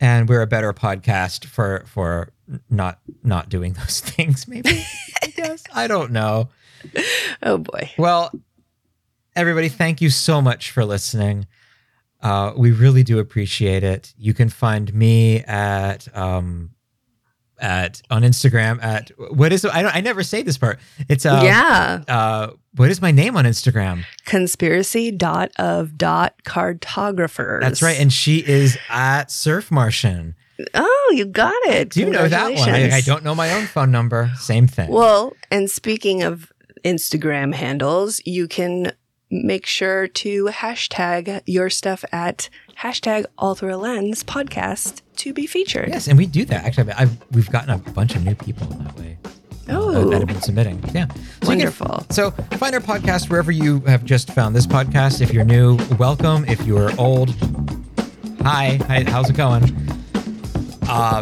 and 0.00 0.28
we're 0.28 0.42
a 0.42 0.46
better 0.46 0.72
podcast 0.72 1.44
for 1.46 1.84
for 1.86 2.30
not 2.68 2.98
not 3.24 3.48
doing 3.48 3.72
those 3.74 4.00
things. 4.04 4.46
Maybe 4.46 4.84
I 5.22 5.26
guess 5.28 5.64
I 5.74 5.86
don't 5.86 6.12
know. 6.12 6.48
Oh 7.42 7.58
boy. 7.58 7.90
Well, 7.98 8.30
everybody, 9.36 9.68
thank 9.68 10.00
you 10.00 10.10
so 10.10 10.40
much 10.40 10.70
for 10.70 10.84
listening. 10.84 11.46
Uh, 12.22 12.52
we 12.56 12.70
really 12.70 13.02
do 13.02 13.18
appreciate 13.18 13.82
it. 13.82 14.12
You 14.18 14.34
can 14.34 14.48
find 14.48 14.92
me 14.92 15.40
at 15.44 16.06
um 16.16 16.70
at 17.58 18.02
on 18.10 18.22
Instagram 18.22 18.82
at 18.82 19.10
what 19.32 19.52
is 19.52 19.64
I 19.64 19.82
don't 19.82 19.94
I 19.94 20.00
never 20.00 20.22
say 20.22 20.42
this 20.42 20.58
part. 20.58 20.78
It's 21.08 21.26
uh 21.26 21.42
yeah. 21.44 22.02
uh 22.08 22.50
what 22.74 22.90
is 22.90 23.02
my 23.02 23.10
name 23.10 23.36
on 23.36 23.44
Instagram? 23.44 24.04
Conspiracy 24.24 25.10
dot 25.10 25.50
of 25.56 25.96
dot 25.98 26.34
cartographer. 26.44 27.60
That's 27.60 27.82
right. 27.82 27.98
And 27.98 28.12
she 28.12 28.38
is 28.38 28.78
at 28.88 29.30
Surf 29.30 29.70
Martian. 29.70 30.34
oh, 30.74 31.14
you 31.16 31.24
got 31.24 31.54
it. 31.64 31.90
Do 31.90 32.00
you 32.00 32.10
know 32.10 32.28
that 32.28 32.54
one? 32.54 32.68
I, 32.68 32.96
I 32.96 33.00
don't 33.00 33.24
know 33.24 33.34
my 33.34 33.52
own 33.52 33.66
phone 33.66 33.90
number. 33.90 34.30
Same 34.38 34.66
thing. 34.66 34.90
Well, 34.90 35.34
and 35.50 35.70
speaking 35.70 36.22
of 36.22 36.52
Instagram 36.84 37.54
handles, 37.54 38.20
you 38.24 38.46
can 38.48 38.92
make 39.30 39.64
sure 39.66 40.08
to 40.08 40.46
hashtag 40.46 41.40
your 41.46 41.70
stuff 41.70 42.04
at 42.12 42.48
hashtag 42.78 43.24
all 43.38 43.54
through 43.54 43.74
a 43.74 43.76
lens 43.76 44.24
podcast 44.24 45.02
to 45.16 45.32
be 45.32 45.46
featured. 45.46 45.88
yes, 45.88 46.08
and 46.08 46.16
we 46.18 46.26
do 46.26 46.44
that. 46.46 46.64
Actually, 46.64 46.92
I've, 46.92 47.16
we've 47.32 47.50
gotten 47.50 47.70
a 47.70 47.78
bunch 47.78 48.14
of 48.16 48.24
new 48.24 48.34
people 48.34 48.66
that 48.68 48.96
way. 48.98 49.18
uh, 49.68 50.04
that 50.08 50.18
have 50.20 50.26
been 50.26 50.40
submitting. 50.40 50.82
Yeah. 50.92 51.06
So 51.06 51.14
you 51.14 51.18
can- 51.40 51.48
Wonderful. 51.48 52.06
so 52.10 52.30
find 52.58 52.74
our 52.74 52.80
podcast 52.80 53.30
wherever 53.30 53.52
you 53.52 53.80
have 53.80 54.04
just 54.04 54.32
found 54.32 54.56
this 54.56 54.66
podcast. 54.66 55.20
If 55.20 55.32
you're 55.32 55.44
new, 55.44 55.76
welcome. 55.98 56.44
If 56.48 56.66
you're 56.66 56.90
old, 56.98 57.30
hi. 58.42 58.78
Hi. 58.88 59.04
How's 59.06 59.30
it 59.30 59.36
going? 59.36 59.64
Uh, 60.88 61.20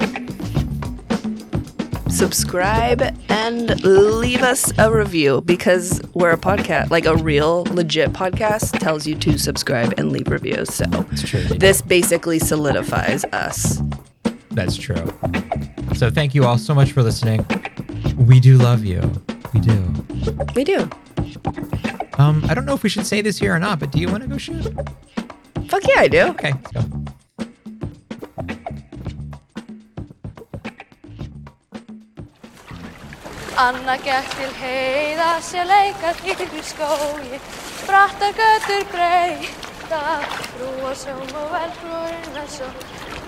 Subscribe 2.19 3.01
and 3.28 3.81
leave 3.85 4.43
us 4.43 4.77
a 4.77 4.93
review 4.93 5.40
because 5.43 6.03
we're 6.15 6.32
a 6.32 6.36
podcast, 6.36 6.90
like 6.90 7.07
a 7.07 7.15
real 7.15 7.62
legit 7.70 8.12
podcast 8.12 8.77
tells 8.81 9.07
you 9.07 9.15
to 9.15 9.39
subscribe 9.39 9.95
and 9.97 10.11
leave 10.11 10.27
reviews. 10.27 10.74
So 10.74 10.85
true. 11.15 11.45
this 11.45 11.81
basically 11.81 12.40
solidifies 12.40 13.24
us. 13.27 13.81
That's 14.51 14.77
true. 14.77 15.16
So 15.95 16.11
thank 16.11 16.35
you 16.35 16.45
all 16.45 16.59
so 16.59 16.74
much 16.74 16.90
for 16.90 17.05
listening. 17.05 17.47
We 18.16 18.40
do 18.40 18.59
love 18.59 18.85
you. 18.85 19.01
We 19.55 19.61
do. 19.61 19.95
We 20.57 20.65
do. 20.65 20.90
Um, 22.19 22.45
I 22.49 22.55
don't 22.55 22.65
know 22.65 22.74
if 22.74 22.82
we 22.82 22.89
should 22.89 23.07
say 23.07 23.20
this 23.23 23.39
here 23.39 23.55
or 23.55 23.61
not, 23.61 23.78
but 23.78 23.93
do 23.93 24.01
you 24.01 24.09
want 24.09 24.24
to 24.24 24.28
go 24.28 24.39
shoot? 24.39 24.65
Fuck 25.69 25.86
yeah, 25.86 26.01
I 26.01 26.09
do. 26.09 26.23
Okay, 26.31 26.53
Anna 33.59 33.97
gætt 33.98 34.36
til 34.39 34.51
heiða 34.55 35.28
sér 35.43 35.64
leikað 35.66 36.20
yfir 36.30 36.60
skói, 36.62 37.40
brattar 37.89 38.36
göttur 38.39 38.85
breyta, 38.93 40.02
rúa 40.60 40.93
sjón 41.01 41.32
og 41.40 41.48
velbrúin 41.51 42.39
að 42.39 42.52
sjón 42.55 42.76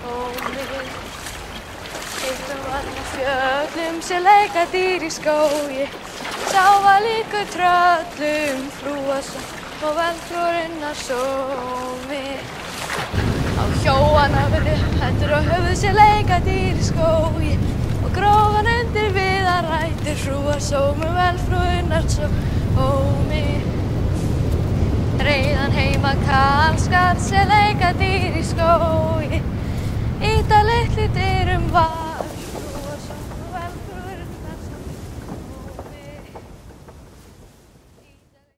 tómi. 0.05 0.85
Eittum 2.29 2.63
anna 2.77 3.03
fjöllum 3.09 3.99
sér 4.07 4.23
leikað 4.29 4.71
dýr 4.77 5.03
í 5.03 5.11
skói, 5.17 5.89
sáfa 6.53 6.95
líku 7.03 7.43
tröllum, 7.57 8.63
rúa 8.87 9.19
sjón 9.27 9.51
og 9.83 9.99
velbrúin 9.99 10.79
að 10.93 10.97
sjómi. 11.03 12.23
Á 13.59 13.63
hjóana 13.83 14.47
verði 14.55 14.79
hættur 15.03 15.37
og 15.41 15.53
höfuð 15.53 15.79
sér 15.83 15.99
leikað 15.99 16.47
dýr 16.47 16.79
í 16.79 16.89
skói, 16.93 17.53
og 18.01 18.11
gróðan 18.15 18.69
undir 18.75 19.09
við 19.15 19.49
að 19.55 19.71
ræti 19.71 20.15
hrúa 20.23 20.57
sómum 20.63 21.17
velfrúinar 21.17 22.07
sem 22.11 22.37
ómi. 22.81 23.47
Reyðan 25.21 25.75
heima 25.77 26.13
karlskar 26.25 27.19
sem 27.21 27.49
leika 27.51 27.91
dýr 27.99 28.39
í 28.41 28.45
skói 28.45 29.41
íta 30.21 30.63
litli 30.67 31.09
dyrum 31.17 31.69
var. 31.73 32.10